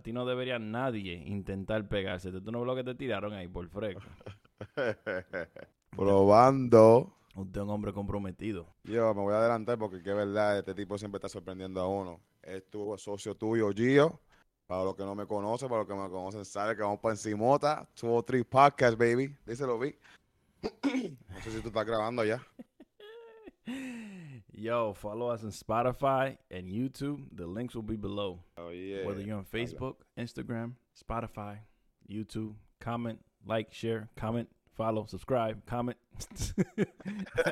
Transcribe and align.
a 0.00 0.02
ti 0.02 0.14
no 0.14 0.24
debería 0.24 0.58
nadie 0.58 1.12
intentar 1.26 1.86
pegarse. 1.86 2.32
Tú 2.32 2.50
no 2.50 2.60
ves 2.60 2.66
lo 2.66 2.74
que 2.74 2.84
te 2.84 2.94
tiraron 2.94 3.34
ahí 3.34 3.48
por 3.48 3.68
fresco. 3.68 4.00
Probando. 5.90 7.12
Usted 7.34 7.60
es 7.60 7.64
un 7.64 7.70
hombre 7.70 7.92
comprometido. 7.92 8.66
Yo 8.84 9.14
me 9.14 9.20
voy 9.20 9.34
a 9.34 9.38
adelantar 9.38 9.78
porque 9.78 10.02
que 10.02 10.10
es 10.10 10.16
verdad, 10.16 10.58
este 10.58 10.74
tipo 10.74 10.96
siempre 10.96 11.18
está 11.18 11.28
sorprendiendo 11.28 11.82
a 11.82 11.86
uno. 11.86 12.18
Es 12.42 12.68
tu 12.70 12.96
socio 12.96 13.34
tuyo, 13.34 13.70
Gio. 13.72 14.18
Para 14.66 14.84
los 14.84 14.96
que 14.96 15.04
no 15.04 15.14
me 15.14 15.26
conocen, 15.26 15.68
para 15.68 15.82
los 15.82 15.88
que 15.88 15.94
me 15.94 16.08
conocen, 16.08 16.44
sabe 16.46 16.74
que 16.74 16.82
vamos 16.82 17.00
para 17.00 17.12
encimota. 17.12 17.86
Two 17.94 18.14
o 18.14 18.22
three 18.22 18.42
podcast, 18.42 18.96
baby. 18.96 19.36
Díselo, 19.44 19.78
vi. 19.78 19.94
no 20.62 21.40
sé 21.42 21.50
si 21.50 21.60
tú 21.60 21.68
estás 21.68 21.84
grabando 21.84 22.24
ya. 22.24 22.42
Yo, 24.60 24.92
follow 24.92 25.30
us 25.30 25.42
on 25.42 25.52
Spotify 25.52 26.36
and 26.50 26.68
YouTube. 26.68 27.22
The 27.34 27.46
links 27.46 27.74
will 27.74 27.82
be 27.82 27.96
below. 27.96 28.40
Oh, 28.58 28.68
yeah. 28.68 29.06
Whether 29.06 29.22
you're 29.22 29.38
on 29.38 29.46
Facebook, 29.46 29.94
Instagram, 30.18 30.72
Spotify, 30.94 31.60
YouTube, 32.06 32.52
comment, 32.78 33.18
like, 33.46 33.72
share, 33.72 34.10
comment, 34.16 34.50
follow, 34.76 35.06
subscribe, 35.06 35.64
comment. 35.64 35.96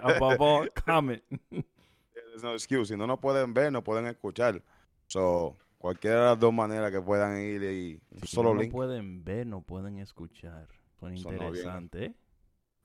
Above 0.03 0.39
all, 0.43 0.67
comment. 0.75 1.23
There's 1.51 2.43
no 2.43 2.53
excuse. 2.53 2.91
Si 2.91 2.97
no 2.97 3.07
nos 3.07 3.21
pueden 3.21 3.55
ver, 3.55 3.71
no 3.71 3.81
pueden 3.81 4.05
escuchar. 4.05 4.61
So, 5.07 5.57
cualquiera 5.79 6.21
de 6.21 6.27
las 6.27 6.39
dos 6.39 6.53
maneras 6.53 6.93
que 6.93 7.01
puedan 7.01 7.41
ir 7.41 7.63
y 7.63 8.01
un 8.11 8.21
Si 8.21 8.37
solo 8.37 8.53
no 8.53 8.61
link. 8.61 8.71
pueden 8.71 9.25
ver, 9.25 9.47
no 9.47 9.63
pueden 9.63 9.99
escuchar. 9.99 10.69
Son 11.01 11.17
interesante, 11.17 12.05
¿eh? 12.05 12.15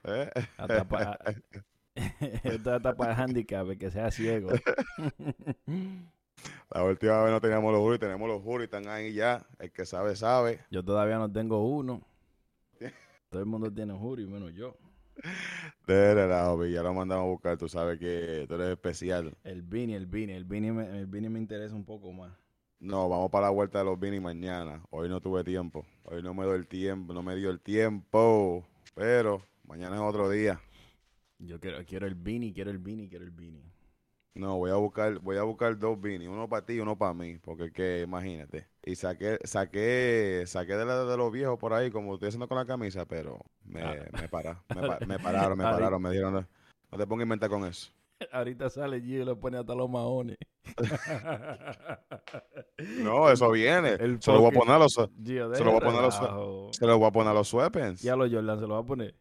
¿eh? 0.06 0.32
Hasta 0.58 0.88
para... 0.88 1.20
Esto 2.44 2.74
hasta 2.74 2.96
para 2.96 3.14
el 3.14 3.20
handicap, 3.20 3.68
que 3.78 3.92
sea 3.92 4.12
ciego. 4.12 4.50
La 6.72 6.84
última 6.84 7.22
vez 7.24 7.32
no 7.32 7.40
teníamos 7.40 7.72
los 7.72 7.82
juris, 7.82 8.00
tenemos 8.00 8.28
los 8.28 8.42
juris, 8.42 8.66
están 8.66 8.88
ahí 8.88 9.14
ya. 9.14 9.46
El 9.60 9.72
que 9.72 9.86
sabe, 9.86 10.16
sabe. 10.16 10.60
Yo 10.72 10.84
todavía 10.84 11.18
no 11.18 11.32
tengo 11.32 11.66
uno. 11.66 12.02
Todo 13.30 13.42
el 13.42 13.48
mundo 13.48 13.72
tiene 13.72 13.94
jury, 13.94 14.26
menos 14.26 14.54
yo. 14.54 14.76
De 15.88 16.14
relajo, 16.14 16.66
ya 16.66 16.82
lo 16.84 16.94
mandamos 16.94 17.26
a 17.26 17.30
buscar. 17.30 17.58
Tú 17.58 17.70
sabes 17.70 18.00
que 18.00 18.46
tú 18.48 18.56
eres 18.56 18.70
especial. 18.70 19.36
El 19.44 19.62
Vini, 19.62 19.94
el 19.94 20.08
Vini, 20.08 20.34
el 20.34 20.46
Vini 20.46 20.72
me, 20.72 21.00
el 21.00 21.06
Vini 21.06 21.30
me 21.30 21.40
interesa 21.40 21.76
un 21.76 21.86
poco 21.86 22.12
más. 22.12 22.32
No, 22.80 23.08
vamos 23.08 23.32
para 23.32 23.48
la 23.48 23.52
vuelta 23.52 23.80
de 23.80 23.86
los 23.86 24.00
Vini 24.00 24.20
mañana. 24.20 24.84
Hoy 24.90 25.10
no 25.10 25.22
tuve 25.22 25.44
tiempo. 25.44 25.86
Hoy 26.04 26.22
no 26.22 26.34
me 26.34 26.44
dio 26.44 26.56
el 26.56 26.68
tiempo, 26.68 27.14
no 27.14 27.24
me 27.24 27.36
dio 27.36 27.50
el 27.50 27.60
tiempo. 27.60 28.66
Pero 28.96 29.42
mañana 29.66 29.96
es 29.96 30.02
otro 30.02 30.30
día. 30.30 30.60
Yo 31.46 31.60
quiero, 31.60 31.84
quiero 31.86 32.08
el 32.08 32.16
Vini, 32.16 32.54
quiero 32.54 32.72
el 32.72 32.78
Vini, 32.78 33.10
quiero 33.10 33.26
el 33.26 33.32
Vini. 33.32 33.62
No, 34.36 34.58
voy 34.58 34.72
a 34.72 34.76
buscar, 34.76 35.20
voy 35.20 35.38
a 35.38 35.44
buscar 35.44 35.78
dos 35.78 36.00
Vini, 36.02 36.26
uno 36.28 36.50
para 36.50 36.66
ti 36.66 36.74
y 36.74 36.80
uno 36.80 36.98
para 36.98 37.14
mí, 37.14 37.38
porque 37.38 37.72
que 37.72 38.02
imagínate. 38.02 38.68
Y 38.84 38.96
saqué, 38.96 39.38
saqué, 39.44 40.44
saqué 40.48 40.74
de, 40.76 40.86
la- 40.86 41.04
de 41.06 41.18
los 41.18 41.32
viejos 41.32 41.60
por 41.60 41.74
ahí, 41.74 41.92
como 41.92 42.14
estoy 42.16 42.30
haciendo 42.30 42.48
con 42.48 42.58
la 42.58 42.66
camisa, 42.66 43.06
pero 43.06 43.40
me, 43.64 43.82
Ah. 43.84 43.96
me, 44.20 44.28
para, 44.30 44.64
me, 44.76 44.88
pa- 44.88 45.00
me 45.06 45.20
pararon, 45.20 45.58
me 45.58 45.64
pararon, 45.64 46.02
me 46.02 46.10
dijeron, 46.10 46.34
no, 46.34 46.48
no 46.92 46.98
te 46.98 47.06
pongas 47.06 47.22
a 47.22 47.26
inventar 47.26 47.50
con 47.50 47.66
eso. 47.66 47.92
Ahorita 48.32 48.70
sale 48.70 49.02
Gio 49.02 49.22
y 49.22 49.26
le 49.26 49.36
pone 49.36 49.58
hasta 49.58 49.76
los 49.76 49.90
maones. 49.90 50.38
No, 53.00 53.30
eso 53.30 53.52
viene. 53.52 53.92
El 53.94 54.22
se 54.22 54.32
lo 54.32 54.40
voy 54.42 54.50
a 54.56 54.60
poner 54.60 54.76
a 54.76 54.80
los, 54.80 54.94
se 54.94 55.02
lo 55.64 55.72
voy 55.72 55.78
a 55.78 55.80
poner 55.80 56.00
a 56.00 56.04
los- 56.04 56.76
se 56.76 56.86
lo 56.86 56.98
voy 56.98 57.08
a 57.08 57.12
poner 57.12 57.32
a 57.32 57.34
los 57.34 57.48
sweatpants. 57.48 58.02
Ya 58.02 58.16
los 58.16 58.32
Jordan 58.32 58.60
se 58.60 58.68
lo 58.68 58.74
va 58.76 58.80
a 58.80 58.86
poner. 58.86 59.16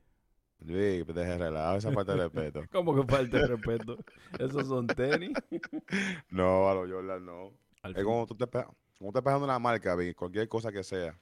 Sí, 0.67 0.73
deje 0.73 1.39
relajo 1.39 1.77
esa 1.79 1.91
parte 1.93 2.13
de 2.13 2.19
respeto. 2.19 2.63
¿Cómo 2.73 2.95
que 2.95 3.03
falta 3.13 3.39
de 3.39 3.47
respeto? 3.49 3.97
Esos 4.39 4.69
son 4.69 4.87
tenis. 4.87 5.33
No, 6.31 6.69
a 6.69 6.75
los 6.75 6.91
Jordan 6.91 7.25
no. 7.25 7.53
Al 7.83 7.93
Es 7.93 7.97
fin- 7.99 8.05
como 8.05 8.27
tú 8.27 8.35
te 8.37 8.47
pegas, 8.47 8.69
como 8.99 9.13
te 9.13 9.21
pegando 9.23 9.45
una 9.45 9.59
marca, 9.59 9.95
vi, 9.97 10.15
cualquier 10.15 10.49
cosa 10.49 10.71
que 10.73 10.83
sea, 10.85 11.19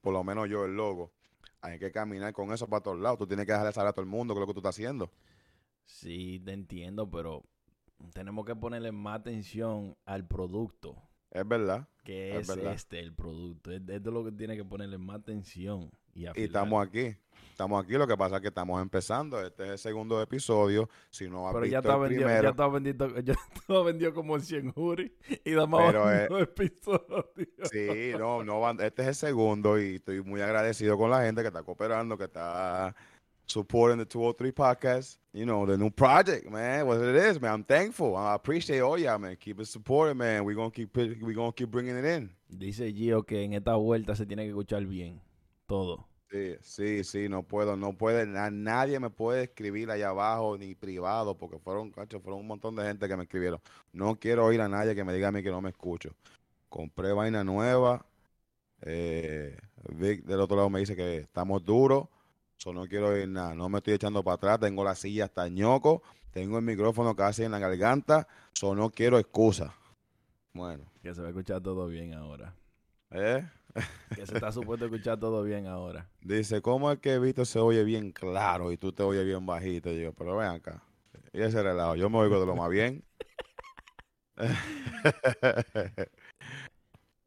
por 0.00 0.12
lo 0.12 0.22
menos 0.24 0.48
yo, 0.48 0.64
el 0.64 0.74
logo, 0.76 1.10
hay 1.60 1.78
que 1.78 1.90
caminar 1.90 2.32
con 2.32 2.52
eso 2.52 2.66
para 2.68 2.82
todos 2.82 2.98
lados. 3.00 3.18
Tú 3.18 3.26
tienes 3.26 3.44
que 3.46 3.52
dejarle 3.52 3.72
saber 3.72 3.88
a 3.88 3.92
todo 3.92 4.02
el 4.02 4.08
mundo 4.10 4.34
que 4.34 4.38
es 4.38 4.40
lo 4.42 4.46
que 4.46 4.54
tú 4.54 4.60
estás 4.60 4.76
haciendo. 4.76 5.10
Sí, 5.84 6.40
te 6.44 6.52
entiendo, 6.52 7.10
pero 7.10 7.42
tenemos 8.12 8.44
que 8.46 8.54
ponerle 8.54 8.92
más 8.92 9.20
atención 9.20 9.96
al 10.06 10.26
producto. 10.26 10.96
Es 11.32 11.46
verdad. 11.46 11.88
Que 12.04 12.36
Es 12.38 12.48
es, 12.48 12.56
verdad. 12.56 12.72
este 12.72 13.00
el 13.00 13.12
producto. 13.12 13.70
Es- 13.72 13.80
Esto 13.80 14.10
es 14.10 14.14
lo 14.14 14.24
que 14.24 14.32
tiene 14.32 14.56
que 14.56 14.64
ponerle 14.64 14.98
más 14.98 15.16
atención. 15.16 15.90
Y, 16.14 16.26
estamos 16.34 16.86
aquí. 16.86 17.14
Estamos 17.50 17.84
aquí. 17.84 17.92
Lo 17.92 18.06
que 18.06 18.16
pasa 18.16 18.36
es 18.36 18.42
que 18.42 18.48
estamos 18.48 18.80
empezando. 18.80 19.40
Este 19.44 19.64
es 19.64 19.70
el 19.70 19.78
segundo 19.78 20.20
episodio. 20.22 20.88
Si 21.10 21.28
no 21.28 21.46
has 21.46 21.54
Pero 21.54 21.66
ya 21.66 21.78
está 21.78 21.94
el 21.94 22.00
vendido, 22.00 22.22
primero, 22.22 22.42
ya 22.42 22.48
está 22.50 22.68
vendido, 22.68 23.20
ya 23.20 23.34
está 23.34 23.82
vendido 23.82 24.14
como 24.14 24.38
100 24.38 24.72
jury 24.72 25.12
y 25.44 25.50
da 25.52 25.66
más 25.66 25.94
eh, 25.94 26.28
episodios. 26.40 27.26
Sí, 27.70 28.12
no, 28.18 28.42
no, 28.44 28.60
van- 28.60 28.80
este 28.80 29.02
es 29.02 29.08
el 29.08 29.14
segundo 29.14 29.78
y 29.78 29.96
estoy 29.96 30.22
muy 30.22 30.40
agradecido 30.40 30.96
con 30.96 31.10
la 31.10 31.22
gente 31.22 31.42
que 31.42 31.48
está 31.48 31.62
cooperando, 31.62 32.16
que 32.16 32.24
está 32.24 32.94
supporting 33.50 33.98
the 33.98 34.06
203 34.06 34.52
podcast, 34.52 35.18
you 35.32 35.44
know, 35.44 35.66
the 35.66 35.76
new 35.76 35.90
project, 35.90 36.48
man, 36.48 36.86
what 36.86 37.00
it 37.02 37.16
is, 37.16 37.40
man. 37.40 37.52
I'm 37.52 37.64
thankful. 37.64 38.16
I 38.16 38.34
appreciate 38.34 38.80
all 38.80 38.96
y'all, 38.96 39.18
man. 39.18 39.36
Keep 39.36 39.60
it 39.60 39.66
supporting, 39.66 40.16
man. 40.16 40.44
We're 40.44 40.54
going 40.54 40.70
to 40.70 40.74
keep 40.74 40.96
it, 40.96 41.22
we 41.22 41.34
gonna 41.34 41.52
keep 41.52 41.70
bringing 41.70 41.96
it 41.96 42.04
in. 42.04 42.30
Dice 42.48 42.92
Gio 42.94 43.24
que 43.24 43.42
en 43.44 43.52
esta 43.52 43.74
vuelta 43.74 44.14
se 44.16 44.24
tiene 44.24 44.44
que 44.44 44.50
escuchar 44.50 44.86
bien. 44.86 45.20
Todo. 45.70 46.06
Sí, 46.30 46.56
sí, 46.62 47.02
sí, 47.04 47.28
no 47.28 47.42
puedo, 47.42 47.76
no 47.76 47.92
puede, 47.98 48.24
na- 48.24 48.50
nadie 48.52 49.00
me 49.00 49.10
puede 49.10 49.44
escribir 49.44 49.90
allá 49.90 50.10
abajo 50.10 50.56
ni 50.56 50.76
privado 50.76 51.36
porque 51.36 51.58
fueron, 51.58 51.90
cacho, 51.90 52.20
fueron 52.20 52.40
un 52.40 52.46
montón 52.46 52.76
de 52.76 52.84
gente 52.84 53.08
que 53.08 53.16
me 53.16 53.24
escribieron. 53.24 53.60
No 53.92 54.16
quiero 54.16 54.44
oír 54.46 54.60
a 54.60 54.68
nadie 54.68 54.94
que 54.94 55.02
me 55.02 55.12
diga 55.12 55.28
a 55.28 55.32
mí 55.32 55.42
que 55.42 55.50
no 55.50 55.60
me 55.60 55.70
escucho. 55.70 56.10
Compré 56.68 57.12
vaina 57.12 57.44
nueva. 57.44 58.06
Eh, 58.82 59.56
Vic 59.90 60.24
del 60.24 60.40
otro 60.40 60.56
lado 60.56 60.70
me 60.70 60.80
dice 60.80 60.96
que 60.96 61.18
estamos 61.18 61.64
duros. 61.64 62.08
So 62.58 62.72
no 62.72 62.86
quiero 62.88 63.08
oír 63.10 63.28
nada. 63.28 63.54
No 63.54 63.68
me 63.68 63.78
estoy 63.78 63.94
echando 63.94 64.24
para 64.24 64.36
atrás. 64.36 64.60
Tengo 64.60 64.84
la 64.84 64.94
silla 64.96 65.26
hasta 65.26 65.48
ñoco. 65.48 66.02
Tengo 66.32 66.58
el 66.58 66.64
micrófono 66.64 67.16
casi 67.16 67.44
en 67.44 67.52
la 67.52 67.60
garganta. 67.60 68.28
So 68.54 68.74
no 68.74 68.90
quiero 68.90 69.18
excusa. 69.18 69.74
Bueno, 70.54 70.84
Que 71.02 71.14
se 71.14 71.20
va 71.20 71.28
a 71.28 71.30
escuchar 71.30 71.60
todo 71.62 71.86
bien 71.88 72.12
ahora. 72.14 72.54
¿eh? 73.10 73.44
Que 74.16 74.26
se 74.26 74.34
está 74.34 74.52
supuesto 74.52 74.84
a 74.84 74.88
escuchar 74.88 75.18
todo 75.18 75.42
bien 75.42 75.66
ahora. 75.66 76.08
Dice, 76.20 76.60
¿cómo 76.60 76.90
es 76.90 76.98
que 76.98 77.18
Víctor 77.18 77.46
se 77.46 77.58
oye 77.58 77.84
bien 77.84 78.10
claro 78.12 78.72
y 78.72 78.76
tú 78.76 78.92
te 78.92 79.02
oyes 79.02 79.24
bien 79.24 79.46
bajito? 79.46 79.90
Y 79.90 80.02
yo, 80.02 80.12
pero 80.12 80.36
ven 80.36 80.48
acá. 80.48 80.82
Y 81.32 81.40
ese 81.40 81.62
relajo, 81.62 81.94
yo 81.94 82.10
me 82.10 82.18
oigo 82.18 82.40
de 82.40 82.46
lo 82.46 82.56
más 82.56 82.70
bien. 82.70 83.04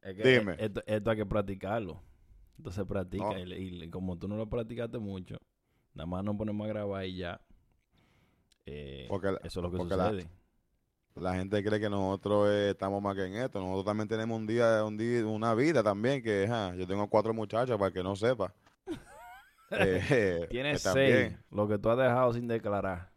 Es 0.04 0.16
que 0.16 0.40
Dime. 0.40 0.56
Esto, 0.60 0.84
esto 0.86 1.12
hay 1.12 1.18
que 1.18 1.26
practicarlo. 1.26 2.02
Esto 2.58 2.72
se 2.72 2.86
practica. 2.86 3.24
No. 3.24 3.40
Y, 3.40 3.90
como 3.90 4.18
tú 4.18 4.28
no 4.28 4.36
lo 4.36 4.50
practicaste 4.50 5.00
mucho, 5.00 5.38
nada 5.94 6.06
más 6.06 6.24
nos 6.24 6.36
ponemos 6.36 6.66
a 6.66 6.68
grabar 6.68 7.06
y 7.06 7.18
ya. 7.18 7.40
Eh, 8.66 9.06
Porque 9.10 9.30
eso 9.44 9.60
es 9.60 9.64
lo 9.64 9.72
que 9.72 9.96
la- 9.96 10.10
sucede. 10.10 10.30
La 11.16 11.36
gente 11.36 11.64
cree 11.64 11.80
que 11.80 11.90
nosotros 11.90 12.50
eh, 12.50 12.72
estamos 12.72 13.02
más 13.02 13.16
que 13.16 13.26
en 13.26 13.36
esto. 13.36 13.60
Nosotros 13.60 13.86
también 13.86 14.08
tenemos 14.08 14.38
un 14.38 14.48
día, 14.48 14.84
un 14.84 14.98
día 14.98 15.26
una 15.26 15.54
vida 15.54 15.84
también. 15.84 16.24
Que 16.24 16.48
ja, 16.48 16.74
yo 16.76 16.88
tengo 16.88 17.08
cuatro 17.08 17.34
muchachos 17.34 17.78
para 17.78 17.92
que 17.92 18.04
no 18.04 18.16
sepa. 18.16 18.54
Eh, 19.76 20.46
Tienes 20.52 20.84
que 20.84 20.90
seis, 20.90 21.36
lo 21.50 21.68
que 21.68 21.80
tú 21.80 21.90
has 21.90 21.98
dejado 21.98 22.32
sin 22.32 22.48
declarar. 22.48 23.10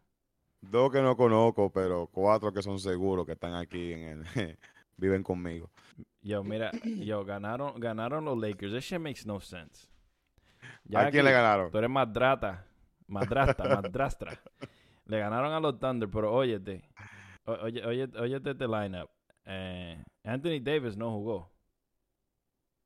Dos 0.59 0.91
que 0.91 1.03
no 1.03 1.15
conozco, 1.15 1.71
pero 1.71 2.07
cuatro 2.07 2.51
que 2.51 2.63
son 2.63 2.79
seguros 2.79 3.27
que 3.27 3.33
están 3.33 3.53
aquí 3.53 3.93
en 3.93 4.25
el, 4.35 4.57
viven 4.97 5.21
conmigo. 5.21 5.69
Yo, 6.21 6.43
mira, 6.43 6.71
yo, 6.83 7.23
ganaron, 7.23 7.79
ganaron 7.79 8.25
los 8.25 8.37
Lakers. 8.39 8.73
That 8.73 8.79
shit 8.79 8.99
makes 8.99 9.21
no 9.25 9.39
sense. 9.39 9.87
Ya 10.85 11.01
¿A 11.01 11.11
quién 11.11 11.25
le 11.25 11.31
ganaron? 11.31 11.71
Tú 11.71 11.77
eres 11.77 11.89
madrata, 11.89 12.65
madrasta, 13.07 13.63
madrastra. 13.63 14.39
Le 15.05 15.19
ganaron 15.19 15.53
a 15.53 15.59
los 15.61 15.79
Thunder, 15.79 16.09
pero 16.09 16.33
óyete, 16.33 16.83
oye, 17.47 17.85
oye, 17.85 18.07
óyete 18.19 18.51
este 18.51 18.67
lineup. 18.67 19.09
Eh, 19.45 20.03
Anthony 20.23 20.59
Davis 20.61 20.97
no 20.97 21.11
jugó, 21.11 21.49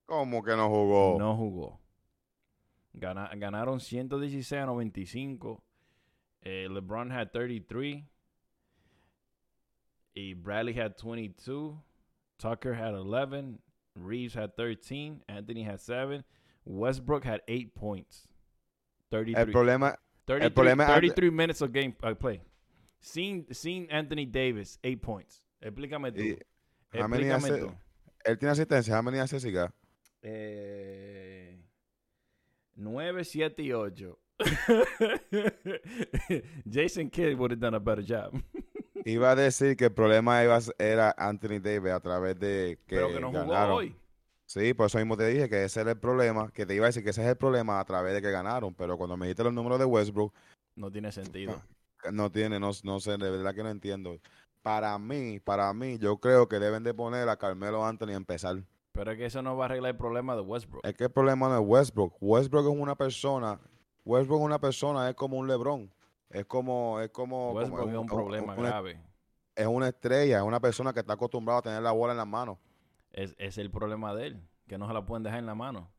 ¿Cómo 0.06 0.44
que 0.44 0.56
no 0.56 0.70
jugó? 0.70 1.18
no 1.18 1.36
jugó. 1.36 1.80
Gana- 2.94 3.32
ganaron 3.36 3.80
116 3.80 4.62
a 4.62 4.66
95. 4.66 5.64
Eh, 6.42 6.68
LeBron 6.70 7.12
had 7.12 7.32
33. 7.32 8.04
Y 10.14 10.34
Bradley 10.34 10.74
had 10.74 10.98
22. 10.98 11.82
Tucker 12.38 12.74
had 12.74 12.94
11. 12.94 13.60
Reeves 13.96 14.34
had 14.36 14.56
13. 14.58 15.24
Anthony 15.28 15.64
had 15.64 15.80
7. 15.80 16.26
Westbrook 16.66 17.24
had 17.24 17.42
8 17.48 17.74
points. 17.74 18.28
33. 19.10 19.42
El 19.48 19.52
problema, 19.52 19.96
33, 20.26 20.54
problema 20.54 20.84
es- 20.84 20.94
33 20.94 21.32
minutes 21.32 21.62
of 21.62 21.72
game 21.72 21.96
uh, 22.04 22.14
play. 22.14 22.42
Sin, 23.02 23.46
sin 23.54 23.92
Anthony 23.92 24.28
Davis, 24.30 24.80
8 24.84 25.00
points. 25.02 25.46
Explícame 25.60 26.12
tú. 26.12 26.22
Y- 26.22 26.38
Explícame 26.94 27.48
hace- 27.50 27.58
tú. 27.60 27.74
él 28.24 28.38
tiene 28.38 28.52
asistencia. 28.52 28.96
¿How 28.98 29.04
many 29.04 29.20
got? 29.52 29.72
Eh, 30.22 31.60
9, 32.76 33.24
7 33.26 33.62
y 33.64 33.74
8. 33.74 34.18
Jason 36.72 37.10
Kidd 37.10 37.36
would 37.38 37.52
have 37.52 37.60
done 37.60 37.76
a 37.76 37.80
better 37.80 38.04
job. 38.04 38.40
Iba 39.06 39.32
a 39.32 39.36
decir 39.36 39.76
que 39.76 39.86
el 39.86 39.92
problema 39.94 40.44
era 40.78 41.14
Anthony 41.18 41.60
Davis 41.60 41.92
a 41.92 42.00
través 42.00 42.38
de 42.40 42.78
que, 42.86 42.96
Pero 42.98 43.08
que 43.10 43.20
no 43.20 43.32
jugó 43.32 43.40
ganaron. 43.48 43.78
hoy. 43.78 43.96
Sí, 44.46 44.74
por 44.76 44.88
eso 44.88 44.98
mismo 45.00 45.16
te 45.18 45.28
dije 45.28 45.50
que 45.50 45.64
ese 45.64 45.82
era 45.82 45.92
el 45.92 45.98
problema, 45.98 46.52
que 46.52 46.66
te 46.66 46.76
iba 46.76 46.86
a 46.86 46.90
decir 46.90 47.04
que 47.04 47.10
ese 47.12 47.22
es 47.24 47.28
el 47.30 47.38
problema 47.38 47.80
a 47.80 47.86
través 47.86 48.14
de 48.14 48.22
que 48.22 48.30
ganaron, 48.32 48.74
pero 48.76 48.98
cuando 48.98 49.16
me 49.18 49.26
dijiste 49.26 49.44
los 49.44 49.54
números 49.54 49.80
de 49.80 49.86
Westbrook, 49.86 50.34
No 50.76 50.92
tiene 50.92 51.12
sentido. 51.12 51.62
No 52.12 52.32
tiene, 52.32 52.60
no, 52.60 52.72
no 52.84 53.00
sé, 53.00 53.12
de 53.18 53.30
verdad 53.30 53.54
que 53.54 53.64
no 53.64 53.70
entiendo. 53.70 54.18
Para 54.62 54.98
mí, 55.00 55.40
para 55.40 55.74
mí, 55.74 55.98
yo 55.98 56.18
creo 56.18 56.48
que 56.48 56.60
deben 56.60 56.84
de 56.84 56.94
poner 56.94 57.28
a 57.30 57.38
Carmelo 57.38 57.86
Anthony 57.86 58.10
a 58.10 58.16
empezar. 58.18 58.64
Pero 58.92 59.12
es 59.12 59.18
que 59.18 59.26
eso 59.26 59.42
no 59.42 59.56
va 59.58 59.66
a 59.66 59.68
arreglar 59.68 59.92
el 59.92 59.98
problema 59.98 60.36
de 60.36 60.42
Westbrook. 60.42 60.86
Es 60.86 60.94
que 60.96 61.06
el 61.06 61.12
problema 61.12 61.48
no 61.50 61.56
es 61.60 61.64
Westbrook. 61.66 62.16
Westbrook 62.22 62.66
es 62.74 62.78
una 62.80 62.96
persona, 62.96 63.60
Westbrook 64.06 64.40
es 64.42 64.46
una 64.46 64.60
persona, 64.60 65.10
es 65.10 65.16
como 65.16 65.38
un 65.38 65.48
LeBron. 65.48 65.92
Es 66.30 66.46
como, 66.46 67.00
es 67.02 67.10
como, 67.10 67.48
como- 67.48 67.54
Westbrook 67.60 67.90
es 67.90 67.96
un 67.98 68.08
problema 68.08 68.56
grave. 68.56 69.02
es 69.56 69.68
una 69.68 69.88
estrella, 69.90 70.38
es 70.38 70.44
una 70.44 70.60
persona 70.60 70.94
que 70.94 71.00
está 71.02 71.14
acostumbrada 71.14 71.60
a 71.60 71.64
tener 71.64 71.82
la 71.82 71.92
bola 71.92 72.14
en 72.14 72.18
las 72.18 72.28
manos. 72.28 72.58
Es, 73.12 73.36
es 73.38 73.58
el 73.58 73.70
problema 73.72 74.14
de 74.14 74.28
él, 74.28 74.42
que 74.68 74.78
no 74.78 74.88
se 74.88 74.94
la 74.94 75.06
pueden 75.06 75.24
dejar 75.24 75.40
en 75.40 75.46
la 75.46 75.56
mano. 75.56 75.92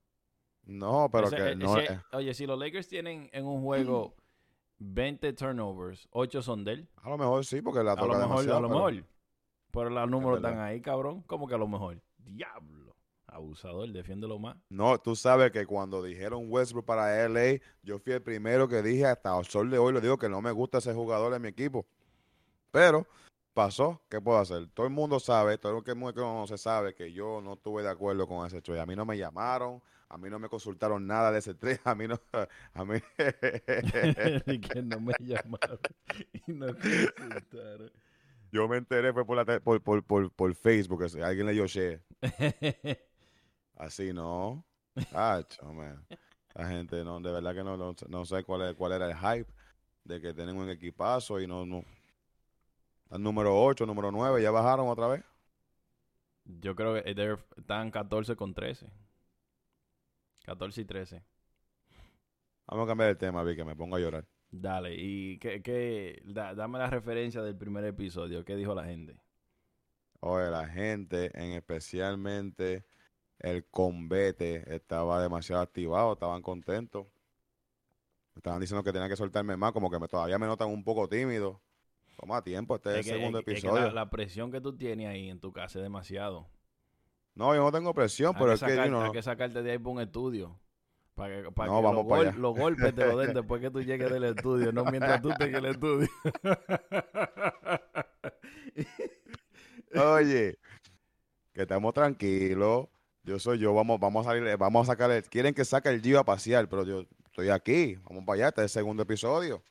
No, 0.65 1.09
pero 1.11 1.27
Ese- 1.27 1.37
que 1.37 1.49
e- 1.51 1.57
no 1.57 1.77
ese- 1.79 1.93
es- 1.95 2.01
oye, 2.13 2.35
si 2.35 2.47
los 2.47 2.59
Lakers 2.59 2.89
tienen 2.89 3.29
en 3.33 3.45
un 3.45 3.63
juego 3.63 4.15
20 4.85 5.33
turnovers, 5.35 6.09
8 6.11 6.43
son 6.43 6.65
de 6.65 6.73
él, 6.73 6.89
a 6.97 7.09
lo 7.11 7.19
mejor 7.19 7.45
sí, 7.45 7.63
porque 7.63 7.83
la 7.83 7.93
a 7.93 7.97
lo 7.97 8.03
toca 8.07 8.19
mejor, 8.19 8.41
a 8.41 8.43
lo 8.61 8.69
pero- 8.69 8.69
mejor. 8.69 9.05
Pero 9.71 9.89
los 9.91 10.11
números 10.11 10.37
están 10.37 10.59
ahí, 10.61 10.83
cabrón. 10.83 11.23
¿Cómo 11.27 11.47
que 11.49 11.55
a 11.55 11.59
lo 11.59 11.67
mejor? 11.67 11.99
Diablo. 12.19 12.95
Abusador, 13.27 13.89
defiéndelo 13.91 14.39
más. 14.39 14.57
No, 14.69 14.99
tú 14.99 15.17
sabes 15.17 15.51
que 15.51 15.65
cuando 15.65 16.03
dijeron 16.03 16.45
Westbrook 16.51 16.85
para 16.85 17.25
LA, 17.27 17.61
yo 17.83 17.99
fui 17.99 18.13
el 18.13 18.21
primero 18.21 18.69
que 18.69 18.83
dije 18.83 19.07
hasta 19.07 19.39
el 19.39 19.47
sol 19.47 19.71
de 19.71 19.79
hoy, 19.79 19.95
le 19.95 20.03
digo 20.03 20.19
que 20.19 20.29
no 20.29 20.43
me 20.43 20.53
gusta 20.53 20.79
ese 20.79 20.93
jugador 20.93 21.33
en 21.33 21.41
mi 21.41 21.49
equipo. 21.49 21.87
Pero 22.71 23.07
pasó, 23.55 24.03
¿qué 24.11 24.21
puedo 24.21 24.39
hacer? 24.39 24.67
Todo 24.75 24.87
el 24.87 24.93
mundo 24.93 25.19
sabe, 25.19 25.57
todo 25.57 25.79
el 25.79 25.85
que 25.85 25.95
me 25.95 26.13
conoce 26.13 26.59
sabe 26.59 26.95
que 26.95 27.11
yo 27.11 27.41
no 27.41 27.55
estuve 27.55 27.83
de 27.83 27.89
acuerdo 27.89 28.27
con 28.27 28.47
ese 28.47 28.61
trade. 28.61 28.81
A 28.81 28.87
mí 28.87 28.95
no 28.95 29.07
me 29.07 29.17
llamaron, 29.17 29.83
a 30.13 30.19
mí 30.19 30.29
no 30.29 30.39
me 30.39 30.51
consultaron 30.51 31.07
nada 31.07 31.33
de 31.33 31.39
ese 31.39 31.55
trade, 31.55 31.81
a 31.85 31.95
mí 31.95 32.07
no, 32.07 32.21
a 32.75 32.85
mí... 32.85 32.99
que 33.17 34.83
no 34.83 35.01
me 35.01 35.15
llamaron 35.21 35.79
y 36.47 36.53
no 36.53 36.67
consultaron. 36.67 37.91
yo 38.53 38.69
me 38.69 38.77
enteré 38.77 39.13
fue 39.15 39.25
por, 39.25 39.37
la 39.37 39.61
por, 39.61 39.81
por, 39.83 40.05
por, 40.05 40.31
por 40.31 40.55
Facebook, 40.55 41.03
alguien 41.23 41.47
le 41.47 41.53
dio 41.53 41.67
share. 41.67 42.03
Así 43.77 44.13
no. 44.13 44.65
Acho, 45.15 45.73
man. 45.73 46.05
La 46.55 46.69
gente 46.69 47.03
no, 47.03 47.19
de 47.19 47.33
verdad 47.33 47.55
que 47.55 47.65
no, 47.65 47.79
no, 47.79 47.95
no 48.09 48.25
sé 48.27 48.45
cuál, 48.45 48.69
es- 48.69 48.75
cuál 48.77 48.93
era 48.93 49.07
el 49.11 49.17
hype 49.17 49.51
de 50.05 50.21
que 50.21 50.35
tienen 50.35 50.57
un 50.59 50.69
equipazo 50.69 51.41
y 51.41 51.47
no, 51.47 51.65
no. 51.65 51.83
El 53.11 53.23
número 53.23 53.59
8, 53.63 53.87
número 53.87 54.11
9, 54.13 54.43
ya 54.43 54.51
bajaron 54.51 54.89
otra 54.89 55.07
vez. 55.07 55.23
Yo 56.45 56.75
creo 56.77 56.95
que 56.95 57.15
they're- 57.17 57.43
están 57.57 57.91
14 57.91 58.37
con 58.37 58.53
13. 58.53 58.87
14 60.45 60.81
y 60.81 60.85
13. 60.85 61.23
Vamos 62.67 62.85
a 62.85 62.89
cambiar 62.89 63.11
el 63.11 63.19
tema, 63.19 63.43
vi 63.43 63.57
que 63.57 63.65
me 63.65 63.77
pongo 63.77 63.97
a 63.97 64.01
llorar. 64.01 64.27
Dale, 64.51 64.95
y 64.97 65.39
que, 65.39 65.63
que 65.63 66.23
da- 66.27 66.55
dame 66.55 66.79
la 66.79 66.89
referencia 66.91 67.43
del 67.43 67.57
primer 67.57 67.85
episodio. 67.85 68.45
¿Qué 68.45 68.55
dijo 68.57 68.75
la 68.75 68.85
gente? 68.85 69.17
Oye, 70.21 70.51
la 70.51 70.69
gente, 70.69 71.31
en 71.35 71.53
especialmente 71.53 72.85
el 73.39 73.65
combate, 73.67 74.63
estaba 74.75 75.21
demasiado 75.23 75.63
activado, 75.63 76.13
estaban 76.13 76.43
contentos. 76.43 77.07
Estaban 78.37 78.61
diciendo 78.61 78.83
que 78.85 78.93
tenían 78.93 79.11
que 79.11 79.17
soltarme 79.17 79.57
más, 79.57 79.73
como 79.73 79.91
que 79.91 79.99
me, 79.99 80.09
todavía 80.09 80.39
me 80.39 80.47
notan 80.47 80.69
un 80.69 80.85
poco 80.85 81.09
tímido. 81.09 81.61
Toma 82.19 82.43
tiempo, 82.43 82.77
este 82.77 83.01
es, 83.01 83.07
que- 83.07 83.13
el 83.13 83.17
segundo 83.19 83.39
es 83.41 83.45
que- 83.45 83.53
es 83.53 83.61
que 83.63 83.67
episodio. 83.69 83.87
la, 83.89 83.93
la 83.93 84.11
presión 84.11 84.53
que 84.53 84.61
tú 84.61 84.77
tienes 84.77 85.09
ahí 85.09 85.29
en 85.29 85.41
tu 85.41 85.53
casa 85.53 85.79
es 85.79 85.83
demasiado. 85.83 86.47
No, 87.35 87.55
yo 87.55 87.63
no 87.63 87.73
tengo 87.73 87.95
presión, 87.95 88.35
Hay 88.35 88.43
pero 88.43 88.49
que, 88.49 88.55
es 88.55 88.63
que 88.63 88.77
you 88.77 88.89
know, 88.89 89.03
hay 89.03 89.13
que 89.13 89.23
sacarte 89.23 89.63
de 89.63 89.73
ahí 89.73 89.79
por 89.79 89.93
un 89.95 90.01
estudio. 90.01 90.59
Para 91.15 91.43
que, 91.43 91.53
para 91.53 91.71
No, 91.71 91.79
que 91.79 91.83
vamos 91.85 92.05
los, 92.05 92.07
para 92.07 92.17
gol- 92.23 92.29
allá. 92.29 92.39
los 92.39 92.57
golpes 92.57 92.95
te 92.95 93.07
lo 93.07 93.17
den 93.19 93.35
después 93.41 93.61
que 93.61 93.71
tú 93.71 93.81
llegues 93.83 94.11
del 94.11 94.25
estudio, 94.25 94.73
no 94.73 94.85
mientras 94.85 95.21
tú 95.23 95.31
estés 95.31 95.49
en 95.49 95.55
el 95.57 95.67
estudio. 95.67 96.09
Oye, 99.95 100.59
que 101.53 101.63
estamos 101.63 101.93
tranquilos. 101.95 102.87
Yo 103.25 103.39
soy 103.39 103.59
yo, 103.59 103.73
vamos, 103.73 104.01
vamos 104.01 104.27
a 104.27 104.31
salir, 104.31 104.57
vamos 104.57 104.89
a 104.89 104.93
sacar 104.93 105.11
el, 105.13 105.23
quieren 105.25 105.55
que 105.55 105.65
saque 105.65 105.89
el 105.91 106.03
Gio 106.03 106.19
a 106.19 106.25
pasear, 106.25 106.69
pero 106.69 106.85
yo 106.85 107.05
estoy 107.27 107.51
aquí, 107.51 107.95
vamos 108.09 108.25
para 108.25 108.35
allá, 108.35 108.49
este 108.49 108.63
es 108.63 108.65
el 108.65 108.69
segundo 108.81 109.05
episodio. 109.05 109.63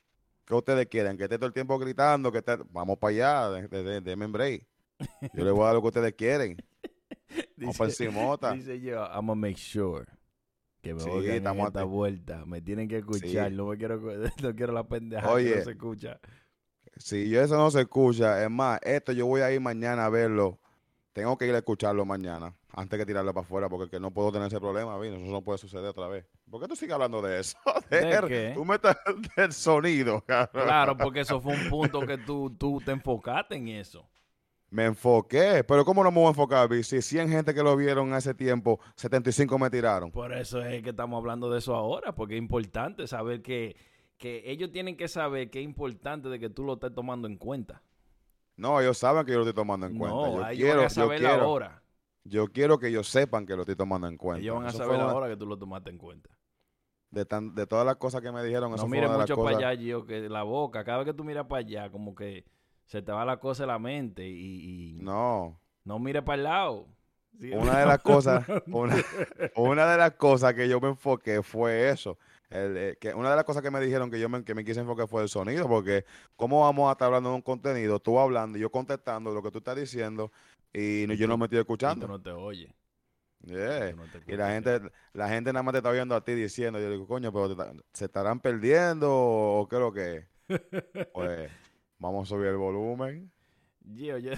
¿Qué 0.46 0.54
ustedes 0.54 0.88
quieren? 0.88 1.18
Que 1.18 1.24
esté 1.24 1.38
todo 1.38 1.48
el 1.48 1.54
tiempo 1.54 1.78
gritando, 1.78 2.32
que 2.32 2.38
esté, 2.38 2.58
vamos 2.70 2.98
para 2.98 3.12
allá, 3.12 3.50
de, 3.50 3.68
de, 3.68 3.84
de, 3.84 4.02
denme 4.02 4.28
break. 4.28 4.66
Yo 5.34 5.44
les 5.44 5.52
voy 5.54 5.64
a 5.64 5.66
dar 5.66 5.74
lo 5.76 5.82
que 5.82 5.88
ustedes 5.88 6.14
quieren. 6.14 6.56
Dice, 7.68 7.84
encimota. 7.84 8.52
dice 8.54 8.80
yo, 8.82 9.04
I'm 9.06 9.28
gonna 9.28 9.36
make 9.36 9.58
sure 9.58 10.06
que 10.82 10.94
me 10.94 11.00
Sí, 11.02 11.10
en 11.10 11.32
estamos 11.32 11.68
esta 11.68 11.84
vuelta. 11.84 12.46
Me 12.46 12.62
tienen 12.62 12.88
que 12.88 12.98
escuchar, 12.98 13.50
Sí. 13.50 13.56
no 13.56 13.68
me 13.68 13.78
quiero, 13.78 14.00
no 14.44 14.56
quiero 14.56 14.74
la 14.74 14.88
pendeja 14.88 15.28
que 15.28 15.34
Oye. 15.34 15.56
no 15.58 15.64
se 15.64 15.72
escucha. 15.72 16.20
Si 16.98 17.30
yo 17.30 17.42
eso 17.42 17.56
no 17.58 17.72
se 17.72 17.82
escucha, 17.82 18.44
es 18.44 18.50
más, 18.50 18.80
esto 18.84 19.12
yo 19.12 19.26
voy 19.26 19.42
a 19.42 19.52
ir 19.52 19.62
mañana 19.62 20.06
a 20.06 20.10
verlo. 20.10 20.60
Tengo 21.14 21.38
que 21.38 21.46
ir 21.46 21.54
a 21.54 21.58
escucharlo 21.58 22.06
mañana, 22.06 22.56
antes 22.74 22.98
que 22.98 23.06
tirarlo 23.06 23.34
para 23.34 23.44
afuera, 23.46 23.68
porque 23.68 23.90
que 23.90 24.00
no 24.00 24.12
puedo 24.12 24.32
tener 24.32 24.48
ese 24.48 24.60
problema, 24.62 24.98
¿viste? 24.98 25.22
Eso 25.22 25.30
no 25.32 25.42
puede 25.44 25.58
suceder 25.58 25.86
otra 25.86 26.08
vez. 26.08 26.26
¿Por 26.50 26.62
qué 26.62 26.68
tú 26.70 26.76
sigues 26.76 26.94
hablando 26.94 27.22
de 27.22 27.40
eso? 27.42 27.58
¿De 27.90 28.24
qué? 28.28 28.52
Tú 28.56 28.64
me 28.64 28.76
estás 28.76 28.96
del 29.36 29.52
sonido, 29.52 30.22
cabrón. 30.22 30.64
Claro, 30.66 30.96
porque 30.98 31.20
eso 31.22 31.42
fue 31.42 31.54
un 31.54 31.70
punto 31.70 32.00
que 32.08 32.18
tú, 32.18 32.50
tú 32.58 32.82
te 32.84 32.92
enfocaste 32.92 33.56
en 33.56 33.68
eso. 33.68 34.10
Me 34.72 34.86
enfoqué, 34.86 35.66
pero 35.68 35.84
¿cómo 35.84 36.02
no 36.02 36.12
me 36.12 36.16
voy 36.18 36.28
a 36.28 36.30
enfocar? 36.30 36.70
Si 36.84 37.02
100 37.02 37.28
gente 37.28 37.54
que 37.54 37.62
lo 37.62 37.76
vieron 37.76 38.14
hace 38.14 38.34
tiempo, 38.34 38.80
75 38.96 39.60
me 39.60 39.70
tiraron. 39.70 40.10
Por 40.12 40.32
eso 40.34 40.62
es 40.62 40.82
que 40.82 40.92
estamos 40.92 41.18
hablando 41.18 41.52
de 41.52 41.60
eso 41.60 41.76
ahora, 41.76 42.16
porque 42.16 42.36
es 42.36 42.42
importante 42.42 43.06
saber 43.06 43.42
que, 43.42 43.76
que 44.18 44.50
ellos 44.50 44.72
tienen 44.72 44.96
que 44.96 45.10
saber 45.10 45.50
que 45.50 45.60
es 45.60 45.66
importante 45.66 46.30
de 46.30 46.40
que 46.40 46.50
tú 46.50 46.64
lo 46.64 46.76
estés 46.76 46.96
tomando 46.96 47.28
en 47.28 47.36
cuenta. 47.36 47.84
No, 48.56 48.80
ellos 48.80 48.98
saben 48.98 49.26
que 49.26 49.34
yo 49.34 49.40
lo 49.40 49.44
estoy 49.44 49.56
tomando 49.62 49.88
en 49.88 49.98
cuenta. 49.98 50.16
No, 50.16 50.26
yo, 50.36 50.48
ellos 50.48 50.56
quiero, 50.56 50.76
van 50.78 50.86
a 50.86 50.88
yo, 50.88 50.90
saber 50.90 51.20
quiero, 51.20 51.42
ahora. 51.44 51.84
yo 52.24 52.48
quiero 52.48 52.80
que 52.80 52.88
ellos 52.88 53.10
sepan 53.10 53.46
que 53.46 53.56
lo 53.58 53.64
estoy 53.64 53.76
tomando 53.76 54.08
en 54.08 54.16
cuenta. 54.16 54.42
Ellos 54.42 54.56
van 54.56 54.68
a 54.68 54.70
Eso 54.70 54.78
saber 54.78 54.96
una- 55.02 55.12
ahora 55.12 55.28
que 55.28 55.36
tú 55.36 55.46
lo 55.48 55.58
tomaste 55.58 55.90
en 55.90 55.98
cuenta. 55.98 56.30
De, 57.10 57.26
tan- 57.26 57.54
de 57.56 57.68
todas 57.68 57.86
las 57.86 57.98
cosas 57.98 58.22
que 58.22 58.32
me 58.32 58.42
dijeron, 58.42 58.74
eso 58.74 58.88
No 58.88 58.96
las 58.96 59.20
mucho 59.20 59.36
para 59.44 59.58
allá, 59.58 59.78
Gio, 59.78 60.06
que 60.06 60.30
la 60.30 60.44
boca, 60.44 60.86
cada 60.86 61.00
vez 61.00 61.08
que 61.08 61.14
tú 61.14 61.26
miras 61.26 61.46
para 61.48 61.60
allá, 61.60 61.90
como 61.92 62.16
que 62.16 62.46
se 62.92 63.02
te 63.02 63.14
va 63.14 63.24
la 63.24 63.38
cosa 63.38 63.64
de 63.64 63.68
la 63.68 63.80
mente 63.80 64.28
y, 64.28 64.98
y 64.98 65.02
no. 65.02 65.58
No, 65.86 65.98
mires 65.98 66.24
para 66.24 66.36
el 66.36 66.44
lado. 66.44 66.88
Sí, 67.40 67.50
una 67.52 67.80
de 67.80 67.86
las 67.86 68.00
cosas, 68.00 68.46
una, 68.68 68.98
una 69.56 69.90
de 69.90 69.98
las 69.98 70.12
cosas 70.16 70.54
que 70.54 70.68
yo 70.68 70.82
me 70.82 70.90
enfoqué 70.90 71.42
fue 71.42 71.90
eso. 71.90 72.18
El, 72.50 72.76
eh, 72.76 72.98
que 73.00 73.14
una 73.14 73.30
de 73.30 73.38
las 73.38 73.46
cosas 73.46 73.64
que 73.64 73.72
me 73.72 73.80
dijeron 73.80 74.12
que 74.12 74.20
yo 74.20 74.28
me, 74.28 74.44
que 74.44 74.54
me 74.54 74.66
quise 74.66 74.82
enfocar 74.82 75.08
fue 75.08 75.24
el 75.24 75.30
sonido, 75.30 75.70
porque 75.70 76.04
cómo 76.36 76.60
vamos 76.64 76.90
a 76.90 76.92
estar 76.92 77.06
hablando 77.06 77.30
de 77.30 77.36
un 77.36 77.42
contenido, 77.42 78.02
tú 78.02 78.20
hablando 78.20 78.58
y 78.58 78.62
yo 78.62 78.70
contestando 78.70 79.34
lo 79.34 79.42
que 79.42 79.52
tú 79.52 79.60
estás 79.60 79.78
diciendo 79.78 80.30
y 80.74 81.08
yo 81.16 81.28
no 81.28 81.38
me 81.38 81.46
estoy 81.46 81.60
y 81.60 81.62
tú 81.62 81.62
escuchando. 81.62 82.10
no 82.10 82.22
te 82.22 82.32
oyes. 82.32 82.74
Yeah. 83.46 83.92
tú 83.92 83.98
no 83.98 84.04
te 84.04 84.22
Y 84.28 84.36
la 84.36 84.50
gente, 84.50 84.82
la 85.14 85.30
gente 85.30 85.54
nada 85.54 85.64
más 85.64 85.72
te 85.72 85.78
está 85.78 85.94
viendo 85.94 86.14
a 86.14 86.26
ti 86.26 86.34
diciendo, 86.34 86.78
yo 86.78 86.92
digo, 86.92 87.08
coño, 87.08 87.32
pero 87.32 87.56
te 87.56 87.82
se 87.94 88.06
estarán 88.06 88.42
perdiendo 88.42 89.10
o 89.10 89.66
qué 89.70 89.78
es 89.78 89.82
lo 89.82 89.94
que 89.94 90.16
es. 90.18 90.26
Pues 91.14 91.50
vamos 92.02 92.28
a 92.28 92.30
subir 92.36 92.48
el 92.48 92.58
volumen. 92.58 93.32
Gio, 93.96 94.18
yo... 94.18 94.32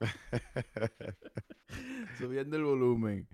Subiendo 2.18 2.56
el 2.56 2.64
volumen. 2.64 3.28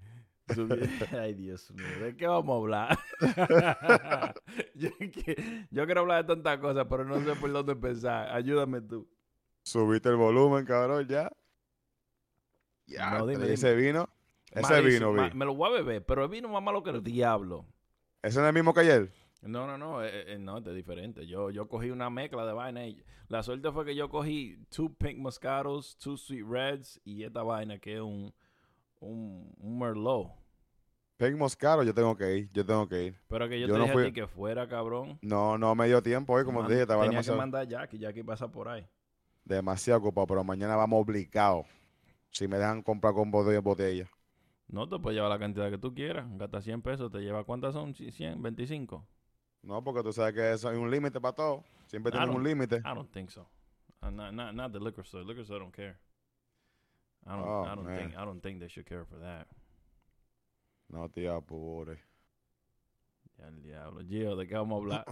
Ay, 1.19 1.33
Dios 1.35 1.71
mío, 1.73 1.87
¿de 2.01 2.17
qué 2.17 2.27
vamos 2.27 2.55
a 2.55 2.59
hablar? 2.59 2.99
yo, 4.75 4.91
que- 4.99 5.67
yo 5.71 5.87
quiero 5.87 6.03
hablar 6.03 6.27
de 6.27 6.35
tantas 6.35 6.59
cosas, 6.59 6.87
pero 6.89 7.05
no 7.05 7.19
sé 7.25 7.35
por 7.41 7.51
dónde 7.51 7.73
empezar. 7.73 8.29
Ayúdame 8.31 8.83
tú. 8.83 9.09
Subiste 9.65 10.11
el 10.11 10.17
volumen, 10.17 10.67
cabrón, 10.67 11.07
ya. 11.09 11.31
Ya, 12.87 13.19
No, 13.19 13.27
dime, 13.27 13.51
ese 13.51 13.75
vino, 13.75 14.11
ese 14.51 14.61
Malísimo. 14.61 15.13
vino, 15.15 15.31
vi. 15.31 15.35
Me 15.35 15.47
lo 15.47 15.55
voy 15.55 15.71
a 15.71 15.83
beber, 15.83 16.05
pero 16.05 16.25
el 16.25 16.29
vino 16.31 16.51
más 16.51 16.63
malo 16.63 16.83
que 16.83 16.91
el 16.91 17.03
diablo. 17.03 17.65
Ese 18.23 18.39
no 18.39 18.45
es 18.45 18.49
el 18.51 18.55
mismo 18.55 18.75
que 18.75 18.81
ayer. 18.81 19.11
No, 19.47 19.67
no, 19.67 19.77
no, 19.79 20.03
eh, 20.03 20.35
eh, 20.35 20.39
no, 20.39 20.59
es 20.59 20.75
diferente. 20.75 21.27
Yo, 21.27 21.51
yo 21.51 21.69
cogí 21.69 21.91
una 21.91 22.09
mezcla 22.11 22.47
de 22.47 22.53
vaina 22.53 22.87
y 22.87 23.03
la 23.29 23.43
suerte 23.43 23.71
fue 23.73 23.85
que 23.85 23.95
yo 23.95 24.09
cogí 24.09 24.57
two 24.71 24.93
pink 24.95 25.19
moscatos, 25.19 25.97
two 25.99 26.17
sweet 26.17 26.45
reds 26.49 27.01
y 27.05 27.25
esta 27.25 27.43
vaina 27.43 27.79
que 27.79 27.95
es 27.97 28.01
un, 28.01 28.33
un, 29.01 29.53
un 29.59 29.79
merlot. 29.79 30.29
Pink 31.17 31.37
Moscaro, 31.37 31.85
yo 31.85 31.95
tengo 31.95 32.17
que 32.17 32.39
ir, 32.39 32.51
yo 32.53 32.67
tengo 32.67 32.89
que 32.89 33.05
ir. 33.05 33.21
Pero 33.29 33.49
que 33.49 33.61
yo, 33.61 33.69
Yo 33.69 33.75
te 33.75 33.79
no 33.79 33.85
dije 33.85 33.93
fui- 33.95 34.03
a 34.03 34.07
ti 34.07 34.13
que 34.13 34.27
fuera, 34.27 34.67
cabrón. 34.67 35.19
No, 35.23 35.57
no 35.57 35.75
me 35.77 35.87
dio 35.87 36.03
tiempo 36.03 36.33
hoy, 36.33 36.45
como 36.45 36.59
Man- 36.61 36.67
te 36.67 36.73
dije, 36.73 36.83
estaba 36.83 37.03
Tenía 37.03 37.19
demasiado, 37.19 37.37
que 37.37 37.41
mandar 37.43 37.61
a 37.61 37.65
Jackie, 37.65 37.99
Jackie 37.99 38.23
pasa 38.25 38.51
por 38.51 38.69
ahí. 38.69 38.85
demasiado 39.45 40.01
ocupado, 40.01 40.27
pero 40.27 40.43
mañana 40.43 40.75
vamos 40.75 41.01
obligados. 41.01 41.67
Si 42.31 42.49
me 42.49 42.57
dejan 42.59 42.83
comprar 42.83 43.15
con 43.15 43.31
botella. 43.31 44.09
No 44.67 44.89
te 44.89 44.99
puedes 44.99 45.15
llevar 45.17 45.31
la 45.31 45.39
cantidad 45.39 45.71
que 45.71 45.79
tú 45.79 45.95
quieras. 45.95 46.27
Gasta 46.37 46.61
100 46.63 46.83
pesos, 46.83 47.13
te 47.13 47.19
lleva 47.21 47.45
cuántas 47.45 47.75
son? 47.75 47.95
100, 47.95 48.43
25. 48.43 49.07
No, 49.65 49.83
porque 49.83 50.03
tú 50.03 50.13
sabes 50.13 50.35
que 50.35 50.53
eso 50.53 50.69
hay 50.69 50.77
un 50.77 50.91
límite 50.91 51.21
para 51.21 51.35
todo. 51.35 51.65
Siempre 51.87 52.13
tenemos 52.13 52.37
un 52.37 52.45
límite. 52.45 52.77
I 52.79 52.95
don't 52.95 53.11
think 53.13 53.31
so. 53.31 53.47
Uh, 54.03 54.11
not, 54.11 54.33
not, 54.35 54.55
not 54.55 54.73
the 54.73 54.79
liquor 54.79 55.05
store. 55.05 55.25
Liquor 55.25 55.43
store 55.45 55.61
don't 55.61 55.75
care. 55.75 55.97
I 57.27 57.31
don't. 57.31 57.45
Oh, 57.49 57.65
I 57.65 57.75
don't 57.75 57.87
man. 57.87 57.99
think. 57.99 58.13
I 58.19 58.25
don't 58.25 58.41
think 58.43 58.61
they 58.61 58.69
should 58.69 58.87
care 58.87 59.05
for 59.07 59.19
that. 59.21 59.47
No 60.91 61.09
te 61.09 61.27
apures. 61.27 61.99
Ya 63.39 63.47
el 63.49 63.63
diablo. 63.63 64.03
Gio, 64.07 64.37
¿de 64.37 64.47
qué 64.47 64.55
vamos 64.55 64.77
a 64.77 64.83
hablar? 64.83 65.05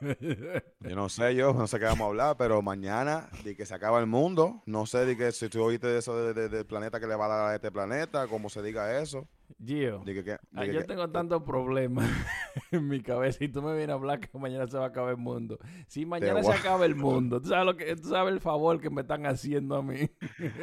Yo 0.80 0.94
no 0.94 1.08
sé, 1.08 1.34
yo 1.34 1.54
no 1.54 1.66
sé 1.66 1.78
qué 1.78 1.86
vamos 1.86 2.02
a 2.04 2.08
hablar, 2.08 2.36
pero 2.36 2.60
mañana 2.60 3.30
de 3.44 3.56
que 3.56 3.64
se 3.64 3.74
acaba 3.74 3.98
el 3.98 4.06
mundo. 4.06 4.62
No 4.66 4.84
sé 4.84 5.06
de 5.06 5.16
que 5.16 5.32
si 5.32 5.48
tú 5.48 5.62
oíste 5.62 5.86
de 5.86 5.98
eso 6.00 6.14
de- 6.20 6.34
de- 6.34 6.48
del 6.50 6.66
planeta 6.66 7.00
que 7.00 7.06
le 7.06 7.14
va 7.14 7.24
a 7.24 7.28
dar 7.28 7.50
a 7.52 7.54
este 7.54 7.70
planeta, 7.72 8.26
cómo 8.28 8.50
se 8.50 8.62
diga 8.62 9.00
eso. 9.00 9.26
Gio, 9.64 10.00
De 10.04 10.14
que- 10.14 10.24
que- 10.24 10.32
ah, 10.32 10.60
de 10.60 10.66
que- 10.66 10.72
yo 10.74 10.84
tengo 10.86 11.08
tantos 11.10 11.42
problemas 11.42 12.06
en 12.72 12.86
mi 12.88 13.00
cabeza 13.00 13.42
y 13.44 13.48
tú 13.48 13.62
me 13.62 13.72
vienes 13.74 13.90
a 13.90 13.94
hablar 13.94 14.20
que 14.20 14.38
mañana 14.38 14.66
se 14.66 14.76
va 14.78 14.84
a 14.84 14.88
acabar 14.88 15.10
el 15.12 15.16
mundo. 15.16 15.58
Si 15.86 16.04
mañana 16.06 16.42
se 16.42 16.52
acaba 16.52 16.84
el 16.86 16.94
mundo, 16.96 17.40
¿tú 17.40 17.48
sabes, 17.48 17.64
lo 17.66 17.76
que, 17.76 17.96
tú 17.96 18.08
sabes 18.08 18.32
el 18.32 18.40
favor 18.40 18.80
que 18.80 18.90
me 18.90 19.02
están 19.02 19.24
haciendo 19.26 19.76
a 19.76 19.82
mí. 19.82 20.10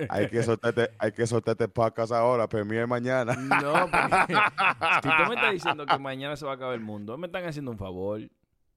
hay 0.09 0.27
que 0.29 0.43
soltarte, 0.43 0.89
hay 0.99 1.11
que 1.11 1.25
soltarte 1.27 1.67
podcast 1.67 2.11
ahora, 2.11 2.47
premier 2.47 2.85
mañana. 2.87 3.35
No, 3.35 3.73
porque 3.89 4.33
si 5.03 5.09
tú 5.09 5.29
me 5.29 5.35
estás 5.35 5.51
diciendo 5.53 5.85
que 5.85 5.97
mañana 5.99 6.35
se 6.35 6.45
va 6.45 6.51
a 6.51 6.55
acabar 6.55 6.75
el 6.75 6.81
mundo, 6.81 7.17
me 7.17 7.27
están 7.27 7.45
haciendo 7.45 7.71
un 7.71 7.77
favor. 7.77 8.21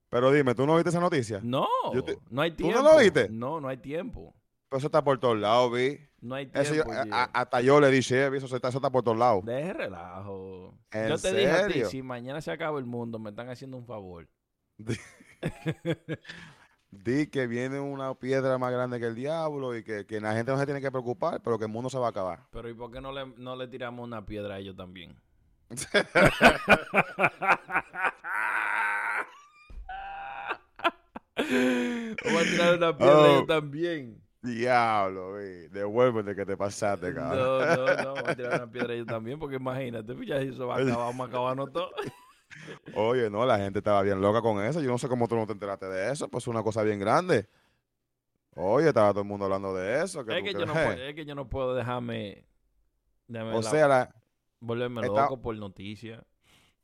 Pero 0.08 0.30
dime, 0.30 0.54
¿tú 0.54 0.66
no 0.66 0.74
viste 0.76 0.90
esa 0.90 1.00
noticia? 1.00 1.40
No, 1.42 1.66
te- 2.04 2.16
no 2.30 2.40
hay 2.42 2.52
¿Tú 2.52 2.64
no 2.68 2.72
tiempo. 2.72 2.88
lo 2.92 2.98
viste? 2.98 3.28
No, 3.28 3.60
no 3.60 3.68
hay 3.68 3.76
tiempo. 3.78 4.34
Pero 4.68 4.78
eso 4.78 4.86
está 4.88 5.02
por 5.04 5.18
todos 5.20 5.38
lados, 5.38 5.72
vi. 5.72 5.98
No 6.20 6.34
hay 6.34 6.50
Eso 6.52 6.72
tiempo. 6.72 6.90
a- 6.92 7.30
hasta 7.32 7.60
yo 7.60 7.80
le 7.80 7.88
dije, 7.90 8.28
vi, 8.30 8.38
eso 8.38 8.54
está, 8.56 8.68
eso 8.68 8.78
está 8.78 8.90
por 8.90 9.04
todos 9.04 9.16
lados. 9.18 9.44
Deje 9.44 9.72
relajo. 9.72 10.74
¿En 10.90 11.08
Yo 11.08 11.18
te 11.18 11.32
dije 11.32 11.50
a 11.50 11.66
ti, 11.68 11.72
serio? 11.74 11.88
si 11.88 12.02
mañana 12.02 12.40
se 12.40 12.50
acaba 12.50 12.78
el 12.80 12.84
mundo, 12.84 13.18
me 13.20 13.30
están 13.30 13.48
haciendo 13.48 13.76
un 13.76 13.86
favor. 13.86 14.28
Di 16.90 17.26
que 17.28 17.46
viene 17.46 17.78
una 17.78 18.14
piedra 18.14 18.58
más 18.58 18.72
grande 18.72 18.98
que 18.98 19.06
el 19.06 19.14
diablo 19.14 19.76
y 19.76 19.84
que, 19.84 20.04
que 20.06 20.20
la 20.20 20.32
gente 20.34 20.50
no 20.50 20.58
se 20.58 20.64
tiene 20.64 20.80
que 20.80 20.90
preocupar, 20.90 21.40
pero 21.42 21.58
que 21.58 21.64
el 21.66 21.70
mundo 21.70 21.90
se 21.90 21.98
va 21.98 22.06
a 22.06 22.10
acabar. 22.10 22.40
Pero 22.50 22.68
¿y 22.68 22.74
por 22.74 22.90
qué 22.90 23.00
no 23.00 23.12
le, 23.12 23.26
no 23.36 23.54
le 23.54 23.68
tiramos 23.68 24.04
una 24.04 24.24
piedra 24.26 24.54
a 24.54 24.58
ellos 24.58 24.76
también? 24.76 25.14
Vamos 32.24 32.42
a 32.42 32.44
tirar 32.44 32.76
una 32.76 32.96
piedra 32.96 33.14
a 33.14 33.18
Oh. 33.18 33.26
ellos 33.26 33.46
también. 33.46 34.22
Diablo, 34.46 35.34
vi. 35.34 35.68
Devuélvete 35.68 36.34
que 36.34 36.46
te 36.46 36.56
pasaste, 36.56 37.10
No, 37.10 37.14
cabrón. 37.16 37.58
no, 37.58 37.86
no, 37.86 38.14
vamos 38.14 38.28
a 38.28 38.34
tirar 38.36 38.54
una 38.62 38.70
piedra 38.70 38.94
ellos 38.94 39.06
también, 39.06 39.38
porque 39.38 39.56
imagínate, 39.56 40.14
pues 40.14 40.26
ya 40.28 40.36
eso 40.36 40.66
va 40.66 40.76
a 40.76 40.78
acabar, 40.78 40.98
vamos 40.98 41.26
a 41.26 41.28
acabarnos 41.28 41.72
todo. 41.72 41.90
Oye, 42.94 43.28
no, 43.30 43.44
la 43.44 43.58
gente 43.58 43.78
estaba 43.80 44.02
bien 44.02 44.20
loca 44.20 44.40
con 44.40 44.64
eso. 44.64 44.80
Yo 44.80 44.90
no 44.90 44.98
sé 44.98 45.08
cómo 45.08 45.28
tú 45.28 45.36
no 45.36 45.46
te 45.46 45.52
enteraste 45.52 45.86
de 45.86 46.10
eso, 46.12 46.28
pues 46.28 46.44
es 46.44 46.48
una 46.48 46.62
cosa 46.62 46.82
bien 46.82 46.98
grande. 46.98 47.48
Oye, 48.54 48.88
estaba 48.88 49.10
todo 49.10 49.20
el 49.22 49.28
mundo 49.28 49.44
hablando 49.44 49.74
de 49.74 50.02
eso. 50.02 50.20
Es 50.22 50.42
que, 50.42 50.52
yo 50.54 50.64
no 50.64 50.72
puedo, 50.72 50.92
es 50.92 51.14
que 51.14 51.24
yo 51.26 51.34
no 51.34 51.48
puedo 51.48 51.74
dejarme, 51.74 52.46
o 53.28 53.32
la- 53.32 53.62
sea, 53.62 53.86
la- 53.88 54.14
volverme 54.60 55.02
está- 55.02 55.22
loco 55.22 55.42
por 55.42 55.54
noticias. 55.58 56.24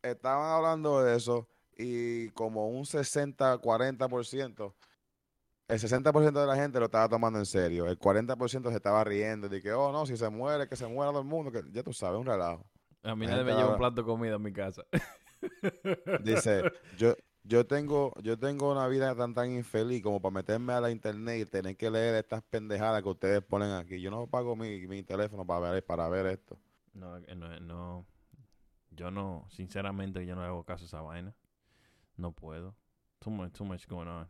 estaban 0.03 0.51
hablando 0.53 1.03
de 1.03 1.17
eso 1.17 1.49
y 1.79 2.29
como 2.31 2.69
un 2.69 2.85
60-40%, 2.85 4.75
el 5.73 5.79
60% 5.79 6.33
de 6.33 6.47
la 6.47 6.55
gente 6.55 6.79
lo 6.79 6.85
estaba 6.85 7.09
tomando 7.09 7.39
en 7.39 7.47
serio. 7.47 7.87
El 7.87 7.99
40% 7.99 8.69
se 8.69 8.77
estaba 8.77 9.03
riendo 9.05 9.49
de 9.49 9.63
que, 9.63 9.73
oh, 9.73 9.91
no, 9.91 10.05
si 10.05 10.19
se 10.19 10.29
muere, 10.29 10.69
que 10.69 10.77
se 10.77 10.87
muera 10.87 11.11
todo 11.11 11.23
el 11.23 11.27
mundo. 11.27 11.51
Que, 11.51 11.63
ya 11.73 11.83
tú 11.83 11.95
sabes, 11.95 12.21
un 12.21 12.27
relajo. 12.27 12.67
A 13.03 13.17
mí 13.17 13.27
nadie 13.27 13.43
me 13.43 13.55
lleva 13.55 13.71
un 13.71 13.79
plato 13.79 14.03
de 14.03 14.05
comida 14.05 14.35
a 14.35 14.39
mi 14.39 14.53
casa. 14.53 14.85
Dice, 16.23 16.63
yo, 16.99 17.15
yo 17.43 17.67
tengo, 17.67 18.13
yo 18.23 18.39
tengo 18.39 18.71
una 18.71 18.87
vida 18.87 19.17
tan 19.17 19.33
tan 19.33 19.51
infeliz 19.51 20.03
como 20.03 20.21
para 20.21 20.35
meterme 20.35 20.75
a 20.75 20.81
la 20.83 20.91
internet 20.91 21.41
y 21.41 21.47
tener 21.47 21.77
que 21.77 21.91
leer 21.91 22.17
estas 22.17 22.43
pendejadas 22.43 23.03
que 23.03 23.09
ustedes 23.09 23.43
ponen 23.43 23.71
aquí. 23.71 23.99
Yo 23.99 24.11
no 24.11 24.27
pago 24.27 24.55
mi, 24.55 24.87
mi 24.87 25.03
teléfono 25.03 25.47
para 25.47 25.71
ver, 25.71 25.87
para 25.87 26.07
ver 26.11 26.27
esto. 26.27 26.59
No, 26.93 27.17
eh, 27.17 27.35
no, 27.35 27.59
no, 27.61 28.07
yo 28.91 29.11
no, 29.11 29.47
sinceramente 29.49 30.27
yo 30.27 30.37
no 30.37 30.43
hago 30.43 30.65
caso 30.65 30.85
a 30.85 30.87
esa 30.87 31.01
vaina. 31.01 31.35
No 32.19 32.33
puedo. 32.33 32.77
Too 33.21 33.31
much, 33.31 33.53
too 33.53 33.65
much 33.65 33.87
going 33.87 34.07
on. 34.07 34.29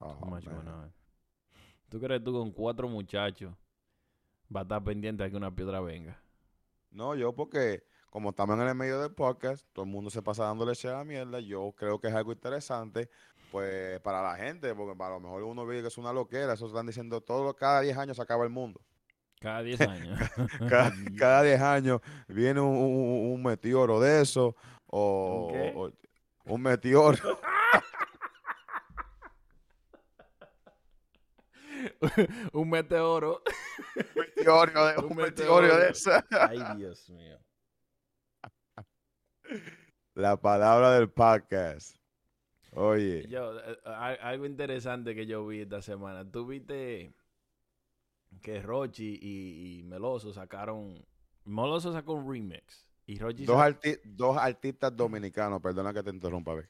Oh, 0.00 0.14
Too 0.16 0.26
much 0.26 0.46
man. 0.46 0.54
going 0.56 0.68
on. 0.68 0.92
¿Tú 1.88 2.00
crees 2.00 2.22
tú 2.22 2.32
con 2.32 2.50
cuatro 2.52 2.88
muchachos 2.88 3.52
va 4.54 4.60
a 4.60 4.62
estar 4.62 4.82
pendiente 4.82 5.22
de 5.24 5.30
que 5.30 5.36
una 5.36 5.54
piedra 5.54 5.80
venga? 5.80 6.20
No, 6.90 7.14
yo 7.14 7.32
porque 7.34 7.84
como 8.10 8.30
estamos 8.30 8.58
en 8.58 8.66
el 8.66 8.74
medio 8.74 9.00
del 9.00 9.12
podcast, 9.12 9.66
todo 9.72 9.84
el 9.84 9.90
mundo 9.90 10.10
se 10.10 10.22
pasa 10.22 10.44
dándole 10.44 10.74
share 10.74 10.94
a 10.94 10.98
la 10.98 11.04
mierda. 11.04 11.38
Yo 11.40 11.72
creo 11.76 12.00
que 12.00 12.08
es 12.08 12.14
algo 12.14 12.32
interesante, 12.32 13.08
pues, 13.52 14.00
para 14.00 14.20
la 14.22 14.34
gente, 14.36 14.74
porque 14.74 14.96
para 14.96 15.14
lo 15.14 15.20
mejor 15.20 15.42
uno 15.44 15.64
ve 15.66 15.80
que 15.82 15.88
es 15.88 15.98
una 15.98 16.12
loquera. 16.12 16.54
Eso 16.54 16.66
están 16.66 16.86
diciendo 16.86 17.20
todo, 17.20 17.54
cada 17.54 17.80
10 17.82 17.96
años 17.96 18.16
se 18.16 18.22
acaba 18.22 18.42
el 18.44 18.50
mundo. 18.50 18.80
Cada 19.40 19.62
10 19.62 19.80
años. 19.88 20.18
Cada, 20.68 20.92
cada 21.18 21.42
10 21.42 21.60
años 21.60 22.00
viene 22.26 22.60
un, 22.60 22.76
un- 22.76 23.32
un 23.34 23.42
meteoro 23.42 24.00
de 24.00 24.22
eso, 24.22 24.56
o, 24.86 25.46
¿Un 25.46 25.52
qué? 25.52 25.72
un 32.52 32.68
meteoro. 32.70 33.42
un 33.96 34.04
meteoro. 34.16 34.66
meteorio 34.66 34.84
de, 34.86 34.98
Un 34.98 35.04
un 35.10 35.16
meteorio 35.16 35.62
meteoro. 35.68 35.76
de 35.78 35.88
esa. 35.90 36.26
Ay, 36.30 36.76
Dios 36.76 37.08
mío. 37.10 37.38
La 40.14 40.36
palabra 40.36 40.92
del 40.94 41.10
podcast. 41.10 41.96
Oye, 42.72 43.26
Yo, 43.28 43.58
eh, 43.58 43.78
al- 43.84 44.18
algo 44.20 44.46
interesante 44.46 45.14
que 45.14 45.26
yo 45.26 45.46
vi 45.46 45.60
esta 45.62 45.82
semana. 45.82 46.28
Tú 46.30 46.46
viste 46.46 47.12
que 48.42 48.62
Rochi 48.62 49.18
y, 49.20 49.78
y 49.78 49.82
Meloso 49.82 50.32
sacaron. 50.32 51.04
Meloso 51.44 51.92
sacó 51.92 52.12
un 52.14 52.30
remix. 52.32 52.86
Y 53.06 53.18
Rochi 53.18 53.44
dos, 53.44 53.56
arti- 53.56 54.00
dos 54.04 54.36
artistas 54.36 54.94
dominicanos, 54.96 55.60
perdona 55.60 55.92
que 55.92 56.02
te 56.02 56.10
interrumpa, 56.10 56.54
ve. 56.54 56.68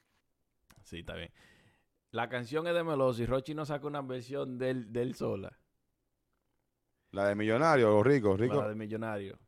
Sí, 0.83 0.99
está 0.99 1.13
bien. 1.15 1.31
La 2.11 2.27
canción 2.29 2.67
es 2.67 2.73
de 2.73 2.83
Meloso 2.83 3.21
y 3.23 3.25
Rochi 3.25 3.53
no 3.55 3.65
sacó 3.65 3.87
una 3.87 4.01
versión 4.01 4.57
del, 4.57 4.91
del 4.91 5.15
sola. 5.15 5.57
La 7.11 7.27
de 7.27 7.35
Millonario, 7.35 7.89
los 7.89 8.05
ricos, 8.05 8.39
ricos. 8.39 8.57
La 8.57 8.69
de 8.69 8.75
Millonario. 8.75 9.39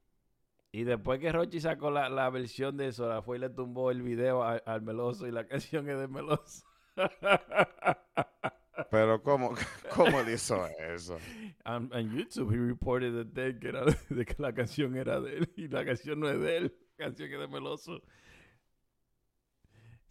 Y 0.72 0.84
después 0.86 1.20
que 1.20 1.32
Rochi 1.32 1.60
sacó 1.62 1.92
la, 1.92 2.10
la 2.10 2.30
versión 2.30 2.76
de 2.78 2.92
Sola, 2.92 3.22
fue 3.22 3.38
y 3.38 3.40
le 3.40 3.50
tumbó 3.52 3.92
el 3.92 4.02
video 4.02 4.44
a- 4.44 4.56
al 4.66 4.82
Meloso 4.82 5.28
y 5.28 5.32
la 5.32 5.46
canción 5.48 5.88
es 5.90 5.98
de 6.00 6.08
Meloso. 6.08 6.66
Pero 8.90 9.22
¿cómo, 9.22 9.54
cómo 9.96 10.20
él 10.22 10.30
hizo 10.34 10.66
eso? 10.80 11.18
En, 11.66 12.10
YouTube, 12.18 12.54
he 12.54 12.58
reported 12.58 13.14
that 13.14 13.34
they- 13.34 13.60
que, 13.60 13.68
era- 13.70 13.86
de 14.10 14.26
que 14.26 14.36
la 14.42 14.54
canción 14.54 14.96
era 14.96 15.20
de 15.22 15.38
él 15.38 15.54
y 15.58 15.68
la 15.68 15.86
canción 15.86 16.20
no 16.20 16.28
es 16.30 16.40
de 16.40 16.58
él, 16.58 16.76
la 16.98 17.06
canción 17.06 17.32
es 17.32 17.40
de 17.40 17.48
Meloso. 17.48 18.02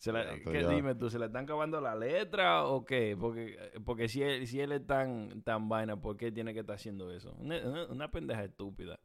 Se 0.03 0.11
la- 0.11 0.25
¿qué, 0.51 0.67
dime 0.67 0.97
tú, 0.97 1.09
¿se 1.09 1.17
le 1.17 1.27
están 1.27 1.45
acabando 1.45 1.81
la 1.81 1.95
letra 1.95 2.65
o 2.65 2.85
qué? 2.85 3.17
Porque, 3.19 3.57
porque 3.85 4.09
si, 4.09 4.21
él, 4.21 4.49
si 4.49 4.59
él 4.61 4.73
es 4.73 4.85
tan, 4.85 5.43
tan 5.43 5.69
vaina, 5.69 5.97
¿por 5.97 6.17
qué 6.17 6.33
tiene 6.33 6.53
que 6.53 6.59
estar 6.59 6.75
haciendo 6.75 7.13
eso? 7.13 7.33
Una, 7.39 7.59
una- 7.65 7.87
una 7.87 8.11
pendeja 8.11 8.43
estúpida. 8.43 8.99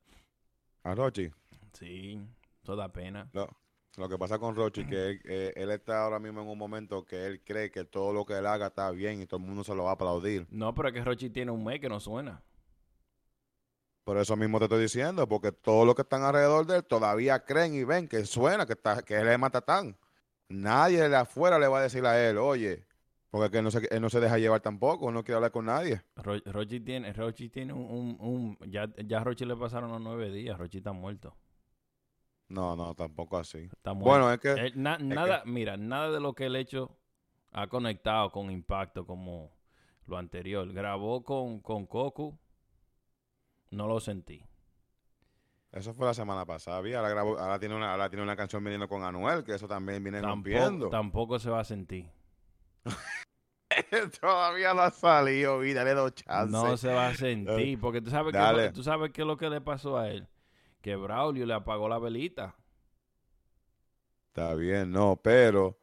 A 0.82 0.96
Rochi. 0.96 1.30
Sí, 1.74 2.20
toda 2.63 2.92
pena. 2.92 3.30
Lo, 3.34 3.48
lo 3.98 4.10
que 4.10 4.18
pasa 4.18 4.39
con 4.39 4.56
Rochi 4.56 4.88
que 4.88 5.10
él, 5.10 5.22
eh, 5.25 5.54
él 5.56 5.70
está 5.70 6.04
ahora 6.04 6.18
mismo 6.18 6.42
en 6.42 6.48
un 6.48 6.58
momento 6.58 7.06
que 7.06 7.27
él 7.27 7.44
cree 7.46 7.70
que 7.70 7.86
todo 7.86 8.12
lo 8.12 8.25
que 8.25 8.34
él 8.36 8.48
haga 8.48 8.66
está 8.68 8.89
bien 8.89 9.22
y 9.22 9.27
todo 9.27 9.39
el 9.39 9.46
mundo 9.46 9.63
se 9.63 9.75
lo 9.75 9.84
va 9.84 9.92
a 9.92 9.94
aplaudir. 9.94 10.48
No, 10.50 10.74
pero 10.74 10.88
es 10.88 10.96
que 10.96 11.04
Rochi 11.04 11.30
tiene 11.30 11.51
un 11.51 11.63
mes 11.63 11.80
que 11.80 11.89
no 11.89 12.00
suena. 12.00 12.42
Por 14.04 14.18
eso 14.18 14.36
mismo 14.36 14.58
te 14.58 14.66
estoy 14.66 14.82
diciendo, 14.82 15.27
porque 15.27 15.51
todos 15.51 15.86
los 15.86 15.94
que 15.94 16.01
están 16.01 16.24
alrededor 16.24 16.66
de 16.66 16.77
él 16.77 16.84
todavía 16.86 17.46
creen 17.46 17.75
y 17.75 17.84
ven 17.84 18.08
que 18.08 18.25
suena, 18.25 18.66
que, 18.66 18.74
está, 18.74 19.04
que 19.04 19.16
él 19.16 19.27
es 19.27 19.38
matatán. 19.38 19.96
Nadie 20.50 21.10
de 21.10 21.16
afuera 21.16 21.60
le 21.60 21.68
va 21.68 21.80
a 21.80 21.82
decir 21.84 22.06
a 22.06 22.20
él, 22.30 22.38
oye, 22.38 22.86
porque 23.30 23.51
que 23.51 23.58
él 23.58 23.63
no 23.63 23.72
se, 23.72 23.86
él 23.94 24.01
no 24.01 24.10
se 24.10 24.20
deja 24.20 24.38
llevar 24.38 24.62
tampoco, 24.62 25.12
no 25.12 25.24
quiere 25.24 25.36
hablar 25.36 25.51
con 25.51 25.66
nadie. 25.66 26.01
Ro- 26.16 26.39
Rochi 26.46 26.80
tiene, 26.80 27.12
Rochi 27.13 27.50
tiene 27.50 27.74
un, 27.74 27.82
un, 27.82 28.18
un- 28.62 28.72
ya, 28.72 28.88
ya 29.06 29.20
a 29.20 29.24
Rochi 29.24 29.46
le 29.46 29.56
pasaron 29.58 29.92
los 29.92 30.00
nueve 30.01 30.32
días, 30.32 30.58
Rochi 30.58 30.77
está 30.77 30.94
muerto. 30.94 31.36
No, 32.50 32.77
no, 32.77 32.96
tampoco 32.96 33.38
así. 33.38 33.58
Está 33.60 33.94
muerto. 33.94 34.10
Bueno, 34.10 34.32
es 34.32 34.39
que 34.39 34.51
Él- 34.54 34.74
na- 34.82 34.98
nada, 34.98 35.44
mira, 35.46 35.75
nada 35.75 36.12
de 36.12 36.22
lo 36.22 36.34
que 36.34 36.46
él 36.46 36.56
ha 36.56 36.60
hecho 36.60 36.98
ha 37.51 37.68
conectado 37.68 38.32
con 38.32 38.50
impacto 38.50 39.06
como 39.06 39.51
lo 40.06 40.18
anterior. 40.18 40.72
Grabó 40.72 41.24
con, 41.24 41.60
con 41.60 41.86
Coco, 41.86 42.39
no 43.72 43.88
lo 43.88 44.00
sentí. 44.00 44.46
Eso 45.72 45.94
fue 45.94 46.06
la 46.06 46.14
semana 46.14 46.46
pasada. 46.46 46.82
vi, 46.82 46.94
Ahora, 46.94 47.22
ahora, 47.22 47.60
tiene 47.60 47.76
una, 47.76 47.92
ahora 47.92 48.10
tiene 48.10 48.24
una 48.24 48.36
canción 48.36 48.64
viniendo 48.64 48.88
con 48.88 49.04
Anuel, 49.04 49.44
que 49.44 49.54
eso 49.54 49.68
también 49.68 50.04
viene 50.04 50.22
Tampoco, 50.22 50.36
rompiendo. 50.36 50.90
tampoco 50.90 51.40
se 51.40 51.50
va 51.50 51.60
a 51.60 51.64
sentir. 51.64 52.10
Todavía 54.22 54.74
no 54.74 54.82
ha 54.82 54.92
salido, 54.92 55.60
vi, 55.60 55.74
dale 55.74 55.94
dos 55.94 56.14
chances. 56.16 56.52
No 56.52 56.78
se 56.78 56.94
va 56.94 57.08
a 57.08 57.16
sentir, 57.16 57.80
porque 57.80 58.02
tú 58.02 58.10
sabes, 58.10 58.34
que, 58.34 58.72
tú 58.72 58.82
sabes 58.82 59.12
qué 59.12 59.22
es 59.22 59.28
lo 59.28 59.38
que 59.38 59.50
le 59.50 59.62
pasó 59.62 59.98
a 59.98 60.10
él. 60.10 60.28
Que 60.82 60.96
Braulio 60.96 61.46
le 61.46 61.54
apagó 61.54 61.90
la 61.90 62.00
velita. 62.00 62.56
Está 64.30 64.54
bien, 64.56 64.92
no, 64.92 65.20
pero, 65.22 65.78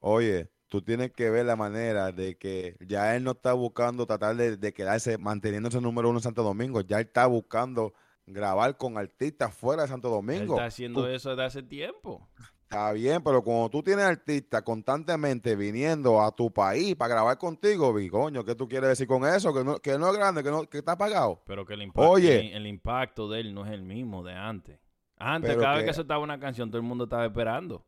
oye, 0.00 0.50
tú 0.68 0.82
tienes 0.82 1.12
que 1.12 1.30
ver 1.30 1.46
la 1.46 1.56
manera 1.56 2.10
de 2.10 2.36
que 2.36 2.76
ya 2.80 3.14
él 3.14 3.22
no 3.22 3.32
está 3.32 3.52
buscando 3.52 4.06
tratar 4.06 4.34
de, 4.36 4.56
de 4.56 4.72
quedarse, 4.72 5.16
manteniéndose 5.18 5.80
número 5.80 6.08
uno 6.08 6.18
en 6.18 6.22
Santo 6.22 6.42
Domingo, 6.42 6.80
ya 6.80 6.98
él 6.98 7.06
está 7.06 7.26
buscando 7.26 7.94
grabar 8.26 8.76
con 8.76 8.98
artistas 8.98 9.54
fuera 9.54 9.82
de 9.82 9.88
Santo 9.88 10.08
Él 10.08 10.14
Domingo. 10.14 10.54
está 10.54 10.66
haciendo 10.66 11.02
Tú- 11.02 11.08
eso 11.08 11.30
desde 11.30 11.44
hace 11.44 11.62
tiempo. 11.62 12.28
Está 12.62 12.92
bien, 12.92 13.22
pero 13.22 13.42
cuando 13.44 13.70
tú 13.70 13.80
tienes 13.80 14.04
artistas 14.04 14.60
constantemente 14.62 15.54
viniendo 15.54 16.20
a 16.20 16.32
tu 16.32 16.50
país 16.52 16.96
para 16.96 17.14
grabar 17.14 17.38
contigo, 17.38 17.94
vi, 17.94 18.08
coño, 18.08 18.44
¿qué 18.44 18.56
tú 18.56 18.68
quieres 18.68 18.88
decir 18.88 19.06
con 19.06 19.24
eso? 19.24 19.54
Que 19.54 19.62
no, 19.62 19.78
que 19.78 19.96
no 19.96 20.10
es 20.10 20.16
grande, 20.16 20.42
que, 20.42 20.50
no, 20.50 20.64
que 20.68 20.78
está 20.78 20.98
pagado. 20.98 21.40
Pero 21.46 21.64
que 21.64 21.74
el 21.74 21.82
impacto, 21.82 22.10
Oye. 22.10 22.48
el, 22.50 22.56
el 22.56 22.66
impacto 22.66 23.28
de 23.30 23.40
él 23.40 23.54
no 23.54 23.64
es 23.64 23.70
el 23.72 23.82
mismo 23.82 24.24
de 24.24 24.32
antes. 24.34 24.80
Antes, 25.16 25.56
cada 25.56 25.76
vez 25.76 25.84
que- 25.86 25.92
soltaba 25.94 26.18
una 26.20 26.40
canción, 26.40 26.68
todo 26.68 26.78
el 26.78 26.86
mundo 26.86 27.04
estaba 27.04 27.24
esperando. 27.24 27.86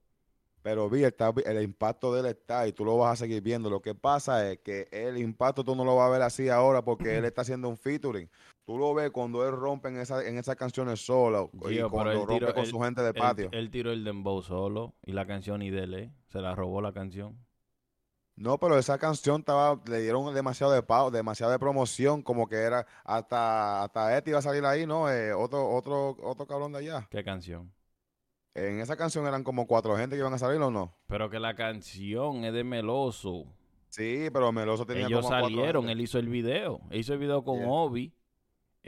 Pero 0.62 0.88
vi, 0.90 1.04
está, 1.04 1.32
el 1.46 1.62
impacto 1.62 2.12
de 2.14 2.20
él 2.20 2.26
está 2.26 2.66
y 2.66 2.72
tú 2.72 2.84
lo 2.84 2.96
vas 2.98 3.12
a 3.12 3.16
seguir 3.24 3.40
viendo. 3.42 3.70
Lo 3.70 3.80
que 3.80 3.94
pasa 3.94 4.50
es 4.50 4.58
que 4.58 4.88
el 4.90 5.16
impacto 5.18 5.62
tú 5.64 5.74
no 5.74 5.84
lo 5.84 5.96
vas 5.96 6.08
a 6.08 6.10
ver 6.10 6.22
así 6.22 6.48
ahora 6.48 6.82
porque 6.82 7.16
él 7.18 7.24
está 7.24 7.42
haciendo 7.42 7.68
un 7.68 7.76
featuring. 7.76 8.28
Tú 8.68 8.76
lo 8.76 8.92
ves 8.92 9.10
cuando 9.10 9.48
él 9.48 9.52
rompe 9.56 9.88
en, 9.88 9.96
esa, 9.96 10.22
en 10.28 10.36
esas 10.36 10.54
canciones 10.54 11.00
solo 11.00 11.48
y 11.54 11.56
Gio, 11.68 11.68
pero 11.68 11.88
cuando 11.90 12.26
rompe 12.26 12.34
tiró- 12.34 12.52
con 12.52 12.64
él- 12.64 12.68
su 12.70 12.78
gente 12.80 13.00
de 13.00 13.14
patio. 13.14 13.48
él 13.52 13.70
tiró 13.70 13.92
el 13.92 14.04
dembow 14.04 14.42
solo 14.42 14.94
y 15.06 15.12
la 15.12 15.26
canción 15.26 15.62
y 15.62 15.70
dele. 15.70 16.12
Se 16.26 16.42
la 16.42 16.54
robó 16.54 16.82
la 16.82 16.92
canción. 16.92 17.38
No, 18.36 18.58
pero 18.58 18.76
esa 18.78 18.98
canción 18.98 19.40
estaba, 19.40 19.80
le 19.88 20.02
dieron 20.02 20.34
demasiado 20.34 20.70
de 20.74 20.82
pau, 20.82 21.10
demasiada 21.10 21.52
de 21.52 21.58
promoción, 21.58 22.20
como 22.20 22.46
que 22.46 22.56
era 22.56 22.86
hasta 23.04 23.84
hasta 23.84 24.18
Eti 24.18 24.32
iba 24.32 24.38
a 24.40 24.42
salir 24.42 24.62
ahí, 24.66 24.86
¿no? 24.86 25.10
Eh, 25.10 25.32
otro 25.32 25.66
otro 25.70 26.14
otro 26.22 26.46
cabrón 26.46 26.72
de 26.72 26.80
allá. 26.80 27.08
¿Qué 27.10 27.24
canción? 27.24 27.72
En 28.54 28.80
esa 28.80 28.96
canción 28.98 29.26
eran 29.26 29.44
como 29.44 29.66
cuatro 29.66 29.96
gente 29.96 30.14
que 30.14 30.20
iban 30.20 30.34
a 30.34 30.38
salir 30.38 30.60
o 30.60 30.70
no. 30.70 30.94
Pero 31.06 31.30
que 31.30 31.40
la 31.40 31.54
canción 31.54 32.44
es 32.44 32.52
de 32.52 32.64
Meloso. 32.64 33.46
Sí, 33.88 34.28
pero 34.30 34.52
Meloso 34.52 34.84
tenía 34.84 35.06
Ellos 35.06 35.22
como 35.24 35.40
salieron, 35.40 35.88
él 35.88 36.02
hizo 36.02 36.18
el 36.18 36.28
video. 36.28 36.82
Él 36.90 37.00
hizo 37.00 37.14
el 37.14 37.18
video 37.18 37.42
con 37.42 37.60
Yeah. 37.60 37.68
Obi, 37.70 38.12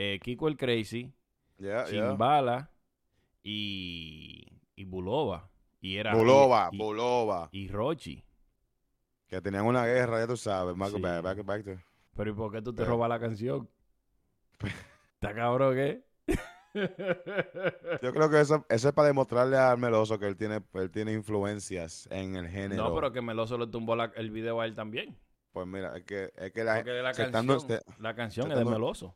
eh, 0.03 0.19
Kiko 0.23 0.49
el 0.49 0.57
Crazy, 0.57 1.13
Yeah, 1.59 1.85
yeah. 1.85 2.09
Chimbala 2.09 2.71
y, 3.43 4.47
y 4.77 4.85
Bulova. 4.85 5.51
Y 5.83 5.97
era 5.97 6.15
Bulova, 6.15 6.71
y, 6.73 6.79
Bulova, 6.79 7.49
y 7.53 7.69
Rochi. 7.69 8.25
que 9.29 9.41
tenían 9.43 9.67
una 9.67 9.85
guerra, 9.87 10.21
ya 10.21 10.27
tú 10.27 10.37
sabes. 10.39 10.75
Marco, 10.75 10.97
Sí. 10.97 11.03
back, 11.03 11.23
back, 11.23 11.45
back 11.45 11.65
to- 11.65 11.83
Pero 12.17 12.31
¿y 12.31 12.35
por 12.35 12.51
qué 12.53 12.63
tú 12.63 12.73
te 12.73 12.79
Pero- 12.83 12.93
robas 12.93 13.09
la 13.11 13.21
canción? 13.21 13.69
¿Está 15.15 15.35
cabrón 15.35 15.75
qué? 15.75 16.03
Yo 18.03 18.13
creo 18.13 18.31
que 18.31 18.41
eso, 18.41 18.65
eso 18.69 18.89
es 18.89 18.95
para 18.95 19.09
demostrarle 19.09 19.59
a 19.59 19.77
Meloso 19.77 20.19
que 20.19 20.27
él 20.27 20.37
tiene, 20.37 20.63
él 20.75 20.91
tiene 20.91 21.13
influencias 21.13 22.07
en 22.11 22.37
el 22.37 22.49
género. 22.49 22.85
no, 22.89 22.95
pero 22.95 23.13
que 23.13 23.21
Meloso 23.21 23.59
le 23.59 23.67
tumbó 23.67 23.97
la- 23.97 24.13
el 24.17 24.31
video 24.31 24.61
a 24.61 24.67
él 24.67 24.75
también. 24.75 25.17
Pues 25.53 25.67
mira, 25.67 25.97
es 25.97 26.05
que, 26.05 26.33
es 26.37 26.53
que 26.53 26.63
la, 26.65 26.77
Porque 26.77 26.93
la 27.03 27.13
canción, 27.13 27.61
se- 27.61 27.83
la 27.99 28.15
canción 28.15 28.51
es 28.53 28.59
de 28.59 28.65
Meloso. 28.65 29.15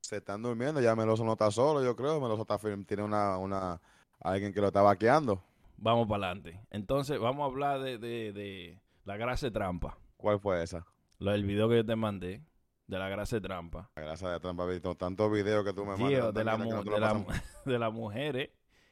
Se 0.00 0.16
están 0.16 0.42
durmiendo, 0.42 0.80
ya 0.80 0.96
Meloso 0.96 1.24
no 1.24 1.32
está 1.32 1.50
solo, 1.50 1.82
yo 1.82 1.94
creo. 1.94 2.20
Meloso 2.20 2.42
está, 2.42 2.58
firme, 2.58 2.84
tiene 2.84 3.02
una, 3.02 3.36
una, 3.38 3.80
alguien 4.20 4.52
que 4.52 4.60
lo 4.60 4.68
está 4.68 4.82
vaqueando. 4.82 5.42
Vamos 5.76 6.08
para 6.08 6.26
adelante. 6.26 6.60
Entonces, 6.70 7.18
vamos 7.18 7.42
a 7.42 7.46
hablar 7.46 7.80
de, 7.80 7.98
de, 7.98 8.32
de 8.32 8.80
la 9.04 9.16
grasa 9.16 9.46
de 9.46 9.52
trampa. 9.52 9.96
¿Cuál 10.16 10.38
fue 10.40 10.62
esa? 10.62 10.86
Lo 11.18 11.32
del 11.32 11.44
video 11.44 11.68
que 11.68 11.76
yo 11.76 11.86
te 11.86 11.96
mandé, 11.96 12.42
de 12.86 12.98
la 12.98 13.08
grasa 13.08 13.36
de 13.36 13.42
trampa. 13.42 13.90
La 13.96 14.02
grasa 14.02 14.30
de 14.30 14.40
trampa, 14.40 14.66
visto 14.66 14.94
tantos 14.96 15.30
videos 15.32 15.64
que 15.64 15.72
tú 15.72 15.84
me 15.86 15.94
Tío, 15.96 16.04
mandas. 16.04 16.34
de, 16.34 16.44
la 16.44 16.56
de, 16.56 17.00
la, 17.00 17.78
las 17.78 17.92
mujeres 17.92 18.50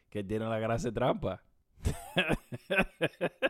que 0.08 0.24
tienen 0.24 0.48
la 0.48 0.58
grasa 0.58 0.88
de 0.88 0.92
trampa. 0.92 1.42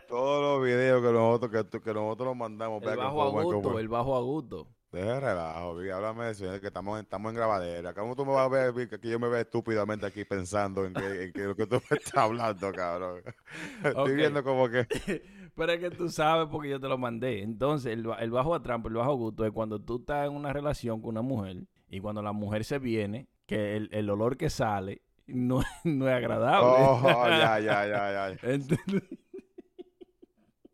Todos 0.07 0.41
los 0.41 0.65
videos 0.65 1.01
que 1.01 1.11
nosotros, 1.11 1.65
que, 1.69 1.81
que 1.81 1.93
nosotros 1.93 2.27
nos 2.27 2.37
mandamos. 2.37 2.83
El 2.83 2.97
bajo 2.97 3.23
a 3.23 3.43
gusto, 3.43 3.79
el 3.79 3.87
bajo 3.87 4.15
a 4.15 4.21
gusto. 4.21 4.67
Deja 4.91 5.13
de 5.13 5.19
relajo, 5.19 5.75
vi, 5.75 5.89
háblame 5.91 6.25
de 6.25 6.31
eso, 6.31 6.51
es 6.51 6.59
que 6.59 6.67
estamos 6.67 6.97
en, 6.97 7.03
estamos 7.03 7.29
en 7.29 7.35
grabadera. 7.35 7.93
¿Cómo 7.93 8.15
tú 8.15 8.25
me 8.25 8.33
vas 8.33 8.45
a 8.45 8.71
ver, 8.71 8.89
que 8.89 9.09
yo 9.09 9.19
me 9.19 9.27
veo 9.27 9.39
estúpidamente 9.39 10.05
aquí 10.07 10.25
pensando 10.25 10.83
en 10.85 10.93
que, 10.93 11.23
en 11.25 11.31
que 11.31 11.43
lo 11.43 11.55
que 11.55 11.67
tú 11.67 11.79
me 11.89 11.97
estás 11.97 12.17
hablando, 12.17 12.71
cabrón? 12.71 13.21
Estoy 13.83 14.15
viendo 14.15 14.43
como 14.43 14.67
que... 14.67 14.87
Pero 15.55 15.71
es 15.73 15.79
que 15.79 15.91
tú 15.91 16.09
sabes 16.09 16.47
porque 16.49 16.69
yo 16.69 16.79
te 16.79 16.87
lo 16.87 16.97
mandé. 16.97 17.43
Entonces, 17.43 17.93
el, 17.93 18.07
el 18.19 18.31
bajo 18.31 18.55
a 18.55 18.63
trampa, 18.63 18.89
el 18.89 18.95
bajo 18.95 19.13
gusto 19.15 19.45
es 19.45 19.51
cuando 19.51 19.79
tú 19.79 19.97
estás 19.97 20.25
en 20.25 20.33
una 20.33 20.53
relación 20.53 21.01
con 21.01 21.11
una 21.11 21.21
mujer 21.21 21.65
y 21.89 21.99
cuando 21.99 22.21
la 22.21 22.31
mujer 22.31 22.63
se 22.63 22.79
viene, 22.79 23.27
que 23.45 23.75
el, 23.75 23.89
el 23.91 24.09
olor 24.09 24.37
que 24.37 24.49
sale 24.49 25.01
no, 25.27 25.61
no 25.83 26.09
es 26.09 26.15
agradable. 26.15 26.67
Oh, 26.67 27.27
ya, 27.29 27.59
ya, 27.59 27.85
ya, 27.85 28.11
ya. 28.11 28.49
¿Entiendes? 28.49 29.03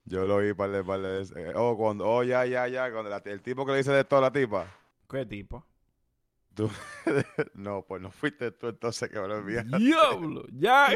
Yo 0.05 0.25
lo 0.25 0.35
oí 0.35 0.53
par 0.53 0.69
de, 0.71 0.83
par 0.83 1.01
de 1.01 1.19
veces. 1.19 1.35
Eh, 1.37 1.53
Oh, 1.55 1.75
cuando, 1.75 2.07
oh, 2.07 2.23
ya, 2.23 2.45
ya, 2.45 2.67
ya. 2.67 2.91
Cuando 2.91 3.09
la- 3.09 3.21
el 3.25 3.41
tipo 3.41 3.65
que 3.65 3.71
le 3.71 3.77
dice 3.79 3.91
de 3.91 4.03
todo 4.03 4.19
a 4.19 4.23
la 4.23 4.31
tipa. 4.31 4.67
¿Qué 5.09 5.25
tipo? 5.25 5.65
No, 7.53 7.83
pues 7.85 8.01
no 8.01 8.11
fuiste 8.11 8.51
tú 8.51 8.67
entonces 8.69 9.09
que 9.09 9.19
me 9.19 9.27
lo 9.27 9.37
enviaste. 9.39 9.77
¡Diablo! 9.77 10.45
¡Ya! 10.51 10.87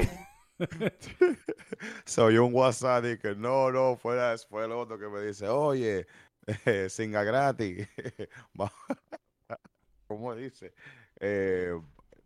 Se 2.06 2.22
oyó 2.22 2.46
un 2.46 2.54
WhatsApp 2.54 3.06
y 3.06 3.18
que 3.18 3.36
no, 3.36 3.72
no, 3.72 3.96
fue, 3.98 4.16
la- 4.16 4.38
fue 4.50 4.66
el 4.66 4.72
otro 4.72 4.98
que 5.00 5.08
me 5.08 5.22
dice, 5.22 5.48
oye, 5.48 6.08
eh, 6.66 6.90
singa 6.90 7.24
gratis. 7.24 7.88
¿Cómo 10.08 10.36
dice? 10.36 10.74
Eh, 11.20 11.72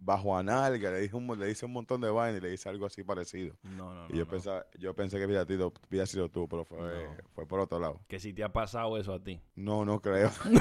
bajo 0.06 0.38
analga, 0.38 0.92
le 0.92 1.00
dice, 1.02 1.16
un, 1.16 1.40
le 1.40 1.48
dice 1.48 1.66
un 1.66 1.74
montón 1.74 2.02
de 2.02 2.10
vainas 2.10 2.42
y 2.42 2.44
le 2.44 2.52
dice 2.52 2.70
algo 2.70 2.86
así 2.86 3.04
parecido. 3.04 3.56
No, 3.64 3.94
no, 3.94 4.08
no. 4.08 4.14
y 4.14 4.18
yo, 4.18 4.26
no. 4.26 4.32
Pensaba, 4.32 4.66
yo 4.78 4.94
pensé 4.94 5.18
que 5.18 5.24
había 5.24 5.46
sido, 5.46 5.74
había 5.90 6.06
sido 6.06 6.30
tú, 6.30 6.48
pero 6.48 6.66
fue, 6.66 6.78
No. 6.80 7.16
fue 7.34 7.48
por 7.48 7.60
otro 7.60 7.80
lado. 7.80 8.00
Que 8.08 8.20
si 8.20 8.34
te 8.34 8.44
ha 8.44 8.52
pasado 8.52 8.98
eso 8.98 9.14
a 9.14 9.24
ti. 9.24 9.42
No, 9.56 9.86
no 9.86 10.02
creo. 10.02 10.32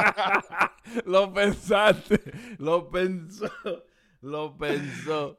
lo 1.04 1.32
pensaste. 1.32 2.20
Lo 2.58 2.90
pensó. 2.90 3.50
Lo 4.20 4.56
pensó. 4.56 5.38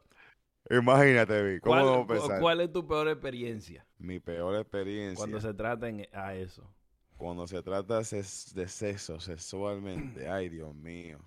Imagínate, 0.70 1.44
Vi, 1.44 1.60
¿cómo 1.60 1.76
¿Cuál, 1.76 1.86
no 1.86 2.02
cu- 2.02 2.08
pensar? 2.08 2.40
cuál 2.40 2.62
es 2.62 2.72
tu 2.72 2.88
peor 2.88 3.10
experiencia 3.10 3.86
Mi 3.98 4.20
peor 4.20 4.56
experiencia 4.56 5.18
cuando 5.18 5.18
cuando 5.18 5.42
se, 5.42 5.48
se 5.48 5.54
trata 5.54 5.90
en- 5.90 6.08
a 6.14 6.36
eso? 6.36 6.64
trata 7.64 8.00
ses- 8.04 8.54
de 8.54 8.68
sexo 8.68 9.20
sexualmente. 9.20 10.30
Ay, 10.30 10.50
Dios 10.50 10.74
mío. 10.74 11.20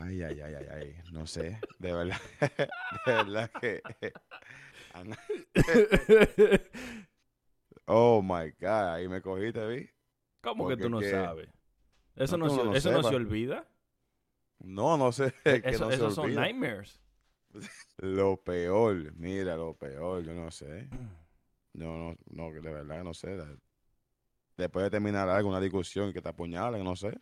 Ay, 0.00 0.22
ay, 0.22 0.40
ay, 0.40 0.54
ay, 0.54 0.66
ay. 0.70 0.96
No 1.12 1.26
sé. 1.26 1.58
De 1.78 1.92
verdad. 1.92 2.20
De 3.06 3.12
verdad 3.12 3.50
que. 3.60 3.82
Ana- 4.94 5.18
Oh 7.86 8.20
my 8.22 8.50
God. 8.60 8.94
Ahí 8.94 9.08
me 9.08 9.20
cogiste, 9.22 9.66
Vi. 9.66 9.90
¿Cómo 10.42 10.68
que 10.68 10.76
tú 10.76 10.88
no 10.90 11.00
que- 11.00 11.10
sabes? 11.10 11.48
Eso 12.16 12.36
No, 12.36 12.48
se, 12.50 12.64
no 12.64 12.74
eso 12.74 12.92
no 12.92 13.02
se 13.02 13.14
olvida. 13.14 13.66
No, 14.58 14.96
no 14.98 15.12
sé. 15.12 15.32
que 15.44 15.62
Eso, 15.64 15.84
no 15.84 15.90
se 15.90 15.96
esos 15.96 16.14
son 16.14 16.34
nightmares. 16.34 17.00
Lo 17.98 18.36
peor. 18.42 19.12
Mira, 19.14 19.56
lo 19.56 19.74
peor. 19.74 20.22
Yo 20.22 20.34
no 20.34 20.50
sé. 20.50 20.88
No, 21.72 21.96
no, 21.96 22.16
no, 22.30 22.52
de 22.52 22.60
verdad 22.60 23.02
no 23.04 23.14
sé. 23.14 23.36
de- 23.36 23.56
Después 24.56 24.84
de 24.84 24.90
terminar 24.90 25.28
algo, 25.28 25.48
una 25.48 25.60
discusión 25.60 26.10
y 26.10 26.12
que 26.12 26.20
te 26.20 26.28
apuñalen, 26.28 26.82
no 26.84 26.96
sé. 26.96 27.18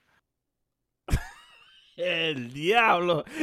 El 1.96 2.52
diablo. 2.52 3.24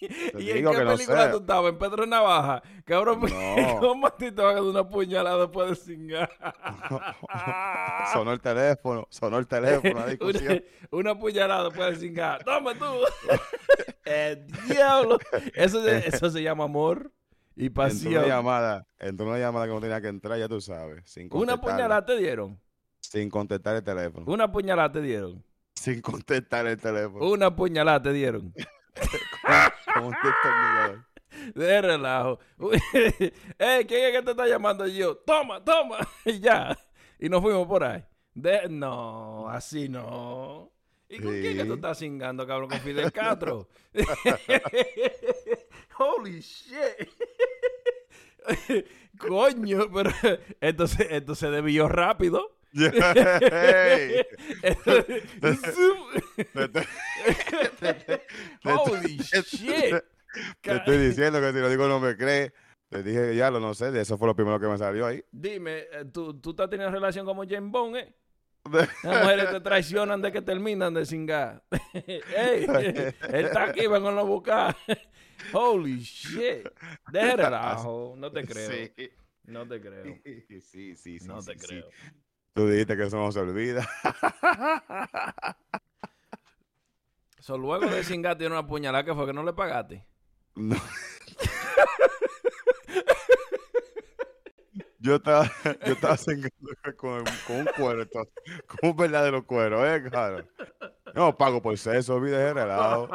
¿Y, 0.00 0.06
y 0.44 0.50
en 0.52 0.56
qué 0.58 0.62
no 0.62 0.70
película 0.94 1.24
sé. 1.24 1.30
tú 1.32 1.38
estabas? 1.38 1.72
¿En 1.72 1.78
Pedro 1.78 2.06
Navaja? 2.06 2.62
Cabrón, 2.84 3.20
No. 3.22 3.80
¿cómo 3.80 4.06
a 4.06 4.16
ti 4.16 4.30
te 4.30 4.40
van 4.40 4.52
a 4.52 4.54
dar 4.54 4.62
una 4.62 4.88
puñalada 4.88 5.38
después 5.38 5.70
de 5.70 5.74
cingar? 5.74 6.30
sonó 8.12 8.32
el 8.32 8.40
teléfono, 8.40 9.06
sonó 9.10 9.38
el 9.38 9.46
teléfono, 9.48 9.94
una 9.96 10.06
discusión. 10.06 10.62
una, 10.90 11.00
una 11.12 11.18
puñalada 11.18 11.64
después 11.64 11.90
de 11.90 12.06
cingar. 12.06 12.44
¡Toma 12.44 12.74
tú! 12.74 12.84
El 14.04 14.46
diablo. 14.68 15.18
Eso, 15.54 15.82
se- 15.84 16.08
eso 16.08 16.30
se 16.30 16.42
llama 16.42 16.64
amor 16.64 17.10
y 17.56 17.66
Entró 17.66 17.82
una 17.82 17.88
pasión. 17.90 18.24
llamada, 18.26 18.86
entró 19.00 19.26
una 19.26 19.38
llamada 19.38 19.66
que 19.66 19.72
no 19.72 19.80
tenía 19.80 20.00
que 20.00 20.08
entrar, 20.08 20.38
ya 20.38 20.48
tú 20.48 20.60
sabes. 20.60 21.02
Sin 21.10 21.28
Una 21.32 21.60
puñalada 21.60 22.04
te 22.06 22.16
dieron. 22.16 22.58
Sin 23.00 23.28
contestar 23.30 23.74
el 23.76 23.82
teléfono. 23.82 24.26
Una 24.32 24.50
puñalada 24.50 24.92
te 24.92 25.00
dieron. 25.00 25.42
Sin 25.78 26.00
contestar 26.02 26.66
el 26.66 26.76
teléfono. 26.76 27.24
Una 27.24 27.54
puñalada 27.54 28.02
te 28.02 28.12
dieron. 28.12 28.52
Un 30.02 30.14
destornillador. 30.22 31.04
De 31.54 31.82
relajo. 31.82 32.40
Eh, 33.60 33.84
¿quién 33.86 34.04
es 34.04 34.12
que 34.12 34.22
te 34.22 34.30
está 34.32 34.46
llamando? 34.46 34.86
Y 34.86 34.96
yo, 34.96 35.16
toma, 35.18 35.64
toma. 35.64 35.98
Y 36.24 36.40
ya. 36.40 36.76
Y 37.20 37.28
nos 37.28 37.40
fuimos 37.42 37.66
por 37.68 37.84
ahí. 37.84 38.04
De, 38.34 38.68
no, 38.68 39.48
así 39.48 39.88
no. 39.88 40.72
¿Y 41.08 41.20
con 41.20 41.32
quién 41.32 41.56
que 41.56 41.64
tú 41.64 41.74
estás 41.74 41.98
cingando, 41.98 42.46
cabrón? 42.46 42.68
Con 42.68 42.80
Fidel 42.80 43.12
Castro. 43.12 43.68
Holy 45.98 46.40
shit. 46.40 47.08
Coño, 49.16 49.90
pero 49.92 50.10
entonces 50.60 51.06
esto 51.10 51.34
se 51.34 51.50
debió 51.50 51.88
rápido. 51.88 52.57
Hey. 52.72 54.22
Estoy- 54.62 55.22
Holy 58.64 59.18
shit. 59.18 59.94
te 60.60 60.76
estoy 60.76 60.98
diciendo 60.98 61.40
que 61.40 61.52
si 61.52 61.58
lo 61.58 61.70
digo 61.70 61.88
no 61.88 62.00
me 62.00 62.16
crees. 62.16 62.52
Te 62.88 63.02
dije, 63.02 63.36
ya 63.36 63.50
lo 63.50 63.60
no 63.60 63.74
sé, 63.74 63.90
de 63.90 64.00
eso 64.00 64.16
fue 64.16 64.28
lo 64.28 64.34
primero 64.34 64.58
que 64.58 64.66
me 64.66 64.78
salió 64.78 65.06
ahí. 65.06 65.22
Dime, 65.30 65.80
eh, 65.92 66.04
¿tú, 66.10 66.40
tú 66.40 66.50
estás 66.50 66.70
teniendo 66.70 66.90
relación 66.90 67.26
como 67.26 67.44
James 67.46 67.70
Bond, 67.70 67.96
¿eh? 67.96 68.14
Las 69.02 69.22
mujeres 69.22 69.50
te 69.50 69.60
traicionan 69.60 70.22
de 70.22 70.32
que 70.32 70.40
terminan 70.42 70.94
de 70.94 71.04
cingar. 71.04 71.62
Ey, 71.92 72.64
él 72.66 73.44
está 73.44 73.64
aquí, 73.64 73.86
vengo 73.86 74.08
a 74.08 74.22
buscar. 74.22 74.74
Holy 75.52 76.00
shit. 76.00 76.66
El 77.12 77.36
relajo. 77.38 78.14
No 78.16 78.32
te 78.32 78.44
creo. 78.44 78.70
Sí. 78.70 79.10
No 79.44 79.66
te 79.66 79.80
creo. 79.80 80.04
Sí, 80.48 80.60
sí, 80.60 80.96
sí. 80.96 81.18
No 81.26 81.40
sí, 81.42 81.52
te 81.52 81.58
sí. 81.58 81.66
creo. 81.66 81.88
Tú 82.58 82.66
dijiste 82.66 82.96
que 82.96 83.04
eso 83.04 83.16
no 83.16 83.30
se 83.30 83.38
olvida. 83.38 83.88
So, 87.38 87.56
luego 87.56 87.86
de 87.86 88.04
cingar 88.04 88.36
tiene 88.36 88.52
una 88.52 88.66
puñalada 88.66 89.04
que 89.04 89.14
fue 89.14 89.24
que 89.24 89.32
no 89.32 89.42
le 89.42 89.54
pagaste. 89.54 90.04
No. 90.56 90.76
Yo 94.98 95.14
estaba, 95.14 95.48
yo 95.64 95.92
estaba 95.92 96.16
cingando 96.16 96.50
con, 96.96 97.24
con 97.46 97.56
un 97.56 97.68
cuero, 97.76 98.02
entonces, 98.02 98.34
con 98.66 98.90
un 98.90 98.96
verdadero 98.96 99.46
cuero, 99.46 99.86
¿eh, 99.86 100.02
claro? 100.10 100.44
No 101.14 101.38
pago 101.38 101.62
por 101.62 101.78
sexo, 101.78 102.16
olvide 102.16 102.36
de 102.36 102.52
relajo. 102.52 103.08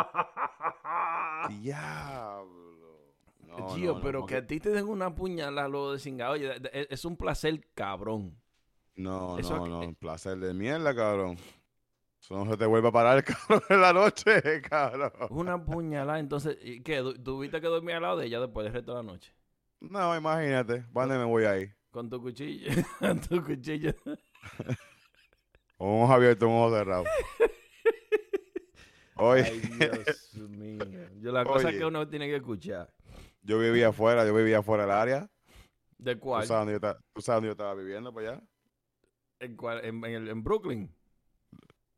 Diablo. 1.50 3.14
No, 3.46 3.76
Gio, 3.76 3.92
no, 3.92 3.98
no, 3.98 4.02
pero 4.02 4.26
que 4.26 4.38
a 4.38 4.48
ti 4.48 4.62
te 4.62 4.70
den 4.70 4.88
una 4.88 5.14
puñalada 5.14 5.68
luego 5.68 5.92
de 5.92 6.00
cingar. 6.00 6.32
Oye, 6.32 6.56
es 6.90 7.06
un 7.06 7.18
placer 7.18 7.68
cabrón. 7.76 8.42
No, 8.96 9.38
Eso 9.40 9.58
no, 9.58 9.68
no, 9.68 9.80
un 9.82 9.96
placer 9.96 10.38
de 10.38 10.54
mierda, 10.54 10.94
cabrón. 10.96 11.38
Eso 12.22 12.36
no 12.46 12.50
se 12.50 12.58
te 12.58 12.66
vuelve 12.66 12.88
a 12.90 12.92
parar, 12.92 13.24
cabrón, 13.26 13.62
en 13.70 13.82
la 13.82 13.92
noche, 13.94 14.62
cabrón. 14.70 15.12
Una 15.30 15.64
puñalada, 15.64 16.20
entonces, 16.20 16.58
¿y 16.62 16.82
qué? 16.82 16.98
¿Du- 16.98 17.16
¿Tuviste 17.22 17.60
que 17.60 17.68
dormir 17.68 17.96
al 17.96 18.04
lado 18.04 18.18
de 18.18 18.28
ella 18.28 18.40
después 18.40 18.64
del 18.66 18.74
resto 18.74 18.92
de 18.92 18.98
la 18.98 19.04
noche? 19.04 19.34
No, 19.82 20.16
imagínate, 20.16 20.86
¿dónde 20.92 21.18
me 21.18 21.26
voy 21.26 21.44
ahí? 21.46 21.70
Con 21.92 22.10
tu 22.10 22.22
cuchillo. 22.22 22.72
Con 23.00 23.20
tu 23.20 23.44
cuchillo. 23.44 23.94
Un 25.78 26.04
ojo 26.04 26.14
abierto, 26.14 26.48
un 26.48 26.54
ojo 26.56 26.76
cerrado. 26.76 27.04
Oye, 29.16 29.44
Ay, 29.44 29.60
Dios 30.34 30.50
mío. 30.50 30.80
Yo, 31.22 31.32
la 31.32 31.44
cosa 31.46 31.68
Oye. 31.68 31.78
que 31.78 31.86
uno 31.86 32.08
tiene 32.08 32.28
que 32.28 32.38
escuchar. 32.38 32.92
yo 33.44 33.60
vivía 33.60 33.90
afuera, 33.90 34.26
yo 34.26 34.34
vivía 34.34 34.60
afuera 34.60 34.84
del 34.84 34.92
área. 34.92 35.30
¿De 35.98 36.16
¿Tú 36.16 36.22
cuál? 36.22 36.48
sabes, 36.48 36.60
dónde 36.62 36.72
yo 36.74 36.76
estaba, 36.78 37.00
tú 37.14 37.22
sabes 37.22 37.38
dónde 37.38 37.48
yo 37.48 37.52
estaba 37.52 37.74
viviendo 37.76 38.14
para 38.14 38.30
allá? 38.32 38.42
¿En, 39.44 39.56
cuál? 39.58 39.84
En, 39.84 40.04
en 40.06 40.12
el- 40.14 40.30
en 40.30 40.44
Brooklyn? 40.44 40.94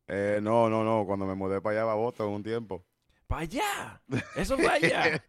Eh, 0.07 0.39
no, 0.41 0.69
no, 0.69 0.83
no, 0.83 1.05
cuando 1.05 1.25
me 1.25 1.35
mudé 1.35 1.61
para 1.61 1.81
allá 1.81 1.91
a 1.91 1.95
Boston 1.95 2.29
un 2.29 2.43
tiempo. 2.43 2.83
¡Para 3.27 3.41
allá! 3.41 4.01
Eso 4.35 4.55
fue 4.57 4.67
allá. 4.69 5.23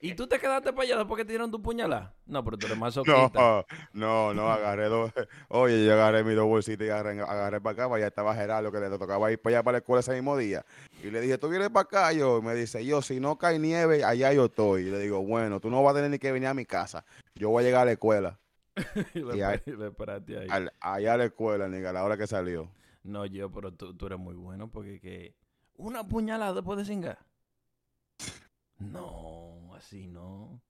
¿Y 0.00 0.14
tú 0.14 0.26
te 0.26 0.38
quedaste 0.38 0.72
para 0.72 0.82
allá 0.84 0.96
después 0.96 1.18
que 1.18 1.24
te 1.26 1.32
dieron 1.32 1.50
tu 1.50 1.60
puñalada? 1.60 2.14
No, 2.24 2.42
pero 2.42 2.56
tú 2.58 2.66
eres 2.66 2.78
más 2.78 2.94
soquita. 2.94 3.28
No, 3.34 3.64
no, 3.92 4.32
no, 4.34 4.50
agarré 4.50 4.86
dos. 4.88 5.12
Oye, 5.48 5.84
yo 5.84 5.92
agarré 5.92 6.24
mis 6.24 6.36
dos 6.36 6.46
bolsitas 6.46 6.86
y 6.86 6.90
agarré, 6.90 7.20
agarré 7.20 7.60
para 7.60 7.72
acá, 7.74 7.84
para 7.84 7.96
allá 7.96 8.06
estaba 8.06 8.34
Gerardo, 8.34 8.72
que 8.72 8.80
le 8.80 8.88
tocaba 8.98 9.30
ir 9.30 9.38
para 9.42 9.56
allá 9.56 9.62
para 9.62 9.72
la 9.74 9.78
escuela 9.80 10.00
ese 10.00 10.12
mismo 10.14 10.38
día. 10.38 10.64
Y 11.04 11.10
le 11.10 11.20
dije, 11.20 11.36
¿tú 11.36 11.48
vienes 11.50 11.68
para 11.68 11.82
acá? 11.82 12.12
Yo, 12.14 12.38
y 12.38 12.42
me 12.42 12.54
dice, 12.54 12.84
yo, 12.86 13.02
si 13.02 13.20
no 13.20 13.36
cae 13.36 13.58
nieve, 13.58 14.02
allá 14.04 14.32
yo 14.32 14.46
estoy. 14.46 14.86
Y 14.86 14.90
le 14.90 15.00
digo, 15.00 15.20
bueno, 15.22 15.60
tú 15.60 15.68
no 15.68 15.82
vas 15.82 15.92
a 15.92 15.96
tener 15.96 16.10
ni 16.10 16.18
que 16.18 16.32
venir 16.32 16.48
a 16.48 16.54
mi 16.54 16.64
casa. 16.64 17.04
Yo 17.34 17.50
voy 17.50 17.62
a 17.62 17.66
llegar 17.66 17.82
a 17.82 17.86
la 17.86 17.92
escuela. 17.92 18.38
y 19.14 19.20
le, 19.20 19.36
y 19.36 19.42
ahí- 19.42 19.56
esper- 19.58 19.76
le 19.76 19.86
esperaste 19.88 20.38
ahí. 20.38 20.48
Al- 20.50 20.72
allá 20.80 21.14
a 21.14 21.16
la 21.16 21.24
escuela, 21.26 21.68
ni 21.68 21.84
a 21.84 21.92
la 21.92 22.04
hora 22.04 22.16
que 22.16 22.26
salió. 22.26 22.70
No, 23.02 23.24
yo, 23.26 23.50
pero 23.50 23.72
tú, 23.72 23.94
tú 23.96 24.06
eres 24.06 24.18
muy 24.18 24.34
bueno 24.34 24.70
porque 24.70 25.00
que... 25.00 25.34
¿Una 25.76 26.06
puñalada 26.06 26.54
después 26.54 26.78
de 26.78 26.84
cingar? 26.84 27.18
No, 28.78 29.74
así 29.74 30.06
no. 30.06 30.60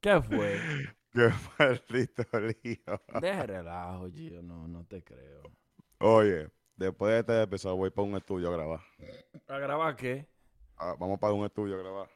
¿Qué 0.00 0.20
fue? 0.20 0.58
Qué 1.12 1.30
maldito 1.58 2.22
lío. 2.40 3.00
Deja 3.20 3.40
el 3.42 3.48
relajo, 3.48 4.08
Gio. 4.10 4.42
No, 4.42 4.68
no 4.68 4.84
te 4.84 5.02
creo. 5.02 5.42
Oye, 5.98 6.50
después 6.76 7.12
de 7.12 7.18
este 7.20 7.42
episodio 7.42 7.76
voy 7.76 7.90
para 7.90 8.06
un 8.06 8.16
estudio 8.16 8.48
a 8.48 8.52
grabar. 8.52 8.80
¿A 9.48 9.58
grabar 9.58 9.96
qué? 9.96 10.28
Ah, 10.76 10.94
vamos 10.98 11.18
para 11.18 11.32
un 11.32 11.44
estudio 11.44 11.74
a 11.76 11.78
grabar. 11.78 12.08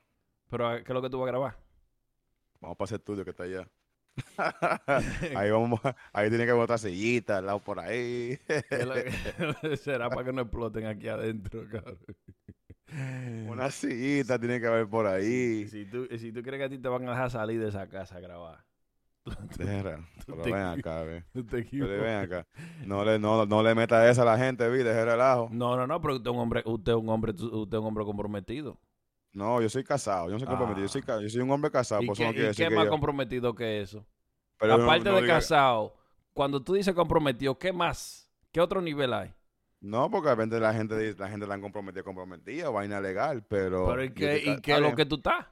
¿Pero 0.51 0.68
qué 0.77 0.83
es 0.83 0.88
lo 0.90 1.03
que 1.03 1.11
tú 1.11 1.18
vas 1.18 1.29
a 1.29 1.33
grabar? 1.33 1.57
Vamos 2.61 2.77
para 2.77 2.85
ese 2.87 2.97
estudio 2.97 3.25
que 3.25 3.31
está 3.31 3.45
allá. 3.45 3.68
ahí 5.37 5.51
vamos, 5.51 5.81
ahí 6.12 6.29
tiene 6.29 6.44
que 6.44 6.51
haber 6.51 6.64
otra 6.64 6.79
sillita 6.79 7.38
al 7.38 7.46
lado 7.46 7.59
por 7.61 7.81
ahí. 7.81 8.38
¿Qué 8.46 8.64
es 8.70 8.87
lo 8.87 8.94
que- 8.94 9.77
Será 9.77 10.09
para 10.11 10.25
que 10.25 10.33
no 10.33 10.42
exploten 10.42 10.87
aquí 10.87 11.09
adentro, 11.09 11.62
cabrón. 11.70 11.98
Una 13.48 13.70
sillita 13.70 14.38
tiene 14.38 14.61
que 14.61 14.66
haber 14.66 14.87
por 14.87 15.07
ahí. 15.07 15.66
Si 15.68 15.87
tú, 15.87 16.07
si 16.18 16.31
tú 16.33 16.42
crees 16.42 16.59
que 16.59 16.64
a 16.64 16.68
ti 16.68 16.79
te 16.79 16.88
van 16.88 17.07
a 17.09 17.12
dejar 17.12 17.31
salir 17.31 17.59
de 17.61 17.68
esa 17.68 17.88
casa 17.88 18.16
a 18.16 18.20
grabar, 18.20 18.64
Deja, 19.57 20.01
Pero 20.27 20.64
acá, 20.72 21.03
ve. 21.05 21.25
ven 21.33 22.16
acá. 22.16 22.46
No 22.85 23.05
le, 23.05 23.18
no, 23.18 23.46
no 23.46 23.62
le 23.62 23.75
meta 23.75 24.11
esa 24.11 24.22
a 24.22 24.25
la 24.25 24.37
gente, 24.38 24.68
vi, 24.68 24.79
deje 24.79 25.05
relajo. 25.05 25.48
No, 25.53 25.77
no, 25.77 25.87
no, 25.87 26.01
pero 26.01 26.16
usted 26.16 26.29
es 26.31 26.35
un 26.35 26.40
hombre, 26.42 26.62
usted 26.66 26.92
es 26.92 26.98
un 26.98 27.09
hombre, 27.09 27.33
usted 27.33 27.77
es 27.77 27.81
un 27.81 27.87
hombre 27.87 28.05
comprometido. 28.05 28.79
No, 29.33 29.61
yo 29.62 29.68
soy 29.68 29.83
casado, 29.85 30.27
yo 30.27 30.33
no 30.33 30.38
soy 30.38 30.49
comprometido, 30.49 30.85
yo 30.87 30.88
soy, 30.92 31.03
ca- 31.03 31.21
yo 31.21 31.29
soy 31.29 31.40
un 31.40 31.51
hombre 31.51 31.71
casado, 31.71 32.03
¿Y 32.03 32.07
por 32.07 32.16
qué, 32.16 32.23
eso 32.23 32.29
no 32.31 32.35
quiere 32.35 32.49
decir 32.49 32.64
qué 32.66 32.71
que 32.71 32.77
más 32.77 32.85
yo- 32.85 32.90
comprometido 32.90 33.55
que 33.55 33.81
eso? 33.81 34.07
pero 34.59 34.75
Aparte 34.75 35.09
no 35.09 35.16
de 35.16 35.23
diga- 35.23 35.35
casado, 35.35 35.95
cuando 36.35 36.62
tú 36.62 36.75
dices 36.75 36.95
comprometido, 36.95 37.59
¿qué 37.59 37.73
más? 37.73 38.29
¿Qué 38.53 38.61
otro 38.61 38.81
nivel 38.83 39.12
hay? 39.14 39.33
No, 39.81 40.11
porque 40.11 40.29
de 40.29 40.35
repente 40.37 40.61
la 40.61 40.73
gente 40.75 41.14
la 41.18 41.29
gente 41.29 41.47
la 41.47 41.55
han 41.55 41.61
comprometido, 41.61 42.05
comprometida, 42.05 42.68
vaina 42.71 43.01
legal, 43.01 43.45
pero... 43.49 43.87
Pero 43.87 44.05
¿y 44.05 44.12
qué, 44.14 44.37
y 44.45 44.61
qué 44.61 44.75
es 44.75 44.81
lo 44.81 44.95
que 44.95 45.07
tú 45.07 45.16
estás? 45.16 45.47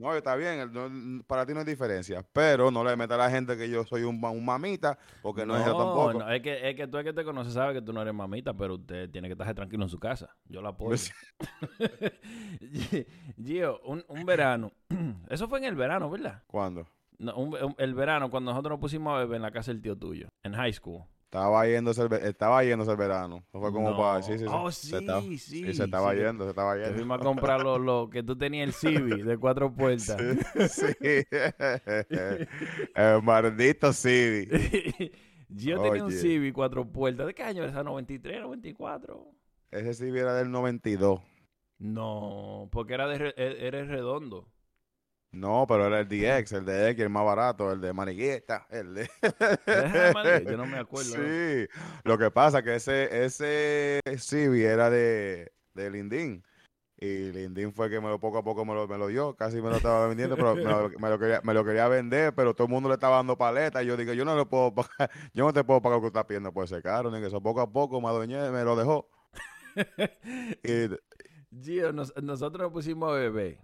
No, 0.00 0.14
está 0.14 0.34
bien, 0.34 0.72
no- 0.72 1.22
para 1.24 1.44
ti 1.44 1.52
no 1.52 1.60
hay 1.60 1.66
diferencia, 1.66 2.24
pero 2.32 2.70
no 2.70 2.82
le 2.82 2.96
meta 2.96 3.14
a 3.16 3.18
la 3.18 3.30
gente 3.30 3.56
que 3.56 3.68
yo 3.68 3.84
soy 3.84 4.02
un, 4.02 4.18
ma- 4.20 4.30
un 4.30 4.44
mamita, 4.44 4.98
porque 5.22 5.44
no, 5.44 5.54
es 5.56 5.62
eso 5.62 5.76
tampoco. 5.76 6.12
no, 6.20 6.30
es 6.30 6.40
que, 6.42 6.70
es 6.70 6.74
que 6.74 6.86
tú 6.88 6.96
el 6.98 7.04
que 7.04 7.12
te 7.12 7.22
conoces 7.22 7.52
sabe 7.52 7.74
que 7.74 7.82
tú 7.82 7.92
no 7.92 8.00
eres 8.00 8.14
mamita, 8.14 8.54
pero 8.54 8.74
usted 8.76 9.10
tiene 9.10 9.28
que 9.28 9.32
estar 9.32 9.54
tranquilo 9.54 9.82
en 9.84 9.88
su 9.90 9.98
casa. 9.98 10.34
Yo 10.46 10.62
la 10.62 10.70
apoyo. 10.70 10.88
Pues- 10.90 11.12
Gio, 13.44 13.80
un, 13.84 14.04
un 14.08 14.24
verano. 14.24 14.72
Eso 15.28 15.48
fue 15.48 15.58
en 15.58 15.64
el 15.66 15.74
verano, 15.74 16.10
¿verdad? 16.10 16.42
¿Cuándo? 16.46 16.86
No, 17.18 17.34
un- 17.36 17.54
un- 17.62 17.74
el 17.78 17.94
verano, 17.94 18.30
cuando 18.30 18.50
nosotros 18.52 18.70
nos 18.72 18.80
pusimos 18.80 19.14
a 19.14 19.18
beber 19.18 19.36
en 19.36 19.42
la 19.42 19.50
casa 19.50 19.70
del 19.72 19.82
tío 19.82 19.96
tuyo, 19.96 20.28
en 20.42 20.54
high 20.54 20.72
school. 20.72 21.02
Estaba 21.32 21.64
yéndose 21.64 22.02
el, 22.02 22.12
estaba 22.12 22.64
yéndose 22.64 22.90
el 22.90 22.96
verano. 22.96 23.44
Eso 23.50 23.60
fue 23.60 23.70
como 23.72 23.90
No. 23.90 23.96
para... 23.96 24.20
Sí, 24.20 24.32
sí, 24.32 24.38
sí. 24.40 24.44
Oh, 24.48 24.68
Se 24.72 24.98
estaba- 24.98 25.22
sí, 25.22 25.38
sí, 25.38 25.74
se 25.74 25.84
estaba 25.84 26.10
sí, 26.10 26.16
yendo, 26.18 26.42
se 26.42 26.50
estaba 26.50 26.74
yendo. 26.76 26.94
fuimos 26.94 27.20
a 27.20 27.22
comprar 27.22 27.62
lo, 27.62 27.78
lo 27.78 28.10
que 28.10 28.24
tú 28.24 28.36
tenías 28.36 28.66
el 28.66 28.72
Civi 28.74 29.22
de 29.22 29.38
cuatro 29.38 29.72
puertas. 29.72 30.16
Sí. 30.68 30.86
el 32.96 33.22
maldito 33.22 33.92
Civi. 33.92 34.48
Gio 35.56 35.80
tenía 35.82 36.02
un 36.04 36.08
Oye. 36.10 36.16
Civi 36.16 36.50
cuatro 36.52 36.84
puertas. 36.90 37.28
¿De 37.28 37.34
qué 37.34 37.44
año 37.44 37.62
era 37.62 37.70
esa? 37.70 37.84
¿93, 37.84 38.40
94? 38.40 39.24
Ese 39.70 39.94
Civi 39.94 40.18
era 40.18 40.34
del 40.34 40.50
92. 40.50 41.20
No, 41.78 42.68
porque 42.72 42.94
era, 42.94 43.06
de, 43.06 43.32
e- 43.36 43.66
era 43.68 43.84
redondo. 43.84 44.48
No, 45.32 45.64
pero 45.68 45.86
era 45.86 46.00
el 46.00 46.08
DX, 46.08 46.52
el 46.52 46.64
de 46.64 46.90
X, 46.90 47.02
el 47.04 47.08
más 47.10 47.24
barato, 47.24 47.70
el 47.72 47.80
de 47.80 47.92
Manigueta, 47.92 48.66
el 48.68 48.94
de... 48.94 49.10
Yo 50.50 50.56
no 50.56 50.66
me 50.66 50.78
acuerdo. 50.80 51.16
¿no? 51.16 51.22
Sí, 51.22 51.68
lo 52.02 52.18
que 52.18 52.30
pasa 52.32 52.58
es 52.58 52.64
que 52.64 52.74
ese, 52.74 53.24
ese 53.24 54.00
Civi 54.18 54.64
era 54.64 54.90
de, 54.90 55.52
de 55.74 55.90
Lindín. 55.90 56.42
Y 56.98 57.30
Lindín 57.32 57.72
fue 57.72 57.88
que 57.88 58.00
me 58.00 58.08
lo, 58.08 58.18
poco 58.18 58.38
a 58.38 58.42
poco 58.44 58.64
me 58.64 58.74
lo, 58.74 58.86
me 58.88 58.98
lo 58.98 59.06
dio, 59.06 59.34
casi 59.36 59.62
me 59.62 59.70
lo 59.70 59.76
estaba 59.76 60.06
vendiendo, 60.08 60.36
pero 60.36 60.56
me 60.56 60.64
lo, 60.64 60.90
me 60.98 61.08
lo 61.08 61.18
quería, 61.18 61.40
me 61.44 61.54
lo 61.54 61.64
quería 61.64 61.86
vender, 61.88 62.34
pero 62.34 62.52
todo 62.52 62.66
el 62.66 62.72
mundo 62.72 62.88
le 62.88 62.94
estaba 62.96 63.16
dando 63.16 63.38
paleta. 63.38 63.82
Y 63.82 63.86
yo 63.86 63.96
digo, 63.96 64.12
yo 64.12 64.24
no 64.24 64.36
le 64.36 64.44
puedo 64.46 64.74
pagar, 64.74 65.10
yo 65.32 65.44
no 65.46 65.52
te 65.52 65.62
puedo 65.64 65.80
pagar 65.80 65.98
lo 65.98 66.02
que 66.02 66.08
estás 66.08 66.24
pidiendo 66.26 66.52
por 66.52 66.64
ese 66.64 66.82
caro, 66.82 67.10
ni 67.10 67.20
que 67.20 67.28
eso 67.28 67.40
poco 67.40 67.60
a 67.60 67.70
poco 67.70 68.00
me 68.00 68.08
adueñé, 68.08 68.50
me 68.50 68.64
lo 68.64 68.74
dejó. 68.76 69.08
Y, 70.64 70.88
Gio, 71.62 71.92
nos- 71.92 72.12
nosotros 72.20 72.62
nos 72.64 72.72
pusimos 72.72 73.10
a 73.10 73.14
beber 73.14 73.58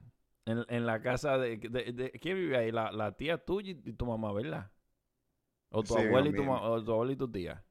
en, 0.46 0.64
en 0.68 0.87
la 0.87 1.02
casa 1.02 1.37
de, 1.38 1.59
de, 1.59 1.92
de- 1.92 2.11
¿Quién 2.12 2.37
vive 2.37 2.56
ahí? 2.56 2.72
La, 2.72 2.90
la 2.92 3.12
tía 3.16 3.37
tuya 3.44 3.72
y 3.72 3.92
tu 3.92 4.06
mamá, 4.06 4.32
¿verdad? 4.32 4.70
O 5.70 5.82
tu 5.82 5.94
Sí, 5.94 6.00
abuela 6.00 6.28
y 6.28 6.32
tu, 6.32 6.50
o 6.50 6.82
tu 6.85 6.92
abuela 6.92 7.12
y 7.12 7.16
tu 7.16 7.30
tía. 7.30 7.62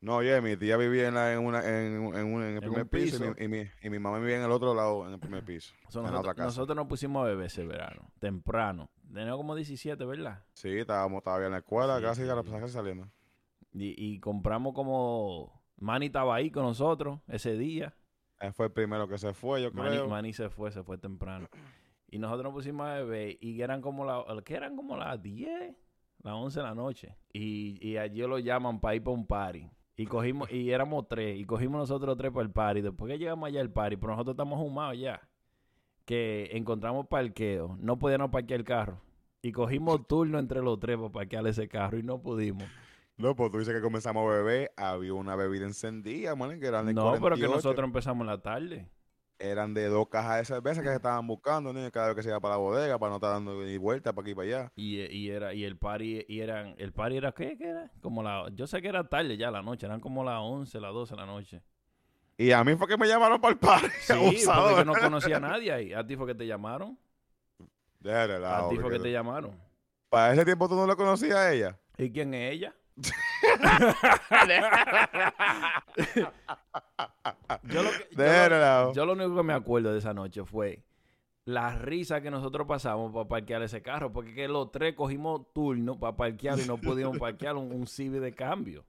no, 0.00 0.16
oye, 0.16 0.40
mi 0.40 0.56
tía 0.56 0.76
vivía 0.76 1.06
en, 1.08 1.14
la, 1.14 1.32
en, 1.32 1.38
una, 1.38 1.60
en, 1.64 1.94
en, 2.14 2.34
un- 2.34 2.42
en 2.42 2.54
el 2.54 2.60
primer 2.60 2.86
piso, 2.88 3.18
piso. 3.18 3.34
Y, 3.38 3.46
mi, 3.48 3.58
y, 3.58 3.64
mi, 3.64 3.70
y 3.82 3.90
mi 3.90 3.98
mamá 4.00 4.18
vivía 4.18 4.36
en 4.38 4.42
el 4.42 4.50
otro 4.50 4.74
lado, 4.74 5.06
en 5.06 5.12
el 5.14 5.20
primer 5.20 5.44
piso. 5.44 5.72
So, 5.88 6.00
en 6.00 6.06
la 6.06 6.10
nosotros, 6.10 6.20
otra 6.32 6.34
casa. 6.34 6.46
nosotros 6.46 6.76
nos 6.76 6.86
pusimos 6.88 7.22
a 7.22 7.28
beber 7.28 7.46
ese 7.46 7.64
verano, 7.66 8.10
temprano. 8.18 8.90
Teníamos 9.12 9.36
como 9.36 9.54
17, 9.54 10.04
¿verdad? 10.06 10.42
Sí, 10.54 10.70
estábamos 10.78 11.22
todavía 11.22 11.46
en 11.46 11.52
la 11.52 11.58
escuela, 11.58 11.98
Sí, 11.98 12.02
casi, 12.02 12.22
sí. 12.22 12.28
casi 12.28 12.72
saliendo. 12.72 13.08
Y, 13.74 13.94
y 14.14 14.18
compramos 14.20 14.72
como... 14.74 15.62
Manny 15.76 16.06
estaba 16.06 16.34
ahí 16.36 16.50
con 16.50 16.62
nosotros 16.62 17.20
ese 17.28 17.56
día. 17.58 17.94
Él 18.40 18.52
fue 18.52 18.66
el 18.66 18.72
primero 18.72 19.06
que 19.08 19.18
se 19.18 19.34
fue, 19.34 19.62
yo 19.62 19.70
Manny, 19.72 19.90
creo. 19.90 20.08
Manny 20.08 20.32
se 20.32 20.48
fue, 20.48 20.70
se 20.72 20.82
fue 20.82 20.96
temprano. 20.98 21.48
Y 22.12 22.18
nosotros 22.18 22.44
nos 22.44 22.52
pusimos 22.52 22.86
a 22.86 22.96
beber 22.96 23.38
y 23.40 23.62
eran 23.62 23.80
como 23.80 24.04
la, 24.04 24.22
que 24.44 24.54
eran 24.54 24.76
como 24.76 24.98
las 24.98 25.20
10, 25.22 25.74
las 26.22 26.34
11 26.34 26.60
de 26.60 26.62
la 26.62 26.74
noche. 26.74 27.16
Y, 27.32 27.78
y 27.80 27.96
allí 27.96 28.20
lo 28.20 28.38
llaman 28.38 28.80
para 28.80 28.94
ir 28.94 29.02
para 29.02 29.16
un 29.16 29.26
party. 29.26 29.66
Y 29.96 30.04
cogimos, 30.04 30.52
y 30.52 30.70
éramos 30.70 31.08
tres, 31.08 31.40
y 31.40 31.44
cogimos 31.46 31.78
nosotros 31.78 32.18
tres 32.18 32.30
para 32.30 32.44
el 32.44 32.50
party. 32.52 32.82
Después 32.82 33.10
que 33.10 33.18
llegamos 33.18 33.46
allá 33.46 33.62
al 33.62 33.70
party, 33.70 33.96
pero 33.96 34.12
nosotros 34.12 34.34
estamos 34.34 34.60
humados 34.60 34.98
ya. 34.98 35.26
Que 36.04 36.50
encontramos 36.52 37.06
parqueo, 37.06 37.78
no 37.80 37.98
podíamos 37.98 38.30
parquear 38.30 38.60
el 38.60 38.66
carro. 38.66 39.00
Y 39.40 39.52
cogimos 39.52 40.06
turno 40.06 40.38
entre 40.38 40.60
los 40.60 40.78
tres 40.78 40.98
para 40.98 41.08
parquear 41.08 41.46
ese 41.46 41.66
carro 41.66 41.98
y 41.98 42.02
no 42.02 42.20
pudimos. 42.20 42.64
No, 43.16 43.34
pues 43.34 43.50
tú 43.50 43.58
dices 43.58 43.74
que 43.74 43.80
comenzamos 43.80 44.30
a 44.30 44.36
beber, 44.36 44.70
había 44.76 45.14
una 45.14 45.34
bebida 45.34 45.64
encendida, 45.64 46.36
man, 46.36 46.60
que 46.60 46.66
eran 46.66 46.84
de 46.84 46.92
No, 46.92 47.12
pero 47.12 47.36
que 47.36 47.46
48. 47.46 47.54
nosotros 47.54 47.86
empezamos 47.86 48.20
en 48.20 48.26
la 48.26 48.42
tarde. 48.42 48.88
Eran 49.38 49.74
de 49.74 49.86
dos 49.88 50.08
cajas 50.08 50.38
de 50.38 50.44
cerveza 50.44 50.82
que 50.82 50.88
se 50.88 50.94
estaban 50.94 51.26
buscando, 51.26 51.72
¿no? 51.72 51.90
cada 51.90 52.08
vez 52.08 52.16
que 52.16 52.22
se 52.22 52.28
iba 52.28 52.38
para 52.38 52.54
la 52.54 52.58
bodega, 52.58 52.98
para 52.98 53.10
no 53.10 53.16
estar 53.16 53.30
dando 53.32 53.60
ni 53.62 53.76
vuelta 53.76 54.12
para 54.12 54.22
aquí 54.22 54.30
y 54.30 54.34
para 54.34 54.46
allá. 54.46 54.72
Y, 54.76 55.00
y 55.00 55.30
era 55.30 55.52
y 55.52 55.64
el 55.64 55.76
party 55.76 56.24
y 56.28 56.40
eran 56.40 56.74
el 56.78 56.92
party 56.92 57.16
era 57.16 57.32
qué, 57.32 57.56
¿Qué 57.58 57.68
era 57.70 57.90
como 58.00 58.22
la 58.22 58.48
yo 58.54 58.66
sé 58.68 58.80
que 58.80 58.88
era 58.88 59.08
tarde 59.08 59.36
ya 59.36 59.50
la 59.50 59.62
noche 59.62 59.86
eran 59.86 60.00
como 60.00 60.22
las 60.22 60.38
11 60.40 60.80
las 60.80 60.92
12 60.92 61.14
de 61.14 61.20
la 61.20 61.26
noche 61.26 61.62
Y 62.38 62.52
a 62.52 62.62
mí 62.62 62.76
fue 62.76 62.86
que 62.86 62.96
me 62.96 63.08
llamaron 63.08 63.40
para 63.40 63.52
el 63.54 63.58
party, 63.58 63.86
sí 64.00 64.12
porque 64.12 64.26
abusador. 64.26 64.76
yo 64.78 64.84
no 64.84 64.94
conocía 64.94 65.36
a 65.38 65.40
nadie 65.40 65.72
ahí 65.72 65.92
a 65.92 66.06
ti 66.06 66.14
fue 66.16 66.26
que 66.28 66.34
te 66.36 66.46
llamaron 66.46 66.96
De 67.98 68.12
a 68.14 68.68
ti 68.68 68.76
fue 68.76 68.90
que 68.90 68.96
que 68.98 69.02
te 69.02 69.10
llamaron 69.12 69.58
Para 70.08 70.32
ese 70.34 70.44
tiempo 70.44 70.68
tú 70.68 70.76
no 70.76 70.86
la 70.86 70.94
conocías 70.94 71.36
a 71.36 71.52
ella. 71.52 71.78
y 71.98 72.10
quién 72.12 72.32
es 72.34 72.52
ella 72.52 72.74
yo, 77.64 77.82
lo 77.82 77.90
que- 77.90 78.08
yo 78.10 78.16
De 78.22 78.26
lo- 78.42 78.48
relajo. 78.48 78.92
yo 78.92 79.06
lo 79.06 79.12
único 79.12 79.36
que 79.36 79.42
me 79.42 79.52
acuerdo 79.54 79.92
de 79.92 79.98
esa 79.98 80.12
noche 80.14 80.44
fue 80.44 80.82
la 81.44 81.76
risa 81.78 82.20
que 82.20 82.30
nosotros 82.30 82.66
pasamos 82.66 83.12
para 83.12 83.26
parquear 83.28 83.62
ese 83.62 83.82
carro, 83.82 84.12
porque 84.12 84.34
que 84.34 84.46
los 84.48 84.70
tres 84.70 84.94
cogimos 84.94 85.52
turno 85.52 85.98
para 85.98 86.16
parquear 86.16 86.58
y 86.60 86.66
no 86.66 86.76
pudimos 86.78 87.18
parquear 87.18 87.56
un, 87.56 87.72
un 87.72 87.86
Civic 87.86 88.20
de 88.20 88.32
cambio. 88.32 88.84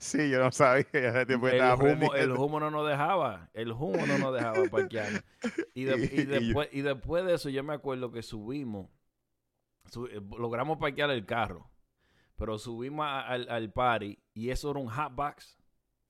Sí, 0.00 0.28
yo 0.30 0.40
no 0.40 0.50
sabía, 0.50 1.24
tiempo 1.26 1.46
el 1.48 1.54
estaba 1.54 1.74
humo, 1.84 2.14
el 2.14 2.32
humo 2.32 2.58
no 2.60 2.70
nos 2.70 2.88
dejaba, 2.88 3.50
el 3.54 3.70
humo 3.72 4.04
no 4.06 4.18
nos 4.18 4.34
dejaba 4.34 4.64
parquear. 4.70 5.24
Y, 5.74 5.84
de- 5.84 5.96
y 5.96 6.02
Y- 6.02 6.20
y 6.22 6.24
yo- 6.26 6.30
después, 6.40 6.68
y 6.72 6.80
después 6.82 7.24
de 7.24 7.34
eso 7.34 7.48
yo 7.48 7.62
me 7.62 7.74
acuerdo 7.74 8.10
que 8.10 8.22
subimos, 8.22 8.88
su- 9.86 10.06
eh, 10.06 10.20
logramos 10.36 10.78
parquear 10.78 11.10
el 11.10 11.24
carro, 11.24 11.70
pero 12.36 12.58
subimos 12.58 13.04
a- 13.06 13.20
al, 13.26 13.48
al 13.48 13.70
party 13.72 14.18
y 14.34 14.50
eso 14.50 14.70
era 14.70 14.80
un 14.80 14.88
hotbox. 14.88 15.58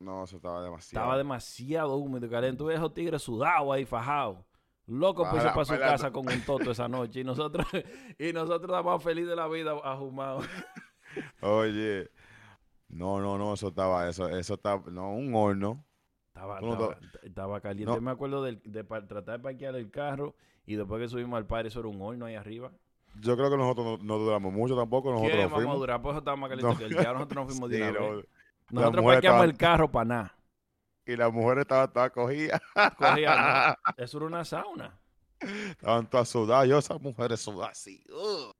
No, 0.00 0.24
eso 0.24 0.36
estaba 0.36 0.62
demasiado. 0.62 1.02
Estaba 1.04 1.18
demasiado 1.18 1.96
húmedo 1.96 2.26
y 2.26 2.30
caliente. 2.30 2.58
Tuve 2.58 2.74
esos 2.74 2.92
tigres 2.92 3.22
sudados 3.22 3.72
ahí, 3.72 3.84
fajados. 3.84 4.38
Loco 4.86 5.22
pues 5.30 5.42
se 5.42 5.48
Baila- 5.48 5.54
para 5.54 5.64
su 5.64 5.74
casa 5.78 6.10
con 6.12 6.28
un 6.30 6.40
toto 6.44 6.70
esa 6.72 6.88
noche. 6.88 7.20
Y 7.20 7.24
nosotros, 7.24 7.66
y 8.18 8.32
nosotros 8.32 8.62
estábamos 8.64 9.02
felices 9.02 9.30
de 9.30 9.36
la 9.36 9.48
vida 9.48 9.72
ajumados. 9.82 10.46
Oye. 11.40 12.10
No, 12.88 13.20
no, 13.20 13.38
no, 13.38 13.54
eso 13.54 13.68
estaba, 13.68 14.08
eso, 14.08 14.28
eso 14.28 14.54
estaba, 14.54 14.84
no, 14.90 15.14
un 15.14 15.34
horno. 15.34 15.84
Estaba, 16.28 16.60
no 16.60 16.72
estaba, 16.72 16.98
estaba 17.22 17.60
caliente. 17.60 17.86
No. 17.90 17.94
Yo 17.96 18.02
me 18.02 18.10
acuerdo 18.10 18.42
de, 18.42 18.84
pa- 18.84 19.06
tratar 19.06 19.38
de 19.38 19.42
parquear 19.42 19.74
el 19.76 19.90
carro 19.90 20.34
y 20.66 20.76
después 20.76 21.00
que 21.00 21.08
subimos 21.08 21.36
al 21.38 21.46
party, 21.46 21.68
eso 21.68 21.80
era 21.80 21.88
un 21.88 22.00
horno 22.02 22.26
ahí 22.26 22.34
arriba. 22.34 22.72
Yo 23.20 23.36
creo 23.36 23.50
que 23.50 23.56
nosotros 23.56 23.98
no, 24.00 24.04
no 24.04 24.18
duramos 24.18 24.52
mucho 24.52 24.76
tampoco, 24.76 25.10
nosotros 25.10 25.32
¿Qué 25.36 25.42
nos 25.42 25.50
vamos 25.50 25.58
a 25.62 25.64
fuimos. 25.66 25.78
durar? 25.80 26.02
Pues 26.02 26.12
eso 26.12 26.18
estaba 26.18 26.36
más 26.36 26.50
caliente 26.50 26.72
No. 26.72 26.78
que 26.78 26.84
el 26.84 26.94
ya 27.04 27.12
nosotros 27.12 27.36
nos 27.44 27.52
fuimos 27.52 27.70
de 27.70 27.76
Sí, 27.78 27.92
no. 27.92 28.80
Nosotros 28.80 29.04
parqueamos 29.04 29.16
estaban- 29.16 29.50
el 29.50 29.56
carro 29.56 29.90
para 29.90 30.04
nada. 30.04 30.38
Y 31.06 31.16
las 31.16 31.32
mujeres 31.32 31.62
estaban 31.62 31.92
todas 31.92 32.10
cogidas, 32.10 32.60
Cogía- 32.98 33.78
Eso 33.96 34.16
era 34.18 34.26
una 34.26 34.44
sauna. 34.44 34.98
estaban 35.40 36.08
todas 36.08 36.28
sudadas. 36.28 36.68
Yo, 36.68 36.78
esas 36.78 37.00
mujeres 37.00 37.40
sudadas 37.40 37.72
así. 37.72 38.02
ugh. 38.10 38.52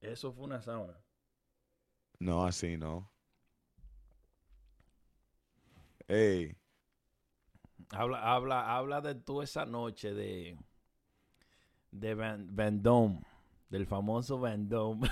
Eso 0.00 0.32
fue 0.32 0.44
una 0.44 0.62
sauna. 0.62 0.94
No, 2.20 2.44
así 2.46 2.76
no. 2.76 3.10
Ey, 6.06 6.54
Habla, 7.90 8.18
habla, 8.34 8.76
habla 8.76 9.00
de 9.00 9.14
tú 9.14 9.42
esa 9.42 9.64
noche 9.66 10.12
de, 10.14 10.58
de 11.90 12.14
Van, 12.14 12.46
Vendôme, 12.54 13.20
del 13.74 13.86
famoso 13.88 14.38
Vendôme. 14.38 15.10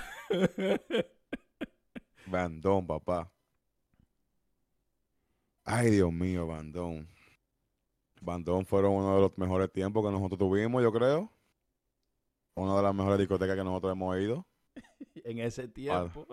Bandón, 2.27 2.87
papá. 2.87 3.29
Ay, 5.65 5.91
Dios 5.91 6.13
mío, 6.13 6.47
Bandón. 6.47 7.07
Bandón 8.21 8.65
fueron 8.65 8.93
uno 8.93 9.15
de 9.15 9.21
los 9.21 9.37
mejores 9.37 9.69
tiempos 9.71 10.05
que 10.05 10.11
nosotros 10.11 10.39
tuvimos, 10.39 10.81
yo 10.81 10.93
creo. 10.93 11.29
Una 12.55 12.77
de 12.77 12.83
las 12.83 12.95
mejores 12.95 13.19
discotecas 13.19 13.57
que 13.57 13.63
nosotros 13.65 13.91
hemos 13.91 14.17
ido 14.17 14.45
en 15.25 15.39
ese 15.39 15.67
tiempo. 15.67 16.25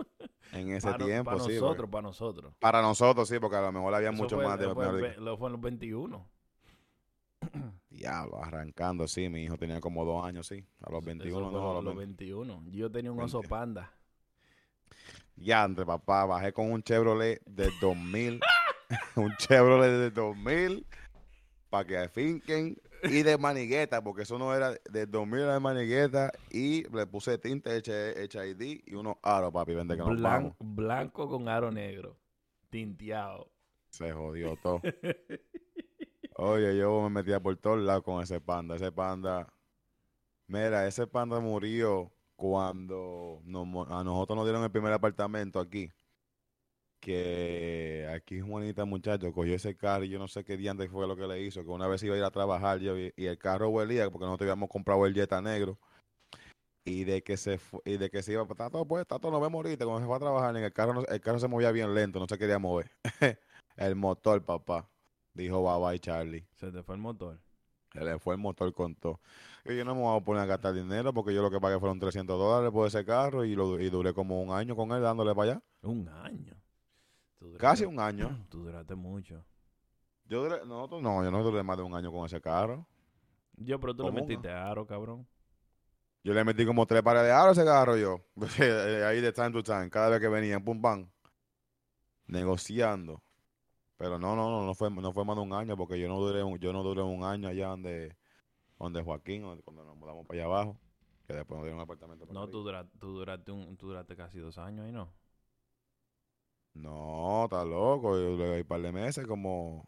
en 0.53 0.71
ese 0.71 0.87
para, 0.89 1.05
tiempo, 1.05 1.31
para 1.33 1.41
sí. 1.43 1.55
nosotros, 1.55 1.77
porque- 1.79 1.91
para 1.91 2.03
nosotros. 2.03 2.55
Para 2.61 2.83
nosotros, 2.83 3.29
sí, 3.29 3.41
porque 3.41 3.57
a 3.57 3.63
lo 3.63 3.73
mejor 3.73 3.93
había 3.93 4.11
Eso 4.11 4.23
mucho 4.23 4.37
fue- 4.37 4.45
más 4.47 4.57
de 4.57 4.67
eso 4.67 4.75
fue, 4.77 5.17
lo 5.17 5.37
fue 5.37 5.49
en 5.49 5.53
los 5.55 5.61
21. 5.61 6.29
Diablo, 7.91 8.43
arrancando, 8.43 9.07
sí. 9.09 9.29
Mi 9.29 9.45
hijo 9.45 9.57
tenía 9.57 9.81
como 9.81 10.05
dos 10.05 10.25
años, 10.25 10.47
sí. 10.47 10.65
A 10.81 10.91
los 10.91 11.05
21, 11.05 11.39
Eso 11.41 11.51
fue 11.51 11.61
no, 11.61 11.71
a 11.71 11.75
los 11.75 11.85
los 11.85 11.97
20. 11.97 12.25
21. 12.25 12.65
Yo 12.71 12.91
tenía 12.91 13.13
un 13.13 13.21
oso 13.21 13.39
20. 13.41 13.49
panda. 13.49 13.93
Ya, 15.37 15.65
entre 15.65 15.87
papá, 15.87 16.27
bajé 16.27 16.53
con 16.53 16.71
un 16.71 16.83
Chevrolet 16.83 17.41
de 17.47 17.71
2000. 17.81 18.41
un 19.17 19.35
Chevrolet 19.39 19.91
de 19.91 20.11
2000 20.11 20.87
para 21.71 21.87
que 21.87 21.99
afinquen 21.99 22.77
y 23.05 23.23
de 23.23 23.39
manigueta, 23.39 24.03
porque 24.03 24.23
eso 24.23 24.39
no 24.39 24.55
era 24.55 24.75
de 24.91 25.07
2000 25.07 25.41
era 25.41 25.55
de 25.55 25.61
manigueta 25.61 26.33
y 26.51 26.83
le 26.95 27.07
puse 27.07 27.39
tinte 27.39 27.81
HID 27.81 28.83
y 28.85 28.95
unos 28.95 29.17
aros, 29.23 29.53
papi, 29.53 29.75
vende 29.75 29.97
que 29.97 30.03
nos 30.03 30.21
vamos. 30.21 30.55
blanco 30.59 31.29
con 31.29 31.49
aro 31.49 31.71
negro. 31.71 32.19
Tinteado. 32.69 33.51
Se 33.89 34.13
jodió 34.13 34.57
todo. 34.57 34.81
Oye, 36.37 36.77
yo 36.77 37.03
me 37.03 37.11
metía 37.11 37.41
por 37.41 37.57
todos 37.57 37.79
lados 37.79 38.03
con 38.05 38.23
ese 38.23 38.41
panda. 38.41 38.77
Ese 38.77 38.93
panda, 38.93 39.53
mira, 40.47 40.87
ese 40.87 41.07
panda 41.07 41.41
murió 41.41 42.13
cuando 42.37 43.43
a 43.89 44.05
nosotros 44.05 44.37
nos 44.37 44.47
dieron 44.47 44.65
el 44.65 44.71
primer 44.71 44.93
apartamento 44.93 45.61
aquí. 45.61 45.91
Que 47.01 48.07
aquí 48.15 48.41
Juanita, 48.41 48.85
muchacho, 48.85 49.33
cogió 49.33 49.55
ese 49.55 49.77
carro 49.77 50.05
y 50.05 50.11
yo 50.11 50.19
no 50.19 50.29
sé 50.29 50.45
qué 50.45 50.57
diante 50.57 50.89
fue 50.89 51.07
lo 51.07 51.17
que 51.17 51.27
le 51.27 51.43
hizo. 51.43 51.63
Que 51.65 51.71
una 51.71 51.89
vez 51.89 52.03
iba 52.03 52.15
a 52.15 52.19
ir 52.19 52.25
a 52.25 52.31
trabajar 52.31 52.81
y, 52.83 53.13
el 53.17 53.39
carro 53.39 53.71
huelía 53.71 54.11
porque 54.11 54.27
nosotros 54.27 54.51
habíamos 54.51 54.69
comprado 54.71 55.07
el 55.07 55.15
Jetta 55.15 55.41
negro. 55.41 55.79
Y 56.85 57.05
de 57.05 57.23
que 57.23 57.37
se 57.37 57.61
y 57.85 57.97
de 57.99 58.11
que 58.11 58.23
se 58.23 58.33
iba, 58.33 58.47
pues, 58.47 58.59
Tato, 58.59 58.87
pues, 58.87 59.07
Tato, 59.07 59.31
nos 59.31 59.41
vemos 59.41 59.59
ahorita. 59.65 59.85
Cuando 59.85 60.01
se 60.01 60.07
fue 60.07 60.17
a 60.17 60.19
trabajar, 60.21 60.57
en 60.57 60.65
el 60.65 60.73
carro, 60.73 61.07
el 61.07 61.21
carro 61.21 61.39
se 61.39 61.49
movía 61.49 61.71
bien 61.73 61.95
lento, 61.95 62.19
no 62.19 62.27
se 62.29 62.39
quería 62.39 62.59
mover. 62.59 62.91
el 63.77 63.97
motor, 63.97 64.45
papá. 64.45 64.90
Dijo 65.35 65.63
bye 65.63 65.91
bye, 65.91 65.99
Charlie. 66.01 66.47
Se 66.57 66.71
te 66.73 66.83
fue 66.83 66.95
el 66.97 67.01
motor. 67.01 67.41
Se 67.93 68.05
le 68.05 68.19
fue 68.19 68.35
el 68.35 68.41
motor 68.41 68.73
con 68.73 68.95
todo. 68.95 69.21
Y 69.65 69.77
yo 69.77 69.85
no 69.85 69.95
me 69.95 70.01
voy 70.03 70.17
a 70.17 70.25
poner 70.25 70.43
a 70.43 70.47
gastar 70.47 70.75
dinero 70.75 71.13
porque 71.13 71.35
yo 71.35 71.43
lo 71.43 71.51
que 71.51 71.61
pagué 71.61 71.79
fueron 71.79 71.99
300 71.99 72.39
dólares 72.39 72.71
por 72.73 72.87
ese 72.87 73.05
carro 73.05 73.45
y, 73.45 73.55
lo, 73.55 73.79
y 73.81 73.91
duré 73.91 74.15
como 74.15 74.43
un 74.43 74.53
año 74.53 74.77
con 74.77 74.93
él 74.93 75.03
dándole 75.03 75.35
para 75.35 75.53
allá. 75.53 75.63
Un 75.83 76.09
año. 76.09 76.55
Duraste- 77.41 77.59
Casi 77.59 77.85
un 77.85 77.99
año. 77.99 78.45
Tú 78.51 78.63
duraste 78.65 78.95
mucho. 78.95 79.45
Yo 80.27 80.43
duré, 80.45 80.65
nosotros 80.65 81.03
no, 81.03 81.25
yo 81.25 81.31
no 81.33 81.43
duré 81.43 81.63
más 81.65 81.77
de 81.77 81.83
un 81.83 81.95
año 81.95 82.13
con 82.13 82.25
ese 82.27 82.41
carro. 82.41 82.87
Yo, 83.57 83.81
pero 83.81 83.95
tú 83.95 84.05
le 84.05 84.11
¿Cómo, 84.11 84.21
metiste 84.21 84.49
aro, 84.51 84.87
cabrón. 84.87 85.27
Yo 86.23 86.33
le 86.33 86.45
metí 86.45 86.65
como 86.65 86.87
tres 86.87 87.03
pares 87.03 87.25
de 87.25 87.33
aro 87.33 87.49
a 87.49 87.53
ese 87.53 87.65
carro 87.65 87.97
yo. 87.97 88.21
Ahí 89.07 89.21
de 89.21 89.33
time 89.33 89.51
to 89.51 89.63
time, 89.63 89.91
cada 89.91 90.09
vez 90.11 90.21
que 90.21 90.29
venían, 90.29 90.63
pum 90.63 90.81
pam. 90.81 91.11
Negociando. 92.27 93.23
Pero 94.01 94.19
no, 94.19 94.35
no, 94.35 94.49
no, 94.51 94.65
no 94.65 94.75
fue, 94.75 94.91
no 94.91 95.13
fue 95.13 95.27
más 95.27 95.37
de 95.37 95.43
un 95.43 95.53
año 95.53 95.77
porque 95.77 96.01
yo 96.01 96.09
no 96.09 96.19
duré 96.19 96.43
un, 96.43 96.59
yo 96.59 96.73
no 96.73 96.83
duré 96.83 97.03
un 97.03 97.23
año 97.23 97.49
allá 97.49 97.67
donde, 97.69 98.17
donde 98.79 99.03
Joaquín, 99.03 99.43
donde- 99.43 99.63
cuando 99.63 99.85
nos 99.85 99.95
mudamos 99.95 100.27
para 100.27 100.39
allá 100.41 100.47
abajo. 100.47 100.79
Que 101.27 101.35
después 101.35 101.59
nos 101.59 101.65
dieron 101.65 101.81
un 101.81 101.83
apartamento. 101.85 102.27
para 102.27 102.41
No, 102.41 102.49
tú 102.49 102.63
duraste, 102.63 102.99
tú, 102.99 103.13
duraste 103.13 103.53
un, 103.53 103.77
tú 103.77 103.89
duraste 103.89 104.17
casi 104.17 104.39
dos 104.39 104.57
años 104.57 104.87
ahí, 104.87 104.93
¿no? 104.93 105.13
No, 106.73 107.45
está 107.45 107.63
loco. 107.63 108.15
Yo 108.17 108.37
duré 108.39 108.63
un 108.63 108.67
par 108.67 108.81
de 108.81 108.91
meses 108.91 109.27
como. 109.27 109.87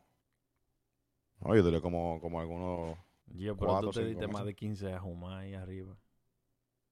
No, 1.40 1.56
yo 1.56 1.62
duré 1.62 1.80
como, 1.80 2.20
como 2.20 2.38
algunos. 2.38 2.98
Yo, 3.28 3.56
pero 3.56 3.70
Cuatro, 3.72 3.90
tú 3.92 3.98
te 3.98 4.04
diste 4.04 4.28
más 4.28 4.44
de 4.44 4.54
15 4.54 4.92
a 4.92 5.00
Jumá 5.00 5.38
ahí 5.38 5.54
arriba. 5.54 5.96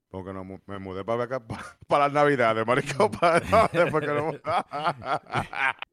Porque 0.09 0.33
no, 0.33 0.43
me 0.43 0.79
mudé 0.79 1.05
para 1.05 1.25
acá 1.25 1.39
para, 1.47 1.63
para 1.87 2.05
las 2.05 2.13
navidades, 2.13 2.65
maricón. 2.65 3.11
Para, 3.21 3.41
después 3.71 4.03
que 4.07 4.11
no- 4.11 4.31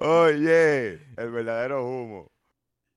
Oye, 0.00 0.94
el 1.16 1.30
verdadero 1.30 1.86
humo. 1.86 2.30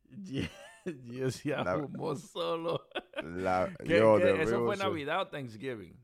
Yo 0.85 1.31
sí 1.31 1.49
La- 1.49 1.71
ahumó 1.73 2.15
solo. 2.15 2.87
La, 3.23 3.73
¿Qué- 3.85 3.99
yo, 3.99 4.17
qué? 4.17 4.23
the 4.25 4.41
¿Eso 4.43 4.65
fue. 4.65 4.75
Navidad 4.77 5.21
o 5.21 5.27
Thanksgiving? 5.29 5.97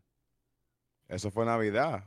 Eso 1.08 1.32
fue 1.32 1.46
Navidad. 1.46 2.06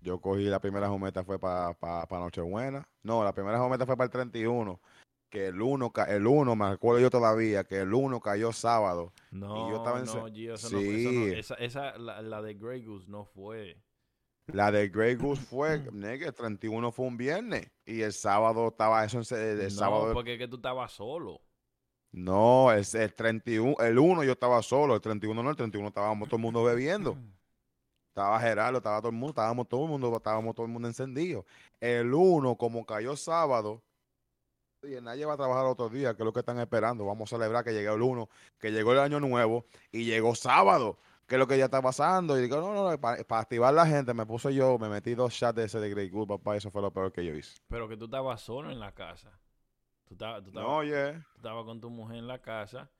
Yo 0.00 0.20
cogí 0.20 0.44
la 0.44 0.60
primera 0.60 0.88
jumeta 0.88 1.24
fue 1.24 1.38
para 1.38 1.72
pa, 1.74 2.06
pa 2.06 2.18
Nochebuena. 2.20 2.88
No, 3.02 3.24
la 3.24 3.32
primera 3.32 3.58
jumeta 3.58 3.86
fue 3.86 3.96
para 3.96 4.04
el 4.06 4.10
31. 4.12 4.80
Que 5.28 5.46
el 5.48 5.60
1, 5.60 5.92
el 6.08 6.26
1, 6.26 6.54
me 6.54 6.66
acuerdo 6.66 7.00
yo 7.00 7.10
todavía, 7.10 7.64
que 7.64 7.80
el 7.80 7.92
1 7.92 8.20
cayó 8.20 8.52
sábado. 8.52 9.12
No, 9.32 9.68
yo 9.70 9.76
estaba 9.78 9.98
en 9.98 10.04
no, 10.06 10.26
Gio, 10.32 10.54
eso 10.54 10.70
no, 10.70 10.78
eso 10.78 11.10
no- 11.10 11.24
Sí. 11.26 11.32
esa, 11.34 11.54
esa 11.56 11.98
la, 11.98 12.22
la 12.22 12.40
de 12.42 12.54
Grey 12.54 12.84
Goose 12.84 13.08
no 13.10 13.24
fue. 13.24 13.82
La 14.46 14.70
de 14.70 14.88
Grey 14.88 15.14
Goose 15.14 15.42
fue, 15.50 15.80
nigga, 15.92 16.28
el 16.28 16.34
31 16.34 16.92
fue 16.92 17.06
un 17.06 17.16
viernes. 17.16 17.70
Y 17.84 18.02
el 18.02 18.12
sábado 18.12 18.68
estaba 18.68 19.04
eso, 19.04 19.20
el, 19.34 19.62
no, 19.62 19.70
sábado. 19.70 20.12
porque 20.12 20.34
es 20.34 20.38
que 20.38 20.48
tú 20.48 20.56
estabas 20.56 20.92
solo. 20.92 21.40
No, 22.12 22.72
el, 22.72 22.84
el 22.94 23.14
31, 23.14 23.76
el 23.80 23.98
1 23.98 24.24
yo 24.24 24.32
estaba 24.32 24.62
solo, 24.62 24.94
el 24.94 25.00
31 25.00 25.42
no, 25.42 25.50
el 25.50 25.56
31 25.56 25.88
estábamos 25.88 26.28
todo 26.28 26.36
el 26.36 26.42
mundo 26.42 26.64
bebiendo. 26.64 27.18
Estaba 28.08 28.40
Gerardo, 28.40 28.78
estaba 28.78 28.98
todo 29.00 29.10
el 29.10 29.16
mundo, 29.16 29.32
estábamos 29.32 29.68
todo 29.68 29.84
el 29.84 29.90
mundo, 29.90 30.16
estábamos 30.16 30.54
todo 30.54 30.64
el 30.64 30.72
mundo 30.72 30.88
encendido. 30.88 31.44
El 31.80 32.14
uno, 32.14 32.56
como 32.56 32.86
cayó 32.86 33.14
sábado, 33.14 33.82
y 34.82 34.98
nadie 35.02 35.26
va 35.26 35.34
a 35.34 35.36
trabajar 35.36 35.66
otro 35.66 35.90
día, 35.90 36.14
que 36.14 36.22
es 36.22 36.24
lo 36.24 36.32
que 36.32 36.40
están 36.40 36.58
esperando. 36.58 37.04
Vamos 37.04 37.30
a 37.30 37.36
celebrar 37.36 37.64
que 37.64 37.72
llegó 37.72 37.94
el 37.94 38.02
uno, 38.02 38.30
que 38.58 38.70
llegó 38.72 38.92
el 38.92 39.00
año 39.00 39.20
nuevo 39.20 39.66
y 39.92 40.04
llegó 40.04 40.34
sábado, 40.34 40.98
que 41.26 41.34
es 41.34 41.38
lo 41.38 41.46
que 41.46 41.58
ya 41.58 41.66
está 41.66 41.82
pasando. 41.82 42.38
Y 42.38 42.42
digo, 42.42 42.56
no, 42.58 42.72
no, 42.72 43.00
para, 43.00 43.22
activar 43.38 43.74
la 43.74 43.86
gente, 43.86 44.14
me 44.14 44.26
puse 44.26 44.54
yo, 44.54 44.78
me 44.78 44.88
metí 44.88 45.14
dos 45.14 45.34
chats 45.34 45.56
de 45.56 45.64
ese 45.64 45.80
de 45.80 45.90
Great 45.90 46.10
Good, 46.10 46.28
papá, 46.28 46.56
eso 46.56 46.70
fue 46.70 46.82
lo 46.82 46.92
peor 46.92 47.12
que 47.12 47.24
yo 47.24 47.34
hice. 47.34 47.58
Pero 47.68 47.88
que 47.88 47.96
tú 47.96 48.06
estabas 48.06 48.40
solo 48.40 48.70
en 48.70 48.78
la 48.78 48.92
casa. 48.92 49.38
Tú 50.04 50.14
estabas, 50.14 50.44
tú 50.44 50.52
no, 50.52 50.84
yeah. 50.84 51.14
tú 51.32 51.38
estabas 51.38 51.64
con 51.64 51.80
tu 51.80 51.90
mujer 51.90 52.18
en 52.18 52.28
la 52.28 52.40
casa 52.40 52.90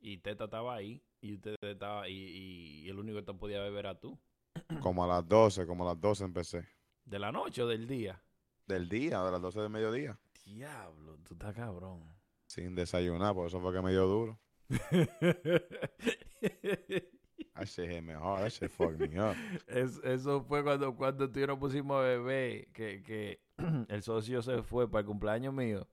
y 0.00 0.16
Teta 0.18 0.44
estaba 0.44 0.74
ahí 0.74 1.02
y 1.20 1.34
usted 1.34 1.56
estaba 1.60 2.08
y, 2.08 2.14
y 2.14 2.88
el 2.88 2.98
único 2.98 3.18
que 3.18 3.24
te 3.24 3.34
podía 3.34 3.60
beber 3.60 3.86
era 3.86 4.00
tú. 4.00 4.18
Como 4.80 5.04
a 5.04 5.06
las 5.06 5.28
12, 5.28 5.66
como 5.66 5.84
a 5.84 5.88
las 5.92 6.00
12 6.00 6.24
empecé. 6.24 6.66
¿De 7.04 7.18
la 7.18 7.30
noche 7.32 7.62
o 7.62 7.66
del 7.66 7.86
día? 7.86 8.22
Del 8.66 8.88
día, 8.88 9.22
de 9.22 9.30
las 9.30 9.42
12 9.42 9.60
del 9.60 9.68
mediodía. 9.68 10.18
Diablo, 10.44 11.18
tú 11.18 11.34
estás 11.34 11.54
cabrón. 11.54 12.02
Sin 12.46 12.74
desayunar, 12.74 13.34
por 13.34 13.48
eso 13.48 13.60
fue 13.60 13.74
que 13.74 13.82
me 13.82 13.90
dio 13.90 14.06
duro. 14.06 14.40
That 17.54 17.66
shit 17.66 17.88
hit 17.88 18.02
me 18.02 18.14
hard. 18.14 18.42
That 18.42 18.52
shit 18.52 18.70
fucked 18.70 18.98
me 18.98 19.18
up. 19.18 19.36
eso 19.68 20.42
fue 20.42 20.64
cuando, 20.64 20.94
cuando 20.96 21.30
tú 21.30 21.38
y 21.38 21.42
yo 21.42 21.46
nos 21.46 21.58
pusimos 21.58 21.96
a 21.98 22.00
beber, 22.00 22.66
que, 22.72 23.02
que 23.02 23.40
el 23.88 24.02
socio 24.02 24.42
se 24.42 24.62
fue 24.62 24.90
para 24.90 25.00
el 25.00 25.06
cumpleaños 25.06 25.54
mío. 25.54 25.86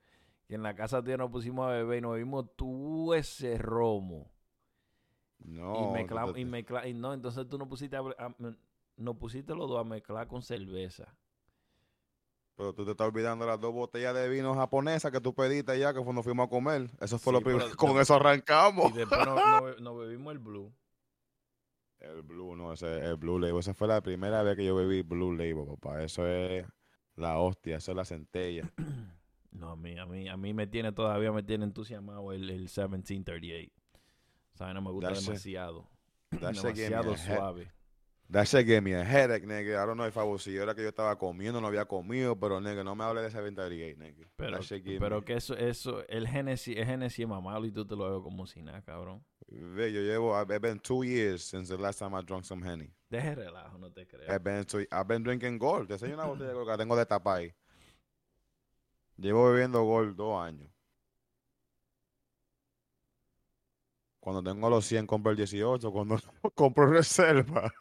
Que 0.48 0.56
en 0.56 0.64
la 0.64 0.76
casa 0.76 1.02
tú 1.02 1.10
y 1.10 1.12
yo 1.12 1.18
nos 1.18 1.32
pusimos 1.32 1.68
a 1.68 1.72
beber 1.72 2.00
y 2.00 2.02
nos 2.02 2.18
vimos 2.18 2.46
tú 2.56 3.14
ese 3.14 3.58
romo. 3.58 4.32
No. 5.40 5.90
Y, 5.90 5.94
mezcla, 5.94 6.34
y, 6.36 6.46
mezcla, 6.46 6.88
y 6.88 6.94
no, 6.94 7.14
entonces 7.14 7.48
tú 7.48 7.58
no 7.58 7.68
pusiste, 7.68 7.96
a, 7.98 8.04
no 8.98 9.18
pusiste 9.18 9.56
los 9.56 9.70
dos 9.70 9.80
a 9.80 9.84
mezclar 9.84 10.28
con 10.28 10.42
cerveza. 10.42 11.16
Pero 12.56 12.74
tú 12.74 12.86
te 12.86 12.92
estás 12.92 13.08
olvidando 13.08 13.46
las 13.46 13.60
dos 13.60 13.74
botellas 13.74 14.14
de 14.14 14.30
vino 14.30 14.54
japonesa 14.54 15.10
que 15.10 15.20
tú 15.20 15.34
pediste 15.34 15.80
ya, 15.80 15.94
que 15.94 16.04
cuando 16.04 16.22
fuimos 16.22 16.46
a 16.46 16.50
comer. 16.50 16.92
Eso 17.00 17.18
fue 17.18 17.34
lo 17.34 17.42
primero. 17.42 17.66
Con 17.78 18.00
eso 18.00 18.16
arrancamos. 18.16 18.92
Y 18.92 18.98
después 18.98 19.20
nos 19.80 19.98
bebimos 20.00 20.34
el 20.34 20.40
Blue. 20.40 20.72
El 22.02 22.24
Blue, 22.24 22.56
no, 22.56 22.74
ese 22.74 23.00
el 23.06 23.16
Blue 23.16 23.40
Label. 23.40 23.60
Esa 23.60 23.74
fue 23.74 23.88
la 23.88 24.02
primera 24.02 24.42
vez 24.44 24.56
que 24.56 24.66
yo 24.66 24.76
bebí 24.76 25.04
Blue 25.04 25.34
Label, 25.34 25.66
papá. 25.68 26.04
Eso 26.04 26.26
es 26.26 26.66
la 27.16 27.38
hostia, 27.38 27.78
eso 27.78 27.92
es 27.92 27.98
la 27.98 28.06
centella. 28.06 28.72
No, 29.54 29.72
a 29.72 29.76
mí, 29.76 29.98
a 30.00 30.06
mí, 30.06 30.30
a 30.30 30.38
mí 30.38 30.54
me 30.54 30.66
tiene 30.66 30.94
todavía 30.94 31.30
me 31.34 31.44
tiene 31.44 31.66
entusiasmado 31.66 32.32
el, 32.32 32.50
el 32.50 32.60
1738. 32.62 33.70
O 34.54 34.58
sea, 34.58 34.74
no 34.74 34.82
me 34.82 34.92
gusta 34.92 35.12
demasiado. 35.12 35.90
demasiado 36.32 37.18
suave. 37.18 37.70
That 38.32 38.46
shit 38.46 38.66
gave 38.66 38.80
me 38.80 38.96
a 38.96 39.04
headache, 39.04 39.46
nigga. 39.46 39.84
I 39.84 39.86
don't 39.86 39.98
know 39.98 40.08
if 40.08 40.16
I 40.16 40.24
was, 40.24 40.44
si 40.44 40.56
era 40.56 40.74
que 40.74 40.82
yo 40.82 40.88
estaba 40.88 41.18
comiendo, 41.18 41.60
no 41.60 41.68
había 41.68 41.84
comido, 41.84 42.40
pero, 42.40 42.62
nigga, 42.62 42.82
no 42.82 42.96
me 42.96 43.04
hable 43.04 43.22
de 43.22 43.28
ese 43.28 43.42
28, 43.42 44.00
nigga. 44.00 44.26
Pero, 44.38 44.60
pero 45.00 45.26
que 45.26 45.34
eso, 45.34 45.58
eso, 45.58 46.08
el 46.08 46.30
Genesis, 46.30 46.78
el 46.78 46.86
Genesis 46.86 47.20
es 47.20 47.28
mamalo 47.28 47.66
y 47.66 47.72
tú 47.72 47.86
te 47.86 47.94
lo 47.94 48.06
veo 48.06 48.24
como 48.24 48.48
si 48.48 48.62
nada, 48.62 48.82
cabrón. 48.84 49.22
Ve, 49.52 49.92
yo 49.92 50.02
llevo, 50.02 50.34
I've 50.34 50.60
been 50.62 50.80
two 50.80 51.04
years 51.04 51.44
since 51.44 51.68
the 51.68 51.78
last 51.78 52.00
time 52.00 52.16
I 52.16 52.22
drunk 52.22 52.46
some 52.46 52.62
Henny. 52.62 52.90
Deje 53.10 53.36
relajo, 53.36 53.78
no 53.78 53.90
te 53.90 54.06
creo. 54.06 54.30
I've 54.30 54.42
been, 54.42 54.64
two, 54.64 54.86
I've 54.92 55.08
been 55.08 55.24
drinking 55.24 55.58
Gold. 55.58 55.90
Te 55.90 55.96
enseño 55.96 56.14
una 56.14 56.26
botella 56.26 56.48
de 56.48 56.54
Gold 56.54 56.70
que 56.70 56.78
tengo 56.78 56.96
de 56.96 57.06
tapa 57.06 57.36
ahí. 57.36 57.54
Llevo 59.18 59.52
bebiendo 59.52 59.84
Gold 59.84 60.16
dos 60.16 60.42
años. 60.42 60.70
Cuando 64.22 64.42
tengo 64.42 64.70
los 64.70 64.86
100 64.86 65.06
compro 65.06 65.32
el 65.32 65.38
18, 65.38 65.92
cuando 65.92 66.16
compro 66.56 66.88
reserva. 66.88 67.74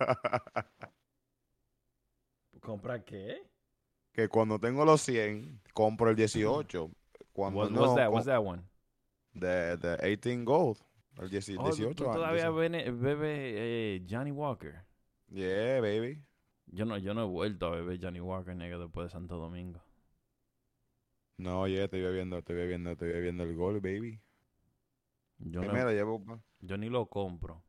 ¿Compra 2.61 3.05
qué? 3.05 3.47
Que 4.13 4.29
cuando 4.29 4.59
tengo 4.59 4.85
los 4.85 5.03
100 5.03 5.61
compro 5.73 6.11
el 6.11 6.17
18. 6.17 6.91
Cuando 7.33 7.71
no, 7.71 7.81
what's 7.81 7.95
that? 7.95 8.11
What's 8.11 8.27
that 8.27 8.43
one? 8.43 8.63
The, 9.35 9.77
the 9.81 9.99
18 10.03 10.45
Gold. 10.45 10.79
El 11.21 11.29
18, 11.29 11.61
oh, 11.61 11.95
¿tú 11.95 12.05
todavía 12.05 12.51
bebe, 12.51 12.91
bebe 12.91 13.97
eh, 13.97 14.07
Johnny 14.09 14.31
Walker? 14.31 14.85
Yeah, 15.29 15.81
baby. 15.81 16.25
Yo 16.67 16.87
no, 16.87 16.97
yo 16.97 17.13
no 17.13 17.25
he 17.25 17.27
vuelto 17.27 17.67
a 17.67 17.71
beber 17.71 17.99
Johnny 18.01 18.21
Walker, 18.21 18.57
negro, 18.57 18.81
después 18.81 19.07
de 19.07 19.11
Santo 19.11 19.37
Domingo. 19.37 19.83
No, 21.37 21.69
yeah, 21.69 21.85
estoy 21.85 22.01
bebiendo, 22.01 22.39
estoy 22.39 22.57
bebiendo, 22.57 22.91
estoy 22.93 23.13
bebiendo 23.13 23.45
el 23.45 23.55
Gold, 23.55 23.83
baby. 23.83 24.19
Yo, 25.39 25.61
no, 25.63 26.43
yo 26.61 26.77
ni 26.79 26.89
lo 26.89 27.07
compro. 27.07 27.63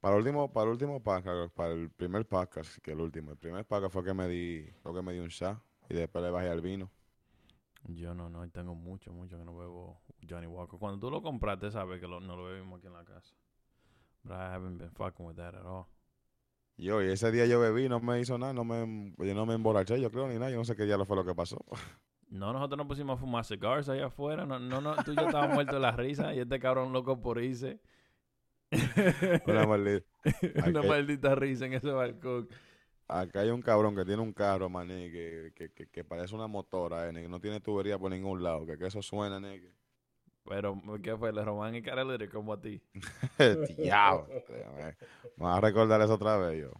Para 0.00 0.16
el 0.16 0.20
último, 0.20 0.50
para 0.52 0.64
el 0.64 0.72
último 0.72 1.02
podcast, 1.02 1.52
para 1.54 1.72
el 1.72 1.90
primer 1.90 2.26
podcast, 2.26 2.78
que 2.78 2.92
el 2.92 3.00
último, 3.00 3.32
el 3.32 3.38
primer 3.38 3.66
podcast 3.66 3.92
fue 3.92 4.04
que 4.04 4.14
me 4.14 4.28
di, 4.28 4.66
lo 4.82 4.94
que 4.94 5.02
me 5.02 5.12
di 5.12 5.18
un 5.18 5.28
shot 5.28 5.58
y 5.90 5.94
después 5.94 6.24
le 6.24 6.30
bajé 6.30 6.48
al 6.48 6.60
vino. 6.60 6.90
Yo 7.88 8.14
no, 8.14 8.30
no, 8.30 8.48
tengo 8.50 8.74
mucho, 8.74 9.12
mucho 9.12 9.38
que 9.38 9.44
no 9.44 9.56
bebo 9.56 10.00
Johnny 10.28 10.46
Walker. 10.46 10.78
Cuando 10.78 10.98
tú 10.98 11.10
lo 11.10 11.22
compraste, 11.22 11.70
sabes 11.70 12.00
que 12.00 12.08
no 12.08 12.20
lo 12.20 12.44
bebimos 12.44 12.78
aquí 12.78 12.86
en 12.86 12.94
la 12.94 13.04
casa. 13.04 13.34
But 14.22 14.36
I 14.36 14.54
haven't 14.54 14.78
been 14.78 14.90
fucking 14.90 15.26
with 15.26 15.36
that 15.36 15.54
at 15.54 15.66
all. 15.66 15.86
Yo, 16.76 17.02
y 17.02 17.08
ese 17.08 17.30
día 17.30 17.46
yo 17.46 17.60
bebí, 17.60 17.88
no 17.88 18.00
me 18.00 18.20
hizo 18.20 18.36
nada, 18.36 18.52
no 18.52 18.64
me, 18.64 19.14
yo 19.18 19.34
no 19.34 19.46
me 19.46 19.54
emborraché, 19.54 20.00
yo 20.00 20.10
creo, 20.10 20.26
ni 20.26 20.34
nada, 20.34 20.50
yo 20.50 20.56
no 20.56 20.64
sé 20.64 20.74
qué 20.74 20.84
día 20.84 20.96
lo 20.96 21.04
fue 21.04 21.16
lo 21.16 21.24
que 21.24 21.34
pasó. 21.34 21.58
No, 22.30 22.52
nosotros 22.52 22.78
nos 22.78 22.88
pusimos 22.88 23.16
a 23.16 23.20
fumar 23.20 23.44
cigars 23.44 23.88
allá 23.88 24.06
afuera. 24.06 24.44
No, 24.44 24.58
no, 24.58 24.80
no, 24.80 24.96
tú 25.04 25.12
y 25.12 25.14
yo 25.14 25.22
estábamos 25.22 25.54
muertos 25.54 25.76
de 25.76 25.80
la 25.80 25.92
risa 25.92 26.34
y 26.34 26.40
este 26.40 26.58
cabrón 26.58 26.92
loco 26.92 27.20
por 27.20 27.40
irse. 27.40 27.80
Una 29.46 29.66
maldita. 29.66 30.04
Una 30.66 30.82
maldita 30.82 31.36
risa 31.36 31.66
en 31.66 31.74
ese 31.74 31.90
balcón. 31.90 32.48
Acá 33.06 33.40
hay 33.40 33.50
un 33.50 33.60
cabrón 33.60 33.94
que 33.94 34.04
tiene 34.04 34.22
un 34.22 34.32
carro, 34.32 34.70
maní, 34.70 35.10
que, 35.10 35.52
que, 35.54 35.88
que, 35.88 36.04
parece 36.04 36.34
una 36.34 36.46
motora, 36.46 37.08
eh, 37.10 37.12
que 37.12 37.28
no 37.28 37.38
tiene 37.38 37.60
tubería 37.60 37.98
por 37.98 38.10
ningún 38.10 38.42
lado, 38.42 38.64
que, 38.64 38.78
que 38.78 38.86
eso 38.86 39.02
suena, 39.02 39.38
nigga. 39.38 39.70
Pero, 40.44 40.80
¿qué 41.02 41.16
fue? 41.16 41.32
¿Le 41.32 41.42
Román 41.42 41.74
y 41.74 41.82
Carolina 41.82 42.28
como 42.30 42.52
a 42.52 42.60
ti? 42.60 42.82
Diablo. 43.78 44.26
Me 45.36 45.44
vas 45.44 45.58
a 45.58 45.60
recordar 45.60 46.00
eso 46.02 46.14
otra 46.14 46.36
vez, 46.36 46.62
yo. 46.62 46.72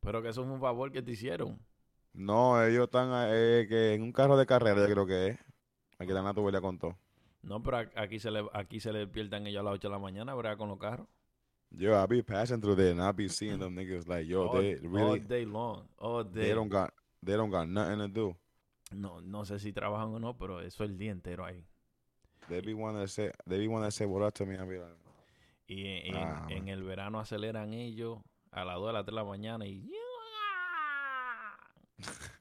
Pero 0.00 0.22
que 0.22 0.28
eso 0.28 0.44
fue 0.44 0.52
un 0.52 0.60
favor 0.60 0.92
que 0.92 1.02
te 1.02 1.12
hicieron. 1.12 1.58
No, 2.12 2.62
ellos 2.62 2.84
están 2.84 3.10
eh, 3.28 3.66
que 3.68 3.94
en 3.94 4.02
un 4.02 4.12
carro 4.12 4.36
de 4.36 4.46
carrera, 4.46 4.86
yo 4.86 4.92
creo 4.92 5.06
que 5.06 5.28
es. 5.28 5.38
Aquí 5.98 6.10
están 6.10 6.24
la 6.24 6.34
tubería 6.34 6.60
con 6.60 6.78
todo. 6.78 6.96
No, 7.42 7.62
pero 7.62 7.78
aquí 7.96 8.18
se 8.18 8.30
le, 8.30 8.44
aquí 8.52 8.78
se 8.80 8.92
le 8.92 9.00
despiertan 9.00 9.46
ellos 9.46 9.60
a 9.60 9.64
las 9.64 9.74
8 9.74 9.88
de 9.88 9.92
la 9.92 9.98
mañana, 9.98 10.34
¿verdad? 10.34 10.56
Con 10.56 10.68
los 10.68 10.78
carros. 10.78 11.08
Yo, 11.76 12.00
I 12.00 12.06
be 12.06 12.22
passing 12.22 12.60
through 12.60 12.76
there 12.76 12.90
and 12.92 13.02
I 13.02 13.12
be 13.12 13.28
seeing 13.28 13.58
them 13.58 13.74
niggas 13.74 14.06
like, 14.06 14.26
yo, 14.26 14.52
they 14.52 14.76
really. 14.82 15.20
All 15.20 15.26
day 15.26 15.44
long. 15.44 15.82
All 15.98 16.22
day. 16.22 16.48
They 16.48 16.54
don't 16.54 16.68
got, 16.68 16.92
they 17.22 17.36
don't 17.36 17.50
got 17.50 17.68
nothing 17.68 17.98
to 17.98 18.08
do. 18.08 18.36
No, 18.92 19.20
no 19.20 19.44
sé 19.44 19.58
si 19.58 19.72
trabajan 19.72 20.14
o 20.14 20.18
no, 20.18 20.34
pero 20.34 20.60
eso 20.60 20.84
es 20.84 20.90
el 20.90 20.96
día 20.96 21.10
entero 21.10 21.44
ahí. 21.44 21.64
They 22.48 22.60
be 22.60 22.74
one 22.74 22.94
to 22.94 23.08
say, 23.08 23.32
they 23.46 23.58
be 23.58 23.66
one 23.68 23.90
say 23.90 24.06
what 24.06 24.22
up 24.22 24.34
to 24.34 24.46
me. 24.46 24.56
I 24.56 24.64
be 24.64 24.78
like, 24.78 25.04
y 25.66 25.86
en, 25.86 26.16
ah, 26.16 26.46
en, 26.50 26.68
el 26.68 26.82
verano 26.82 27.18
aceleran 27.18 27.72
ellos 27.72 28.18
a 28.50 28.64
las 28.64 28.76
2 28.76 28.86
de 28.88 28.92
la 28.92 29.04
3 29.04 29.06
de 29.06 29.12
la 29.12 29.24
mañana 29.24 29.66
y 29.66 29.90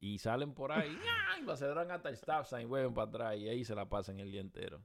y 0.00 0.18
salen 0.18 0.54
por 0.54 0.72
ahí 0.72 0.98
y 1.40 1.42
lo 1.42 1.52
aceleran 1.52 1.90
hasta 1.90 2.08
el 2.08 2.14
stop 2.14 2.46
sign, 2.46 2.68
vuelven 2.68 2.94
para 2.94 3.08
atrás 3.08 3.36
y 3.36 3.48
ahí 3.48 3.64
se 3.64 3.74
la 3.74 3.86
pasan 3.88 4.18
el 4.20 4.32
día 4.32 4.40
entero. 4.40 4.82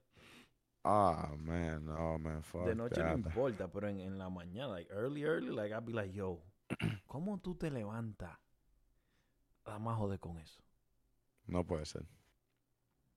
Ah, 0.84 1.36
man, 1.38 1.88
oh 1.90 2.18
man, 2.18 2.42
fuck 2.42 2.66
De 2.66 2.76
noche 2.76 3.04
no 3.04 3.14
importa, 3.14 3.68
pero 3.68 3.88
en, 3.88 4.00
en, 4.00 4.18
la 4.18 4.30
mañana, 4.30 4.68
like 4.74 4.92
early, 4.92 5.24
early, 5.24 5.52
like 5.52 5.72
I'd 5.72 5.86
be 5.86 5.94
like, 5.94 6.12
yo, 6.12 6.42
¿cómo 7.08 7.40
tú 7.40 7.56
te 7.56 7.70
levantas 7.70 8.38
a 9.66 9.78
más 9.78 9.98
joder 9.98 10.20
con 10.20 10.40
eso? 10.40 10.64
No 11.46 11.64
puede 11.66 11.86
ser. 11.86 12.06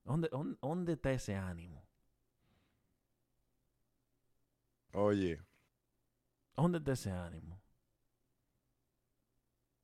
¿Dónde, 0.03 0.29
dónde, 0.29 0.57
dónde 0.61 0.93
está 0.93 1.11
ese 1.11 1.35
ánimo? 1.35 1.83
Oye. 4.93 5.41
¿Dónde 6.55 6.77
está 6.77 6.91
ese 6.91 7.11
ánimo? 7.11 7.59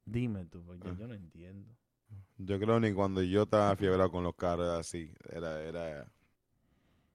Dime 0.06 0.46
tú, 0.46 0.64
porque 0.64 0.88
ah. 0.88 0.96
yo 0.98 1.08
no 1.08 1.16
entiendo. 1.16 1.76
Yo 2.38 2.60
creo 2.60 2.80
ni 2.80 2.94
cuando 2.94 3.24
yo 3.24 3.44
estaba 3.44 3.76
fiebrado 3.76 4.12
con 4.12 4.24
los 4.24 4.36
carros 4.36 4.68
así. 4.80 5.14
Era, 5.30 5.62
era. 5.62 6.12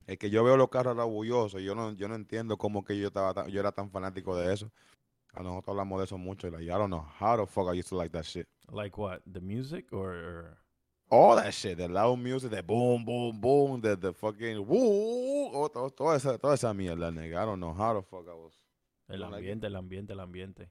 Es 0.06 0.18
que 0.18 0.30
yo 0.30 0.44
veo 0.44 0.56
los 0.56 0.68
carros 0.68 0.96
orgullosos. 0.96 1.60
Yo 1.62 1.74
no, 1.74 1.92
yo 1.92 2.08
no 2.08 2.14
entiendo 2.14 2.56
cómo 2.56 2.84
que 2.84 2.98
yo 2.98 3.08
estaba 3.08 3.48
yo 3.48 3.60
era 3.60 3.72
tan 3.72 3.90
fanático 3.90 4.36
de 4.36 4.52
eso. 4.54 4.70
A 5.34 5.42
nosotros 5.42 5.74
hablamos 5.74 5.98
de 5.98 6.04
eso 6.04 6.16
mucho. 6.16 6.48
Like, 6.48 6.64
I 6.64 6.68
don't 6.68 6.88
know 6.90 7.04
how 7.20 7.36
the 7.36 7.46
fuck 7.46 7.68
I 7.68 7.78
used 7.78 7.88
to 7.90 7.96
like 7.96 8.12
that 8.12 8.24
shit. 8.24 8.48
Like 8.70 8.96
what? 8.96 9.20
The 9.30 9.40
music 9.40 9.92
or, 9.92 10.56
all 11.10 11.36
that 11.36 11.52
shit, 11.52 11.76
the 11.78 11.88
loud 11.88 12.18
music, 12.18 12.50
the 12.50 12.62
boom, 12.62 13.04
boom, 13.04 13.40
boom, 13.40 13.80
the, 13.80 13.96
the 13.96 14.12
fucking 14.12 14.66
woo, 14.66 15.50
oh, 15.52 15.68
todo, 15.68 15.90
toda, 15.90 16.16
esa, 16.16 16.38
toda 16.38 16.54
esa 16.54 16.72
mierda, 16.72 17.10
nigga. 17.12 17.42
I 17.42 17.44
don't 17.44 17.60
know 17.60 17.72
how 17.72 17.94
the 17.94 18.02
fuck 18.02 18.26
I 18.28 18.34
was. 18.34 18.52
El 19.08 19.22
ambiente, 19.22 19.66
el 19.66 19.76
ambiente, 19.76 20.12
el 20.12 20.20
ambiente. 20.20 20.68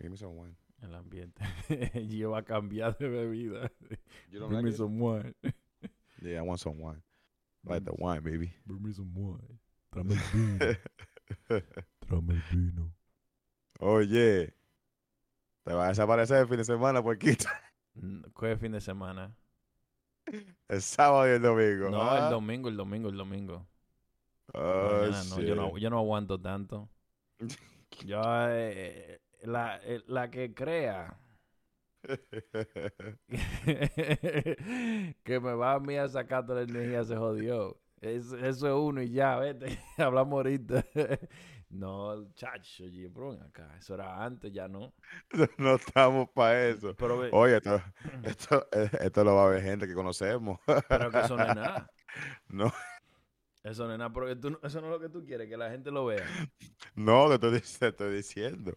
Give 0.00 0.10
me 0.10 0.16
some 0.16 0.36
wine. 0.36 0.56
El 0.82 0.94
ambiente. 0.94 1.44
Yo 2.08 2.34
a 2.34 2.42
cambiar 2.42 2.96
de 2.98 3.08
bebida. 3.08 3.70
You 4.30 4.40
don't 4.40 4.48
Bring 4.48 4.56
like 4.56 4.64
me 4.64 4.70
it? 4.70 4.76
some 4.76 4.98
wine. 4.98 5.34
yeah, 6.20 6.38
I 6.38 6.42
want 6.42 6.58
some 6.58 6.78
wine. 6.78 7.02
Like 7.64 7.84
the 7.84 7.92
wine, 7.96 8.22
baby. 8.22 8.52
Bring 8.66 8.82
me 8.82 8.92
some 8.92 9.12
wine. 9.14 9.58
Tráeme 9.92 10.14
el 10.14 10.20
vino. 10.32 10.58
Tráeme 12.06 12.34
el 12.34 12.42
vino. 12.50 12.92
Oye, 13.78 14.54
te 15.64 15.72
vas 15.72 15.86
a 15.86 15.88
desaparecer 15.88 16.38
el 16.38 16.48
fin 16.48 16.56
de 16.58 16.64
semana, 16.64 17.02
puerquito. 17.02 17.46
Mm, 17.94 18.22
¿Qué 18.40 18.56
fin 18.56 18.72
de 18.72 18.80
semana? 18.80 19.36
El 20.66 20.80
sábado 20.80 21.28
y 21.28 21.32
el 21.32 21.42
domingo. 21.42 21.90
No, 21.90 22.00
ah. 22.00 22.24
el 22.24 22.30
domingo, 22.30 22.70
el 22.70 22.76
domingo, 22.78 23.10
el 23.10 23.18
domingo. 23.18 23.66
Oh, 24.54 25.00
Mañana 25.02 25.24
no, 25.24 25.40
yo 25.42 25.54
no, 25.54 25.68
shit. 25.68 25.82
yo 25.82 25.90
no 25.90 25.98
aguanto 25.98 26.40
tanto. 26.40 26.88
Yo, 28.06 28.22
eh, 28.48 29.20
la, 29.42 29.78
eh, 29.82 30.02
la 30.06 30.30
que 30.30 30.54
crea 30.54 31.18
que 35.24 35.40
me 35.40 35.52
va 35.54 35.74
a 35.74 35.80
mí 35.80 35.96
a 35.96 36.08
sacar 36.08 36.44
toda 36.46 36.64
la 36.64 36.70
energía 36.70 37.04
se 37.04 37.16
jodió. 37.16 37.80
Es- 38.00 38.32
eso 38.32 38.66
es 38.66 38.74
uno 38.74 39.02
y 39.02 39.10
ya, 39.10 39.36
vete. 39.38 39.78
Hablamos 39.98 40.32
ahorita. 40.34 40.84
no, 41.70 42.28
chacho, 42.34 42.84
ven 42.90 43.42
acá. 43.42 43.76
Eso 43.78 43.94
era 43.94 44.24
antes, 44.24 44.52
ya 44.52 44.68
no. 44.68 44.92
no 45.58 45.74
estamos 45.76 46.28
para 46.30 46.68
eso. 46.68 46.96
Pero, 46.96 47.28
Oye, 47.30 47.56
esto, 47.56 47.80
esto, 48.22 48.68
esto 49.00 49.24
lo 49.24 49.36
va 49.36 49.46
a 49.46 49.50
ver 49.50 49.62
gente 49.62 49.86
que 49.86 49.94
conocemos. 49.94 50.58
pero 50.86 51.12
que 51.12 51.20
eso 51.20 51.38
no 51.38 51.46
es 51.46 51.52
nada. 51.52 51.90
No, 52.48 52.72
Eso 53.64 53.86
no 53.86 53.92
es 53.92 53.98
nada. 53.98 54.12
Porque 54.12 54.36
tú, 54.36 54.58
eso 54.62 54.80
no 54.80 54.86
es 54.88 54.92
lo 54.92 55.00
que 55.00 55.08
tú 55.08 55.24
quieres, 55.24 55.48
que 55.48 55.56
la 55.56 55.70
gente 55.70 55.90
lo 55.90 56.04
vea. 56.06 56.36
no, 56.94 57.28
te 57.38 57.56
estoy, 57.56 57.60
te 57.78 57.88
estoy 57.88 58.16
diciendo. 58.16 58.72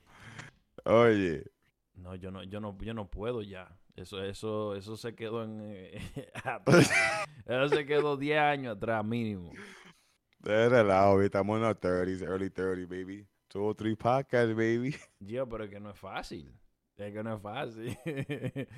Oye, 0.85 1.45
No, 1.95 2.15
yo 2.15 2.31
no, 2.31 2.43
yo 2.43 2.59
no, 2.59 2.77
yo 2.79 2.93
no 2.93 3.09
puedo 3.09 3.41
ya. 3.41 3.77
Eso, 3.95 4.21
eso, 4.23 4.75
eso 4.75 4.97
se 4.97 5.15
quedó 5.15 5.43
en 5.43 5.61
eh. 5.63 6.01
Eso 7.45 7.69
se 7.69 7.85
quedó 7.85 8.17
10 8.17 8.39
años 8.39 8.75
atrás, 8.75 9.05
mínimo. 9.05 9.51
de 10.39 10.69
relajo, 10.69 11.21
estamos 11.21 11.57
en 11.57 11.63
los 11.63 11.75
30s, 11.79 12.21
early 12.23 12.49
30, 12.49 12.87
baby. 12.87 13.27
Two 13.47 13.63
or 13.63 13.75
three 13.75 13.95
podcasts, 13.95 14.53
baby. 14.53 14.95
Yo, 15.19 15.47
pero 15.47 15.63
es 15.63 15.69
que 15.69 15.79
no 15.79 15.91
es 15.91 15.97
fácil. 15.97 16.53
Es 16.97 17.13
que 17.13 17.23
no 17.23 17.35
es 17.35 17.41
fácil. 17.41 17.97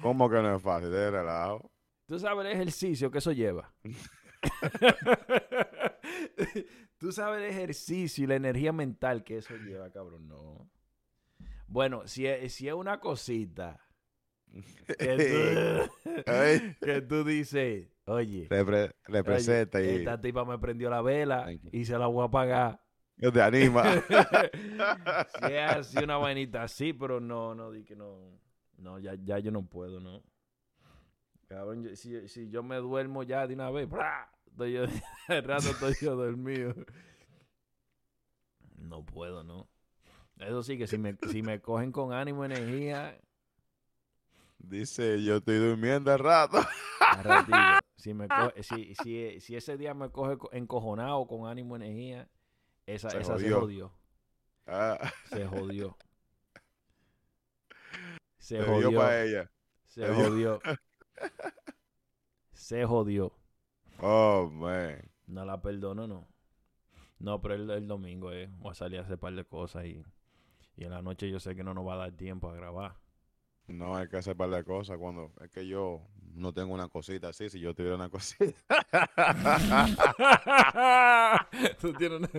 ¿Cómo 0.01 0.29
que 0.29 0.35
no 0.35 0.55
es 0.55 0.61
fácil? 0.61 0.91
De 0.91 1.11
relajo. 1.11 1.71
Tú 2.07 2.19
sabes 2.19 2.45
el 2.45 2.51
ejercicio 2.51 3.09
que 3.11 3.17
eso 3.17 3.31
lleva. 3.31 3.73
Tú 6.97 7.11
sabes 7.11 7.43
el 7.43 7.49
ejercicio 7.49 8.23
y 8.23 8.27
la 8.27 8.35
energía 8.35 8.71
mental 8.71 9.23
que 9.23 9.37
eso 9.37 9.55
lleva, 9.55 9.91
cabrón. 9.91 10.27
No. 10.27 10.69
Bueno, 11.67 12.07
si 12.07 12.25
es, 12.25 12.53
si 12.53 12.67
es 12.67 12.73
una 12.73 12.99
cosita 12.99 13.79
que 14.87 15.17
tú, 15.17 16.11
que 16.81 17.01
tú 17.01 17.23
dices, 17.23 17.89
oye, 18.05 18.47
Repre- 18.49 18.93
representa 19.05 19.77
oye, 19.79 19.93
y 19.93 19.95
esta 19.97 20.19
tipa 20.19 20.45
me 20.45 20.57
prendió 20.57 20.89
la 20.89 21.01
vela 21.01 21.51
y 21.71 21.85
se 21.85 21.97
la 21.97 22.07
voy 22.07 22.25
a 22.25 22.29
pagar. 22.31 22.81
te 23.19 23.41
anima. 23.41 23.83
si 25.39 25.45
es 25.45 25.61
así 25.71 25.97
una 25.97 26.17
vainita 26.17 26.63
así, 26.63 26.93
pero 26.93 27.19
no, 27.19 27.53
no, 27.55 27.71
di 27.71 27.83
que 27.83 27.95
no. 27.95 28.39
No, 28.77 28.99
ya, 28.99 29.15
ya 29.15 29.39
yo 29.39 29.51
no 29.51 29.65
puedo, 29.65 29.99
¿no? 29.99 30.21
Cabrón, 31.47 31.83
yo- 31.83 31.95
si, 31.95 32.27
si 32.27 32.49
yo 32.49 32.61
me 32.61 32.75
duermo 32.77 33.23
ya 33.23 33.47
de 33.47 33.55
una 33.55 33.71
vez, 33.71 33.89
¡bra! 33.89 34.29
Estoy 34.45 34.73
yo, 34.73 34.83
el 35.29 35.43
rato 35.43 35.69
estoy 35.69 35.95
yo 36.01 36.15
dormido. 36.15 36.73
No 38.77 39.03
puedo, 39.03 39.43
¿no? 39.43 39.67
Eso 40.39 40.63
sí, 40.63 40.77
que 40.77 40.87
si 40.87 40.97
me, 40.97 41.17
si 41.31 41.41
me 41.41 41.61
cogen 41.61 41.91
con 41.91 42.13
ánimo, 42.13 42.45
energía, 42.45 43.19
Dice, 44.59 45.23
yo 45.23 45.37
estoy 45.37 45.57
durmiendo 45.57 46.11
al 46.11 46.19
rato. 46.19 46.57
Si, 47.97 48.13
me 48.13 48.27
co- 48.27 48.51
si, 48.61 48.93
si, 48.95 49.39
si 49.41 49.55
ese 49.55 49.77
día 49.77 49.93
me 49.93 50.11
coge 50.11 50.37
co- 50.37 50.49
encojonado 50.53 51.25
con 51.25 51.47
ánimo, 51.47 51.75
energía, 51.75 52.29
esa, 52.85 53.09
Se 53.09 53.17
esa 53.17 53.37
se 53.39 53.45
jodió. 53.45 53.61
jodió. 53.61 53.93
Ah, 54.67 55.11
Se 55.29 55.45
jodió. 55.47 55.97
Se 58.37 58.63
jodió. 58.63 58.99
para 58.99 59.23
ella. 59.23 59.51
Se 59.85 60.01
Te 60.01 60.11
dio. 60.11 60.29
jodió. 60.29 60.61
Se 62.51 62.85
jodió. 62.85 63.33
Oh, 63.99 64.49
man. 64.51 64.99
No 65.25 65.45
la 65.45 65.61
perdono, 65.61 66.07
no. 66.07 66.27
No, 67.19 67.41
pero 67.41 67.55
el, 67.55 67.69
el 67.71 67.87
domingo 67.87 68.31
eh, 68.31 68.47
voy 68.59 68.71
a 68.71 68.75
salir 68.75 68.99
a 68.99 69.03
hacer 69.03 69.15
un 69.15 69.19
par 69.19 69.33
de 69.33 69.45
cosas 69.45 69.85
y, 69.85 70.03
y 70.77 70.85
en 70.85 70.91
la 70.91 71.01
noche 71.01 71.29
yo 71.29 71.39
sé 71.39 71.55
que 71.55 71.63
no 71.63 71.73
nos 71.73 71.85
va 71.85 71.95
a 71.95 71.97
dar 71.97 72.11
tiempo 72.13 72.49
a 72.49 72.55
grabar. 72.55 72.95
No, 73.67 73.97
hay 73.97 74.07
que 74.07 74.17
hacer 74.17 74.37
par 74.37 74.49
de 74.49 74.63
cosas 74.63 74.97
cuando... 74.97 75.33
Es 75.41 75.49
que 75.51 75.67
yo 75.67 76.01
no 76.35 76.53
tengo 76.53 76.73
una 76.73 76.87
cosita 76.87 77.29
así. 77.29 77.49
Si 77.49 77.59
yo 77.59 77.73
tuviera 77.75 77.95
una 77.95 78.09
cosita... 78.09 78.57
tú, 81.81 81.93
tienes, 81.93 82.19
una- 82.19 82.29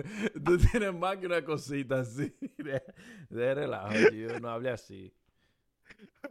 tú 0.43 0.57
tienes 0.57 0.93
más 0.93 1.17
que 1.17 1.25
una 1.27 1.43
cosita 1.43 1.99
así. 1.99 2.33
De, 2.57 2.81
de 3.29 3.53
relajo, 3.55 3.93
yo 4.11 4.39
no 4.39 4.49
hable 4.49 4.71
así. 4.71 5.13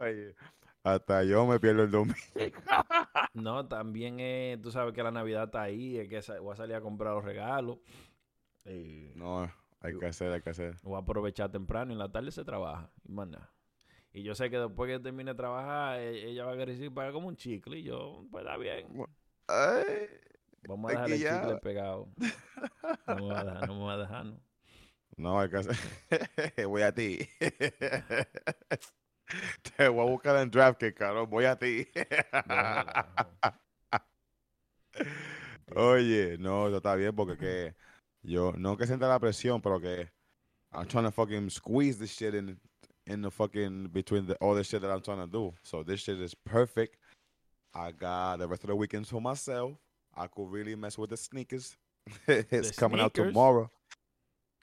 Oye, 0.01 0.35
hasta 0.83 1.23
yo 1.23 1.45
me 1.45 1.59
pierdo 1.59 1.83
el 1.83 1.91
domingo. 1.91 2.15
No, 3.33 3.67
también 3.67 4.17
eh, 4.19 4.57
tú 4.61 4.71
sabes 4.71 4.93
que 4.93 5.03
la 5.03 5.11
Navidad 5.11 5.45
está 5.45 5.61
ahí, 5.61 5.97
es 5.97 6.09
que 6.09 6.39
voy 6.39 6.53
a 6.53 6.57
salir 6.57 6.75
a 6.75 6.81
comprar 6.81 7.13
los 7.13 7.23
regalos. 7.23 7.77
Y 8.65 9.11
No, 9.15 9.49
hay 9.81 9.95
que 9.97 10.05
hacer, 10.07 10.31
hay 10.31 10.41
que 10.41 10.49
hacer. 10.51 10.75
voy 10.81 10.95
a 10.95 10.99
aprovechar 10.99 11.51
temprano 11.51 11.91
y 11.91 11.93
en 11.93 11.99
la 11.99 12.11
tarde 12.11 12.31
se 12.31 12.43
trabaja. 12.43 12.91
Y 13.05 13.11
más 13.11 13.27
nada. 13.27 13.51
Y 14.13 14.23
yo 14.23 14.35
sé 14.35 14.49
que 14.49 14.57
después 14.59 14.89
que 14.91 14.99
termine 14.99 15.31
de 15.33 15.37
trabajar, 15.37 15.99
e- 15.99 16.29
ella 16.31 16.45
va 16.45 16.53
a 16.53 16.57
querer 16.57 16.75
decir, 16.75 16.93
paga 16.93 17.11
como 17.13 17.27
un 17.29 17.37
chicle. 17.37 17.79
Y 17.79 17.83
yo, 17.83 18.25
pues 18.31 18.43
está 18.45 18.57
bien. 18.57 18.87
Ay, 19.47 20.07
Vamos 20.65 20.89
a 20.89 20.93
dejar 20.93 21.13
el 21.13 21.21
ya. 21.21 21.23
chicle 21.23 21.57
pegado. 21.57 22.07
No 23.07 23.15
me 23.17 23.27
va 23.33 23.41
a 23.41 23.45
dejar, 23.45 23.65
no 23.65 23.75
me 23.75 23.85
va 23.85 23.93
a 23.93 23.97
dejar, 23.97 24.25
¿no? 24.25 24.39
no, 25.17 25.39
hay 25.39 25.49
que 25.49 25.57
hacer. 25.57 25.75
voy 26.67 26.81
a 26.81 26.93
ti. 26.93 27.19
Te 29.77 29.87
voy 29.87 30.01
a 30.01 30.09
buscar 30.09 30.37
en 30.37 30.49
DraftKings, 30.51 30.95
cabrón. 30.95 31.29
Voy 31.29 31.45
a 31.45 31.57
ti. 31.57 31.87
Oye, 35.75 36.37
no, 36.39 36.67
eso 36.67 36.77
está 36.77 36.95
bien 36.95 37.15
porque 37.15 37.37
que 37.37 37.75
yo 38.23 38.51
no 38.57 38.75
que 38.77 38.85
sienta 38.85 39.07
la 39.07 39.19
presión, 39.19 39.61
pero 39.61 39.79
que 39.79 40.07
I'm 40.73 40.85
trying 40.87 41.05
to 41.05 41.11
fucking 41.11 41.49
squeeze 41.49 41.97
this 41.97 42.11
shit 42.11 42.35
in 42.35 42.57
in 43.07 43.21
the 43.21 43.31
fucking 43.31 43.87
between 43.91 44.27
the 44.27 44.35
all 44.35 44.53
the 44.53 44.63
shit 44.63 44.81
that 44.81 44.91
I'm 44.91 45.01
trying 45.01 45.19
to 45.25 45.27
do. 45.27 45.53
So 45.63 45.83
this 45.83 46.01
shit 46.01 46.19
is 46.19 46.35
perfect. 46.35 46.97
I 47.73 47.91
got 47.91 48.37
the 48.39 48.47
rest 48.47 48.63
of 48.63 48.69
the 48.69 48.75
weekend 48.75 49.07
for 49.07 49.21
myself. 49.21 49.73
I 50.15 50.27
could 50.27 50.49
really 50.51 50.75
mess 50.75 50.97
with 50.97 51.09
the 51.11 51.17
sneakers. 51.17 51.75
it's 52.27 52.71
The 52.71 52.75
coming 52.75 52.99
out 52.99 53.13
tomorrow. 53.13 53.69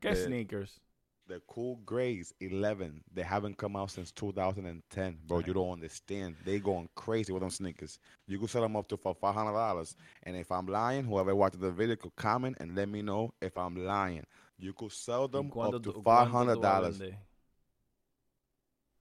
Get 0.01 0.17
Eh, 0.17 0.27
sneakers? 0.27 0.81
The 1.29 1.41
Cool 1.49 1.81
Grays 1.85 2.33
11. 2.41 3.03
They 3.12 3.22
haven't 3.22 3.59
come 3.59 3.74
out 3.74 3.91
since 3.91 4.12
2010, 4.12 5.18
bro. 5.27 5.41
You 5.41 5.55
don't 5.55 5.72
understand. 5.72 6.37
They 6.45 6.61
going 6.61 6.89
crazy 6.95 7.33
with 7.33 7.43
them 7.43 7.51
sneakers. 7.51 7.99
You 8.29 8.39
could 8.39 8.51
sell 8.51 8.62
them 8.62 8.77
up 8.77 8.87
to 8.89 8.97
for 8.97 9.14
five 9.14 9.35
hundred 9.35 9.55
dollars. 9.55 9.97
And 10.22 10.37
if 10.37 10.53
I'm 10.53 10.66
lying, 10.66 11.05
whoever 11.05 11.35
watched 11.35 11.61
the 11.61 11.70
video 11.72 11.97
could 11.97 12.14
comment 12.14 12.57
and 12.61 12.77
let 12.77 12.89
me 12.89 13.03
know 13.03 13.33
if 13.41 13.57
I'm 13.59 13.74
lying. 13.85 14.24
You 14.59 14.72
could 14.72 14.93
sell 14.93 15.27
them 15.27 15.51
up 15.61 15.83
to 15.83 15.93
tú- 15.93 16.03
five 16.05 16.29
cuánto 16.29 16.33
hundred 16.33 16.55
tú 16.59 16.61
vas 16.62 16.70
a 16.70 16.81
dollars. 16.81 16.99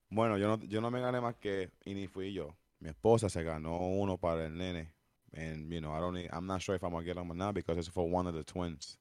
Bueno, 0.10 0.38
yo 0.38 0.48
no, 0.48 0.64
yo 0.66 0.82
no 0.82 0.90
me 0.90 1.00
gané 1.02 1.22
más 1.22 1.36
que 1.40 1.70
y 1.86 1.94
ni 1.94 2.08
fui 2.08 2.34
yo. 2.34 2.56
Mi 2.80 2.90
esposa 2.90 3.30
se 3.30 3.44
ganó 3.44 3.78
uno 4.02 4.18
para 4.18 4.46
el 4.46 4.58
nene. 4.58 4.88
And 5.34 5.72
you 5.72 5.82
know, 5.82 5.92
I 5.92 6.00
don't. 6.00 6.14
Need, 6.14 6.30
I'm 6.32 6.48
not 6.48 6.62
sure 6.62 6.76
if 6.76 6.84
I'm 6.84 6.92
gonna 6.92 7.04
get 7.04 7.16
them 7.18 7.32
or 7.32 7.36
not 7.36 7.54
because 7.54 7.78
it's 7.78 7.88
for 7.88 8.10
one 8.10 8.26
of 8.26 8.34
the 8.34 8.44
twins. 8.44 8.98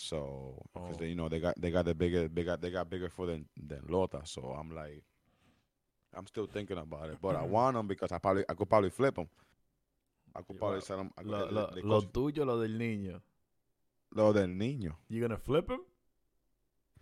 So, 0.00 0.54
'cause 0.72 0.94
Oh. 0.94 0.98
they, 0.98 1.08
you 1.08 1.14
know, 1.14 1.28
they 1.28 1.40
got 1.40 1.60
they 1.60 1.70
got 1.70 1.84
the 1.84 1.94
bigger, 1.94 2.26
they 2.26 2.42
got 2.42 2.60
they 2.62 2.70
got 2.70 2.88
bigger 2.88 3.10
for 3.10 3.26
than 3.26 3.44
than 3.54 3.82
Lota. 3.88 4.22
So 4.24 4.40
I'm 4.58 4.74
like, 4.74 5.02
I'm 6.14 6.26
still 6.26 6.46
thinking 6.46 6.78
about 6.78 7.10
it, 7.10 7.18
but 7.20 7.36
I 7.36 7.40
mm-hmm. 7.42 7.50
want 7.52 7.76
them 7.76 7.86
because 7.86 8.10
I 8.10 8.18
probably 8.18 8.44
I 8.48 8.54
could 8.54 8.68
probably 8.68 8.88
flip 8.90 9.14
them. 9.16 9.28
I 10.34 10.40
could 10.42 10.58
probably 10.58 10.80
sell 10.80 10.96
them. 10.98 11.10
I 11.18 11.22
could, 11.22 11.30
Lo, 11.30 11.70
they- 11.74 11.82
lo, 11.82 11.98
lo 11.98 12.00
tuyo, 12.02 12.46
lo 12.46 12.58
del 12.58 12.78
niño. 12.78 13.20
lo 14.12 14.32
del 14.32 14.48
niño 14.48 14.94
You 15.08 15.20
gonna 15.20 15.36
flip 15.36 15.68
him? 15.70 15.80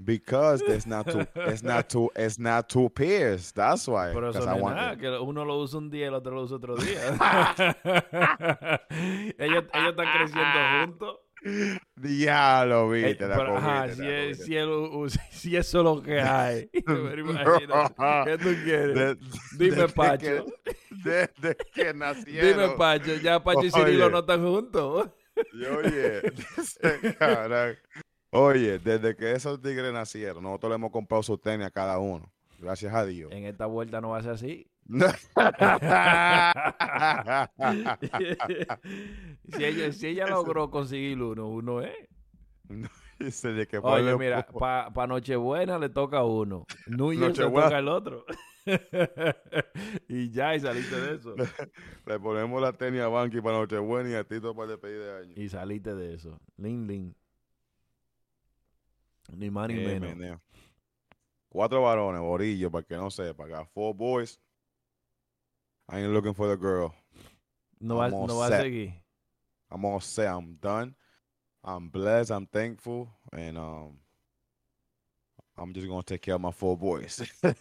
because 0.04 0.60
there's 0.66 0.86
not 0.86 1.06
two. 1.08 1.26
it's 1.36 1.62
not 1.62 1.88
two. 1.92 2.10
It's 2.16 2.38
not 2.38 2.68
two 2.68 2.88
pairs. 2.88 3.52
That's 3.52 3.86
why. 3.86 4.12
Pero 4.12 4.30
eso 4.30 4.40
'cause 4.40 4.46
no 4.46 4.56
I 4.56 4.60
want 4.60 4.76
nada, 4.76 4.96
que 4.96 5.08
uno 5.20 5.44
lo 5.44 5.62
usa 5.62 5.78
un 5.78 5.88
día 5.90 6.06
y 6.06 6.08
el 6.08 6.14
otro 6.14 6.34
lo 6.34 6.42
usa 6.42 6.56
otro 6.56 6.76
día. 6.76 7.00
ellos, 9.38 9.64
ellos 9.72 9.90
están 9.90 10.06
creciendo 10.16 10.58
juntos. 10.80 11.18
Diablo, 11.96 12.94
Eh, 12.94 13.04
viste, 13.08 13.26
la 13.28 13.36
pero, 13.36 13.56
ajá, 13.58 13.88
si, 13.94 14.02
la 14.02 14.18
es, 14.18 14.44
si, 14.44 14.56
el 14.56 14.68
u- 14.68 15.08
si 15.30 15.56
eso 15.56 15.78
es 15.78 15.84
lo 15.84 16.02
que 16.02 16.20
hay. 16.20 16.68
Pero 16.86 17.20
imagínate, 17.20 17.94
¿Qué 18.24 18.38
tú 18.38 18.54
quieres? 18.64 18.94
De- 18.94 19.14
Dime, 19.56 19.76
desde 19.76 19.88
Pacho. 19.88 20.46
que- 20.64 20.76
Desde 21.04 21.56
que 21.74 21.94
nacieron. 21.94 22.60
Dime, 22.62 22.76
Pacho, 22.76 23.14
ya 23.16 23.42
Pacho 23.42 23.64
y 23.64 23.70
Cirilo 23.70 24.04
Oye. 24.06 24.12
no 24.12 24.18
están 24.20 24.42
juntos. 24.42 25.10
Y 25.52 25.64
oye, 25.66 26.22
cabrón, 27.18 27.76
oye, 28.30 28.78
desde 28.80 29.14
que 29.14 29.32
esos 29.32 29.62
tigres 29.62 29.92
nacieron, 29.92 30.42
nosotros 30.42 30.70
le 30.70 30.74
hemos 30.74 30.90
comprado 30.90 31.22
su 31.22 31.38
tenis 31.38 31.66
a 31.66 31.70
cada 31.70 31.98
uno. 32.00 32.32
Gracias 32.58 32.92
a 32.92 33.06
Dios. 33.06 33.30
En 33.32 33.44
esta 33.44 33.66
vuelta 33.66 34.00
no 34.00 34.08
va 34.10 34.18
a 34.18 34.22
ser 34.22 34.32
así. 34.32 34.66
Si, 39.56 39.64
ella, 39.64 39.92
si 39.92 40.06
ella 40.08 40.26
logró 40.26 40.70
conseguir 40.70 41.20
uno, 41.22 41.48
uno 41.48 41.80
es. 41.82 41.94
Dice 43.18 43.48
de 43.52 43.66
que 43.66 43.78
Oye, 43.78 44.16
mira, 44.16 44.46
para 44.46 44.90
pa 44.92 45.06
Nochebuena 45.06 45.78
le 45.78 45.88
toca 45.88 46.24
uno. 46.24 46.66
Se 46.84 46.90
Nochebuena. 46.90 47.64
toca 47.66 47.76
al 47.78 47.88
otro. 47.88 48.24
y 50.08 50.30
ya, 50.30 50.54
y 50.54 50.60
saliste 50.60 51.00
de 51.00 51.14
eso. 51.16 51.34
le 52.06 52.20
ponemos 52.20 52.60
la 52.60 52.72
tenis 52.72 53.00
a 53.00 53.08
Banky 53.08 53.40
para 53.40 53.58
Nochebuena 53.58 54.10
y 54.10 54.14
a 54.14 54.24
Tito 54.24 54.54
para 54.54 54.68
despedir 54.72 55.00
de 55.00 55.16
año. 55.18 55.32
Y 55.36 55.48
saliste 55.48 55.94
de 55.94 56.14
eso. 56.14 56.38
Lin, 56.56 56.86
lin. 56.86 57.14
Ni 59.36 59.50
más 59.50 59.68
ni 59.68 59.74
Eh, 59.74 59.86
menos. 59.86 60.16
meneo. 60.16 60.40
Cuatro 61.48 61.82
varones, 61.82 62.20
Borillo, 62.20 62.70
para 62.70 62.84
que 62.86 62.96
no 62.96 63.10
sepa. 63.10 63.46
Got 63.46 63.68
four 63.72 63.94
boys. 63.94 64.38
I 65.90 66.00
ain't 66.00 66.12
looking 66.12 66.34
for 66.34 66.46
the 66.48 66.56
girl. 66.56 66.92
No 67.80 67.96
va, 67.96 68.10
no 68.10 68.36
va 68.38 68.46
a 68.48 68.60
seguir. 68.60 68.92
I'm 69.70 69.84
all 69.84 70.00
set. 70.00 70.28
I'm 70.28 70.56
done. 70.60 70.94
I'm 71.62 71.88
blessed. 71.90 72.30
I'm 72.30 72.46
thankful. 72.46 73.08
And 73.32 73.58
um, 73.58 73.98
I'm 75.56 75.72
just 75.74 75.86
going 75.86 76.02
to 76.02 76.06
take 76.14 76.22
care 76.22 76.34
of 76.36 76.40
my 76.40 76.52
four 76.52 76.76
boys. 76.76 77.20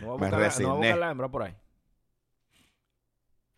No 0.00 0.06
va 0.06 0.14
a 0.14 0.18
buscar, 0.18 0.40
la, 0.40 0.48
no 0.68 0.76
buscar 0.76 1.10
hembra 1.10 1.28
por 1.28 1.42
ahí. 1.42 1.54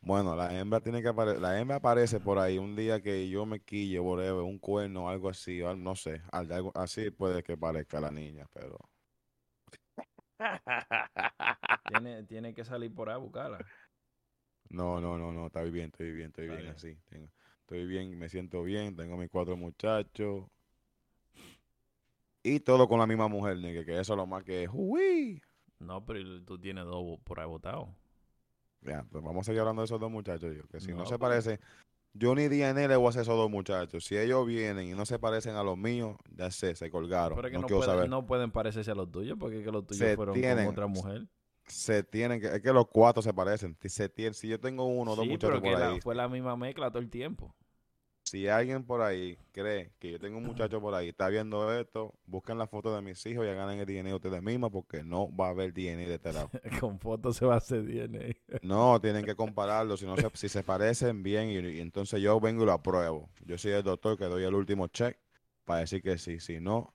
bueno, 0.01 0.35
la 0.35 0.53
hembra 0.59 0.81
tiene 0.81 1.01
que 1.03 1.09
aparecer. 1.09 1.41
La 1.41 1.59
hembra 1.61 1.77
aparece 1.77 2.19
por 2.21 2.39
ahí 2.39 2.59
un 2.59 2.75
día 2.75 3.01
que 3.01 3.29
yo 3.29 3.47
me 3.47 3.61
quille, 3.61 4.01
whatever, 4.01 4.43
un 4.43 4.59
cuerno, 4.59 5.09
algo 5.09 5.29
así, 5.29 5.61
no 5.77 5.95
sé. 5.95 6.23
al- 6.33 6.51
Algo 6.53 6.73
así 6.75 7.11
puede 7.11 7.43
que 7.43 7.57
parezca 7.57 8.01
la 8.01 8.11
niña, 8.11 8.47
pero. 8.53 8.79
Tiene, 11.89 12.23
tiene 12.25 12.55
que 12.55 12.65
salir 12.65 12.93
por 12.93 13.09
ahí 13.09 13.15
a 13.15 13.19
buscarla. 13.19 13.59
No, 14.73 15.01
no, 15.01 15.19
no, 15.19 15.33
no, 15.33 15.47
estoy 15.47 15.71
bien, 15.71 15.87
estoy 15.87 16.13
bien, 16.13 16.29
estoy 16.29 16.45
Está 16.45 16.55
bien 16.57 16.65
bien. 16.65 16.75
así. 16.77 16.99
tengo- 17.09 17.29
estoy 17.61 17.87
bien, 17.87 18.19
me 18.19 18.29
siento 18.29 18.63
bien, 18.63 18.97
tengo 18.97 19.17
mis 19.17 19.29
cuatro 19.29 19.57
muchachos. 19.57 20.47
Y 22.43 22.59
todo 22.61 22.89
con 22.89 22.99
la 22.99 23.07
misma 23.07 23.29
mujer, 23.29 23.59
nigga, 23.59 23.85
que 23.85 23.93
eso 24.01 24.15
es 24.15 24.17
lo 24.17 24.27
más 24.27 24.43
que 24.43 24.65
es. 24.65 24.71
¡Uy! 24.73 25.41
No, 25.79 26.05
pero 26.05 26.43
tú 26.45 26.59
tienes 26.59 26.85
dos 26.85 27.21
por 27.25 27.39
ahí 27.41 27.47
votados. 27.47 27.89
Ya, 28.81 29.05
pues 29.11 29.23
vamos 29.23 29.43
a 29.43 29.45
seguir 29.45 29.61
hablando 29.61 29.83
de 29.83 29.87
esos 29.87 30.01
dos 30.01 30.11
muchachos, 30.11 30.55
yo, 30.57 30.67
que 30.69 30.81
si 30.81 30.91
no, 30.91 30.99
No, 30.99 31.05
se 31.07 31.11
pues. 31.19 31.21
parecen, 31.21 31.61
yo 32.15 32.35
ni 32.35 32.49
DNA 32.49 32.89
le 32.89 32.97
voy 32.97 33.07
a 33.07 33.09
hacer 33.11 33.21
a 33.21 33.23
esos 33.23 33.37
dos 33.37 33.51
muchachos. 33.51 34.05
Si 34.05 34.17
ellos 34.17 34.45
vienen 34.47 34.89
y 34.89 34.93
no 34.93 35.07
se 35.07 35.19
parecen 35.21 35.55
a 35.55 35.63
los 35.63 35.79
míos, 35.79 36.17
ya 36.31 36.51
sé, 36.51 36.75
se 36.75 36.91
colgaron. 36.91 37.37
Pero 37.37 37.47
es 37.49 37.53
que 37.53 37.59
no, 37.59 37.63
no, 37.63 37.69
pueden, 37.69 37.85
saber. 37.85 38.09
no 38.11 38.27
pueden 38.27 38.51
parecerse 38.51 38.91
a 38.91 38.95
los 38.97 39.11
tuyos 39.13 39.37
porque 39.39 39.59
es 39.59 39.65
que 39.65 39.71
los 39.71 39.87
tuyos 39.87 39.99
Se 40.01 40.17
fueron 40.17 40.35
tienen. 40.35 40.65
con 40.65 40.73
otra 40.73 40.87
mujer. 40.89 41.29
Se 41.73 42.03
tienen 42.05 42.41
que, 42.41 42.47
es 42.49 42.63
que 42.63 42.73
los 42.73 42.87
cuatro 42.89 43.23
se 43.23 43.33
parecen. 43.35 43.77
Si 43.83 43.89
Se 43.89 44.09
tienen, 44.09 44.35
si 44.35 44.49
yo 44.49 44.61
tengo 44.61 44.85
uno 44.87 45.13
o 45.13 45.17
dos 45.17 45.27
sí, 45.27 45.29
muchachos 45.29 45.61
pero 45.61 45.63
que 45.63 45.71
por 45.71 45.77
la- 45.77 45.99
ahí, 45.99 46.01
fue 46.01 46.15
la 46.15 46.29
misma 46.29 46.57
mezcla 46.57 46.91
todo 46.91 46.99
el 47.01 47.11
tiempo. 47.11 47.55
si 48.25 48.49
alguien 48.49 48.85
por 48.85 49.03
ahí 49.03 49.39
cree 49.53 49.93
que 49.99 50.11
yo 50.13 50.19
tengo 50.21 50.39
un 50.39 50.45
muchacho 50.45 50.81
por 50.81 50.95
ahí, 50.95 51.09
está 51.11 51.29
viendo 51.29 51.73
esto, 51.79 52.15
busquen 52.27 52.59
la 52.59 52.67
foto 52.67 52.95
de 52.95 53.03
mis 53.03 53.25
hijos 53.27 53.45
y 53.47 53.49
hagan 53.49 53.71
el 53.79 53.87
DNA 53.87 54.15
ustedes 54.15 54.43
mismos 54.43 54.71
porque 54.71 55.03
no 55.05 55.35
va 55.35 55.49
a 55.49 55.51
haber 55.51 55.73
DNA 55.75 56.09
de 56.09 56.15
este 56.15 56.33
lado. 56.33 56.53
con 56.81 56.99
fotos 56.99 57.37
se 57.37 57.47
va 57.47 57.55
a 57.55 57.59
hacer 57.59 57.85
DNA. 57.85 58.37
No, 58.61 59.01
tienen 59.01 59.25
que 59.25 59.35
compararlo. 59.35 59.97
Si, 59.97 60.07
no 60.07 60.17
se, 60.17 60.31
si 60.35 60.49
se 60.49 60.63
parecen 60.63 61.23
bien, 61.23 61.49
y, 61.51 61.59
y 61.59 61.81
entonces 61.81 62.21
yo 62.23 62.39
vengo 62.41 62.63
y 62.63 62.67
lo 62.67 62.73
apruebo. 62.73 63.29
Yo 63.45 63.59
soy 63.59 63.73
el 63.73 63.83
doctor 63.83 64.17
que 64.17 64.25
doy 64.27 64.45
el 64.45 64.55
último 64.55 64.87
check 64.89 65.19
para 65.65 65.81
decir 65.81 66.03
que 66.03 66.17
sí. 66.19 66.39
Si 66.41 66.61
no, 66.61 66.95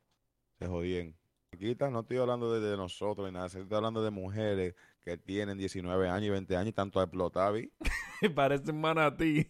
se 0.59 0.67
jodían. 0.67 1.15
Quita, 1.55 1.89
no 1.89 2.01
estoy 2.01 2.17
hablando 2.17 2.51
de, 2.51 2.59
de 2.59 2.77
nosotros 2.77 3.25
ni 3.25 3.33
nada. 3.33 3.47
Estoy 3.47 3.65
hablando 3.71 4.03
de 4.03 4.11
mujeres 4.11 4.75
que 5.01 5.17
tienen 5.17 5.57
19 5.57 6.09
años 6.09 6.27
y 6.27 6.29
20 6.29 6.57
años 6.57 6.69
y 6.69 6.73
tanto 6.73 6.99
a 6.99 7.03
explotar. 7.03 7.53
¿vi? 7.53 7.71
Parece 8.35 8.71
un 8.71 8.81
manatí. 8.81 9.47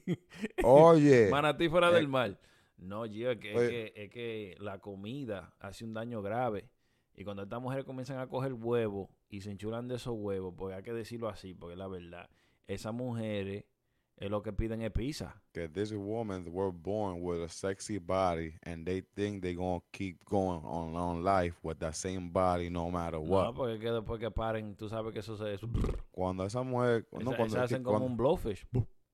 Oye, 0.63 1.27
manatí 1.31 1.67
fuera 1.67 1.89
eh, 1.89 1.93
del 1.95 2.07
mar. 2.07 2.39
No, 2.77 3.05
Gio, 3.05 3.31
es 3.31 3.39
que, 3.39 3.51
es, 3.51 3.69
que, 3.69 3.93
es 3.95 4.09
que 4.11 4.55
la 4.59 4.79
comida 4.79 5.53
hace 5.59 5.83
un 5.83 5.93
daño 5.93 6.21
grave. 6.21 6.69
Y 7.15 7.23
cuando 7.23 7.43
estas 7.43 7.59
mujeres 7.59 7.83
comienzan 7.83 8.19
a 8.19 8.27
coger 8.27 8.53
huevos 8.53 9.09
y 9.29 9.41
se 9.41 9.49
enchulan 9.49 9.87
de 9.87 9.95
esos 9.95 10.13
huevos, 10.15 10.53
pues 10.55 10.75
hay 10.75 10.83
que 10.83 10.93
decirlo 10.93 11.27
así, 11.27 11.55
porque 11.55 11.73
es 11.73 11.79
la 11.79 11.87
verdad. 11.87 12.29
Esas 12.67 12.93
mujeres 12.93 13.65
es 14.19 14.29
lo 14.31 14.41
que 14.41 14.51
piden 14.51 14.81
es 14.81 14.91
pizza. 14.91 15.41
que 15.53 15.67
these 15.69 15.95
women 15.95 16.43
were 16.51 16.71
born 16.71 17.21
with 17.21 17.41
a 17.41 17.49
sexy 17.49 17.99
body 17.99 18.53
and 18.63 18.85
they 18.85 19.01
think 19.15 19.41
they're 19.43 19.55
going 19.55 19.79
to 19.79 19.85
keep 19.91 20.23
going 20.25 20.61
on, 20.63 20.95
on 20.95 21.23
life 21.23 21.55
with 21.63 21.77
that 21.79 21.93
same 21.95 22.29
body 22.31 22.69
no 22.69 22.89
matter 22.89 23.19
what. 23.19 23.45
No, 23.45 23.53
porque 23.53 23.79
que 23.79 23.91
después 23.91 24.19
que 24.19 24.31
paren, 24.31 24.75
tú 24.75 24.89
sabes 24.89 25.13
que 25.13 25.19
eso 25.19 25.37
se... 25.37 25.53
Eso, 25.53 25.67
Cuando 26.11 26.45
esa 26.45 26.63
mujer, 26.63 27.07
no, 27.11 27.19
esa- 27.19 27.37
cuando, 27.37 27.45
esas 27.45 27.63
hacen 27.71 27.83
como 27.83 27.99
cuando- 27.99 28.05
un 28.11 28.17
blowfish. 28.17 28.65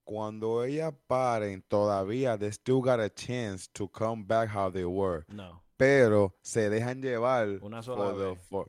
cuando 0.05 0.63
ellas 0.63 0.93
paren, 1.07 1.61
todavía 1.67 2.37
they 2.37 2.51
still 2.51 2.81
got 2.81 2.99
a 2.99 3.09
chance 3.09 3.67
to 3.73 3.87
come 3.87 4.23
back 4.23 4.49
how 4.53 4.69
they 4.71 4.85
were. 4.85 5.23
No. 5.29 5.61
Pero 5.77 6.35
se 6.41 6.69
dejan 6.69 7.01
llevar 7.01 7.59
Una 7.61 7.81
sola 7.81 8.05
for 8.11 8.17
the- 8.17 8.29
vez. 8.35 8.39
for- 8.49 8.67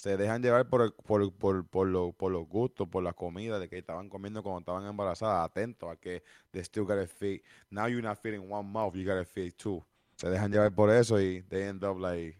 se 0.00 0.16
dejan 0.16 0.42
llevar 0.42 0.66
por, 0.68 0.82
el- 0.82 0.92
por, 0.92 1.32
por, 1.34 1.66
por, 1.66 1.86
lo- 1.86 2.12
por 2.12 2.32
los 2.32 2.48
gustos, 2.48 2.88
por 2.88 3.02
la 3.02 3.12
comida 3.12 3.58
de 3.58 3.68
que 3.68 3.78
estaban 3.78 4.08
comiendo 4.08 4.42
cuando 4.42 4.60
estaban 4.60 4.86
embarazadas. 4.86 5.44
Atentos 5.44 5.90
a 5.90 5.96
que 5.96 6.22
they 6.52 6.62
still 6.64 6.84
got 6.84 6.96
to 6.96 7.06
feed. 7.06 7.42
Now 7.70 7.86
you're 7.86 8.02
not 8.02 8.18
feeding 8.22 8.50
one 8.50 8.66
mouth, 8.70 8.94
you 8.94 9.04
got 9.04 9.18
to 9.18 9.24
feed 9.24 9.52
two. 9.56 9.84
Se 10.16 10.28
dejan 10.28 10.50
llevar 10.50 10.74
por 10.74 10.90
eso 10.90 11.20
y 11.20 11.42
they 11.48 11.68
end 11.68 11.84
up 11.84 11.98
like, 11.98 12.38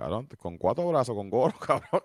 cabrón, 0.00 0.28
con 0.38 0.56
cuatro 0.58 0.88
brazos, 0.88 1.14
con 1.14 1.28
gorro, 1.30 1.58
cabrón. 1.66 2.00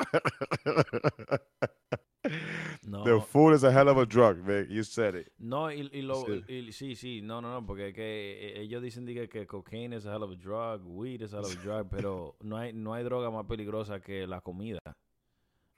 No. 2.81 3.03
The 3.03 3.19
food 3.21 3.53
is 3.53 3.63
a 3.63 3.71
hell 3.71 3.87
of 3.87 3.97
a 3.97 4.05
drug, 4.05 4.37
man. 4.43 4.67
You 4.69 4.83
said 4.83 5.15
it. 5.15 5.31
No, 5.37 5.71
y, 5.71 5.89
y 5.93 6.01
lo, 6.01 6.25
Sí. 6.25 6.43
y- 6.47 6.71
sí, 6.71 6.95
sí, 6.95 7.21
no, 7.21 7.39
no, 7.41 7.51
no, 7.51 7.65
porque 7.65 7.89
es 7.89 7.93
que 7.93 8.01
eh, 8.57 8.61
ellos 8.61 8.81
dicen 8.81 9.05
diga, 9.05 9.27
que 9.27 9.45
cocaine 9.45 9.93
es 9.95 10.05
a 10.07 10.15
hell 10.15 10.23
of 10.23 10.31
a 10.31 10.35
drug, 10.35 10.81
weed 10.85 11.21
es 11.21 11.33
a 11.33 11.37
hell 11.37 11.45
of 11.45 11.55
a 11.57 11.61
drug, 11.63 11.87
pero 11.89 12.35
no 12.41 12.57
hay, 12.57 12.73
no 12.73 12.93
hay 12.93 13.03
droga 13.03 13.29
más 13.29 13.45
peligrosa 13.45 13.99
que 14.01 14.25
la 14.25 14.41
comida. 14.41 14.79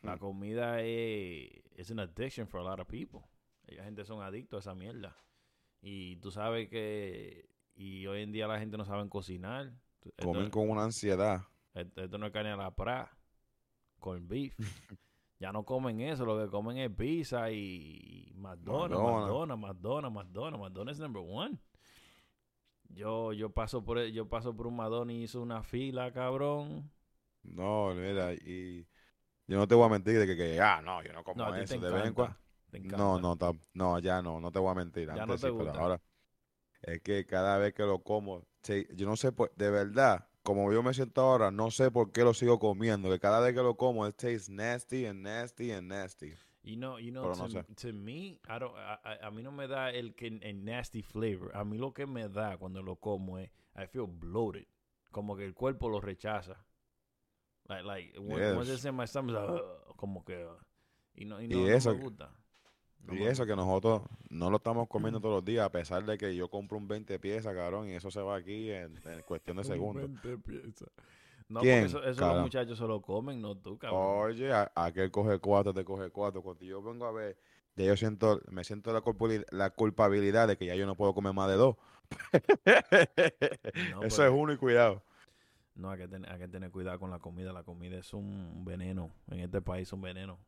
La 0.01 0.15
Hmm. 0.15 0.20
comida 0.20 0.82
es, 0.82 1.49
es 1.76 1.91
an 1.91 1.99
addiction 1.99 2.47
for 2.47 2.61
a 2.61 2.63
lot 2.63 2.80
of 2.80 2.88
people. 2.88 3.22
La 3.68 3.84
gente 3.84 4.05
son 4.05 4.22
adictos 4.22 4.65
a 4.65 4.72
esa 4.72 4.76
mierda. 4.76 5.18
Y 5.82 6.15
tú 6.18 6.32
sabes 6.32 6.70
que, 6.70 7.49
y 7.76 8.07
hoy 8.07 8.22
en 8.22 8.32
día 8.32 8.47
la 8.47 8.57
gente 8.59 8.78
no 8.78 8.86
sabe 8.86 9.07
cocinar. 9.09 9.74
Comen 10.24 10.49
con 10.49 10.70
una 10.70 10.86
ansiedad. 10.86 11.41
Esto- 11.82 12.04
esto 12.04 12.18
no 12.18 12.28
es 12.28 12.32
carne 12.34 12.52
a 12.52 12.58
la 12.58 12.72
pra, 12.76 13.10
con 14.00 14.28
beef. 14.28 14.56
Ya 15.40 15.52
no 15.52 15.64
comen 15.66 16.02
eso, 16.02 16.26
lo 16.26 16.36
que 16.44 16.50
comen 16.50 16.78
es 16.78 16.90
pizza 16.90 17.52
y 17.52 18.34
McDonald's, 18.38 19.00
McDonald's. 19.00 19.60
McDonald's, 19.62 20.16
McDonald's, 20.16 20.60
McDonald's, 20.60 21.00
number 21.00 21.22
one. 21.24 21.60
Yo, 22.90 23.34
yo 23.34 23.52
paso 23.52 23.84
por 23.84 24.04
yo 24.08 24.28
paso 24.28 24.56
por 24.56 24.66
un 24.66 24.76
McDonald's 24.76 25.14
y 25.14 25.24
hizo 25.24 25.42
una 25.42 25.62
fila, 25.62 26.12
cabrón. 26.12 26.90
No, 27.44 27.94
mira, 27.94 28.34
y 28.34 28.88
yo 29.46 29.58
no 29.58 29.68
te 29.68 29.76
voy 29.76 29.86
a 29.86 29.90
mentir 29.90 30.18
de 30.18 30.26
que, 30.26 30.36
que 30.36 30.60
ah, 30.60 30.82
no, 30.84 31.04
yo 31.04 31.14
no 31.14 31.24
como 31.24 31.38
No, 31.38 31.56
eso 31.56 31.80
de 31.80 31.92
vez 31.92 32.06
en 32.08 32.14
cuando. 32.16 32.36
No, 32.98 33.20
no, 33.20 33.38
no, 33.74 34.00
ya 34.00 34.22
no, 34.22 34.40
no 34.40 34.52
te 34.52 34.60
voy 34.60 34.72
a 34.72 34.76
mentir. 34.76 35.08
Ya 35.08 35.22
Antes 35.24 35.28
no 35.28 35.36
te 35.36 35.52
sí, 35.52 35.56
pero 35.58 35.72
ahora 35.80 36.02
es 36.82 37.02
que 37.02 37.26
cada 37.26 37.58
vez 37.58 37.74
que 37.74 37.84
lo 37.84 38.00
como, 38.00 38.46
sí, 38.64 38.88
yo 38.96 39.06
no 39.08 39.16
sé, 39.16 39.32
por- 39.32 39.54
de 39.56 39.70
verdad, 39.70 40.28
como 40.48 40.72
yo 40.72 40.82
me 40.82 40.93
siento 40.93 41.20
ahora, 41.22 41.52
no 41.52 41.72
sé 41.72 41.91
por 41.91 42.14
qué 42.14 42.24
lo 42.24 42.34
sigo 42.34 42.58
comiendo. 42.58 43.10
Que 43.10 43.20
cada 43.20 43.41
vez 43.41 43.54
que 43.54 43.62
lo 43.62 43.76
como, 43.76 44.08
it 44.08 44.16
tastes 44.16 44.50
nasty 44.50 45.06
and 45.06 45.22
nasty 45.22 45.72
and 45.74 45.89
nasty. 45.89 46.34
You 46.64 46.78
know, 46.78 46.98
you 47.00 47.12
know, 47.12 47.24
Pero 47.24 47.36
to, 47.36 47.41
no 47.43 47.50
sé. 47.50 47.64
to 47.76 47.91
me, 47.93 48.39
I 48.48 48.58
don't- 48.60 48.74
a, 48.78 49.28
a- 49.28 49.30
mí 49.32 49.43
no 49.43 49.52
me 49.52 49.68
da 49.68 49.89
el, 49.91 50.16
el 50.41 50.64
nasty 50.64 51.02
flavor. 51.02 51.52
A 51.54 51.66
mí 51.66 51.78
lo 51.78 51.91
que 51.93 52.06
me 52.06 52.30
da 52.30 52.58
cuando 52.58 52.82
lo 52.82 52.95
como 52.95 53.38
es, 53.39 53.50
I 53.76 53.88
feel 53.88 54.08
bloated. 54.08 54.68
Como 55.12 55.36
que 55.36 55.43
el 55.45 55.54
cuerpo 55.54 55.89
lo 55.89 56.00
rechaza. 56.00 56.66
Like, 57.68 57.84
like, 57.84 58.18
when- 58.20 58.56
once 58.58 58.70
Yes. 58.70 58.78
it's 58.80 58.86
in 58.86 58.95
my 58.95 59.06
stomach, 59.06 59.36
like, 59.36 59.52
"Ugh", 59.62 59.95
como 59.98 60.24
que, 60.24 60.45
uh, 60.45 60.58
y 61.16 61.26
no, 61.26 61.41
y 61.41 61.45
Y 61.45 61.48
no, 61.50 61.60
no 61.60 61.68
eso 61.68 61.93
me 61.93 62.02
gusta. 62.02 62.32
Y 63.10 63.24
eso 63.24 63.45
que 63.45 63.55
nosotros 63.55 64.01
no 64.30 64.49
lo 64.49 64.58
estamos 64.58 64.88
comiendo 64.88 65.20
todos 65.22 65.36
los 65.36 65.45
días, 65.45 65.66
a 65.66 65.72
pesar 65.72 66.03
de 66.05 66.18
que 66.18 66.36
yo 66.36 66.49
compro 66.49 66.78
un 66.78 66.88
20 66.88 67.20
piezas, 67.20 67.53
cabrón, 67.55 67.88
y 67.89 67.93
eso 67.93 68.12
se 68.12 68.22
va 68.22 68.36
aquí 68.36 68.70
en, 68.72 68.95
en 69.05 69.22
cuestión 69.22 69.58
de 69.58 69.62
Un 69.64 69.68
segundos. 69.68 70.22
20 70.24 70.38
piezas. 70.39 70.89
No, 71.49 71.62
¿Quién, 71.62 71.89
porque 71.89 71.97
eso, 71.99 72.03
eso 72.03 72.34
los 72.34 72.41
muchachos 72.41 72.78
se 72.78 72.86
lo 72.86 73.01
comen, 73.01 73.41
no 73.41 73.55
tú, 73.55 73.78
cabrón. 73.78 74.01
Oye, 74.32 74.51
a- 74.51 74.72
aquel 74.76 75.10
coge 75.12 75.39
cuatro, 75.39 75.74
te 75.74 75.86
coge 75.86 76.10
cuatro. 76.10 76.41
Cuando 76.41 76.66
yo 76.66 76.82
vengo 76.82 77.05
a 77.05 77.12
ver, 77.12 77.38
ya 77.78 77.86
yo 77.86 77.95
siento, 77.95 78.41
me 78.51 78.66
siento 78.66 78.91
la, 78.91 79.01
la 79.51 79.70
culpabilidad 79.70 80.47
de 80.49 80.58
que 80.58 80.66
ya 80.66 80.76
yo 80.76 80.86
no 80.86 80.95
puedo 80.95 81.14
comer 81.14 81.34
más 81.34 81.47
de 81.49 81.55
dos. 81.55 81.78
No, 83.91 84.01
Eso 84.03 84.26
es 84.26 84.32
uno 84.34 84.51
y 84.51 84.58
cuidado. 84.58 85.01
No, 85.76 85.91
hay 85.91 85.99
que, 85.99 86.08
tener, 86.08 86.32
hay 86.32 86.39
que 86.39 86.47
tener 86.47 86.72
cuidado 86.72 86.99
con 86.99 87.12
la 87.12 87.20
comida. 87.20 87.53
La 87.53 87.64
comida 87.64 87.97
es 87.97 88.14
un 88.14 88.66
veneno. 88.66 89.12
En 89.30 89.39
este 89.39 89.62
país 89.62 89.88
es 89.88 89.93
un 89.93 90.01
veneno. 90.01 90.39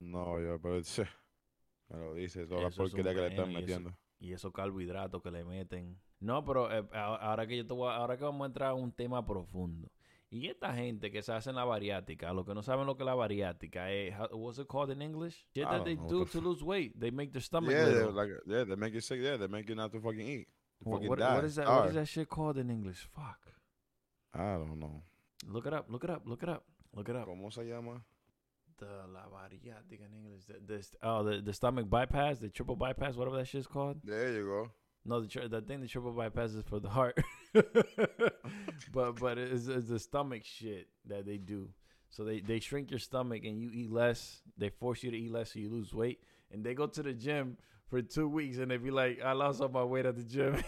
No, 0.00 0.40
yo, 0.40 0.58
pero 0.60 0.80
me 1.88 1.98
lo 1.98 2.14
dice 2.14 2.46
toda 2.46 2.62
la 2.62 2.68
Eso 2.68 2.82
porquería 2.82 3.14
que 3.14 3.20
le 3.20 3.26
están 3.28 3.50
eso- 3.50 3.60
metiendo. 3.60 3.94
y 4.20 4.32
esos 4.32 4.52
carbohidratos 4.52 5.22
que 5.22 5.30
le 5.30 5.44
meten. 5.44 5.98
No, 6.20 6.44
pero 6.44 6.70
eh, 6.72 6.84
ahora 6.92 7.46
que 7.46 7.56
yo 7.56 7.66
te 7.66 7.72
voy 7.74 7.88
a- 7.88 7.96
ahora 7.96 8.16
que 8.16 8.24
vamos 8.24 8.42
a 8.42 8.46
entrar 8.46 8.70
a 8.70 8.74
un 8.74 8.92
tema 8.92 9.24
profundo. 9.24 9.90
Y 10.30 10.48
esta 10.48 10.74
gente 10.74 11.10
que 11.10 11.22
se 11.22 11.32
hace 11.32 11.48
en 11.48 11.56
la 11.56 11.64
bariátrica, 11.64 12.32
los 12.34 12.44
que 12.44 12.52
no 12.54 12.62
saben 12.62 12.84
lo 12.86 12.96
que 12.96 13.02
es 13.02 13.06
la 13.06 13.14
bariátrica 13.14 13.90
es, 13.90 14.14
how- 14.18 14.36
what's 14.36 14.58
it 14.58 14.66
called 14.66 14.90
in 14.92 15.00
English? 15.00 15.46
Shit 15.54 15.64
I 15.64 15.70
that 15.70 15.84
they 15.84 15.96
do 15.96 16.26
to 16.26 16.40
lose 16.42 16.62
weight. 16.62 16.94
They 16.98 17.10
make 17.10 17.32
their 17.32 17.40
stomach 17.42 17.70
Yeah, 17.70 17.86
little. 17.86 18.12
like, 18.12 18.32
yeah, 18.46 18.64
they 18.66 18.76
make 18.76 18.92
you 18.92 19.00
sick. 19.00 19.20
Yeah, 19.22 19.38
they 19.38 19.48
make 19.48 19.66
you 19.68 19.74
not 19.74 19.90
to 19.92 20.00
fucking 20.00 20.20
eat. 20.28 20.48
What, 20.80 20.96
fucking 20.96 21.08
what, 21.08 21.18
die. 21.18 21.34
what 21.34 21.44
is 21.44 21.54
that? 21.56 21.66
What 21.66 21.88
is 21.88 21.94
that 21.94 22.06
shit 22.06 22.28
called 22.28 22.58
in 22.58 22.68
English? 22.70 23.08
Fuck. 23.14 23.40
I 24.34 24.58
don't 24.58 24.78
know. 24.78 25.02
Look 25.46 25.66
it 25.66 25.72
up. 25.72 25.88
Look 25.88 26.04
it 26.04 26.10
up. 26.10 26.26
Look 26.26 26.42
it 26.42 26.48
up. 26.50 26.64
Look 26.92 27.08
it 27.08 27.16
up. 27.16 27.26
¿Cómo 27.26 27.50
se 27.50 27.64
llama? 27.64 28.04
The 28.78 28.86
la 29.12 29.22
bariátrica 29.28 30.06
in 30.06 30.14
English. 30.14 30.44
The, 30.46 30.54
the, 30.66 30.86
oh, 31.02 31.24
the, 31.24 31.40
the 31.40 31.52
stomach 31.52 31.90
bypass, 31.90 32.38
the 32.38 32.48
triple 32.48 32.76
bypass, 32.76 33.16
whatever 33.16 33.36
that 33.36 33.48
shit's 33.48 33.66
called. 33.66 33.96
There 34.04 34.32
you 34.32 34.44
go. 34.44 34.70
No, 35.04 35.20
the 35.20 35.26
tri- 35.26 35.48
the 35.48 35.60
thing 35.60 35.80
the 35.80 35.88
triple 35.88 36.12
bypass 36.12 36.50
is 36.52 36.64
for 36.64 36.78
the 36.80 36.88
heart. 36.88 37.18
but 37.54 39.18
but 39.18 39.38
it's, 39.38 39.66
it's 39.66 39.88
the 39.88 39.98
stomach 39.98 40.42
shit 40.44 40.88
that 41.06 41.26
they 41.26 41.38
do. 41.38 41.70
So 42.10 42.24
they 42.24 42.40
they 42.40 42.60
shrink 42.60 42.90
your 42.90 43.00
stomach 43.00 43.44
and 43.44 43.60
you 43.60 43.70
eat 43.72 43.90
less. 43.90 44.42
They 44.56 44.68
force 44.68 45.02
you 45.02 45.10
to 45.10 45.16
eat 45.16 45.32
less 45.32 45.52
so 45.52 45.58
you 45.58 45.70
lose 45.70 45.92
weight. 45.92 46.20
And 46.52 46.64
they 46.64 46.74
go 46.74 46.86
to 46.86 47.02
the 47.02 47.12
gym 47.12 47.56
for 47.88 48.00
two 48.02 48.28
weeks 48.28 48.58
and 48.58 48.70
they 48.70 48.76
be 48.76 48.90
like, 48.90 49.20
I 49.24 49.32
lost 49.32 49.60
all 49.60 49.68
my 49.68 49.84
weight 49.84 50.06
at 50.06 50.16
the 50.16 50.24
gym. 50.24 50.62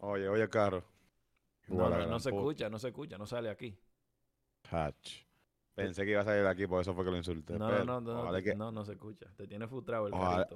oh 0.00 0.12
Oye, 0.14 0.26
oye, 0.28 0.46
Caro. 0.46 0.82
No, 1.68 2.06
no, 2.06 2.20
se 2.20 2.30
puta. 2.30 2.40
escucha, 2.42 2.68
no 2.70 2.78
se 2.78 2.88
escucha, 2.88 3.18
no 3.18 3.26
sale 3.26 3.50
aquí. 3.50 3.76
Hach. 4.70 5.24
Pensé 5.74 6.04
que 6.04 6.12
iba 6.12 6.20
a 6.20 6.24
salir 6.24 6.42
de 6.42 6.48
aquí, 6.48 6.66
por 6.66 6.80
eso 6.80 6.94
fue 6.94 7.04
que 7.04 7.10
lo 7.10 7.16
insulté. 7.16 7.58
No, 7.58 7.66
pero 7.66 7.84
no, 7.84 8.00
no, 8.00 8.30
no, 8.32 8.42
que- 8.42 8.54
no, 8.54 8.70
no 8.70 8.84
se 8.84 8.92
escucha. 8.92 9.26
Te 9.36 9.46
tiene 9.46 9.66
frustrado 9.66 10.06
el 10.06 10.14
Ojalá- 10.14 10.48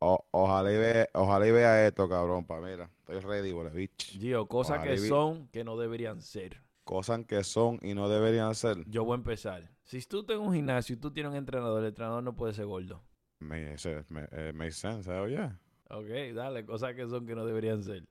o- 0.00 0.26
ojalá, 0.32 0.72
y 0.72 0.76
vea, 0.76 1.08
ojalá 1.14 1.46
y 1.46 1.50
vea 1.50 1.86
esto, 1.86 2.08
cabrón, 2.08 2.44
pa' 2.44 2.60
mira. 2.60 2.90
Estoy 2.98 3.20
ready, 3.20 3.52
huele, 3.52 3.70
bitch. 3.70 4.18
Gio, 4.18 4.46
cosas 4.46 4.76
Ojalá 4.78 4.94
que 4.94 5.00
vi- 5.00 5.08
son 5.08 5.48
que 5.48 5.64
no 5.64 5.76
deberían 5.78 6.20
ser. 6.20 6.62
Cosas 6.84 7.24
que 7.24 7.42
son 7.42 7.78
y 7.82 7.94
no 7.94 8.08
deberían 8.08 8.54
ser. 8.54 8.84
Yo 8.86 9.04
voy 9.04 9.14
a 9.14 9.16
empezar. 9.16 9.70
Si 9.82 10.00
tú 10.02 10.24
tienes 10.24 10.46
un 10.46 10.54
gimnasio 10.54 10.94
y 10.94 10.98
tú 10.98 11.10
tienes 11.10 11.30
un 11.30 11.36
entrenador, 11.38 11.80
el 11.82 11.88
entrenador 11.88 12.22
no 12.22 12.36
puede 12.36 12.52
ser 12.52 12.66
gordo. 12.66 13.02
Me, 13.40 13.72
ese- 13.74 14.04
me, 14.10 14.28
eh, 14.30 14.52
makes 14.54 14.74
sense, 14.74 15.10
yeah. 15.28 15.58
Ok, 15.88 16.06
dale, 16.34 16.64
cosas 16.66 16.94
que 16.94 17.06
son 17.08 17.26
que 17.26 17.34
no 17.34 17.46
deberían 17.46 17.82
ser. 17.82 18.04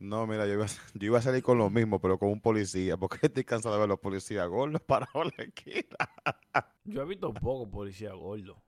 No, 0.00 0.26
mira, 0.26 0.46
yo 0.46 0.54
iba, 0.54 0.64
a, 0.64 0.68
yo 0.94 1.06
iba 1.06 1.18
a 1.18 1.22
salir 1.22 1.42
con 1.42 1.58
lo 1.58 1.68
mismo, 1.68 2.00
pero 2.00 2.18
con 2.18 2.30
un 2.30 2.40
policía, 2.40 2.96
porque 2.96 3.18
estoy 3.26 3.44
cansado 3.44 3.74
de 3.74 3.80
ver 3.80 3.88
los 3.88 4.00
policías 4.00 4.48
gordos 4.48 4.80
parados 4.80 5.14
en 5.26 5.32
la 5.36 5.44
esquina. 5.44 5.96
Yo 6.84 7.02
he 7.02 7.04
visto 7.04 7.32
poco 7.34 7.70
policía 7.70 8.14
gordo. 8.14 8.62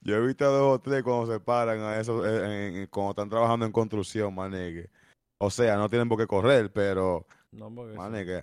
Yo 0.00 0.16
he 0.16 0.26
visto 0.26 0.44
a 0.46 0.48
dos 0.48 0.78
o 0.78 0.80
tres 0.80 1.02
cuando 1.02 1.30
se 1.30 1.38
paran 1.38 1.80
a 1.80 2.00
eso, 2.00 2.26
eh, 2.26 2.68
en- 2.68 2.76
en- 2.76 2.86
cuando 2.86 3.10
están 3.10 3.28
trabajando 3.28 3.66
en 3.66 3.72
construcción, 3.72 4.34
manegue. 4.34 4.90
O 5.38 5.50
sea, 5.50 5.76
no 5.76 5.88
tienen 5.90 6.08
por 6.08 6.18
qué 6.18 6.26
correr, 6.26 6.72
pero, 6.72 7.26
No, 7.52 7.72
porque 7.74 7.92
sí. 7.92 7.98
manegue, 7.98 8.42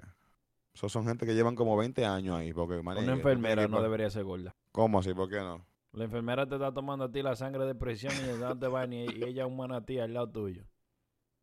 esos 0.75 0.91
son 0.91 1.05
gente 1.07 1.25
que 1.25 1.33
llevan 1.33 1.55
como 1.55 1.75
20 1.75 2.05
años 2.05 2.35
ahí, 2.35 2.53
porque, 2.53 2.83
manegue, 2.83 3.03
Una 3.03 3.13
enfermera 3.13 3.67
no 3.67 3.81
debería 3.81 4.09
ser 4.11 4.23
gorda. 4.25 4.51
¿Cómo 4.71 4.99
así? 4.99 5.13
¿Por 5.15 5.27
qué 5.27 5.37
no? 5.39 5.65
La 5.93 6.03
enfermera 6.05 6.47
te 6.47 6.55
está 6.55 6.71
tomando 6.71 7.05
a 7.05 7.11
ti 7.11 7.21
la 7.23 7.35
sangre 7.35 7.65
de 7.65 7.73
presión 7.75 8.13
y 8.13 8.57
te 8.59 8.67
va 8.67 8.85
y 8.85 9.23
ella 9.23 9.43
es 9.43 9.47
un 9.47 9.57
manatí 9.57 9.97
al 9.99 10.13
lado 10.13 10.29
tuyo. 10.29 10.63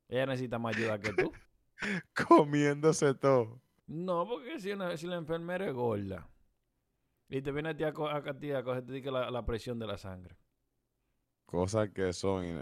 Ella 0.09 0.27
necesita 0.27 0.59
más 0.59 0.77
ayuda 0.77 0.99
que 1.01 1.13
tú. 1.13 1.33
Comiéndose 2.29 3.15
todo. 3.15 3.61
No, 3.89 4.27
porque 4.29 4.61
si, 4.61 4.71
una, 4.73 4.97
si 4.97 5.07
la 5.07 5.17
enfermera 5.17 5.67
es 5.67 5.75
gorda 5.75 6.29
y 7.31 7.41
te 7.43 7.53
viene 7.53 7.71
a 7.71 7.77
ti 7.77 7.85
a, 7.85 7.93
co- 7.93 8.09
a, 8.09 8.17
a 8.19 8.39
ti 8.39 8.53
a 8.53 8.63
cogerte 8.63 8.93
di 8.93 9.03
que 9.03 9.11
la, 9.11 9.31
la 9.31 9.45
presión 9.45 9.79
de 9.79 9.87
la 9.87 9.97
sangre. 9.99 10.37
Cosas 11.47 11.91
que 11.91 12.13
son 12.13 12.45
y, 12.45 12.53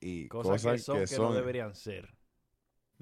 y 0.00 0.28
Cosas, 0.28 0.62
que 0.62 0.78
son 0.78 1.06
que, 1.06 1.18
no 1.18 1.32
deberían 1.32 1.74
ser. 1.74 2.14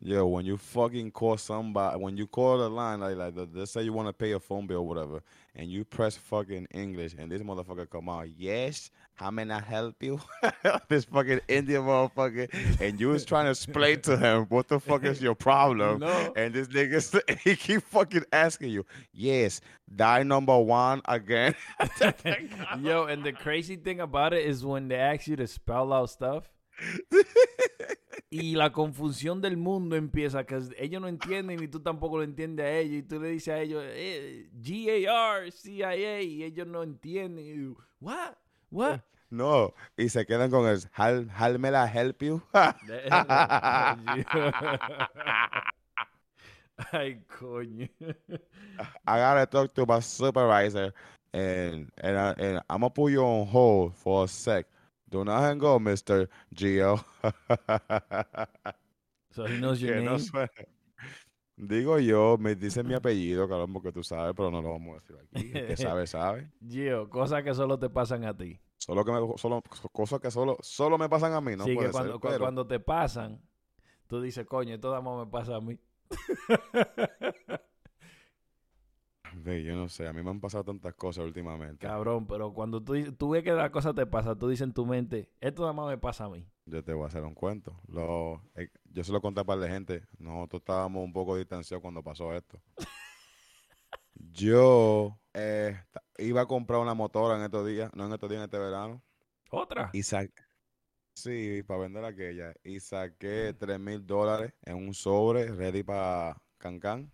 Yo, 0.00 0.26
when 0.26 0.46
you 0.46 0.56
fucking 0.56 1.10
call 1.10 1.36
somebody, 1.36 1.98
when 1.98 2.16
you 2.16 2.24
call 2.28 2.56
the 2.58 2.70
line, 2.70 3.00
like, 3.00 3.16
like 3.16 3.34
the- 3.34 3.48
let's 3.52 3.72
say 3.72 3.82
you 3.82 3.92
want 3.92 4.06
to 4.06 4.12
pay 4.12 4.30
a 4.30 4.38
phone 4.38 4.64
bill 4.64 4.78
or 4.78 4.86
whatever, 4.86 5.20
and 5.56 5.68
you 5.68 5.84
press 5.84 6.16
fucking 6.16 6.68
English, 6.72 7.14
and 7.18 7.32
this 7.32 7.42
motherfucker 7.42 7.90
come 7.90 8.08
out, 8.08 8.28
yes, 8.36 8.92
how 9.14 9.28
may 9.32 9.50
I 9.50 9.58
help 9.60 10.00
you? 10.00 10.20
this 10.88 11.04
fucking 11.06 11.40
Indian 11.48 11.82
motherfucker, 11.82 12.48
and 12.80 13.00
you 13.00 13.08
was 13.08 13.24
trying 13.24 13.46
to 13.46 13.50
explain 13.50 14.00
to 14.02 14.16
him 14.16 14.44
what 14.50 14.68
the 14.68 14.78
fuck 14.78 15.02
is 15.02 15.20
your 15.20 15.34
problem, 15.34 15.98
No. 16.02 16.32
and 16.36 16.54
this 16.54 16.68
nigga, 16.68 17.38
he 17.40 17.56
keep 17.56 17.82
fucking 17.82 18.24
asking 18.32 18.70
you, 18.70 18.86
yes, 19.12 19.60
die 19.96 20.22
number 20.22 20.56
one 20.56 21.02
again. 21.06 21.56
Yo, 22.80 23.06
and 23.06 23.24
the 23.24 23.32
crazy 23.32 23.74
thing 23.74 23.98
about 23.98 24.32
it 24.32 24.46
is 24.46 24.64
when 24.64 24.86
they 24.86 24.94
ask 24.96 25.26
you 25.26 25.34
to 25.34 25.48
spell 25.48 25.92
out 25.92 26.10
stuff. 26.10 26.44
Y 28.30 28.56
la 28.56 28.72
confusión 28.72 29.40
del 29.40 29.56
mundo 29.56 29.96
empieza, 29.96 30.44
que 30.44 30.60
ellos 30.76 31.00
no 31.00 31.08
entienden 31.08 31.62
y 31.62 31.68
tú 31.68 31.80
tampoco 31.80 32.18
lo 32.18 32.24
entiendes 32.24 32.66
a 32.66 32.70
ellos. 32.70 32.98
Y 32.98 33.02
tú 33.02 33.20
le 33.20 33.30
dices 33.30 33.54
a 33.54 33.58
ellos, 33.58 33.82
eh, 33.86 34.50
G-A-R-C-I-A, 34.60 36.20
y 36.20 36.44
ellos 36.44 36.66
no 36.66 36.82
entienden. 36.82 37.46
Y 37.46 37.54
tú, 37.54 37.78
what? 38.00 38.34
What? 38.70 39.00
no, 39.30 39.72
y 39.96 40.10
se 40.10 40.26
quedan 40.26 40.50
con 40.50 40.66
el, 40.68 41.58
may 41.58 41.70
I 41.72 41.86
help 41.86 42.22
you? 42.22 42.42
Ay, 46.92 47.20
coño. 47.40 47.88
I 49.06 49.18
gotta 49.18 49.46
talk 49.46 49.74
to 49.74 49.84
my 49.84 50.00
supervisor, 50.00 50.92
and 51.32 51.90
and, 51.98 52.16
I, 52.16 52.34
and 52.38 52.60
I'm 52.70 52.80
gonna 52.82 52.90
put 52.90 53.10
you 53.10 53.22
on 53.22 53.46
hold 53.48 53.94
for 53.96 54.24
a 54.24 54.28
sec. 54.28 54.66
Do 55.10 55.24
not 55.24 55.40
hang 55.42 55.62
up, 55.64 55.80
Mister 55.80 56.28
Gio. 56.54 57.02
So 59.30 59.44
he 59.46 59.58
knows 59.58 59.80
your 59.80 59.96
no 60.02 60.16
name. 60.16 60.48
Digo 61.56 61.98
yo, 61.98 62.36
me 62.38 62.54
dice 62.54 62.82
mi 62.82 62.94
apellido, 62.94 63.48
cabrón, 63.48 63.72
porque 63.72 63.92
tú 63.92 64.02
sabes, 64.02 64.32
pero 64.36 64.50
no 64.50 64.62
lo 64.62 64.70
vamos 64.70 64.96
a 64.96 65.00
decir 65.00 65.16
aquí. 65.16 65.50
El 65.58 65.66
que 65.68 65.76
sabe, 65.76 66.06
sabe. 66.08 66.50
Gio, 66.66 67.08
cosas 67.10 67.42
que 67.42 67.52
solo 67.54 67.78
te 67.78 67.90
pasan 67.90 68.24
a 68.24 68.36
ti. 68.36 68.58
Solo 68.78 69.04
que 69.04 69.12
me, 69.12 69.18
solo, 69.36 69.62
cosas 69.92 70.20
que 70.20 70.30
solo, 70.30 70.56
solo 70.60 70.96
me 70.98 71.08
pasan 71.08 71.32
a 71.34 71.40
mí, 71.40 71.56
no 71.56 71.64
sí, 71.64 71.74
puede 71.74 71.88
que 71.88 71.92
cuando, 71.92 72.12
ser, 72.12 72.20
cu- 72.20 72.28
pero- 72.28 72.38
cuando 72.44 72.66
te 72.66 72.78
pasan, 72.80 73.40
tú 74.06 74.20
dices, 74.20 74.46
coño, 74.46 74.74
esto 74.74 75.02
más 75.02 75.26
me 75.26 75.30
pasa 75.30 75.56
a 75.56 75.60
mí. 75.60 75.78
Yo 79.56 79.76
no 79.76 79.88
sé, 79.88 80.06
a 80.06 80.12
mí 80.12 80.22
me 80.22 80.30
han 80.30 80.40
pasado 80.40 80.64
tantas 80.64 80.94
cosas 80.94 81.24
últimamente. 81.24 81.86
Cabrón, 81.86 82.26
pero 82.26 82.52
cuando 82.52 82.82
tú, 82.82 82.94
tú 83.12 83.30
ves 83.30 83.42
que 83.42 83.52
la 83.52 83.70
cosa 83.70 83.94
te 83.94 84.06
pasa, 84.06 84.36
tú 84.36 84.48
dices 84.48 84.66
en 84.66 84.72
tu 84.72 84.86
mente, 84.86 85.30
esto 85.40 85.62
nada 85.62 85.72
más 85.72 85.88
me 85.88 85.98
pasa 85.98 86.24
a 86.24 86.28
mí. 86.28 86.46
Yo 86.66 86.84
te 86.84 86.92
voy 86.92 87.04
a 87.04 87.06
hacer 87.06 87.24
un 87.24 87.34
cuento. 87.34 87.80
Lo, 87.88 88.42
eh, 88.54 88.68
yo 88.84 89.02
se 89.02 89.12
lo 89.12 89.20
conté 89.20 89.40
a 89.40 89.44
par 89.44 89.58
de 89.58 89.68
gente. 89.68 90.02
Nosotros 90.18 90.60
estábamos 90.60 91.02
un 91.02 91.12
poco 91.12 91.36
distanciados 91.36 91.82
cuando 91.82 92.02
pasó 92.02 92.34
esto. 92.34 92.60
Yo 94.20 95.18
eh, 95.32 95.80
iba 96.18 96.42
a 96.42 96.46
comprar 96.46 96.80
una 96.80 96.94
motora 96.94 97.36
en 97.36 97.42
estos 97.42 97.66
días, 97.66 97.90
no 97.94 98.06
en 98.06 98.12
estos 98.12 98.28
días, 98.28 98.40
en 98.40 98.44
este 98.44 98.58
verano. 98.58 99.02
¿Otra? 99.50 99.90
Y 99.92 100.02
sí, 101.14 101.62
para 101.62 101.80
vender 101.80 102.04
aquella. 102.04 102.52
Y 102.64 102.80
saqué 102.80 103.54
3 103.58 103.78
mil 103.78 104.06
dólares 104.06 104.52
en 104.62 104.76
un 104.76 104.94
sobre, 104.94 105.46
ready 105.46 105.82
para 105.82 106.42
Cancán. 106.58 107.12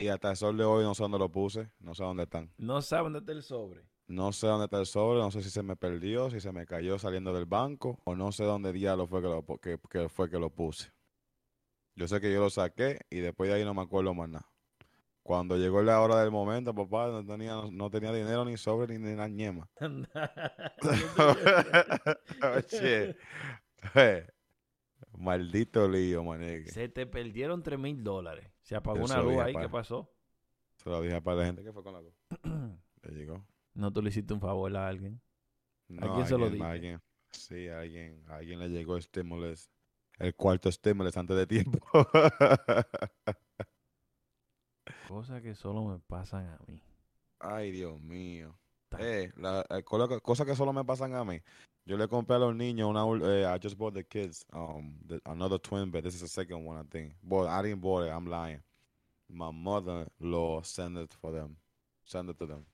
Y 0.00 0.08
hasta 0.08 0.30
el 0.30 0.36
sol 0.36 0.56
de 0.56 0.64
hoy 0.64 0.84
no 0.84 0.94
sé 0.94 1.02
dónde 1.02 1.18
lo 1.18 1.28
puse, 1.28 1.72
no 1.80 1.92
sé 1.92 2.04
dónde 2.04 2.22
están. 2.22 2.52
No 2.56 2.80
saben 2.82 3.12
dónde 3.12 3.18
está 3.18 3.32
el 3.32 3.42
sobre. 3.42 3.84
No 4.06 4.32
sé 4.32 4.46
dónde 4.46 4.66
está 4.66 4.78
el 4.78 4.86
sobre, 4.86 5.18
no 5.18 5.32
sé 5.32 5.42
si 5.42 5.50
se 5.50 5.64
me 5.64 5.74
perdió, 5.74 6.30
si 6.30 6.38
se 6.40 6.52
me 6.52 6.66
cayó 6.66 7.00
saliendo 7.00 7.34
del 7.34 7.46
banco, 7.46 7.98
o 8.04 8.14
no 8.14 8.30
sé 8.30 8.44
dónde 8.44 8.72
diablo 8.72 9.08
fue 9.08 9.20
que, 9.20 9.28
lo, 9.28 9.44
que, 9.58 9.78
que 9.90 10.08
fue 10.08 10.30
que 10.30 10.38
lo 10.38 10.50
puse. 10.50 10.92
Yo 11.96 12.06
sé 12.06 12.20
que 12.20 12.32
yo 12.32 12.40
lo 12.40 12.48
saqué 12.48 13.00
y 13.10 13.18
después 13.18 13.50
de 13.50 13.56
ahí 13.56 13.64
no 13.64 13.74
me 13.74 13.82
acuerdo 13.82 14.14
más 14.14 14.28
nada. 14.28 14.48
Cuando 15.24 15.56
llegó 15.56 15.82
la 15.82 16.00
hora 16.00 16.22
del 16.22 16.30
momento, 16.30 16.72
papá, 16.72 17.08
no 17.08 17.26
tenía, 17.26 17.60
no 17.70 17.90
tenía 17.90 18.12
dinero 18.12 18.44
ni 18.44 18.56
sobre 18.56 18.96
ni, 18.96 19.04
ni 19.04 19.16
la 19.16 19.26
ñema. 19.26 19.68
Oye, 22.72 23.16
eh, 23.96 24.26
maldito 25.18 25.88
lío, 25.88 26.22
maneque. 26.22 26.70
Se 26.70 26.88
te 26.88 27.04
perdieron 27.04 27.64
3 27.64 27.78
mil 27.80 28.02
dólares. 28.04 28.48
Se 28.68 28.76
apagó 28.76 28.98
Yo 28.98 29.04
una 29.06 29.22
luz 29.22 29.30
dije, 29.32 29.42
ahí. 29.44 29.54
¿Qué 29.54 29.62
pa. 29.62 29.70
pasó? 29.70 30.12
Se 30.76 30.90
lo 30.90 31.00
dije 31.00 31.14
a 31.16 31.22
par 31.22 31.38
de 31.38 31.46
gente 31.46 31.64
que 31.64 31.72
fue 31.72 31.82
con 31.82 31.94
la 31.94 32.02
luz. 32.02 32.14
Le 33.02 33.12
llegó. 33.14 33.42
no 33.72 33.90
tú 33.90 34.02
le 34.02 34.10
hiciste 34.10 34.34
un 34.34 34.40
favor 34.40 34.76
a 34.76 34.86
alguien. 34.86 35.22
No, 35.88 36.14
quién 36.16 36.26
se 36.26 36.36
lo 36.36 36.50
diste? 36.50 36.66
alguien- 36.66 37.00
sí, 37.30 37.66
a 37.68 37.80
alguien, 37.80 38.22
a 38.28 38.36
alguien 38.36 38.58
le 38.58 38.68
llegó 38.68 38.96
el 38.96 39.02
stimulus, 39.02 39.70
el 40.18 40.34
cuarto 40.34 40.70
stimulus 40.70 41.16
antes 41.16 41.34
de 41.34 41.46
tiempo. 41.46 41.78
Cosas 45.08 45.40
que 45.40 45.54
solo 45.54 45.84
me 45.84 45.98
pasan 46.00 46.46
a 46.46 46.58
mí. 46.66 46.82
Ay, 47.38 47.70
Dios 47.70 47.98
mío. 48.02 48.54
Eh, 48.96 49.30
la, 49.36 49.64
eh, 49.68 49.82
cosas 49.82 50.46
que 50.46 50.56
solo 50.56 50.72
me 50.72 50.84
pasan 50.84 51.14
a 51.14 51.24
mí. 51.24 51.40
Yo 51.84 51.96
le 51.96 52.08
compré 52.08 52.36
a 52.36 52.38
los 52.38 52.54
niños 52.54 52.88
una, 52.88 53.04
eh, 53.26 53.44
I 53.46 53.58
just 53.62 53.76
bought 53.76 53.94
the 53.94 54.04
kids 54.04 54.44
um 54.52 54.98
the- 55.06 55.20
another 55.24 55.58
twin 55.58 55.90
bed. 55.90 56.04
This 56.04 56.14
is 56.14 56.20
the 56.20 56.28
second 56.28 56.66
one, 56.66 56.78
I 56.78 56.84
think. 56.84 57.14
But 57.22 57.48
I 57.48 57.62
didn't 57.62 57.80
buy 57.80 58.06
it. 58.06 58.12
I'm 58.12 58.26
lying. 58.26 58.62
My 59.28 59.50
mother-in-law 59.52 60.62
sent 60.62 60.96
it 60.98 61.12
for 61.20 61.32
them. 61.32 61.56
Send 62.04 62.30
it 62.30 62.38
to 62.38 62.46
them. 62.46 62.64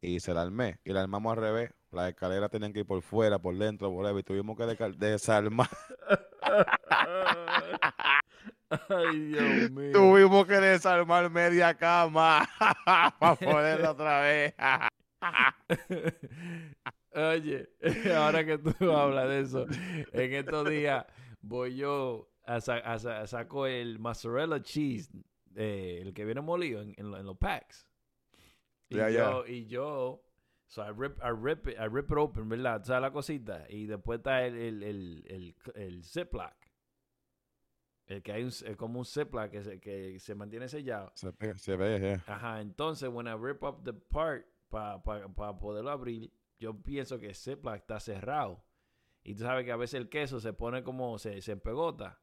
Y 0.00 0.20
se 0.20 0.32
la 0.32 0.42
armé. 0.42 0.78
Y 0.84 0.92
la 0.92 1.02
armamos 1.02 1.36
al 1.36 1.42
revés. 1.42 1.70
Las 1.92 2.08
escaleras 2.10 2.50
tenían 2.50 2.72
que 2.72 2.80
ir 2.80 2.86
por 2.86 3.00
fuera, 3.02 3.38
por 3.38 3.56
dentro, 3.56 3.90
por 3.90 4.06
ahí. 4.06 4.16
Y 4.18 4.22
tuvimos 4.22 4.56
que 4.56 4.64
desarmar. 4.98 5.68
Ay, 8.70 9.18
Dios 9.28 9.70
mío. 9.70 9.92
Tuvimos 9.92 10.46
que 10.46 10.60
desarmar 10.60 11.30
media 11.30 11.74
cama 11.74 12.46
para 13.18 13.36
ponerla 13.40 13.90
otra 13.92 14.20
vez. 14.20 14.54
Oye, 17.14 17.68
ahora 18.16 18.44
que 18.44 18.58
tú 18.58 18.70
hablas 18.92 19.28
de 19.28 19.40
eso, 19.40 19.66
en 20.12 20.32
estos 20.34 20.68
días 20.68 21.06
voy 21.40 21.76
yo 21.76 22.30
a, 22.44 22.60
sa- 22.60 22.76
a 22.78 22.98
sa- 22.98 23.26
saco 23.26 23.66
el 23.66 23.98
mozzarella 23.98 24.62
cheese, 24.62 25.10
eh, 25.56 26.00
el 26.02 26.12
que 26.14 26.24
viene 26.24 26.40
molido 26.40 26.82
en, 26.82 26.94
en 26.96 27.10
lo- 27.10 27.18
en 27.18 27.26
los 27.26 27.36
packs. 27.36 27.86
Y 28.88 28.96
yo, 29.12 29.46
y 29.46 29.66
yo, 29.66 30.22
so 30.66 30.82
I 30.84 30.92
rip, 30.96 31.18
I 31.22 31.30
rip 31.30 31.66
it, 31.68 31.76
I 31.78 31.88
rip 31.88 32.10
it 32.10 32.16
open, 32.16 32.48
¿verdad? 32.48 32.82
¿Sabes 32.84 33.02
la 33.02 33.10
cosita? 33.10 33.66
Y 33.68 33.86
después 33.86 34.18
está 34.18 34.44
el, 34.46 34.56
el, 34.56 34.82
el, 34.82 35.24
el, 35.28 35.54
el 35.74 36.04
Ziploc. 36.04 36.54
El 38.06 38.22
que 38.22 38.32
hay 38.32 38.42
un, 38.42 38.48
es 38.48 38.76
como 38.78 39.00
un 39.00 39.04
Ziploc 39.04 39.50
que 39.50 39.62
se, 39.62 39.78
que 39.80 40.18
se 40.20 40.34
mantiene 40.34 40.68
sellado. 40.68 41.12
Se, 41.14 41.30
ve- 41.38 41.58
se 41.58 41.76
ve, 41.76 42.00
yeah. 42.00 42.24
Ajá, 42.34 42.60
entonces, 42.62 43.10
when 43.10 43.26
I 43.26 43.34
rip 43.34 43.62
up 43.62 43.84
the 43.84 43.92
part 43.92 44.46
para 44.68 45.02
poderlo 45.58 45.90
abrir, 45.90 46.32
yo 46.58 46.74
pienso 46.82 47.18
que 47.18 47.34
Ziploc 47.34 47.76
está 47.76 48.00
cerrado. 48.00 48.64
Y 49.22 49.34
tú 49.34 49.42
sabes 49.42 49.64
que 49.64 49.72
a 49.72 49.76
veces 49.76 50.00
el 50.00 50.08
queso 50.08 50.40
se 50.40 50.52
pone 50.52 50.82
como, 50.82 51.18
se, 51.18 51.40
se 51.42 51.52
empegota. 51.52 52.20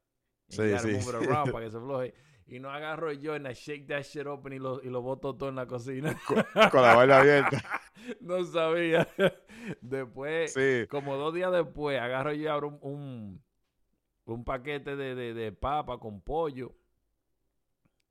Sí, 0.48 0.62
sí. 0.80 0.98
around 1.10 1.52
para 1.52 1.66
que 1.66 1.72
se 1.72 1.80
floje. 1.80 2.14
Y 2.48 2.60
no 2.60 2.70
agarro 2.70 3.12
yo 3.12 3.34
and 3.34 3.48
I 3.48 3.54
shake 3.54 3.88
that 3.88 4.04
shit 4.04 4.28
open 4.28 4.54
y 4.54 4.60
lo, 4.60 4.82
y 4.84 4.90
lo 4.90 5.02
boto 5.02 5.36
todo 5.36 5.50
en 5.50 5.56
la 5.56 5.66
cocina. 5.66 6.16
Con 6.72 6.82
la 6.82 6.96
vaina 6.96 7.20
abierta. 7.20 7.64
no 8.22 8.44
sabía. 8.44 9.08
Después, 9.82 10.54
Sí. 10.54 10.86
como 10.90 11.16
dos 11.16 11.34
días 11.34 11.52
después, 11.52 12.00
agarro 12.00 12.34
yo 12.34 12.44
y 12.44 12.48
abro 12.48 12.68
un, 12.68 12.80
un, 12.82 13.44
un 14.26 14.44
paquete 14.46 14.96
de, 14.96 15.16
de, 15.16 15.34
de 15.34 15.52
papa 15.52 15.98
con 15.98 16.22
pollo. 16.22 16.76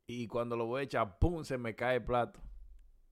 Y 0.07 0.27
cuando 0.27 0.57
lo 0.57 0.67
voy 0.67 0.81
a 0.81 0.85
echar, 0.85 1.19
¡pum! 1.19 1.45
Se 1.45 1.57
me 1.57 1.75
cae 1.77 1.97
el 1.97 2.05
plato. 2.05 2.41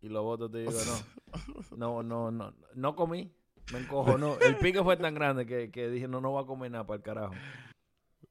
Y 0.02 0.08
lo 0.08 0.22
boto, 0.24 0.50
te 0.50 0.58
digo, 0.58 0.72
no. 0.72 1.22
No, 1.76 2.02
no, 2.02 2.30
no. 2.30 2.54
No 2.74 2.96
comí. 2.96 3.32
Me 3.72 3.78
encojo, 3.78 4.18
no. 4.18 4.38
El 4.40 4.56
pique 4.56 4.82
fue 4.82 4.96
tan 4.96 5.14
grande 5.14 5.46
que, 5.46 5.70
que 5.70 5.88
dije, 5.88 6.08
no, 6.08 6.20
no 6.20 6.32
voy 6.32 6.42
a 6.42 6.46
comer 6.46 6.70
nada 6.70 6.86
para 6.86 6.96
el 6.96 7.02
carajo. 7.02 7.34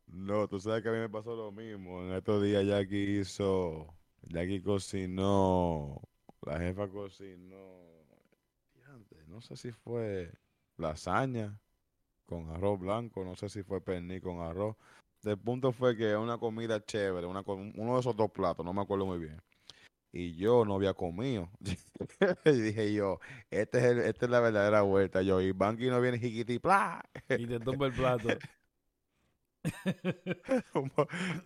No, 0.07 0.47
tú 0.47 0.59
sabes 0.59 0.84
que 0.84 0.89
a 0.89 0.91
mí 0.91 0.99
me 0.99 1.09
pasó 1.09 1.36
lo 1.36 1.51
mismo. 1.51 2.01
En 2.03 2.11
estos 2.11 2.43
días 2.43 2.65
Jackie 2.65 3.19
hizo, 3.19 3.88
Jackie 4.24 4.61
cocinó, 4.61 6.01
la 6.41 6.59
jefa 6.59 6.89
cocinó, 6.89 7.82
no 9.28 9.39
sé 9.41 9.55
si 9.55 9.72
fue 9.72 10.32
lasaña 10.78 11.57
con 12.26 12.49
arroz 12.49 12.80
blanco, 12.80 13.24
no 13.24 13.36
sé 13.36 13.47
si 13.47 13.63
fue 13.63 13.82
pernil 13.82 14.22
con 14.22 14.41
arroz. 14.41 14.76
El 15.24 15.38
punto 15.38 15.72
fue 15.72 15.95
que 15.95 16.15
una 16.15 16.38
comida 16.38 16.84
chévere, 16.84 17.26
una, 17.28 17.41
uno 17.45 17.93
de 17.93 17.99
esos 17.99 18.15
dos 18.15 18.32
platos, 18.32 18.65
no 18.65 18.74
me 18.74 18.82
acuerdo 18.82 19.05
muy 19.05 19.19
bien. 19.19 19.41
Y 20.14 20.36
yo 20.36 20.66
no 20.66 20.76
había 20.76 20.93
comido. 20.93 21.49
y 22.45 22.51
dije 22.51 22.93
yo, 22.93 23.20
este 23.49 23.78
es 23.80 23.84
el- 23.86 23.99
esta 23.99 24.26
es 24.26 24.32
la 24.32 24.39
verdadera 24.41 24.82
vuelta. 24.82 25.22
Yo, 25.22 25.39
y 25.41 25.51
Banqui 25.53 25.88
no 25.88 26.01
viene 26.01 26.20
jiquiti, 26.20 26.59
¡plá! 26.59 27.03
Y 27.30 27.47
te 27.47 27.59
tumba 27.59 27.88
el 27.88 27.93
plato. 27.93 28.28
un, 30.74 30.91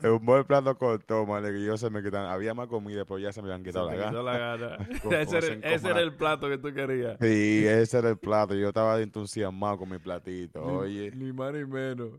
un 0.03 0.26
buen 0.26 0.45
plato 0.45 0.78
corto, 0.78 1.26
man, 1.26 1.43
que 1.43 1.63
yo 1.63 1.78
se 1.78 1.89
me 1.89 2.01
quitan. 2.01 2.26
Había 2.26 2.53
más 2.53 2.68
comida, 2.68 3.03
pero 3.05 3.20
ya 3.20 3.32
se 3.34 3.41
me 3.41 3.49
habían 3.49 3.63
quitado 3.63 3.88
la 3.91 3.95
gana. 3.95 4.22
la 4.24 4.38
gana. 4.38 4.78
Como- 5.03 5.16
ese 5.16 5.38
era, 5.38 5.47
ese 5.76 5.89
era 5.89 6.01
el 6.01 6.13
plato 6.16 6.49
que 6.49 6.57
tú 6.57 6.74
querías. 6.74 7.18
Sí, 7.20 7.66
ese 7.68 7.97
era 7.97 8.09
el 8.09 8.18
plato. 8.18 8.55
Yo 8.55 8.70
estaba 8.70 8.99
entusiasmado 9.01 9.78
con 9.78 9.89
mi 9.89 9.99
platito. 9.99 10.63
Oye, 10.63 11.11
Ni 11.11 11.32
más 11.34 11.53
ni 11.53 11.66
menos. 11.66 12.11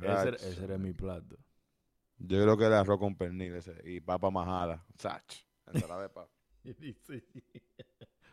Ese, 0.00 0.28
ese 0.36 0.64
era 0.64 0.78
mi 0.78 0.92
plato. 0.92 1.36
yo 2.18 2.40
creo 2.42 2.56
que 2.56 2.64
era 2.64 2.80
arroz 2.80 2.98
con 2.98 3.14
pernil 3.16 3.54
ese, 3.56 3.74
y 3.84 4.00
papa 4.00 4.30
majada. 4.30 4.84
Sach. 4.96 5.22
Y. 6.64 6.96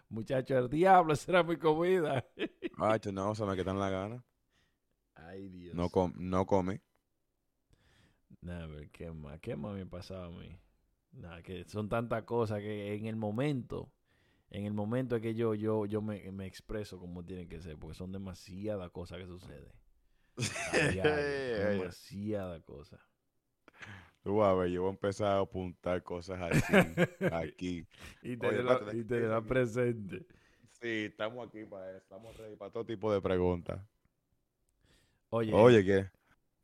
Muchacho, 0.10 0.58
el 0.58 0.70
diablo, 0.70 1.14
esa 1.14 1.32
era 1.32 1.44
mi 1.44 1.58
comida. 1.58 2.26
Macho, 2.78 3.12
no, 3.12 3.36
se 3.36 3.46
me 3.46 3.56
quitan 3.56 3.80
la 3.80 3.90
gana. 3.90 4.24
Ay, 5.16 5.50
Dios. 5.50 5.76
No, 5.76 5.90
com 5.90 6.14
no 6.16 6.46
comí. 6.46 6.80
Nah, 8.42 8.68
pero 8.68 8.90
¿qué 8.92 9.12
más? 9.12 9.40
¿Qué 9.40 9.56
más 9.56 9.76
me 9.76 9.86
pasaba 9.86 10.26
a 10.26 10.30
mí? 10.30 10.58
Que 11.44 11.66
son 11.66 11.90
tantas 11.90 12.24
cosas 12.24 12.60
que 12.60 12.94
en 12.96 13.06
el 13.06 13.16
momento, 13.16 13.92
en 14.50 14.66
el 14.66 14.74
momento 14.74 15.16
es 15.16 15.22
que 15.22 15.36
yo, 15.36 15.54
yo, 15.54 15.86
yo 15.86 16.02
me, 16.02 16.32
me 16.32 16.46
expreso 16.46 17.00
como 17.00 17.26
tiene 17.26 17.48
que 17.48 17.62
ser, 17.62 17.78
porque 17.78 17.96
son 17.96 18.12
demasiadas 18.12 18.90
cosas 18.92 19.18
que 19.18 19.26
suceden. 19.28 19.74
Demasiadas 21.80 22.62
cosas. 22.64 23.00
Tú 24.24 24.38
vas 24.38 24.50
a 24.50 24.54
ver, 24.54 24.70
yo 24.70 24.82
voy 24.82 24.90
a 24.90 24.94
empezar 24.94 25.28
a 25.38 25.40
apuntar 25.40 26.04
cosas 26.04 26.40
así, 26.42 26.74
aquí. 27.32 27.88
Y 28.22 28.38
tenerla 28.38 28.74
aquí. 28.76 29.04
presente. 29.48 30.26
Sí, 30.82 31.06
estamos 31.06 31.48
aquí 31.48 31.66
para 31.66 31.90
eso. 31.90 31.98
Estamos 31.98 32.38
ready 32.38 32.56
para 32.56 32.72
todo 32.72 32.86
tipo 32.86 33.12
de 33.14 33.22
preguntas. 33.22 33.80
Oye, 35.30 35.54
Oye, 35.54 35.86
¿qué? 35.86 36.10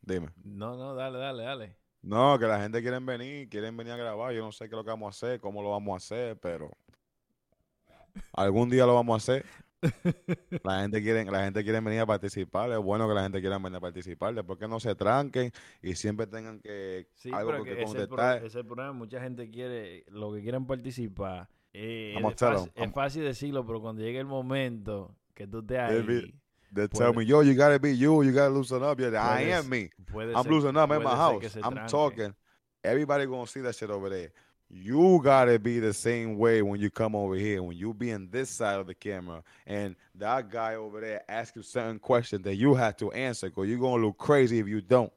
Dime. 0.02 0.30
no, 0.44 0.76
no, 0.78 0.96
dale, 0.96 1.18
dale, 1.18 1.44
dale. 1.44 1.78
No, 2.02 2.38
que 2.38 2.46
la 2.46 2.62
gente 2.62 2.82
quiere 2.82 3.00
venir, 3.00 3.50
quieren 3.50 3.76
venir 3.76 3.94
a 3.94 3.98
grabar. 3.98 4.32
Yo 4.34 4.42
no 4.44 4.52
sé 4.52 4.66
qué 4.66 4.76
es 4.76 4.78
lo 4.78 4.84
que 4.84 4.92
vamos 4.92 5.08
a 5.08 5.10
hacer, 5.18 5.40
cómo 5.40 5.64
lo 5.64 5.72
vamos 5.72 5.94
a 5.94 5.98
hacer, 5.98 6.38
pero 6.38 6.72
algún 8.34 8.70
día 8.70 8.86
lo 8.86 8.94
vamos 8.94 9.16
a 9.16 9.18
hacer. 9.18 9.46
La 10.64 10.82
gente 10.82 11.02
quiere, 11.02 11.26
la 11.26 11.44
gente 11.46 11.64
quiere 11.64 11.80
venir 11.82 12.00
a 12.02 12.06
participar. 12.06 12.72
Es 12.72 12.78
bueno 12.80 13.08
que 13.08 13.14
la 13.14 13.24
gente 13.24 13.42
quiera 13.42 13.58
venir 13.58 13.78
a 13.78 13.80
participar. 13.82 14.34
Después 14.34 14.58
que 14.60 14.68
no 14.68 14.80
se 14.80 14.96
tranquen 14.96 15.52
y 15.82 15.96
siempre 15.96 16.28
tengan 16.28 16.60
que 16.60 17.08
Sí, 17.14 17.32
algo 17.34 17.52
pero 17.52 17.64
que, 17.64 17.76
que 17.78 17.84
contestar. 17.84 18.38
ese 18.38 18.48
es 18.48 18.56
el 18.56 18.66
problema. 18.66 18.94
Mucha 18.94 19.22
gente 19.22 19.50
quiere, 19.50 20.06
lo 20.10 20.34
que 20.34 20.42
quieren 20.42 20.66
participar. 20.66 21.50
eh, 21.74 22.16
es, 22.18 22.36
fácil, 22.40 22.72
es 22.76 22.92
fácil 22.94 23.24
decirlo, 23.24 23.66
pero 23.66 23.82
cuando 23.82 24.02
llegue 24.02 24.20
el 24.20 24.26
momento 24.26 25.16
que 25.34 25.46
tú 25.48 25.62
bi- 25.62 25.76
ahí, 25.76 26.04
They 26.74 26.88
puede- 26.88 27.06
tell 27.06 27.16
me, 27.16 27.26
yo, 27.26 27.44
you 27.44 27.54
gotta 27.54 27.78
be 27.80 27.98
you, 27.98 28.24
you 28.24 28.32
gotta 28.32 28.50
loosen 28.50 28.84
up. 28.84 28.98
Yeah, 29.00 29.10
I 29.40 29.52
am 29.54 29.68
me. 29.70 29.90
I'm 30.14 30.44
ser- 30.44 30.50
losing 30.50 30.78
up 30.78 30.92
in 30.92 31.00
my 31.04 31.12
house. 31.16 31.56
I'm 31.58 31.74
tranque. 31.74 31.90
talking. 31.92 32.36
Everybody 32.84 33.26
gonna 33.26 33.48
see 33.48 33.62
that 33.62 33.74
shit 33.76 33.90
over 33.90 34.10
there. 34.10 34.32
You 34.70 35.22
gotta 35.24 35.60
be 35.60 35.80
the 35.80 35.94
same 35.94 36.38
way 36.38 36.62
when 36.62 36.80
you 36.80 36.90
come 36.90 37.16
over 37.16 37.36
here. 37.36 37.62
When 37.62 37.78
you 37.78 37.94
be 37.94 38.10
in 38.10 38.30
this 38.32 38.50
side 38.50 38.80
of 38.80 38.88
the 38.88 38.96
camera, 38.96 39.44
and 39.66 39.96
that 40.16 40.50
guy 40.50 40.76
over 40.76 41.00
there 41.02 41.22
asks 41.30 41.56
you 41.56 41.62
certain 41.64 42.00
questions 42.00 42.44
that 42.44 42.56
you 42.56 42.74
have 42.76 42.98
to 42.98 43.12
answer, 43.12 43.48
because 43.50 43.70
you're 43.70 43.80
gonna 43.80 44.04
look 44.04 44.18
crazy 44.18 44.60
if 44.60 44.68
you 44.68 44.82
don't. 44.82 45.12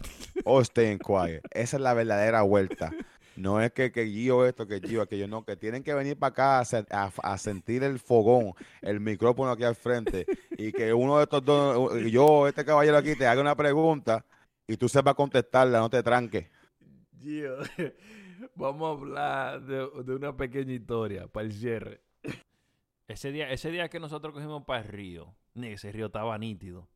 or 0.44 0.64
staying 0.64 0.98
quiet. 0.98 1.42
Esa 1.52 1.76
es 1.76 1.82
la 1.82 1.92
verdadera 1.92 2.42
vuelta. 2.42 2.90
No 3.36 3.60
es 3.60 3.72
que, 3.72 3.92
que 3.92 4.06
Gio 4.06 4.44
esto, 4.46 4.66
que 4.66 4.80
Gio 4.80 5.02
aquello, 5.02 5.28
no, 5.28 5.44
que 5.44 5.54
tienen 5.56 5.82
que 5.84 5.94
venir 5.94 6.16
para 6.16 6.30
acá 6.30 6.58
a, 6.60 6.84
a- 6.90 7.32
a 7.32 7.38
sentir 7.38 7.82
el 7.84 7.98
fogón, 7.98 8.52
el 8.80 9.00
micrófono 9.00 9.50
aquí 9.52 9.64
al 9.64 9.76
frente, 9.76 10.26
y 10.56 10.72
que 10.72 10.92
uno 10.92 11.18
de 11.18 11.24
estos 11.24 11.44
dos, 11.44 11.94
yo, 12.10 12.48
este 12.48 12.64
caballero 12.64 12.96
aquí, 12.96 13.14
te 13.14 13.26
haga 13.26 13.40
una 13.40 13.54
pregunta 13.56 14.24
y 14.66 14.76
tú 14.76 14.88
sepas 14.88 15.14
contestarla, 15.14 15.78
no 15.78 15.90
te 15.90 16.02
tranques. 16.02 16.46
Gio, 17.20 17.58
vamos 18.58 18.88
a 18.88 18.92
hablar 19.00 19.62
de, 19.62 19.88
de 20.04 20.14
una 20.14 20.36
pequeña 20.36 20.72
historia 20.74 21.28
para 21.28 21.46
el 21.46 21.52
cierre. 21.52 22.02
Ese 23.06 23.32
día, 23.32 23.50
ese 23.50 23.70
día 23.70 23.88
que 23.88 24.00
nosotros 24.00 24.34
cogimos 24.34 24.64
para 24.64 24.80
el 24.82 24.88
río, 24.88 25.34
ese 25.54 25.90
río 25.92 26.06
estaba 26.06 26.36
nítido. 26.38 26.88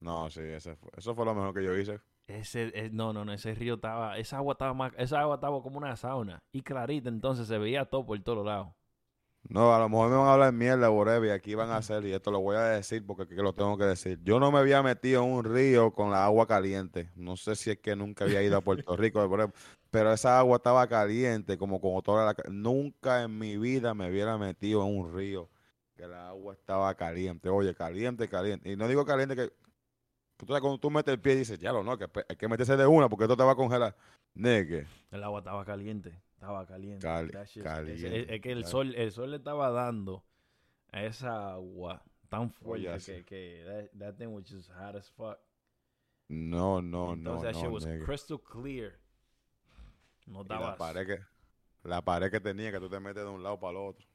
No, 0.00 0.30
sí, 0.30 0.40
ese 0.40 0.76
fue- 0.76 0.90
eso 0.96 1.14
fue 1.14 1.24
lo 1.24 1.34
mejor 1.34 1.54
que 1.54 1.64
yo 1.64 1.76
hice. 1.76 2.00
Ese, 2.26 2.70
eh, 2.74 2.90
no, 2.92 3.12
no, 3.12 3.24
no, 3.24 3.32
ese 3.32 3.54
río 3.54 3.74
estaba, 3.74 4.16
esa 4.18 4.36
agua 4.38 4.52
estaba 4.52 4.74
más, 4.74 4.92
esa 4.96 5.20
agua 5.20 5.34
estaba 5.36 5.60
como 5.62 5.78
una 5.78 5.96
sauna 5.96 6.38
y 6.52 6.62
clarita, 6.62 7.08
entonces 7.08 7.48
se 7.48 7.58
veía 7.58 7.84
todo 7.86 8.06
por 8.06 8.18
todos 8.20 8.44
lados. 8.46 8.72
No, 9.48 9.74
a 9.74 9.78
lo 9.78 9.88
mejor 9.88 10.08
me 10.10 10.16
van 10.16 10.26
a 10.28 10.32
hablar 10.34 10.52
mierda, 10.52 10.88
whatever, 10.90 11.28
y 11.28 11.32
aquí 11.32 11.54
van 11.54 11.70
a 11.70 11.76
hacer, 11.76 12.04
y 12.06 12.12
esto 12.12 12.30
lo 12.30 12.40
voy 12.40 12.56
a 12.56 12.62
decir 12.62 13.04
porque 13.04 13.26
que 13.26 13.42
lo 13.42 13.52
tengo 13.52 13.76
que 13.76 13.84
decir. 13.84 14.18
Yo 14.22 14.38
no 14.40 14.50
me 14.50 14.58
había 14.58 14.82
metido 14.82 15.22
en 15.24 15.30
un 15.30 15.44
río 15.44 15.90
con 15.92 16.10
la 16.10 16.24
agua 16.24 16.46
caliente. 16.46 17.10
No 17.16 17.36
sé 17.36 17.54
si 17.56 17.70
es 17.70 17.78
que 17.78 17.94
nunca 17.96 18.24
había 18.24 18.42
ido 18.42 18.56
a 18.56 18.60
Puerto 18.62 18.96
Rico, 18.96 19.28
pero- 19.90 20.12
esa 20.14 20.38
agua 20.38 20.56
estaba 20.56 20.86
caliente, 20.86 21.58
como 21.58 21.80
con 21.80 22.00
toda 22.02 22.24
la... 22.24 22.34
ca- 22.34 22.48
Nunca 22.50 23.24
en 23.24 23.36
mi 23.38 23.58
vida 23.58 23.92
me 23.94 24.08
hubiera 24.10 24.38
metido 24.38 24.86
en 24.86 24.96
un 24.98 25.14
río 25.14 25.50
que 25.96 26.06
la 26.06 26.28
agua 26.28 26.54
estaba 26.54 26.94
caliente. 26.94 27.50
Oye, 27.50 27.74
caliente, 27.74 28.28
caliente. 28.28 28.70
Y 28.72 28.76
no 28.76 28.88
digo 28.88 29.04
caliente 29.04 29.36
que... 29.36 29.52
Cuando 30.46 30.78
tú 30.78 30.90
metes 30.90 31.12
el 31.12 31.20
pie 31.20 31.34
y 31.34 31.36
dices, 31.36 31.58
ya 31.58 31.72
lo 31.72 31.84
no, 31.84 31.96
que 31.98 32.08
hay 32.28 32.36
que 32.36 32.48
meterse 32.48 32.76
de 32.76 32.86
una 32.86 33.08
porque 33.08 33.24
esto 33.24 33.36
te 33.36 33.44
va 33.44 33.52
a 33.52 33.56
congelar. 33.56 33.94
Negue. 34.34 34.86
El 35.10 35.22
agua 35.22 35.38
estaba 35.40 35.64
caliente, 35.64 36.20
estaba 36.42 36.66
caliente. 36.66 37.06
Cali- 37.06 37.30
es, 38.28 38.40
que 38.40 38.50
el 38.52 38.64
sol, 38.64 38.94
el 38.96 39.12
sol 39.12 39.30
le 39.30 39.36
estaba 39.36 39.70
dando 39.70 40.24
a 40.90 41.04
esa 41.04 41.52
agua 41.52 42.02
tan 42.28 42.50
fuerte 42.50 43.24
que, 43.24 43.64
that, 43.64 43.98
that 43.98 44.16
thing 44.16 44.26
was 44.28 44.44
just 44.48 44.68
hot 44.72 44.96
as 44.96 45.08
fuck. 45.10 45.38
No, 46.28 46.80
no, 46.82 47.14
no, 47.14 47.34
Entonces 47.34 47.42
that 47.42 47.54
shit 47.54 47.64
no, 47.64 47.74
was 47.74 47.86
nigga. 47.86 48.04
crystal 48.04 48.38
clear. 48.38 48.98
No 50.26 50.44
la 50.44 50.76
pared 50.76 51.06
que 51.06 51.18
la 51.84 52.00
pared 52.00 52.30
que 52.30 52.40
tenía 52.40 52.70
que 52.72 52.78
tú 52.80 52.88
te 52.88 52.98
metes 52.98 53.22
de 53.22 53.28
un 53.28 53.42
lado 53.42 53.58
para 53.60 53.72
el 53.72 53.76
otro. 53.76 54.06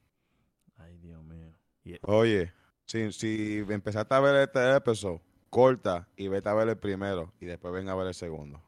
Ay, 0.76 0.98
Dios 0.98 1.22
mío. 1.22 1.52
Y- 1.84 1.98
Oye, 2.02 2.52
si, 2.84 3.10
si 3.12 3.64
empezaste 3.68 4.14
a 4.14 4.20
ver 4.20 4.36
este 4.36 4.76
episodio, 4.76 5.22
corta 5.48 6.08
y 6.16 6.28
vete 6.28 6.48
a 6.48 6.54
ver 6.54 6.68
el 6.68 6.78
primero 6.78 7.32
y 7.40 7.46
después 7.46 7.72
ven 7.72 7.88
a 7.88 7.94
ver 7.94 8.08
el 8.08 8.14
segundo. 8.14 8.62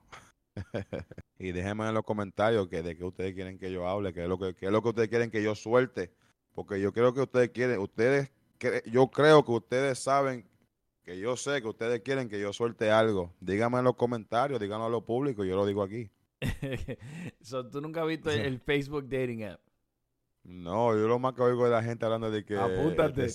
y 1.38 1.52
déjenme 1.52 1.88
en 1.88 1.94
los 1.94 2.04
comentarios 2.04 2.68
que 2.68 2.82
de 2.82 2.96
qué 2.96 3.04
ustedes 3.04 3.34
quieren 3.34 3.58
que 3.58 3.70
yo 3.72 3.86
hable, 3.88 4.12
qué 4.12 4.22
es 4.24 4.28
lo 4.28 4.38
que 4.38 4.54
qué 4.54 4.66
es 4.66 4.72
lo 4.72 4.82
que 4.82 4.88
ustedes 4.90 5.08
quieren 5.08 5.30
que 5.30 5.42
yo 5.42 5.54
suelte, 5.54 6.12
porque 6.54 6.80
yo 6.80 6.92
creo 6.92 7.12
que 7.14 7.20
ustedes 7.22 7.50
quieren, 7.50 7.78
ustedes 7.80 8.30
cre- 8.58 8.82
yo 8.90 9.08
creo 9.08 9.44
que 9.44 9.52
ustedes 9.52 9.98
saben 9.98 10.46
que 11.04 11.18
yo 11.18 11.36
sé 11.36 11.60
que 11.62 11.68
ustedes 11.68 12.00
quieren 12.00 12.28
que 12.28 12.38
yo 12.40 12.52
suelte 12.52 12.90
algo. 12.90 13.34
Díganme 13.40 13.78
en 13.78 13.84
los 13.84 13.96
comentarios, 13.96 14.60
díganlo 14.60 14.86
a 14.86 14.90
lo 14.90 15.04
público, 15.04 15.44
yo 15.44 15.56
lo 15.56 15.64
digo 15.66 15.82
aquí. 15.82 16.10
so, 17.40 17.66
¿Tú 17.68 17.80
nunca 17.80 18.02
has 18.02 18.08
visto 18.08 18.30
el, 18.30 18.40
el 18.46 18.60
Facebook 18.60 19.08
dating 19.08 19.44
app? 19.44 19.60
No, 20.42 20.94
yo 20.96 21.06
lo 21.06 21.18
más 21.18 21.34
que 21.34 21.42
oigo 21.42 21.64
de 21.64 21.70
la 21.70 21.82
gente 21.82 22.04
hablando 22.04 22.30
de 22.30 22.44
que... 22.44 22.56
Apúntate. 22.56 23.22
de- 23.22 23.26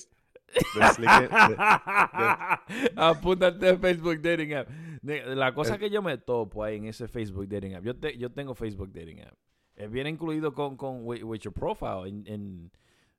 de 0.48 0.82
slick- 0.94 1.50
de- 1.50 2.92
Apúntate 2.96 3.70
a 3.70 3.78
Facebook 3.78 4.22
Dating 4.22 4.54
App. 4.54 4.70
La 5.06 5.54
cosa 5.54 5.78
que 5.78 5.90
yo 5.90 6.02
me 6.02 6.18
topo 6.18 6.64
ahí 6.64 6.78
en 6.78 6.86
ese 6.86 7.08
Facebook 7.08 7.48
Dating 7.48 7.76
App, 7.76 7.84
yo, 7.84 7.96
te- 7.96 8.18
yo 8.18 8.32
tengo 8.32 8.56
Facebook 8.56 8.92
Dating 8.92 9.22
App. 9.22 9.34
Eh, 9.76 9.88
viene 9.88 10.10
incluido 10.10 10.54
con, 10.54 10.78
con 10.78 11.06
with, 11.06 11.24
with 11.24 11.40
your 11.42 11.54
profile. 11.54 12.08
En, 12.10 12.24
en- 12.28 12.72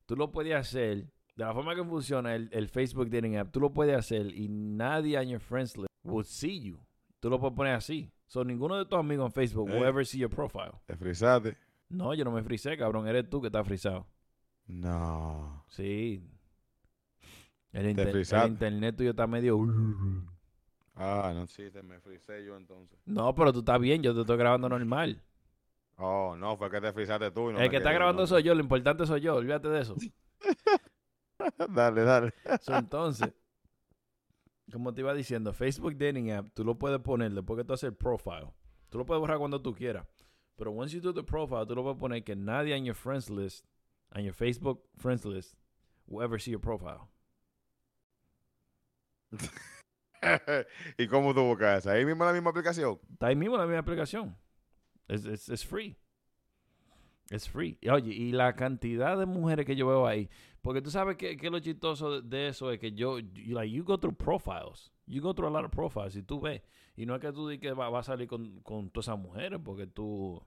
tú 0.07 0.17
lo 0.17 0.33
puedes 0.33 0.55
hacer, 0.55 1.05
de 1.37 1.45
la 1.45 1.53
forma 1.53 1.75
que 1.75 1.85
funciona 1.85 2.35
el, 2.35 2.49
el 2.53 2.69
Facebook 2.69 3.09
Dating 3.11 3.37
App, 3.37 3.53
tú 3.53 3.61
lo 3.61 3.73
puedes 3.73 3.97
hacer 3.97 4.35
y 4.35 4.49
nadie 4.49 5.21
en 5.21 5.29
your 5.29 5.41
friends 5.41 5.77
list 5.77 5.89
will 6.03 6.25
see 6.25 6.61
you. 6.61 6.79
Tú 7.21 7.29
lo 7.31 7.39
puedes 7.39 7.55
poner 7.57 7.75
así. 7.75 8.11
So, 8.27 8.43
ninguno 8.45 8.77
de 8.77 8.87
tus 8.87 8.99
amigos 8.99 9.27
en 9.27 9.33
Facebook 9.33 9.67
will 9.69 9.85
Eh. 9.85 9.89
ever 9.89 10.05
see 10.07 10.19
your 10.19 10.31
profile. 10.31 10.73
Te 10.87 10.97
frisaste. 10.97 11.57
No, 11.89 12.13
yo 12.15 12.25
no 12.25 12.33
me 12.33 12.43
frisé, 12.43 12.77
cabrón. 12.77 13.07
Eres 13.07 13.29
tú 13.31 13.41
que 13.41 13.47
estás 13.47 13.65
frisado. 13.67 14.07
No. 14.67 15.65
Sí. 15.69 16.25
El, 17.73 17.91
inter- 17.91 18.09
el 18.17 18.49
internet 18.49 18.97
tuyo 18.97 19.11
está 19.11 19.27
medio... 19.29 19.57
Ah, 20.97 21.33
no, 21.35 21.47
sí, 21.47 21.71
te 21.71 21.83
me 21.83 22.01
frisé 22.01 22.45
yo 22.45 22.57
entonces. 22.57 22.99
No, 23.05 23.35
pero 23.35 23.53
tú 23.53 23.59
estás 23.59 23.79
bien, 23.79 24.03
yo 24.03 24.15
te 24.15 24.23
estoy 24.23 24.39
grabando 24.39 24.69
normal. 24.69 25.23
Oh, 25.99 26.35
no, 26.37 26.57
fue 26.57 26.71
que 26.71 26.81
te 26.81 26.93
frisaste 26.93 27.31
tú. 27.31 27.51
y 27.51 27.55
no 27.55 27.61
el 27.61 27.71
que 27.71 27.77
está 27.77 27.93
grabando 27.93 28.23
no. 28.23 28.27
soy 28.27 28.43
yo, 28.43 28.55
lo 28.55 28.63
importante 28.63 29.07
soy 29.07 29.21
yo, 29.21 29.35
olvídate 29.37 29.69
de 29.69 29.81
eso. 29.81 29.95
dale, 31.69 32.03
dale. 32.03 32.35
So, 32.61 32.77
entonces, 32.77 33.33
como 34.73 34.95
te 34.95 35.03
iba 35.03 35.13
diciendo, 35.13 35.53
Facebook 35.53 35.97
Dating 35.97 36.33
App, 36.33 36.49
tú 36.55 36.65
lo 36.65 36.79
puedes 36.79 37.01
poner 37.01 37.33
después 37.33 37.59
que 37.59 37.65
tú 37.65 37.75
haces 37.75 37.91
el 37.91 37.97
profile. 37.97 38.53
Tú 38.89 38.99
lo 38.99 39.05
puedes 39.05 39.21
borrar 39.21 39.39
cuando 39.39 39.61
tú 39.61 39.75
quieras. 39.75 40.07
Pero 40.57 40.73
once 40.73 40.95
you 40.95 41.03
do 41.03 41.13
the 41.13 41.23
profile, 41.23 41.67
tú 41.67 41.75
lo 41.75 41.83
puedes 41.83 41.99
poner 41.99 42.25
que 42.25 42.35
nadie 42.35 42.75
en 42.75 42.87
your 42.87 42.97
friends 42.97 43.29
list, 43.29 43.67
en 44.15 44.25
your 44.25 44.35
Facebook 44.35 44.83
friends 44.97 45.27
list, 45.27 45.55
will 46.07 46.25
ever 46.25 46.41
see 46.41 46.53
your 46.53 46.61
profile. 46.61 47.09
¿Y 50.99 51.07
cómo 51.07 51.35
tú 51.35 51.43
buscas? 51.43 51.87
¿Ahí 51.87 52.05
mismo 52.05 52.25
la 52.25 52.33
misma 52.33 52.51
aplicación? 52.51 52.99
Está 53.13 53.29
ahí 53.29 53.37
mismo 53.37 53.57
la 53.57 53.67
misma 53.67 53.81
aplicación. 53.81 54.37
Es 55.09 55.65
free. 55.65 55.97
Es 57.31 57.49
free. 57.49 57.79
Y, 57.81 57.89
Oye, 57.89 58.13
y 58.13 58.33
la 58.33 58.55
cantidad 58.55 59.19
de 59.19 59.27
mujeres 59.27 59.67
que 59.67 59.77
yo 59.77 59.87
veo 59.87 60.07
ahí. 60.07 60.29
Porque 60.63 60.83
tú 60.83 60.91
sabes 60.91 61.17
que, 61.17 61.37
que 61.37 61.51
lo 61.51 61.61
chistoso 61.61 62.21
de, 62.21 62.49
eso 62.49 62.73
es 62.73 62.79
que 62.79 62.93
yo, 62.93 63.19
like, 63.47 63.71
you 63.71 63.85
go 63.85 63.99
through 63.99 64.17
profiles. 64.17 64.93
You 65.07 65.23
go 65.23 65.33
through 65.33 65.49
a 65.49 65.51
lot 65.51 65.65
of 65.65 65.71
profiles 65.71 66.17
y 66.17 66.23
tú 66.23 66.41
ves. 66.41 66.63
Y 66.97 67.07
no 67.07 67.15
es 67.15 67.21
que 67.21 67.33
tú 67.33 67.49
digas 67.49 67.61
que 67.61 67.73
va, 67.73 67.89
va 67.91 68.01
a 68.01 68.03
salir 68.03 68.27
con, 68.27 68.61
con 68.61 68.91
todas 68.91 69.07
esas 69.07 69.19
mujeres, 69.19 69.61
porque 69.63 69.87
tú. 69.87 70.45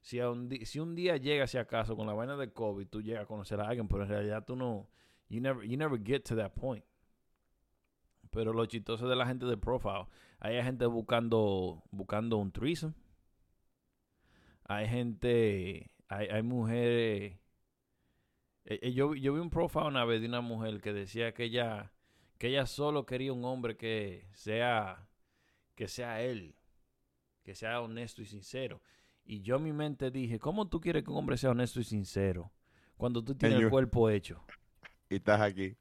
Si, 0.00 0.20
a 0.20 0.28
un, 0.28 0.50
si 0.64 0.80
un 0.80 0.94
día 0.94 1.16
llegas, 1.16 1.50
si 1.50 1.56
acaso, 1.56 1.96
con 1.96 2.06
la 2.06 2.12
vaina 2.12 2.36
de 2.36 2.52
COVID, 2.52 2.88
tú 2.88 3.00
llegas 3.00 3.22
a 3.22 3.26
conocer 3.26 3.58
a 3.60 3.68
alguien, 3.68 3.88
pero 3.88 4.02
en 4.02 4.08
realidad 4.10 4.44
tú 4.44 4.54
no. 4.54 4.90
You 5.28 5.40
never, 5.40 5.66
you 5.66 5.78
never 5.78 5.98
get 5.98 6.24
to 6.24 6.36
that 6.36 6.52
point. 6.52 6.84
Pero 8.34 8.52
lo 8.52 8.66
chistoso 8.66 9.08
de 9.08 9.14
la 9.16 9.26
gente 9.26 9.46
de 9.46 9.56
profile, 9.56 10.06
hay 10.40 10.60
gente 10.62 10.86
buscando, 10.86 11.82
buscando 11.92 12.36
un 12.36 12.50
threesome. 12.52 12.94
Hay 14.64 14.88
gente, 14.88 15.90
hay, 16.08 16.26
hay 16.28 16.42
mujeres. 16.42 17.38
eh, 18.64 18.78
eh, 18.82 18.92
yo, 18.92 19.14
yo 19.14 19.34
vi 19.34 19.40
un 19.40 19.50
profile 19.50 19.86
una 19.86 20.04
vez 20.04 20.20
de 20.20 20.26
una 20.26 20.40
mujer 20.40 20.80
que 20.80 20.92
decía 20.92 21.32
que 21.32 21.44
ella, 21.44 21.92
que 22.38 22.48
ella 22.48 22.66
solo 22.66 23.06
quería 23.06 23.32
un 23.32 23.44
hombre 23.44 23.76
que 23.76 24.26
sea, 24.32 25.06
que 25.76 25.86
sea 25.86 26.22
él, 26.22 26.56
que 27.44 27.54
sea 27.54 27.80
honesto 27.80 28.20
y 28.22 28.26
sincero. 28.26 28.82
Y 29.24 29.42
yo 29.42 29.56
en 29.56 29.62
mi 29.64 29.72
mente 29.72 30.10
dije, 30.10 30.38
¿cómo 30.40 30.68
tú 30.68 30.80
quieres 30.80 31.04
que 31.04 31.10
un 31.10 31.18
hombre 31.18 31.36
sea 31.36 31.50
honesto 31.50 31.80
y 31.80 31.84
sincero 31.84 32.52
cuando 32.96 33.22
tú 33.22 33.34
tienes 33.36 33.60
el 33.60 33.70
cuerpo 33.70 34.10
hecho? 34.10 34.44
Y 35.08 35.16
estás 35.16 35.40
aquí. 35.40 35.76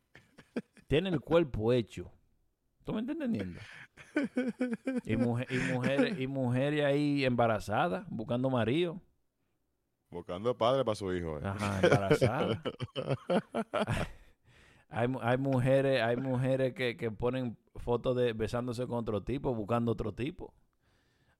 Tiene 0.87 1.09
el 1.09 1.21
cuerpo 1.21 1.73
hecho. 1.73 2.11
¿Tú 2.83 2.93
me 2.93 3.01
estás 3.01 3.15
entendiendo? 3.15 3.59
Y, 5.05 5.15
mujer, 5.17 5.47
y 5.51 5.57
mujeres 5.73 6.19
y 6.19 6.27
mujeres 6.27 6.85
ahí 6.85 7.25
embarazadas, 7.25 8.05
buscando 8.09 8.49
marido. 8.49 9.01
Buscando 10.09 10.55
padre 10.57 10.83
para 10.85 10.95
su 10.95 11.11
hijo. 11.13 11.39
eh. 11.39 11.41
Ajá, 11.43 11.79
embarazadas. 11.81 12.59
hay, 14.89 15.07
hay 15.21 15.37
mujeres, 15.37 16.01
hay 16.01 16.17
mujeres 16.17 16.73
que, 16.73 16.95
que 16.97 17.11
ponen 17.11 17.57
fotos 17.75 18.15
de 18.15 18.33
besándose 18.33 18.85
con 18.87 18.97
otro 18.99 19.23
tipo, 19.23 19.53
buscando 19.55 19.91
otro 19.91 20.13
tipo. 20.13 20.53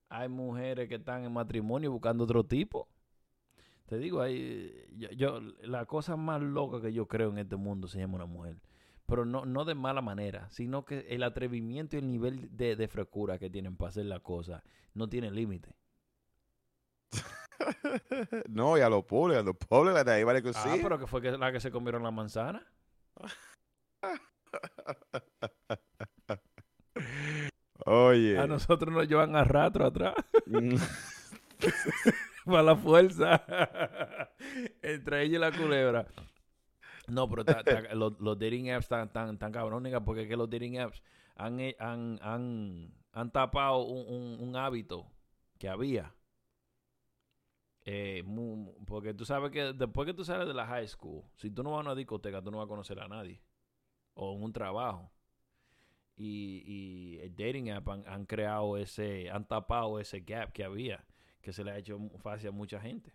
Hay 0.10 0.30
mujeres 0.30 0.90
que 0.90 0.96
están 0.96 1.24
en 1.24 1.34
matrimonio 1.34 1.92
buscando 1.92 2.24
otro 2.24 2.44
tipo. 2.46 2.88
Te 3.86 3.98
digo, 3.98 4.22
hay, 4.22 4.74
yo, 4.98 5.10
yo- 5.12 5.40
la 5.64 5.86
cosa 5.86 6.16
más 6.16 6.42
loca 6.42 6.82
que 6.82 6.94
yo 6.94 7.08
creo 7.08 7.30
en 7.32 7.38
este 7.40 7.56
mundo 7.56 7.88
se 7.88 8.00
llama 8.00 8.16
una 8.16 8.26
mujer. 8.26 8.58
Pero 9.06 9.26
no, 9.26 9.46
no 9.46 9.66
de 9.66 9.76
mala 9.76 10.02
manera, 10.02 10.50
sino 10.50 10.86
que 10.86 11.06
el 11.10 11.24
atrevimiento 11.24 11.96
y 11.96 12.00
el 12.00 12.08
nivel 12.08 12.56
de, 12.56 12.76
de 12.76 12.88
frescura 12.88 13.38
que 13.38 13.50
tienen 13.50 13.76
para 13.76 13.90
hacer 13.90 14.06
la 14.06 14.20
cosa 14.22 14.64
no 14.94 15.10
tiene 15.10 15.30
límite. 15.32 15.76
no, 18.50 18.78
y 18.78 18.82
a 18.82 18.90
los 18.90 19.04
pobres, 19.06 19.40
a 19.40 19.44
los 19.44 19.56
pobres, 19.56 20.06
de 20.06 20.12
ahí 20.12 20.24
vale 20.24 20.42
que 20.42 20.50
Ah, 20.50 20.54
sí. 20.54 20.80
pero 20.82 21.00
que 21.00 21.08
fue 21.08 21.22
que, 21.22 21.32
la 21.32 21.52
que 21.52 21.60
se 21.60 21.72
comieron 21.72 22.04
la 22.04 22.12
manzana. 22.12 22.66
Oye. 27.86 28.38
A 28.40 28.48
nosotros 28.48 28.94
nos 28.94 29.08
llevan 29.08 29.36
a 29.36 29.44
rastro 29.44 29.86
atrás. 29.86 30.16
Mm, 30.46 30.76
para 32.46 32.64
la 32.64 32.76
fuerza. 32.76 33.44
Entre 34.82 35.24
ella 35.24 35.38
y 35.38 35.40
la 35.40 35.52
culebra. 35.52 36.08
No, 37.08 37.30
pero 37.30 37.44
ta- 37.46 37.64
ta- 37.68 37.94
los, 37.96 38.20
los 38.20 38.38
dating 38.40 38.70
apps 38.72 38.86
están 38.86 39.12
tan, 39.12 39.38
tan 39.38 39.52
cabrónicas 39.52 40.02
porque 40.06 40.24
es 40.24 40.28
que 40.28 40.38
los 40.38 40.50
dating 40.50 40.80
apps 40.80 41.02
han, 41.36 41.60
han, 41.80 42.20
han, 42.22 42.94
han 43.12 43.32
tapado 43.32 43.80
un, 43.86 44.08
un- 44.08 44.40
un 44.50 44.56
hábito 44.56 45.08
que 45.58 45.68
había. 45.70 46.14
Eh, 47.86 48.24
porque 48.88 49.14
tú 49.14 49.26
sabes 49.26 49.52
que 49.52 49.74
después 49.74 50.06
que 50.06 50.14
tú 50.14 50.24
sales 50.24 50.48
de 50.48 50.54
la 50.54 50.66
high 50.66 50.88
school, 50.88 51.24
si 51.36 51.50
tú 51.52 51.64
no 51.64 51.72
vas 51.72 51.80
a 51.80 51.82
una 51.82 51.96
discoteca, 51.96 52.42
tú 52.42 52.50
no 52.52 52.58
vas 52.60 52.66
a 52.66 52.70
conocer 52.70 53.00
a 53.00 53.08
nadie. 53.08 53.42
O 54.16 54.36
en 54.36 54.44
un 54.44 54.54
trabajo. 54.54 55.12
Y, 56.16 56.64
y 56.66 57.20
el 57.22 57.36
dating 57.36 57.72
app 57.72 57.90
han, 57.90 58.08
han 58.08 58.26
creado 58.26 58.78
ese, 58.78 59.30
han 59.32 59.48
tapado 59.48 60.00
ese 60.00 60.20
gap 60.22 60.52
que 60.52 60.64
había, 60.64 61.04
que 61.42 61.52
se 61.54 61.64
le 61.64 61.72
ha 61.72 61.78
hecho 61.78 62.00
fácil 62.20 62.50
a 62.50 62.52
mucha 62.52 62.80
gente. 62.80 63.12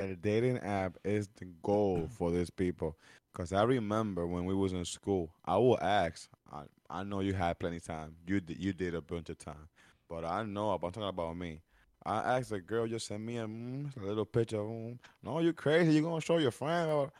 El 0.00 0.16
dating 0.16 0.58
app 0.58 0.96
is 1.04 1.28
the 1.36 1.44
goal 1.62 2.08
for 2.16 2.30
these 2.30 2.50
people. 2.50 2.96
Because 3.32 3.52
I 3.52 3.62
remember 3.62 4.26
when 4.26 4.44
we 4.46 4.54
was 4.54 4.72
in 4.72 4.84
school, 4.84 5.30
I 5.44 5.56
will 5.58 5.78
ask. 5.80 6.28
I, 6.50 6.62
I 6.88 7.04
know 7.04 7.20
you 7.20 7.34
had 7.34 7.58
plenty 7.58 7.80
time. 7.80 8.16
You 8.26 8.40
did, 8.40 8.58
you 8.58 8.72
did 8.72 8.94
a 8.94 9.00
bunch 9.02 9.28
of 9.28 9.38
time. 9.38 9.68
But 10.08 10.24
I 10.24 10.42
know, 10.42 10.70
I'm 10.70 10.80
talking 10.80 11.02
about 11.04 11.36
me. 11.36 11.60
I 12.04 12.38
asked 12.38 12.50
a 12.50 12.60
girl, 12.60 12.86
just 12.88 13.06
send 13.06 13.24
me 13.24 13.36
a, 13.36 13.46
mm, 13.46 13.94
a 13.96 14.04
little 14.06 14.24
picture. 14.24 14.56
Mm. 14.56 14.98
No, 15.22 15.38
you 15.40 15.52
crazy. 15.52 15.92
you 15.92 16.02
going 16.02 16.20
to 16.20 16.24
show 16.26 16.38
your 16.38 16.50
friend. 16.50 16.90
Or 16.90 17.12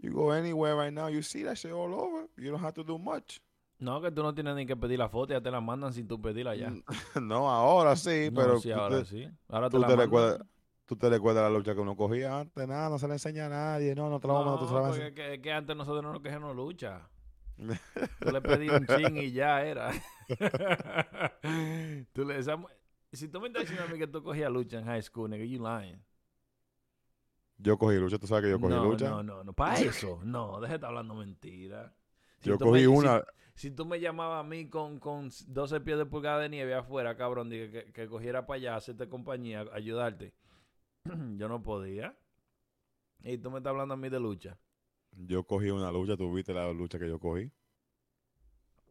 you 0.00 0.10
go 0.10 0.30
anywhere 0.30 0.74
right 0.74 0.92
now, 0.92 1.08
you 1.08 1.20
see 1.22 1.42
that 1.44 1.58
shit 1.58 1.70
all 1.70 1.94
over. 1.94 2.26
You 2.38 2.50
don't 2.50 2.60
have 2.60 2.74
to 2.74 2.82
do 2.84 2.98
much. 2.98 3.40
No, 3.78 4.00
que 4.00 4.10
tú 4.10 4.22
no 4.22 4.32
tienes 4.32 4.54
ni 4.54 4.64
que 4.64 4.76
pedir 4.76 4.98
la 4.98 5.08
foto, 5.08 5.32
ya 5.34 5.40
te 5.40 5.50
la 5.50 5.60
mandan 5.60 5.92
sin 5.92 6.06
tú 6.06 6.20
pedirla 6.20 6.54
ya. 6.56 6.70
no, 7.20 7.48
ahora 7.50 7.96
sí, 7.96 8.30
No, 8.32 8.40
pero 8.40 8.60
sí, 8.60 8.70
ahora 8.70 9.04
sí. 9.04 9.28
Ahora 9.48 9.68
te 9.68 9.76
tú 9.76 9.80
la 9.82 9.88
te 9.88 9.96
recuerdas- 9.96 10.40
tú 10.92 10.98
te 10.98 11.08
recuerdas 11.08 11.42
la 11.50 11.56
lucha 11.56 11.74
que 11.74 11.80
uno 11.80 11.96
cogía 11.96 12.40
antes. 12.40 12.68
Nada, 12.68 12.90
no 12.90 12.98
se 12.98 13.06
le 13.06 13.14
enseña 13.14 13.46
a 13.46 13.48
nadie. 13.48 13.94
No, 13.94 14.10
no 14.10 14.20
te 14.20 14.28
la 14.28 14.34
vamos 14.34 14.60
a 14.60 14.64
mandar, 14.64 14.82
No, 14.82 14.86
a 14.86 14.90
porque 14.90 15.14
que, 15.14 15.40
que 15.40 15.52
antes 15.52 15.74
nosotros 15.74 16.02
no 16.02 16.12
nos 16.12 16.22
quejamos 16.22 16.54
lucha. 16.54 17.08
Tú 17.56 18.30
le 18.30 18.42
pedías 18.42 18.80
un 18.80 18.86
chin 18.86 19.16
y 19.16 19.32
ya 19.32 19.64
era. 19.64 19.90
tú 22.12 22.24
le, 22.24 22.38
esa 22.38 22.58
si 23.12 23.28
tú 23.28 23.40
me 23.40 23.48
estás 23.48 23.62
diciendo 23.62 23.84
a 23.84 23.88
mí 23.88 23.98
que 23.98 24.06
tú 24.06 24.22
cogías 24.22 24.50
lucha 24.50 24.78
en 24.78 24.84
high 24.86 25.02
school, 25.02 25.30
nigga, 25.30 25.44
you 25.44 25.62
lying. 25.62 26.02
Yo 27.58 27.78
cogí 27.78 27.96
lucha, 27.96 28.18
tú 28.18 28.26
sabes 28.26 28.44
que 28.44 28.50
yo 28.50 28.60
cogí 28.60 28.72
no, 28.74 28.84
lucha. 28.84 29.08
No, 29.08 29.22
no, 29.22 29.44
no, 29.44 29.52
para 29.52 29.78
eso. 29.80 30.20
No, 30.24 30.60
deja 30.60 30.72
de 30.72 30.74
estar 30.76 30.88
hablando 30.88 31.14
mentira. 31.14 31.94
Si 32.40 32.48
yo 32.50 32.58
cogí 32.58 32.82
me- 32.82 32.88
una. 32.88 33.22
Si, 33.54 33.68
si 33.68 33.70
tú 33.70 33.86
me 33.86 34.00
llamabas 34.00 34.40
a 34.44 34.48
mí 34.48 34.68
con, 34.68 34.98
con 34.98 35.30
12 35.46 35.80
pies 35.80 35.98
de 35.98 36.06
pulgada 36.06 36.40
de 36.40 36.48
nieve 36.48 36.74
afuera, 36.74 37.16
cabrón, 37.16 37.48
dije 37.50 37.70
que, 37.70 37.92
que 37.92 38.08
cogiera 38.08 38.46
para 38.46 38.56
allá, 38.56 38.76
hacerte 38.76 39.08
compañía, 39.08 39.64
ayudarte. 39.72 40.34
yo 41.36 41.48
no 41.48 41.62
podía. 41.62 42.16
Y 43.24 43.38
tú 43.38 43.50
me 43.50 43.58
estás 43.58 43.70
hablando 43.70 43.94
a 43.94 43.96
mí 43.96 44.08
de 44.08 44.20
lucha. 44.20 44.58
Yo 45.12 45.44
cogí 45.44 45.70
una 45.70 45.92
lucha, 45.92 46.16
tú 46.16 46.32
viste 46.32 46.52
la 46.52 46.72
lucha 46.72 46.98
que 46.98 47.08
yo 47.08 47.18
cogí. 47.18 47.50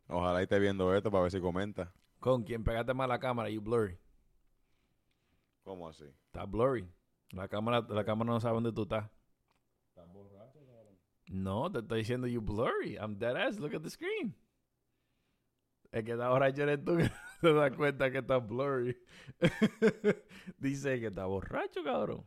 Ojalá 0.08 0.42
esté 0.42 0.60
viendo 0.60 0.94
esto 0.96 1.10
para 1.10 1.24
ver 1.24 1.32
si 1.32 1.40
comenta. 1.40 1.94
¿Con 2.20 2.44
quién? 2.44 2.64
Pegaste 2.64 2.94
más 2.94 3.08
la 3.08 3.20
cámara, 3.20 3.50
you 3.50 3.62
blurry. 3.62 3.98
¿Cómo 5.64 5.90
así? 5.90 6.06
Está 6.28 6.46
blurry. 6.46 6.88
La 7.32 7.48
cámara, 7.48 7.86
la 7.90 8.04
cámara 8.04 8.32
no 8.32 8.40
sabe 8.40 8.56
dónde 8.56 8.72
tú 8.72 8.84
estás. 8.84 9.10
No, 11.28 11.72
te 11.72 11.80
estoy 11.80 12.00
diciendo 12.00 12.28
you 12.28 12.42
blurry. 12.42 12.98
I'm 12.98 13.18
dead 13.18 13.38
ass. 13.38 13.58
Look 13.58 13.74
at 13.74 13.82
the 13.82 13.90
screen. 13.90 14.36
Es 15.92 16.04
que 16.04 16.12
ahora 16.14 16.50
yo 16.50 16.64
eres 16.64 16.84
tú 16.84 16.98
te 17.42 17.54
das 17.54 17.72
cuenta 17.76 18.12
que 18.12 18.20
está 18.20 18.38
blurry. 18.38 18.98
Dice 20.58 21.00
que 21.00 21.08
está 21.08 21.26
borracho, 21.26 21.84
cabrón. 21.84 22.26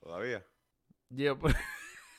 Todavía. 0.00 0.44
Pues, 1.38 1.54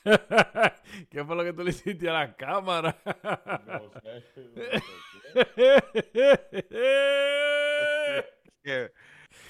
¿Qué 1.10 1.24
fue 1.24 1.36
lo 1.36 1.44
que 1.44 1.52
tú 1.52 1.62
le 1.64 1.70
hiciste 1.70 2.08
a 2.08 2.12
la 2.12 2.36
cámara? 2.36 2.96
No 3.66 3.90
sé. 8.64 8.92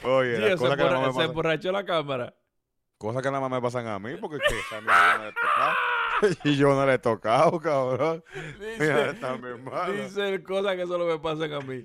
Oye, 0.04 0.36
se, 0.36 0.40
que 0.42 0.56
se 0.56 0.64
pasan- 0.66 1.24
emborrachó 1.24 1.72
la 1.72 1.84
cámara. 1.84 2.34
cosas 2.98 3.22
que 3.22 3.28
nada 3.30 3.40
más 3.40 3.50
me 3.50 3.60
pasan 3.60 3.86
a 3.86 3.98
mí, 3.98 4.16
porque 4.16 4.36
es 4.36 4.42
que 4.48 4.58
esa. 4.58 4.80
Y 6.44 6.56
yo 6.56 6.74
no 6.74 6.86
le 6.86 6.94
he 6.94 6.98
tocado, 6.98 7.58
cabrón. 7.60 8.24
Mira, 8.78 9.06
Dice, 9.06 9.10
está 9.10 9.36
mi 9.36 9.48
hermano. 9.48 9.92
dice 9.92 10.42
cosas 10.42 10.76
que 10.76 10.86
solo 10.86 11.06
me 11.06 11.18
pasan 11.18 11.52
a 11.52 11.60
mí. 11.60 11.84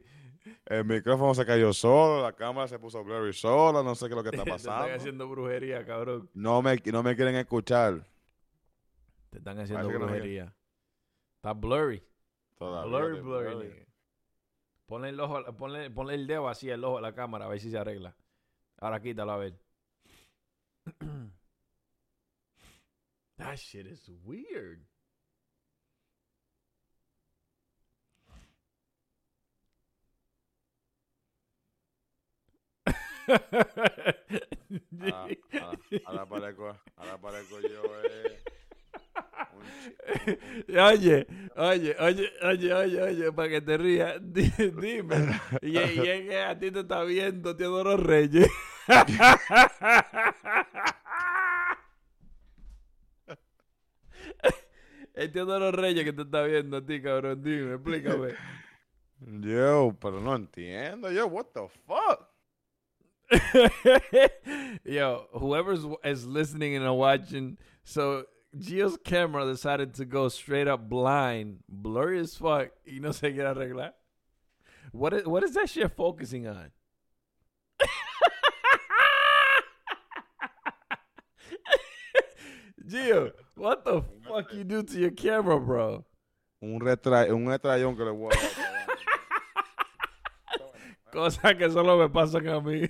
El 0.66 0.86
micrófono 0.86 1.34
se 1.36 1.46
cayó 1.46 1.74
solo, 1.74 2.22
la 2.24 2.34
cámara 2.34 2.68
se 2.68 2.80
puso 2.80 3.04
blurry 3.04 3.34
sola, 3.34 3.84
no 3.84 3.96
sé 3.96 4.06
qué 4.08 4.14
es 4.14 4.16
lo 4.16 4.24
que 4.24 4.30
está 4.30 4.44
Te 4.46 4.50
están 4.56 4.74
pasando. 4.74 4.96
haciendo 4.96 5.28
brujería, 5.28 5.86
cabrón. 5.86 6.30
No 6.34 6.62
me, 6.62 6.76
no 6.86 7.04
me 7.04 7.16
quieren 7.16 7.36
escuchar. 7.36 8.06
Te 9.30 9.40
están 9.40 9.60
haciendo 9.60 9.88
Parece 9.88 10.00
no 10.00 10.06
brujería. 10.06 10.56
Está 11.36 11.54
blurry. 11.54 12.04
Todavía 12.58 12.98
Blurry, 12.98 13.22
blurry. 13.22 13.56
blurry. 13.56 13.88
Ponle 14.88 15.10
el, 15.10 15.20
ojo, 15.20 15.44
ponle, 15.58 15.92
ponle 15.92 16.14
el 16.16 16.28
dedo 16.28 16.48
así 16.48 16.72
al 16.72 16.84
ojo 16.84 16.98
a 16.98 17.02
la 17.02 17.14
cámara 17.14 17.46
a 17.46 17.50
ver 17.50 17.60
si 17.60 17.70
se 17.70 17.78
arregla. 17.78 18.16
Ahora 18.80 19.02
quítalo 19.02 19.34
a 19.34 19.38
ver. 19.38 19.54
That 23.48 23.60
shit 23.60 23.88
is 23.88 24.10
weird. 24.26 24.82
Ahora, 35.00 35.30
ahora, 35.62 35.80
ahora 36.06 36.26
parezco, 36.26 36.78
ahora 36.98 37.18
parezco 37.18 37.60
yo, 37.62 37.84
eh, 38.04 38.40
Oye, 40.70 41.26
oye, 41.56 41.96
oye, 42.00 42.32
oye, 42.44 42.74
oye, 42.74 43.02
oye, 43.02 43.32
para 43.32 43.50
que 43.50 43.62
te 43.62 43.78
rías, 43.78 44.18
di- 44.34 44.52
dime. 44.80 45.40
Y 45.62 45.78
es 45.78 45.92
que 46.28 46.42
a 46.42 46.58
ti 46.60 46.72
te 46.72 46.80
está 46.82 47.04
viendo 47.04 47.56
Teodoro 47.56 47.98
Reyes. 47.98 48.50
Teodoro 55.18 55.72
Reyes 55.72 56.04
que 56.04 56.14
te 56.14 56.22
está 56.22 56.44
viendo 56.44 56.78
a 56.78 56.86
ti, 56.86 57.02
cabrón. 57.02 57.42
Dime, 57.42 57.76
explícame. 57.76 58.36
Yo, 59.42 59.96
pero 60.00 60.20
no 60.22 60.36
entiendo, 60.36 61.12
yo, 61.12 61.26
what 61.28 61.52
the 61.54 61.68
fuck? 61.88 62.30
Yo, 64.86 65.28
whoever's 65.34 65.84
is 66.04 66.26
listening 66.26 66.76
and 66.76 66.96
watching, 66.96 67.58
so 67.84 68.26
Gio's 68.56 68.98
camera 69.04 69.46
decided 69.46 69.96
to 69.96 70.06
go 70.06 70.30
straight 70.30 70.68
up 70.68 70.88
blind, 70.88 71.60
blurry 71.68 72.20
as 72.20 72.36
fuck, 72.36 72.70
y 72.86 73.00
no 73.02 73.12
se 73.12 73.32
quiere 73.32 73.54
arreglar. 73.54 73.94
What 74.92 75.14
is 75.14 75.26
what 75.26 75.44
is 75.44 75.54
that 75.56 75.70
shit 75.70 75.92
focusing 75.96 76.48
on? 76.48 76.72
Gio, 82.88 83.34
what 83.58 83.84
the 83.84 84.02
fuck 84.26 84.54
you 84.54 84.64
do 84.64 84.82
to 84.82 84.98
your 85.00 85.12
camera, 85.12 85.60
bro? 85.60 86.06
Un, 86.62 86.80
retra, 86.80 87.28
un 87.34 87.46
retrayón 87.46 87.98
que 87.98 88.06
le 88.06 88.12
voy 88.12 88.32
a 88.32 88.38
dar. 88.38 88.52
cabrón. 90.54 90.72
Cosas 91.12 91.56
que 91.56 91.70
solo 91.70 91.98
me 91.98 92.08
pasan 92.08 92.48
a 92.48 92.62
mí. 92.62 92.90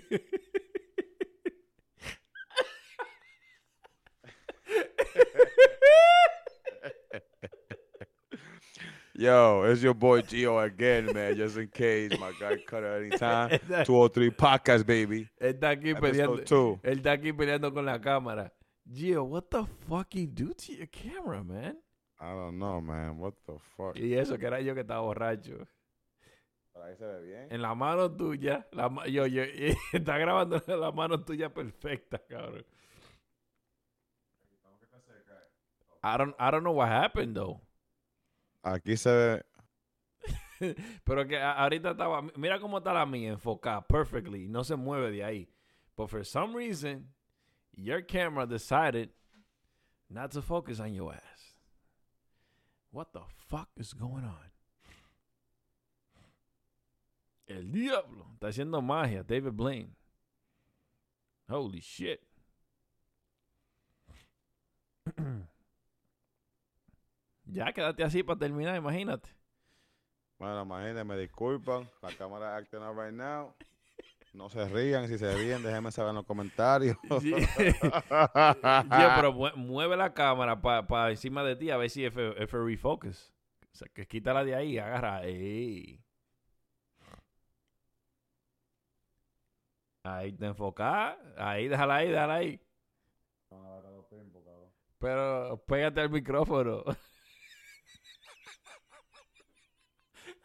Yo, 9.16 9.64
it's 9.64 9.82
your 9.82 9.96
boy 9.96 10.22
Gio 10.22 10.64
again, 10.64 11.12
man, 11.12 11.36
just 11.36 11.58
in 11.58 11.70
case 11.70 12.12
my 12.20 12.32
guy 12.40 12.58
cut 12.68 12.84
at 12.84 13.02
any 13.02 13.10
time. 13.10 13.50
203 13.86 14.30
podcast, 14.30 14.86
baby. 14.86 15.28
Él 15.42 15.56
está 15.56 15.72
aquí 15.72 15.96
peleando. 15.96 16.38
2. 16.46 16.80
Él 16.84 16.98
está 17.00 17.14
aquí 17.14 17.34
peleando 17.34 17.74
con 17.74 17.84
la 17.84 18.00
cámara. 18.00 18.54
Gio, 18.92 19.24
what 19.26 19.50
the 19.52 19.66
fuck 19.88 20.16
you 20.16 20.28
do 20.28 20.54
to 20.54 20.74
your 20.74 20.88
camera, 20.88 21.44
man? 21.44 21.78
I 22.20 22.32
don't 22.34 22.58
know, 22.58 22.80
man. 22.82 23.18
What 23.18 23.34
the 23.46 23.60
fuck? 23.60 23.96
Y 23.96 24.14
eso 24.14 24.38
que 24.38 24.48
era 24.48 24.62
yo 24.62 24.74
que 24.74 24.82
estaba 24.82 25.02
borracho. 25.02 25.68
Por 26.74 26.84
ahí 26.84 26.96
se 26.96 27.06
ve 27.06 27.22
bien. 27.24 27.48
En 27.52 27.62
la 27.62 27.76
mano 27.76 28.10
tuya, 28.10 28.66
la 28.72 28.90
ma- 28.90 29.06
yo, 29.08 29.26
yo, 29.28 29.44
está 29.94 30.18
grabando 30.18 30.62
en 30.66 30.80
la 30.80 30.92
mano 30.92 31.20
tuya 31.24 31.54
perfecta, 31.54 32.18
cabrón. 32.20 32.66
I 36.04 36.18
don't, 36.18 36.36
I 36.40 36.52
don't 36.52 36.64
know 36.64 36.72
what 36.74 36.88
happened 36.90 37.36
though. 37.36 37.60
Aquí 38.64 38.96
se 38.98 39.10
ve. 39.12 39.44
Pero 41.04 41.28
que 41.28 41.38
ahorita 41.38 41.92
estaba, 41.92 42.22
mira 42.36 42.60
cómo 42.60 42.78
está 42.78 42.94
la 42.94 43.06
mía 43.06 43.30
enfocada 43.34 43.82
perfectly, 43.86 44.48
no 44.48 44.64
se 44.64 44.76
mueve 44.76 45.12
de 45.12 45.24
ahí. 45.24 45.50
But 45.96 46.10
for 46.10 46.24
some 46.26 46.56
reason, 46.56 47.10
your 47.78 48.02
camera 48.02 48.46
decided 48.48 49.10
not 50.10 50.32
to 50.32 50.42
focus 50.42 50.80
on 50.80 50.94
your 50.94 51.14
ass. 51.14 51.22
What 52.92 53.14
the 53.14 53.22
fuck 53.50 53.70
is 53.78 53.94
going 53.94 54.26
on? 54.26 54.52
El 57.48 57.72
diablo 57.72 58.26
está 58.34 58.48
haciendo 58.48 58.82
magia, 58.82 59.24
David 59.24 59.54
Blaine. 59.54 59.96
Holy 61.50 61.80
shit. 61.80 62.20
ya 67.46 67.72
quédate 67.72 68.04
así 68.04 68.22
para 68.24 68.38
terminar, 68.40 68.76
imagínate. 68.76 69.30
Bueno, 70.38 70.64
imagínate, 70.64 71.06
me 71.06 71.16
disculpan. 71.18 71.88
La 72.02 72.10
cámara 72.10 72.58
acting 72.58 72.82
up 72.82 72.98
right 72.98 73.14
now. 73.14 73.54
No 74.38 74.50
se 74.50 74.68
rían. 74.70 75.08
Si 75.08 75.18
se 75.18 75.34
ríen, 75.36 75.64
déjenme 75.64 75.92
saber 75.92 76.12
en 76.12 76.16
los 76.18 76.26
comentarios. 76.26 76.96
Sí. 77.22 77.34
Gio, 78.94 79.10
pero 79.16 79.34
mue- 79.34 79.56
mueve 79.56 79.98
la 79.98 80.14
cámara 80.14 80.62
para 80.62 81.10
encima 81.10 81.44
de 81.44 81.56
ti 81.56 81.72
a 81.72 81.78
ver 81.78 81.90
si 81.90 82.06
es 82.06 82.16
es 82.16 82.52
refocus. 82.52 83.34
O 83.74 83.76
sea, 83.76 83.88
que 83.94 84.06
quítala 84.08 84.44
de 84.44 84.56
ahí, 84.56 84.78
agarra. 84.78 85.24
Ey. 85.24 86.04
Ahí 90.04 90.32
te 90.34 90.46
enfoca. 90.46 91.18
Ahí, 91.38 91.68
déjala 91.68 91.96
ahí, 91.96 92.10
déjala 92.10 92.34
ahí. 92.36 92.62
Pero 95.00 95.64
pégate 95.68 96.02
al 96.02 96.10
micrófono. 96.10 96.84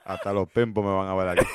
Hasta 0.05 0.33
los 0.33 0.51
pimpos 0.51 0.85
me 0.85 0.91
van 0.91 1.09
a 1.09 1.15
ver 1.15 1.29
aquí. 1.29 1.47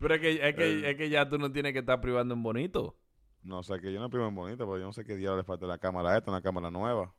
Pero 0.00 0.14
es 0.14 0.20
que, 0.20 0.48
es, 0.48 0.54
que, 0.54 0.90
es 0.90 0.96
que 0.96 1.10
ya 1.10 1.28
tú 1.28 1.38
no 1.38 1.52
tienes 1.52 1.72
que 1.72 1.80
estar 1.80 2.00
privando 2.00 2.34
en 2.34 2.42
bonito. 2.42 2.96
No 3.42 3.62
sé, 3.62 3.80
que 3.80 3.92
yo 3.92 4.00
no 4.00 4.10
primo 4.10 4.28
en 4.28 4.34
bonito, 4.34 4.66
pero 4.66 4.78
yo 4.78 4.84
no 4.84 4.92
sé 4.92 5.04
qué 5.04 5.16
diablo 5.16 5.38
le 5.38 5.44
falta 5.44 5.66
la 5.66 5.78
cámara 5.78 6.16
esta, 6.16 6.30
una 6.30 6.42
cámara 6.42 6.70
nueva. 6.70 7.14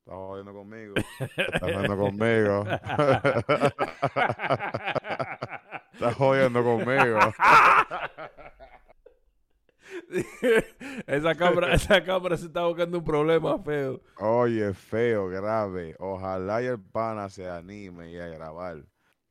Estás 0.00 0.14
jodiendo 0.14 0.52
conmigo. 0.52 0.94
Estás 1.36 1.60
jodiendo 1.60 1.96
conmigo. 1.96 2.64
Estás 5.92 6.14
jodiendo 6.14 6.64
conmigo. 6.64 7.18
esa, 11.06 11.34
cámara, 11.34 11.72
esa 11.74 12.02
cámara 12.02 12.36
se 12.36 12.46
está 12.46 12.66
buscando 12.66 12.98
un 12.98 13.04
problema 13.04 13.58
feo. 13.58 14.00
Oye, 14.18 14.74
feo, 14.74 15.28
grave. 15.28 15.94
Ojalá 15.98 16.62
y 16.62 16.66
el 16.66 16.80
pana 16.80 17.28
se 17.28 17.48
anime 17.48 18.10
y 18.10 18.18
a 18.18 18.26
grabar. 18.26 18.84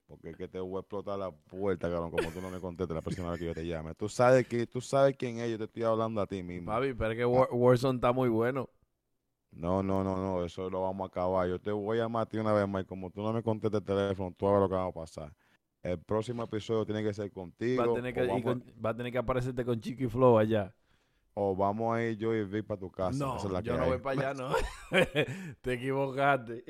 Porque 0.07 0.31
es 0.31 0.37
que 0.37 0.47
te 0.47 0.59
voy 0.59 0.77
a 0.77 0.79
explotar 0.79 1.19
la 1.19 1.29
puerta, 1.31 1.87
cabrón, 1.87 2.09
como 2.09 2.31
tú 2.31 2.41
no 2.41 2.49
me 2.49 2.59
contestes 2.59 2.95
la 2.95 3.29
vez 3.29 3.39
que 3.39 3.45
yo 3.45 3.53
te 3.53 3.65
llame. 3.67 3.93
Tú 3.93 4.09
sabes 4.09 4.47
que, 4.47 4.65
tú 4.65 4.81
sabes 4.81 5.15
quién 5.15 5.37
es, 5.39 5.51
yo 5.51 5.57
te 5.59 5.65
estoy 5.65 5.83
hablando 5.83 6.19
a 6.19 6.25
ti 6.25 6.41
mismo. 6.41 6.71
Papi, 6.71 6.93
pero 6.95 7.11
es 7.11 7.17
que 7.17 7.25
War- 7.25 7.49
Warzone 7.51 7.97
está 7.97 8.11
muy 8.11 8.29
bueno. 8.29 8.67
No, 9.51 9.83
no, 9.83 10.03
no, 10.03 10.15
no, 10.15 10.43
eso 10.45 10.69
lo 10.69 10.81
vamos 10.83 11.05
a 11.05 11.07
acabar. 11.09 11.47
Yo 11.47 11.59
te 11.59 11.71
voy 11.71 11.97
a 11.99 12.03
llamar 12.03 12.23
a 12.23 12.25
ti 12.25 12.37
una 12.37 12.53
vez 12.53 12.67
más 12.67 12.83
y 12.83 12.85
como 12.85 13.09
tú 13.11 13.21
no 13.21 13.33
me 13.33 13.43
contestes 13.43 13.79
el 13.81 13.85
teléfono, 13.85 14.33
tú 14.37 14.45
sabes 14.45 14.61
lo 14.61 14.69
que 14.69 14.75
va 14.75 14.85
a 14.85 14.91
pasar. 14.91 15.33
El 15.81 15.99
próximo 15.99 16.43
episodio 16.43 16.85
tiene 16.85 17.01
que 17.03 17.13
ser 17.13 17.31
contigo. 17.31 17.85
Va 17.85 17.91
a, 17.91 17.95
tener 17.95 18.13
que, 18.13 18.21
o, 18.21 18.23
ir 18.23 18.29
vamos, 18.29 18.43
con- 18.43 18.63
va 18.83 18.89
a 18.89 18.95
tener 18.95 19.11
que 19.11 19.17
aparecerte 19.17 19.63
con 19.63 19.79
Chiqui 19.79 20.07
Flow 20.07 20.37
allá. 20.37 20.73
o 21.33 21.55
vamos 21.55 21.95
a 21.95 22.03
ir 22.03 22.17
yo 22.17 22.35
y 22.35 22.43
Vic 22.43 22.65
para 22.65 22.79
tu 22.79 22.91
casa. 22.91 23.17
No, 23.17 23.37
es 23.37 23.63
yo 23.63 23.77
no 23.77 23.83
hay. 23.83 23.89
voy 23.89 23.99
para 23.99 24.29
allá, 24.29 24.33
no. 24.33 24.53
Te 25.61 25.73
equivocaste. 25.73 26.65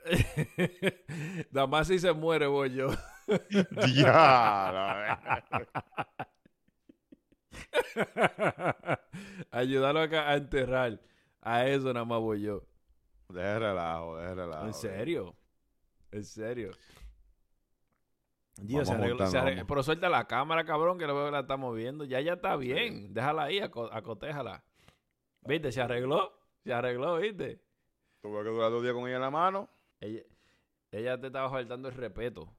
Nada 1.52 1.66
más 1.66 1.86
si 1.86 1.98
se 1.98 2.12
muere 2.12 2.46
voy 2.46 2.70
yo. 2.74 2.88
Diablo, 3.86 5.16
Ayudarlo 9.50 10.00
a, 10.00 10.30
a 10.30 10.36
enterrar. 10.36 11.00
A 11.40 11.66
eso 11.66 11.92
nada 11.92 12.04
más 12.04 12.20
voy 12.20 12.42
yo. 12.42 12.62
Deje 13.28 13.58
relajo, 13.58 14.16
deje 14.18 14.34
relajo. 14.34 14.66
¿En 14.66 14.74
serio? 14.74 15.36
¿En 16.10 16.24
serio? 16.24 16.70
Dios, 18.56 18.86
Vamos 18.86 18.88
se 18.88 18.92
a 18.92 18.96
arregló- 18.96 19.08
montar, 19.10 19.28
se 19.28 19.38
arregló- 19.38 19.56
vamos. 19.56 19.68
pero 19.68 19.82
suelta 19.82 20.08
la 20.08 20.26
cámara, 20.26 20.64
cabrón, 20.64 20.98
que 20.98 21.06
lo 21.06 21.14
veo 21.14 21.26
que 21.26 21.30
la 21.32 21.40
estamos 21.40 21.74
viendo. 21.74 22.04
Ya 22.04 22.20
ya 22.20 22.34
está 22.34 22.56
bien. 22.56 23.12
Déjala 23.14 23.44
ahí, 23.44 23.58
aco- 23.60 23.90
acotéjala. 23.92 24.62
¿Viste? 25.42 25.72
Se 25.72 25.80
arregló. 25.80 26.32
Se 26.64 26.72
arregló, 26.74 27.16
¿viste? 27.16 27.60
Tuve 28.20 28.42
que 28.42 28.50
durar 28.50 28.70
dos 28.70 28.82
días 28.82 28.92
con 28.94 29.06
ella 29.06 29.16
en 29.16 29.22
la 29.22 29.30
mano. 29.30 29.70
Ella, 29.98 30.20
ella 30.90 31.18
te 31.20 31.28
estaba 31.28 31.48
faltando 31.48 31.88
el 31.88 31.94
respeto. 31.94 32.52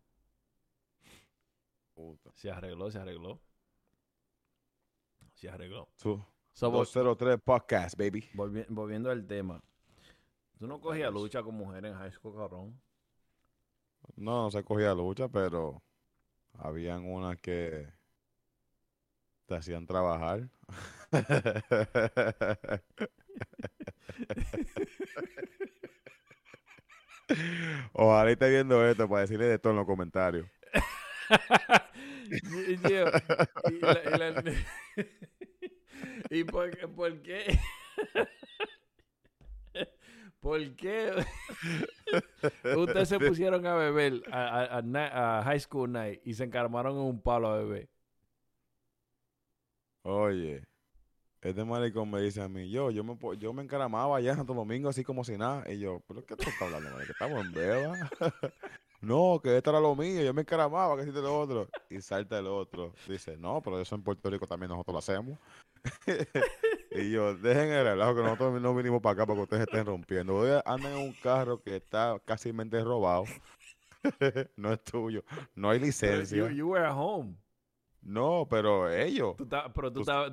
Puta. 1.93 2.31
Se 2.35 2.49
arregló, 2.49 2.89
se 2.89 2.97
arregló. 2.99 3.39
Se 5.35 5.49
arregló. 5.49 5.87
So, 5.95 6.27
vol- 6.71 6.71
203 6.79 7.39
Podcast, 7.43 7.97
baby. 7.97 8.21
volvi- 8.33 8.65
volviendo 8.69 9.11
al 9.11 9.25
tema. 9.27 9.61
Tú 10.57 10.67
no 10.67 10.79
cogías 10.79 11.11
lucha 11.11 11.41
con 11.43 11.55
mujeres 11.55 11.91
en 11.91 11.97
high 11.97 12.11
school, 12.11 12.35
cabrón. 12.35 12.79
No, 14.27 14.43
no 14.43 14.51
se 14.51 14.63
cogía 14.63 14.93
lucha, 14.93 15.27
pero 15.27 15.83
habían 16.59 17.05
unas 17.05 17.37
que 17.39 17.87
te 19.45 19.55
hacían 19.55 19.85
trabajar. 19.85 20.49
Ojalá 27.93 28.31
esté 28.31 28.49
viendo 28.49 28.85
esto 28.85 29.07
para 29.07 29.21
decirle 29.21 29.45
de 29.45 29.59
todo 29.59 29.71
en 29.71 29.77
los 29.77 29.85
comentarios. 29.85 30.47
y, 32.67 32.77
tío, 32.77 33.05
y 33.65 33.73
y 33.75 33.79
la- 33.79 34.43
¿Y 36.29 36.43
por, 36.45 36.71
qué- 36.71 36.87
por 36.87 37.21
qué? 37.21 37.59
¿Por 40.41 40.75
qué 40.75 41.13
ustedes 42.75 43.09
se 43.09 43.19
pusieron 43.19 43.65
a 43.67 43.75
beber 43.75 44.23
a, 44.31 44.41
a- 44.61 44.77
a 44.77 44.81
ni- 44.81 44.97
a 44.99 45.43
high 45.45 45.59
school 45.59 45.91
night 45.91 46.19
y 46.25 46.33
se 46.33 46.43
encarmaron 46.43 46.93
en 46.95 47.03
un 47.03 47.21
palo 47.21 47.47
a 47.49 47.57
beber? 47.59 47.89
Oye, 50.03 50.63
este 51.41 51.63
maricón 51.65 52.11
me 52.11 52.21
dice 52.21 52.41
a 52.41 52.49
mí, 52.49 52.69
yo, 52.71 52.91
yo 52.91 53.03
me, 53.03 53.17
yo 53.37 53.53
me 53.53 53.63
encaramaba 53.63 54.17
allá 54.17 54.31
en 54.31 54.37
Santo 54.37 54.53
Domingo 54.55 54.89
así 54.89 55.03
como 55.03 55.23
si 55.23 55.37
nada. 55.37 55.71
Y 55.71 55.79
yo, 55.79 56.01
¿pero 56.07 56.25
qué 56.25 56.35
tú 56.35 56.43
estás 56.49 56.61
hablando? 56.63 56.97
Que 56.99 57.11
estamos 57.11 57.45
en 57.45 57.53
beba. 57.53 57.93
no, 59.01 59.39
que 59.43 59.57
esto 59.57 59.71
era 59.71 59.79
lo 59.79 59.95
mío, 59.95 60.23
yo 60.23 60.33
me 60.33 60.41
encaramaba, 60.41 60.95
que 60.97 61.03
hiciste 61.03 61.21
lo 61.21 61.39
otro. 61.39 61.69
Y 61.89 62.01
salta 62.01 62.39
el 62.39 62.47
otro. 62.47 62.93
Dice, 63.07 63.37
no, 63.37 63.61
pero 63.61 63.79
eso 63.81 63.95
en 63.95 64.03
Puerto 64.03 64.29
Rico 64.29 64.47
también 64.47 64.69
nosotros 64.71 64.93
lo 64.93 64.99
hacemos. 64.99 65.39
y 66.91 67.09
yo, 67.11 67.33
dejen 67.35 67.71
el 67.71 67.85
relajo 67.85 68.15
que 68.15 68.21
nosotros 68.21 68.61
no 68.61 68.75
vinimos 68.75 69.01
para 69.01 69.13
acá 69.13 69.25
para 69.25 69.37
que 69.37 69.43
ustedes 69.43 69.63
estén 69.63 69.85
rompiendo. 69.85 70.35
Ustedes 70.39 70.61
andan 70.65 70.91
en 70.93 70.97
un 70.99 71.13
carro 71.13 71.61
que 71.61 71.77
está 71.77 72.21
casi 72.25 72.51
mente 72.53 72.83
robado. 72.83 73.25
no 74.57 74.73
es 74.73 74.83
tuyo. 74.83 75.23
No 75.55 75.69
hay 75.69 75.79
licencia. 75.79 76.37
You, 76.37 76.49
you 76.49 76.67
were 76.69 76.85
at 76.85 76.93
home. 76.95 77.37
No, 78.01 78.47
pero 78.49 78.89
ellos. 78.89 79.35
Tú 79.37 79.45
ta- 79.47 79.71
pero 79.71 79.91
tú 79.93 80.01
estabas 80.01 80.31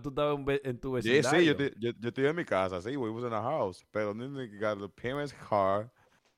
en, 0.65 0.81
tu 0.81 1.01
Sí, 1.03 1.11
vecindario. 1.11 1.41
sí, 1.41 1.47
yo, 1.47 1.53
estoy- 1.53 1.75
yo, 1.79 1.91
yo 2.01 2.09
estoy 2.09 2.27
en 2.27 2.37
mi 2.37 2.45
casa, 2.45 2.81
sí, 2.81 2.97
we 2.97 3.11
was 3.11 3.25
in 3.25 3.33
a 3.33 3.43
house, 3.43 3.85
pero 3.91 4.15
they 4.15 4.49
got 4.59 4.79
the 4.81 4.89
parents' 4.89 5.35
car, 5.35 5.93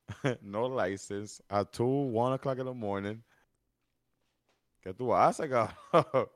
no 0.42 0.68
license, 0.68 1.40
at 1.48 1.68
2, 1.72 1.86
1 2.12 2.32
o'clock 2.34 2.58
in 2.58 2.66
the 2.66 2.74
morning. 2.74 3.22
¿Qué 4.82 4.92
tú 4.92 5.14
haces, 5.14 5.48
cabrón? 5.92 6.28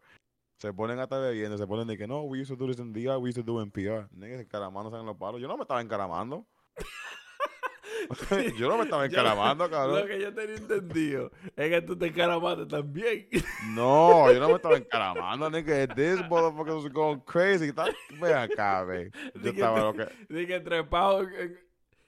Se 0.64 0.72
ponen 0.72 0.98
a 0.98 1.02
estar 1.02 1.20
bebiendo, 1.20 1.58
se 1.58 1.66
ponen 1.66 1.86
de 1.86 1.98
que 1.98 2.06
no, 2.06 2.22
we 2.22 2.40
used 2.40 2.48
to 2.48 2.56
do 2.56 2.66
this 2.66 2.78
in 2.78 2.90
DR, 2.90 3.18
we 3.18 3.28
used 3.28 3.36
to 3.36 3.42
do 3.42 3.60
it 3.60 3.64
in 3.64 3.70
PR. 3.70 4.08
Niggas 4.16 4.40
encaramándose 4.40 4.96
en 4.96 5.04
los 5.04 5.14
palos. 5.14 5.38
Yo 5.38 5.46
no 5.46 5.58
me 5.58 5.64
estaba 5.64 5.82
encaramando. 5.82 6.46
yo 8.56 8.68
no 8.70 8.78
me 8.78 8.84
estaba 8.84 9.04
encaramando, 9.04 9.64
Lo 9.64 9.70
cabrón. 9.70 10.06
que 10.08 10.18
yo 10.18 10.32
tenía 10.32 10.56
entendido 10.56 11.30
es 11.54 11.68
que 11.68 11.82
tú 11.82 11.98
te 11.98 12.06
encaramaste 12.06 12.64
también. 12.64 13.28
No, 13.74 14.32
yo 14.32 14.40
no 14.40 14.48
me 14.48 14.54
estaba 14.54 14.78
encaramando, 14.78 15.50
nigga. 15.50 15.86
This 15.94 16.22
motherfucker 16.30 16.76
was 16.76 16.90
going 16.90 17.20
crazy. 17.26 17.70
Ven 18.18 18.34
acá, 18.34 18.84
ve. 18.84 19.10
Yo 19.42 19.50
estaba 19.50 19.80
lo 19.80 19.92
que... 19.92 20.08
Dije, 20.30 20.60
trepado 20.60 21.24
en, 21.24 21.58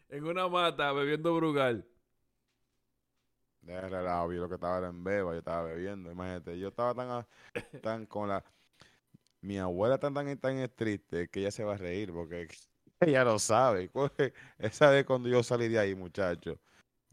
en 0.08 0.24
una 0.24 0.48
mata 0.48 0.92
bebiendo 0.92 1.36
brugal. 1.36 1.84
De 3.66 3.80
relajo, 3.80 4.28
vi 4.28 4.36
lo 4.36 4.48
que 4.48 4.54
estaba 4.56 4.78
era 4.78 4.88
en 4.88 5.02
beba, 5.04 5.32
yo 5.32 5.38
estaba 5.38 5.62
bebiendo, 5.64 6.10
imagínate, 6.10 6.58
yo 6.58 6.68
estaba 6.68 6.94
tan, 6.94 7.10
a- 7.10 7.26
tan 7.82 8.06
con 8.06 8.28
la, 8.28 8.44
mi 9.40 9.58
abuela 9.58 9.98
tan 9.98 10.14
tan 10.14 10.36
tan 10.38 10.68
triste 10.74 11.28
que 11.28 11.40
ella 11.40 11.50
se 11.50 11.64
va 11.64 11.74
a 11.74 11.76
reír 11.78 12.12
porque 12.12 12.48
ella 13.00 13.24
lo 13.24 13.38
sabe, 13.38 13.90
coge, 13.90 14.32
esa 14.58 14.90
vez 14.90 15.04
cuando 15.06 15.28
yo 15.28 15.42
salí 15.42 15.68
de 15.68 15.78
ahí, 15.78 15.94
muchacho, 15.94 16.58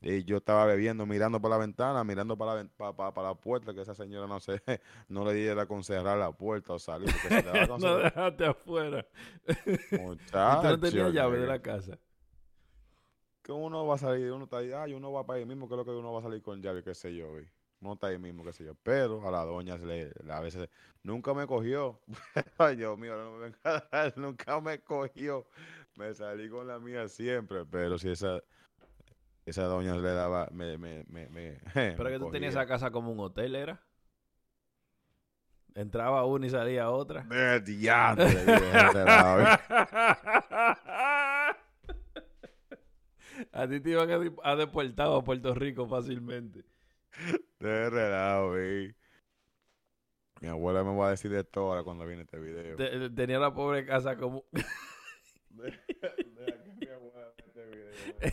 y 0.02 0.24
yo 0.26 0.38
estaba 0.38 0.66
bebiendo, 0.66 1.06
mirando 1.06 1.42
por 1.42 1.52
la 1.52 1.58
ventana, 1.58 2.04
mirando 2.04 2.38
para 2.38 2.52
la, 2.52 2.58
ven- 2.58 2.70
pa- 2.78 2.96
pa- 2.96 3.14
para 3.14 3.30
la 3.30 3.36
puerta, 3.36 3.74
que 3.74 3.82
esa 3.82 3.96
señora 3.96 4.28
no 4.28 4.40
sé, 4.40 4.62
no 5.10 5.26
le 5.26 5.34
diera 5.34 5.66
con 5.68 5.84
cerrar 5.84 6.18
la 6.18 6.32
puerta 6.32 6.74
o 6.74 6.80
salir, 6.80 7.10
porque 7.12 7.32
se 7.32 7.44
le 7.44 7.68
no 7.80 7.98
dejaste 7.98 8.46
afuera. 8.46 9.08
Muchacho, 9.96 10.68
no 10.68 10.80
tenías 10.80 11.12
llave 11.14 11.40
de 11.40 11.48
la 11.48 11.60
casa. 11.62 11.98
Que 13.44 13.52
uno 13.52 13.86
va 13.86 13.96
a 13.96 13.98
salir, 13.98 14.32
uno 14.32 14.46
está 14.46 14.58
ahí, 14.58 14.72
ay, 14.72 14.94
uno 14.94 15.12
va 15.12 15.26
para 15.26 15.40
ahí 15.40 15.46
mismo, 15.46 15.68
que 15.68 15.76
es 15.76 15.78
lo 15.78 15.86
que 15.86 15.92
uno 15.92 16.14
va 16.14 16.20
a 16.20 16.24
salir 16.24 16.42
con 16.42 16.62
llave, 16.62 16.82
qué 16.82 16.96
sé 16.96 17.14
yo, 17.14 17.30
güey. 17.30 17.46
Uno 17.82 17.94
está 17.94 18.08
ahí 18.08 18.18
mismo, 18.18 18.46
qué 18.46 18.54
sé 18.54 18.64
yo. 18.64 18.74
Pero 18.82 19.28
a 19.28 19.32
la 19.32 19.44
doña 19.44 19.78
se 19.78 19.86
le, 19.86 20.14
a 20.32 20.40
veces 20.40 20.70
nunca 21.04 21.34
me 21.34 21.46
cogió. 21.46 22.00
ay, 22.58 22.78
Dios 22.78 22.98
mío, 22.98 23.16
no 23.18 23.38
me 23.38 23.54
nunca 24.16 24.62
me 24.62 24.80
cogió. 24.80 25.46
Me 25.96 26.14
salí 26.14 26.50
con 26.50 26.66
la 26.68 26.80
mía 26.80 27.10
siempre, 27.10 27.66
pero 27.66 28.00
si 28.00 28.10
esa, 28.10 28.42
esa 29.46 29.64
doña 29.66 29.96
le 29.98 30.14
daba, 30.14 30.48
me, 30.54 30.78
me, 30.78 31.04
me, 31.10 31.28
me 31.28 31.60
Pero 31.74 32.10
que 32.10 32.20
tú 32.20 32.32
tenías 32.32 32.54
esa 32.54 32.66
casa 32.66 32.92
como 32.92 33.12
un 33.12 33.20
hotel, 33.20 33.56
¿era? 33.56 33.84
Entraba 35.76 36.26
una 36.26 36.46
y 36.46 36.50
salía 36.50 36.90
otra. 36.92 37.24
De 37.24 37.60
diantre, 37.60 38.30
A 43.54 43.68
ti 43.68 43.80
te 43.80 43.92
iban 43.92 44.10
a, 44.44 44.56
deportar 44.56 45.08
a 45.14 45.22
Puerto 45.22 45.54
Rico 45.54 45.88
fácilmente. 45.88 46.64
de 47.60 47.90
relajo, 47.90 48.50
güey. 48.50 48.96
Mi 50.42 50.48
abuela 50.48 50.84
me 50.84 50.96
va 50.98 51.08
a 51.08 51.12
decir 51.12 51.32
de 51.32 51.44
todo 51.44 51.68
ahora 51.70 51.84
cuando 51.84 52.06
viene 52.06 52.24
este 52.24 52.40
video. 52.40 52.76
Te- 52.76 53.10
tenía 53.12 53.40
la 53.40 53.54
pobre 53.54 53.86
casa 53.86 54.18
como... 54.18 54.44
Deja 55.50 55.78
que 55.86 56.74
mi 56.80 56.88
abuela 56.88 57.32
este 57.38 57.66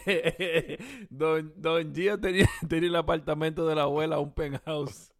video, 0.07 1.07
don, 1.11 1.53
don 1.55 1.95
Gio 1.95 2.19
tenía, 2.19 2.49
tenía 2.66 2.89
el 2.89 2.97
apartamento 2.97 3.66
de 3.69 3.74
la 3.74 3.82
abuela, 3.82 4.19
un 4.19 4.32
penthouse. 4.32 5.12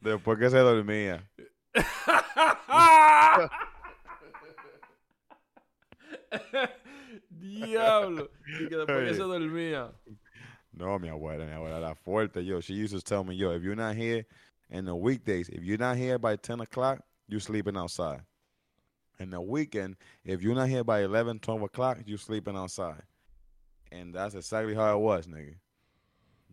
Después 0.00 0.38
que 0.38 0.50
se 0.50 0.58
dormía. 0.58 1.28
Diablo. 7.46 8.30
Y 8.46 8.68
que 8.68 8.76
después 8.76 9.08
que 9.08 9.14
se 9.14 9.22
dormía. 9.22 9.92
No, 10.72 10.98
mi 10.98 11.08
abuela, 11.08 11.46
mi 11.46 11.52
abuela 11.52 11.78
era 11.78 11.94
fuerte. 11.94 12.44
Yo, 12.44 12.60
she 12.60 12.74
used 12.74 12.92
to 12.94 13.00
tell 13.00 13.24
me, 13.24 13.34
yo, 13.36 13.52
if 13.52 13.62
you're 13.62 13.76
not 13.76 13.96
here 13.96 14.26
in 14.68 14.84
the 14.84 14.94
weekdays, 14.94 15.48
if 15.48 15.62
you're 15.62 15.78
not 15.78 15.96
here 15.96 16.18
by 16.18 16.36
10 16.36 16.60
o'clock, 16.60 17.00
you 17.28 17.40
sleeping 17.40 17.76
outside. 17.76 18.22
In 19.18 19.30
the 19.30 19.40
weekend, 19.40 19.96
if 20.24 20.42
you're 20.42 20.54
not 20.54 20.68
here 20.68 20.84
by 20.84 21.00
11, 21.02 21.38
12 21.40 21.62
o'clock, 21.62 21.98
you 22.04 22.18
sleeping 22.18 22.56
outside. 22.56 23.02
And 23.90 24.12
that's 24.14 24.34
exactly 24.34 24.74
how 24.74 24.94
it 24.98 25.00
was, 25.00 25.26
nigga. 25.26 25.54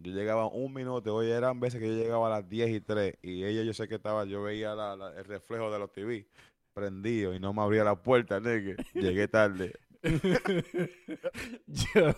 Yo 0.02 0.11
llegaba 0.14 0.48
un 0.53 0.74
minuto, 0.74 1.14
oye, 1.15 1.32
eran 1.32 1.60
veces 1.60 1.80
que 1.82 1.88
yo 1.88 2.02
llegaba 2.02 2.28
a 2.28 2.40
las 2.40 2.49
10 2.49 2.70
y 2.70 2.80
3 2.80 3.15
y 3.22 3.44
ella 3.44 3.64
yo 3.64 3.74
sé 3.74 3.88
que 3.88 3.95
estaba, 3.95 4.24
yo 4.26 4.41
veía 4.41 4.74
la- 4.76 4.95
la- 4.95 5.11
el 5.18 5.26
reflejo 5.26 5.70
de 5.72 5.80
los 5.80 5.91
TV 5.91 6.26
prendido 6.74 7.34
y 7.34 7.40
no 7.40 7.53
me 7.53 7.61
abría 7.61 7.84
la 7.84 7.95
puerta, 8.02 8.40
nigga. 8.40 8.76
Llegué 8.94 9.28
tarde. 9.28 9.74
yo, 11.67 12.13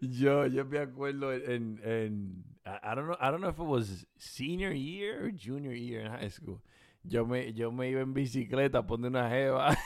yo, 0.00 0.46
yo 0.46 0.64
me 0.64 0.78
acuerdo 0.78 1.32
en, 1.32 1.80
en 1.82 2.44
I, 2.64 2.94
don't 2.94 3.06
know, 3.06 3.16
I 3.20 3.30
don't 3.30 3.40
know 3.40 3.48
if 3.48 3.58
it 3.58 3.64
was 3.66 4.06
senior 4.16 4.70
year 4.72 5.26
or 5.26 5.30
junior 5.32 5.72
year 5.72 6.00
in 6.02 6.10
high 6.12 6.28
school. 6.28 6.62
Yo 7.02 7.26
me, 7.26 7.52
yo 7.52 7.70
me 7.70 7.90
iba 7.90 8.00
en 8.00 8.14
bicicleta 8.14 8.78
a 8.78 8.86
poner 8.86 9.08
una 9.10 9.28
jeva. 9.28 9.76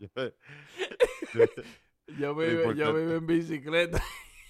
Yo- 0.00 0.08
yo- 1.34 1.46
Yo 2.18 2.34
me, 2.34 2.44
iba, 2.52 2.74
yo 2.74 2.92
me 2.92 3.02
iba 3.02 3.14
en 3.14 3.26
bicicleta. 3.26 4.02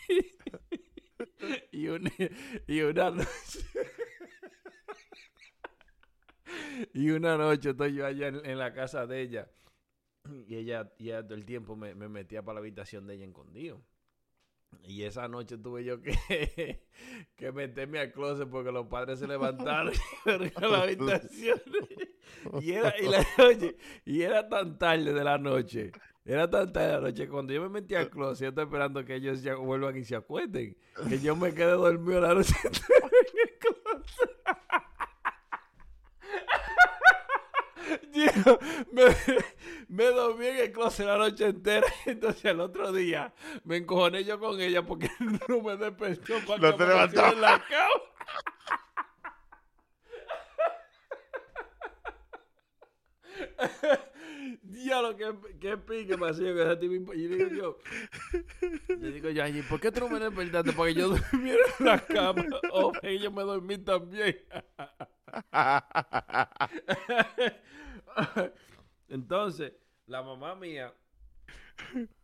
y, 1.73 1.87
una, 1.89 2.11
y 2.67 2.81
una 2.81 3.11
noche. 3.11 3.61
y 6.95 7.11
una 7.11 7.37
noche 7.37 7.71
estoy 7.71 7.95
yo 7.95 8.07
allá 8.07 8.29
en, 8.29 8.59
la 8.59 8.73
casa 8.73 9.07
de 9.07 9.21
ella. 9.21 9.49
Y 10.47 10.57
ella, 10.57 10.91
y 10.99 11.09
ella 11.09 11.23
todo 11.23 11.35
el 11.35 11.45
tiempo 11.45 11.77
me, 11.77 11.95
me 11.95 12.09
metía 12.09 12.43
para 12.43 12.55
la 12.55 12.61
habitación 12.61 13.07
de 13.07 13.15
ella 13.15 13.27
escondido. 13.27 13.83
Y 14.83 15.03
esa 15.05 15.29
noche 15.29 15.57
tuve 15.59 15.85
yo 15.85 16.01
que, 16.01 16.83
que 17.37 17.53
meterme 17.53 18.01
al 18.01 18.13
closet 18.13 18.49
porque 18.49 18.73
los 18.73 18.87
padres 18.87 19.19
se 19.19 19.27
levantaron 19.27 19.95
a 20.57 20.67
la 20.67 20.83
habitación. 20.83 21.61
Y 22.61 22.73
era, 22.73 22.95
y, 22.99 23.07
la, 23.07 23.27
oye, 23.45 23.77
y 24.05 24.23
era 24.23 24.49
tan 24.49 24.79
tarde 24.79 25.13
de 25.13 25.25
la 25.25 25.37
noche. 25.37 25.93
Era 26.25 26.49
tan 26.49 26.73
tarde 26.73 26.87
de 26.87 26.93
la 26.95 27.01
noche. 27.01 27.29
Cuando 27.29 27.53
yo 27.53 27.63
me 27.63 27.69
metí 27.69 27.95
al 27.95 28.09
closet, 28.09 28.45
yo 28.45 28.49
estoy 28.49 28.65
esperando 28.65 29.05
que 29.05 29.15
ellos 29.15 29.43
ya 29.43 29.55
vuelvan 29.57 29.97
y 29.97 30.05
se 30.05 30.17
acuesten. 30.17 30.77
Que 31.09 31.19
yo 31.21 31.37
me 31.37 31.55
quedé 31.55 31.73
dormido 31.73 32.23
la 32.23 32.35
noche 32.35 32.55
en 32.65 32.73
el 32.73 33.59
closet. 33.59 34.34
Me, 38.93 39.05
me 39.89 40.05
dormí 40.05 40.47
en 40.47 40.57
el 40.59 40.73
closet 40.73 41.07
la 41.07 41.19
noche 41.19 41.47
entera. 41.47 41.87
Entonces 42.07 42.45
el 42.45 42.61
otro 42.61 42.93
día 42.93 43.33
me 43.65 43.79
encojoné 43.79 44.25
yo 44.25 44.39
con 44.39 44.61
ella 44.61 44.83
porque 44.83 45.11
no 45.49 45.61
me 45.63 45.77
despertó 45.77 46.35
para 46.47 46.71
No 46.71 46.77
te 46.77 46.85
en 46.85 47.41
la 47.41 47.59
cama. 47.65 48.03
Diablo, 54.63 55.17
qué, 55.17 55.35
qué 55.61 55.77
pique 55.77 56.17
me 56.17 56.29
hacía 56.29 56.53
que 56.55 56.63
ese 56.63 56.77
tipo. 56.77 57.15
Y 57.15 57.27
digo 57.27 57.49
yo, 57.49 57.79
le 58.89 59.11
digo 59.13 59.31
yo, 59.31 59.43
"Ay, 59.43 59.63
¿por 59.63 59.81
qué 59.81 59.91
tú 59.91 60.01
no 60.01 60.09
me 60.09 60.21
despertaste? 60.21 60.73
Para 60.73 60.89
que 60.89 60.95
yo 60.95 61.09
durmiera 61.31 61.63
en 61.79 61.87
la 61.87 61.99
cama. 62.05 62.45
O 62.73 62.93
que 62.93 63.19
yo 63.19 63.31
me 63.31 63.43
dormí 63.43 63.79
también. 63.79 64.37
Entonces, 69.09 69.73
la 70.07 70.23
mamá 70.23 70.55
mía 70.55 70.93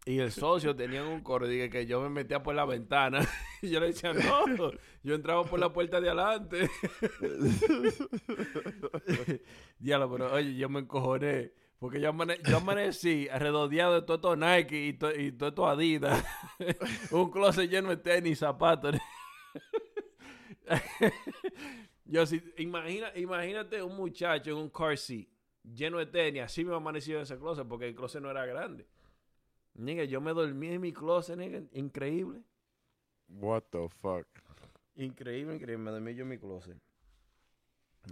y 0.07 0.21
el 0.21 0.31
socio 0.31 0.77
tenían 0.77 1.07
un 1.07 1.23
coro 1.23 1.49
dije 1.49 1.69
que 1.71 1.85
yo 1.87 2.01
me 2.01 2.09
metía 2.09 2.43
por 2.43 2.55
la 2.55 2.65
ventana. 2.65 3.27
Y 3.63 3.69
yo 3.71 3.81
le 3.81 3.89
decía, 3.89 4.13
no, 4.13 4.71
yo 5.03 5.15
entraba 5.15 5.45
por 5.45 5.59
la 5.59 5.73
puerta 5.73 6.01
de 6.01 6.09
adelante. 6.09 6.71
Diablo, 9.79 10.11
pero 10.13 10.33
oye, 10.35 10.57
yo 10.57 10.69
me 10.69 10.81
encojoné. 10.81 11.53
Porque 11.79 12.01
yo, 12.01 12.13
amane- 12.13 12.41
yo 12.47 12.59
amanecí 12.59 13.27
rodeado 13.29 13.95
de 13.95 14.03
todo 14.03 14.17
esto 14.17 14.37
Nike 14.37 14.77
y, 14.77 14.89
y 15.27 15.33
todo 15.33 15.49
esto 15.49 15.67
Adidas. 15.67 16.23
un 17.11 17.31
closet 17.31 17.71
lleno 17.71 17.89
de 17.89 17.97
tenis, 17.97 18.39
zapatos. 18.39 18.97
yo 22.05 22.27
sí, 22.27 22.41
imagina, 22.59 23.11
imagínate 23.17 23.83
un 23.83 23.97
muchacho 23.97 24.51
en 24.51 24.57
un 24.59 24.71
car 24.71 24.97
seat 24.97 25.27
lleno 25.63 25.99
de 25.99 26.07
tenis. 26.07 26.43
Así 26.43 26.65
me 26.65 26.75
amaneció 26.75 27.17
en 27.17 27.23
ese 27.23 27.39
closet 27.39 27.67
porque 27.67 27.89
el 27.89 27.95
closet 27.95 28.23
no 28.23 28.31
era 28.31 28.47
grande. 28.47 28.87
Nigga, 29.75 30.05
yo 30.05 30.21
me 30.21 30.33
dormí 30.33 30.69
en 30.69 30.81
mi 30.81 30.93
closet, 30.93 31.37
nigga. 31.37 31.63
Increíble. 31.73 32.43
What 33.29 33.65
the 33.71 33.89
fuck? 33.89 34.27
Increíble, 34.97 35.55
increíble. 35.55 35.85
Me 35.85 35.91
dormí 35.91 36.15
yo 36.15 36.23
en 36.23 36.29
mi 36.29 36.39
closet. 36.39 36.77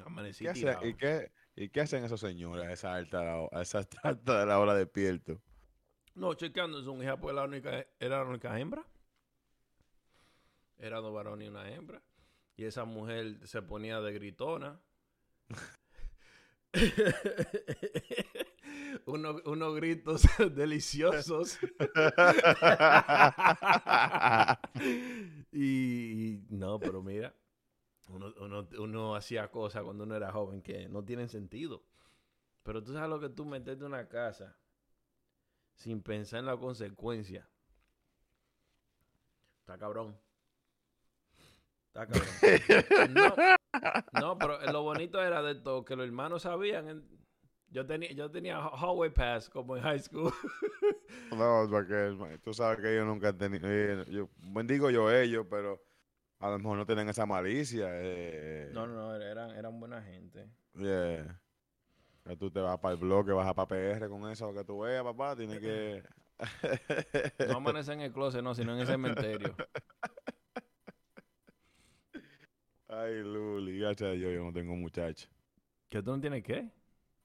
Amanecí 0.04 0.44
¿Qué 0.44 0.50
hace- 0.50 0.88
y, 0.88 0.94
qué, 0.94 1.32
¿Y 1.56 1.68
qué 1.70 1.80
hacen 1.80 2.04
esos 2.04 2.20
señores 2.20 2.64
a 2.66 2.72
esa 2.72 2.94
alta, 2.94 3.48
a 3.50 3.62
esa 3.62 3.80
alta 4.02 4.40
de 4.40 4.46
la 4.46 4.58
hora 4.60 4.74
despierto? 4.74 5.40
No, 6.14 6.34
chequeando 6.34 6.82
su 6.82 7.00
hija, 7.02 7.16
pues 7.18 7.34
la 7.34 7.44
única, 7.44 7.84
era 7.98 8.18
la 8.18 8.24
única 8.24 8.58
hembra. 8.58 8.84
Era 10.78 10.98
dos 11.00 11.12
varones 11.12 11.46
y 11.46 11.50
una 11.50 11.68
hembra. 11.70 12.02
Y 12.56 12.64
esa 12.64 12.84
mujer 12.84 13.40
se 13.46 13.62
ponía 13.62 14.00
de 14.00 14.12
gritona. 14.12 14.80
unos, 19.06 19.42
unos 19.44 19.76
gritos 19.76 20.22
deliciosos. 20.54 21.58
y, 25.52 26.34
y 26.34 26.46
no, 26.50 26.78
pero 26.78 27.02
mira, 27.02 27.34
uno, 28.08 28.32
uno, 28.40 28.68
uno 28.78 29.16
hacía 29.16 29.50
cosas 29.50 29.82
cuando 29.82 30.04
uno 30.04 30.14
era 30.14 30.32
joven 30.32 30.62
que 30.62 30.88
no 30.88 31.04
tienen 31.04 31.28
sentido. 31.28 31.82
Pero 32.62 32.82
tú 32.82 32.92
sabes 32.92 33.08
lo 33.08 33.20
que 33.20 33.30
tú 33.30 33.44
meterte 33.44 33.84
en 33.84 33.92
una 33.92 34.08
casa 34.08 34.56
sin 35.74 36.02
pensar 36.02 36.40
en 36.40 36.46
la 36.46 36.56
consecuencia. 36.56 37.48
Está 39.60 39.78
cabrón. 39.78 40.18
Está 41.88 42.06
cabrón. 42.06 43.14
No, 43.14 43.34
no, 44.12 44.38
pero 44.38 44.60
lo 44.72 44.82
bonito 44.82 45.22
era 45.22 45.42
de 45.42 45.54
todo 45.56 45.84
que 45.84 45.96
los 45.96 46.06
hermanos 46.06 46.42
sabían. 46.42 46.88
en- 46.88 47.18
Yo 47.70 47.84
tenía, 47.86 48.10
yo 48.12 48.30
tenía 48.30 48.58
hallway 48.60 49.10
pass 49.10 49.50
como 49.50 49.76
en 49.76 49.82
high 49.82 49.98
school. 50.00 50.32
No, 51.30 51.66
porque 51.70 52.38
tú 52.42 52.52
sabes 52.52 52.80
que 52.80 52.92
ellos 52.92 53.06
nunca 53.06 53.28
han 53.28 53.38
tenido. 53.38 53.66
eh, 53.66 54.04
Yo 54.08 54.28
bendigo 54.38 54.90
yo 54.90 55.10
ellos, 55.10 55.46
pero 55.48 55.82
a 56.38 56.50
lo 56.50 56.58
mejor 56.58 56.76
no 56.78 56.86
tienen 56.86 57.08
esa 57.08 57.24
malicia. 57.26 57.86
Eh, 57.90 58.70
No, 58.72 58.86
no, 58.86 58.94
no, 58.94 59.14
eran, 59.16 59.50
eran 59.52 59.78
buena 59.80 60.02
gente. 60.02 60.50
yeah. 60.74 61.40
Que 62.26 62.36
tú 62.36 62.50
te 62.50 62.60
vas 62.60 62.78
para 62.78 62.92
el 62.94 63.00
bloque, 63.00 63.32
vas 63.32 63.46
a 63.48 63.54
para 63.54 63.68
PR 63.68 64.08
con 64.08 64.28
eso, 64.30 64.52
que 64.52 64.64
tú 64.64 64.80
veas, 64.80 65.02
papá, 65.02 65.34
tienes 65.36 65.60
que. 65.60 66.02
No 67.48 67.56
amanece 67.56 67.92
en 67.94 68.00
el 68.02 68.12
closet, 68.12 68.42
no, 68.42 68.54
sino 68.54 68.74
en 68.74 68.80
el 68.80 68.86
cementerio. 68.86 69.54
Ay, 73.00 73.22
Luli, 73.22 73.78
gracias 73.78 74.10
a 74.10 74.12
Dios, 74.12 74.32
yo 74.34 74.42
no 74.44 74.52
tengo 74.52 74.74
muchachos. 74.74 75.30
¿Que 75.88 76.02
tú 76.02 76.10
no 76.10 76.20
tienes 76.20 76.42
qué? 76.42 76.68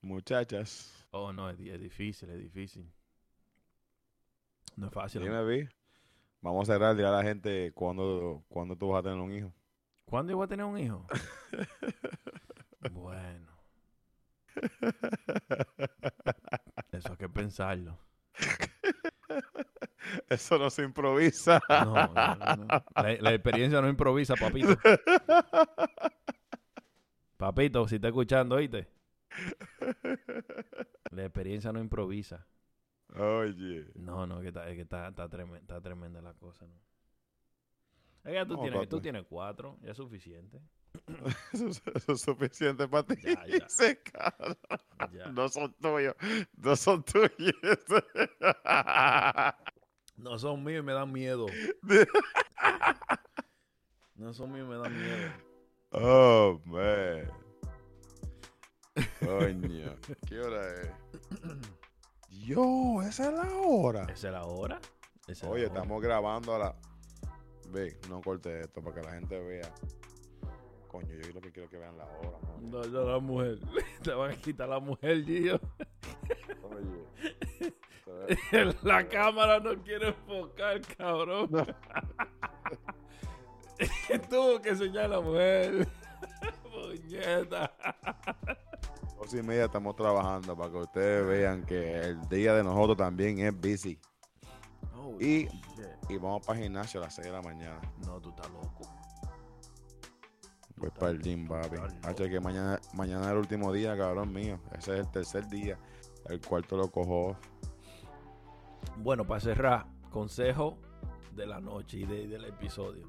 Muchachas. 0.02 1.04
Oh, 1.10 1.32
no, 1.32 1.50
es, 1.50 1.58
di- 1.58 1.70
es 1.70 1.80
difícil, 1.80 2.30
es 2.30 2.38
difícil. 2.40 2.88
No 4.76 4.86
es 4.86 4.92
fácil. 4.92 5.20
¿no? 5.22 5.26
Dime, 5.26 5.44
Vi. 5.44 5.68
Vamos 6.42 6.68
a 6.68 6.74
cerrar, 6.74 6.94
dile 6.94 7.08
a 7.08 7.12
la 7.12 7.22
gente 7.22 7.72
cuándo, 7.72 8.44
cuándo 8.48 8.76
tú 8.76 8.88
vas 8.90 9.00
a 9.00 9.02
tener 9.02 9.18
un 9.18 9.32
hijo. 9.32 9.52
¿Cuándo 10.04 10.32
iba 10.32 10.44
a 10.44 10.48
tener 10.48 10.64
un 10.66 10.78
hijo? 10.78 11.06
bueno, 12.92 13.50
eso 16.92 17.10
hay 17.10 17.16
que 17.16 17.28
pensarlo. 17.28 17.98
Eso 20.28 20.58
no 20.58 20.70
se 20.70 20.82
improvisa. 20.82 21.60
No, 21.68 21.94
no, 21.94 22.56
no. 22.56 22.66
La, 22.96 23.16
la 23.20 23.34
experiencia 23.34 23.80
no 23.80 23.88
improvisa, 23.88 24.34
papito. 24.36 24.76
Papito, 27.36 27.86
si 27.88 27.96
está 27.96 28.08
escuchando, 28.08 28.54
oíste. 28.56 28.88
La 31.10 31.24
experiencia 31.24 31.72
no 31.72 31.80
improvisa. 31.80 32.46
Oye. 33.16 33.86
No, 33.96 34.26
no, 34.26 34.40
que 34.40 34.48
está, 34.48 34.68
es 34.68 34.76
que 34.76 34.82
está, 34.82 35.08
está, 35.08 35.28
tremen- 35.28 35.60
está 35.60 35.80
tremenda 35.80 36.20
la 36.22 36.32
cosa, 36.34 36.64
¿no? 36.66 36.74
Es 38.24 38.28
que 38.30 38.34
ya 38.34 38.46
tú, 38.46 38.56
tienes, 38.62 38.88
tú 38.88 39.00
tienes 39.00 39.24
cuatro, 39.28 39.76
ya 39.82 39.90
es 39.90 39.96
suficiente. 39.96 40.60
Eso, 41.52 41.66
es- 41.68 41.82
eso 41.92 42.12
es 42.12 42.20
suficiente 42.20 42.86
para 42.88 43.02
ti. 43.04 43.16
Ya, 43.22 43.44
ya. 43.46 43.66
Ya. 45.12 45.26
No 45.26 45.48
son 45.48 45.72
tuyos. 45.74 46.14
No 46.56 46.76
son 46.76 47.02
tuyos. 47.04 47.28
No 50.16 50.38
son 50.38 50.62
míos 50.64 50.82
y 50.82 50.86
me 50.86 50.92
dan 50.92 51.12
miedo. 51.12 51.46
No 54.16 54.32
son 54.32 54.52
míos 54.52 54.66
y 54.66 54.70
me 54.70 54.76
dan 54.78 54.96
miedo. 54.96 55.32
oh, 55.90 56.60
man. 56.64 57.28
Coño. 59.20 59.96
¿Qué 60.26 60.38
hora 60.40 60.72
es? 60.72 60.90
Yo, 62.46 63.02
esa 63.02 63.28
es 63.28 63.34
la 63.34 63.52
hora. 63.66 64.02
¿Esa 64.04 64.28
es 64.28 64.32
la 64.32 64.44
hora? 64.44 64.80
Esa 65.22 65.32
es 65.32 65.42
la 65.42 65.50
Oye, 65.50 65.66
hora. 65.66 65.74
estamos 65.74 66.00
grabando 66.00 66.54
a 66.54 66.58
la. 66.58 66.76
Ve, 67.70 67.98
no 68.08 68.20
corte 68.22 68.60
esto 68.60 68.80
para 68.82 68.94
que 68.94 69.02
la 69.02 69.12
gente 69.14 69.38
vea. 69.40 69.74
Coño, 70.88 71.12
yo 71.12 71.32
lo 71.32 71.40
que 71.40 71.50
quiero 71.50 71.68
que 71.68 71.76
vean 71.78 71.98
la 71.98 72.04
hora. 72.06 72.38
coño. 72.38 72.68
No, 72.70 72.84
yo 72.86 73.10
la 73.10 73.18
mujer. 73.18 73.58
Te 74.04 74.12
van 74.12 74.30
a 74.30 74.36
quitar 74.36 74.68
la 74.68 74.78
mujer, 74.78 75.24
Gio. 75.24 75.60
La 78.82 79.08
cámara 79.08 79.60
no 79.60 79.82
quiere 79.82 80.08
enfocar, 80.08 80.80
cabrón. 80.96 81.50
Tuvo 84.30 84.60
que 84.60 84.70
enseñar 84.70 85.04
a 85.04 85.08
la 85.08 85.20
mujer. 85.20 85.88
Puñeta. 86.62 87.72
Dos 89.16 89.34
y 89.34 89.42
media 89.42 89.64
estamos 89.64 89.96
trabajando 89.96 90.56
para 90.56 90.70
que 90.70 90.76
ustedes 90.76 91.26
vean 91.26 91.64
que 91.64 92.00
el 92.00 92.20
día 92.28 92.54
de 92.54 92.62
nosotros 92.62 92.96
también 92.96 93.40
es 93.40 93.52
busy. 93.54 93.98
Y, 95.20 95.48
y 96.08 96.16
vamos 96.16 96.46
para 96.46 96.58
el 96.58 96.64
gimnasio 96.64 97.00
a 97.00 97.04
las 97.04 97.14
6 97.14 97.26
de 97.26 97.32
la 97.32 97.42
mañana. 97.42 97.80
No, 98.06 98.20
tú 98.20 98.30
estás 98.30 98.50
loco. 98.50 98.82
Voy 100.76 100.90
para 100.90 101.12
el 101.12 101.22
gym, 101.22 101.46
papi. 101.46 101.76
Hacho, 102.02 102.28
que 102.28 102.40
mañana, 102.40 102.80
mañana 102.94 103.26
es 103.26 103.32
el 103.32 103.38
último 103.38 103.72
día, 103.72 103.96
cabrón 103.96 104.32
mío. 104.32 104.58
Ese 104.76 104.94
es 104.94 105.00
el 105.00 105.10
tercer 105.10 105.46
día. 105.48 105.78
El 106.28 106.40
cuarto 106.40 106.76
lo 106.76 106.90
cojo. 106.90 107.36
Bueno, 108.96 109.26
para 109.26 109.40
cerrar, 109.40 109.86
consejo 110.10 110.78
de 111.34 111.46
la 111.46 111.60
noche 111.60 111.98
y 111.98 112.06
de- 112.06 112.26
del 112.28 112.44
episodio. 112.44 113.08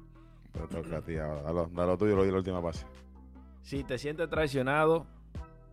Pero 0.52 0.68
toca 0.68 0.98
a 0.98 1.02
ti 1.02 1.16
ahora. 1.16 1.42
Dalo, 1.42 1.70
dalo 1.72 1.96
tuyo, 1.98 2.16
lo 2.16 2.24
di 2.24 2.30
la 2.30 2.38
última 2.38 2.62
pase. 2.62 2.86
Si 3.62 3.84
te 3.84 3.98
sientes 3.98 4.28
traicionado, 4.30 5.06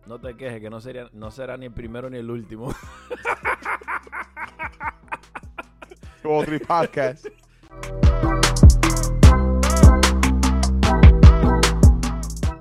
no 0.06 0.18
te 0.20 0.36
quejes, 0.36 0.60
que 0.60 0.70
no, 0.70 0.80
sería, 0.80 1.08
no 1.12 1.30
será 1.30 1.56
ni 1.56 1.66
el 1.66 1.72
primero 1.72 2.10
ni 2.10 2.18
el 2.18 2.30
último. 2.30 2.68
Otro 6.24 6.58
podcast. 6.66 7.26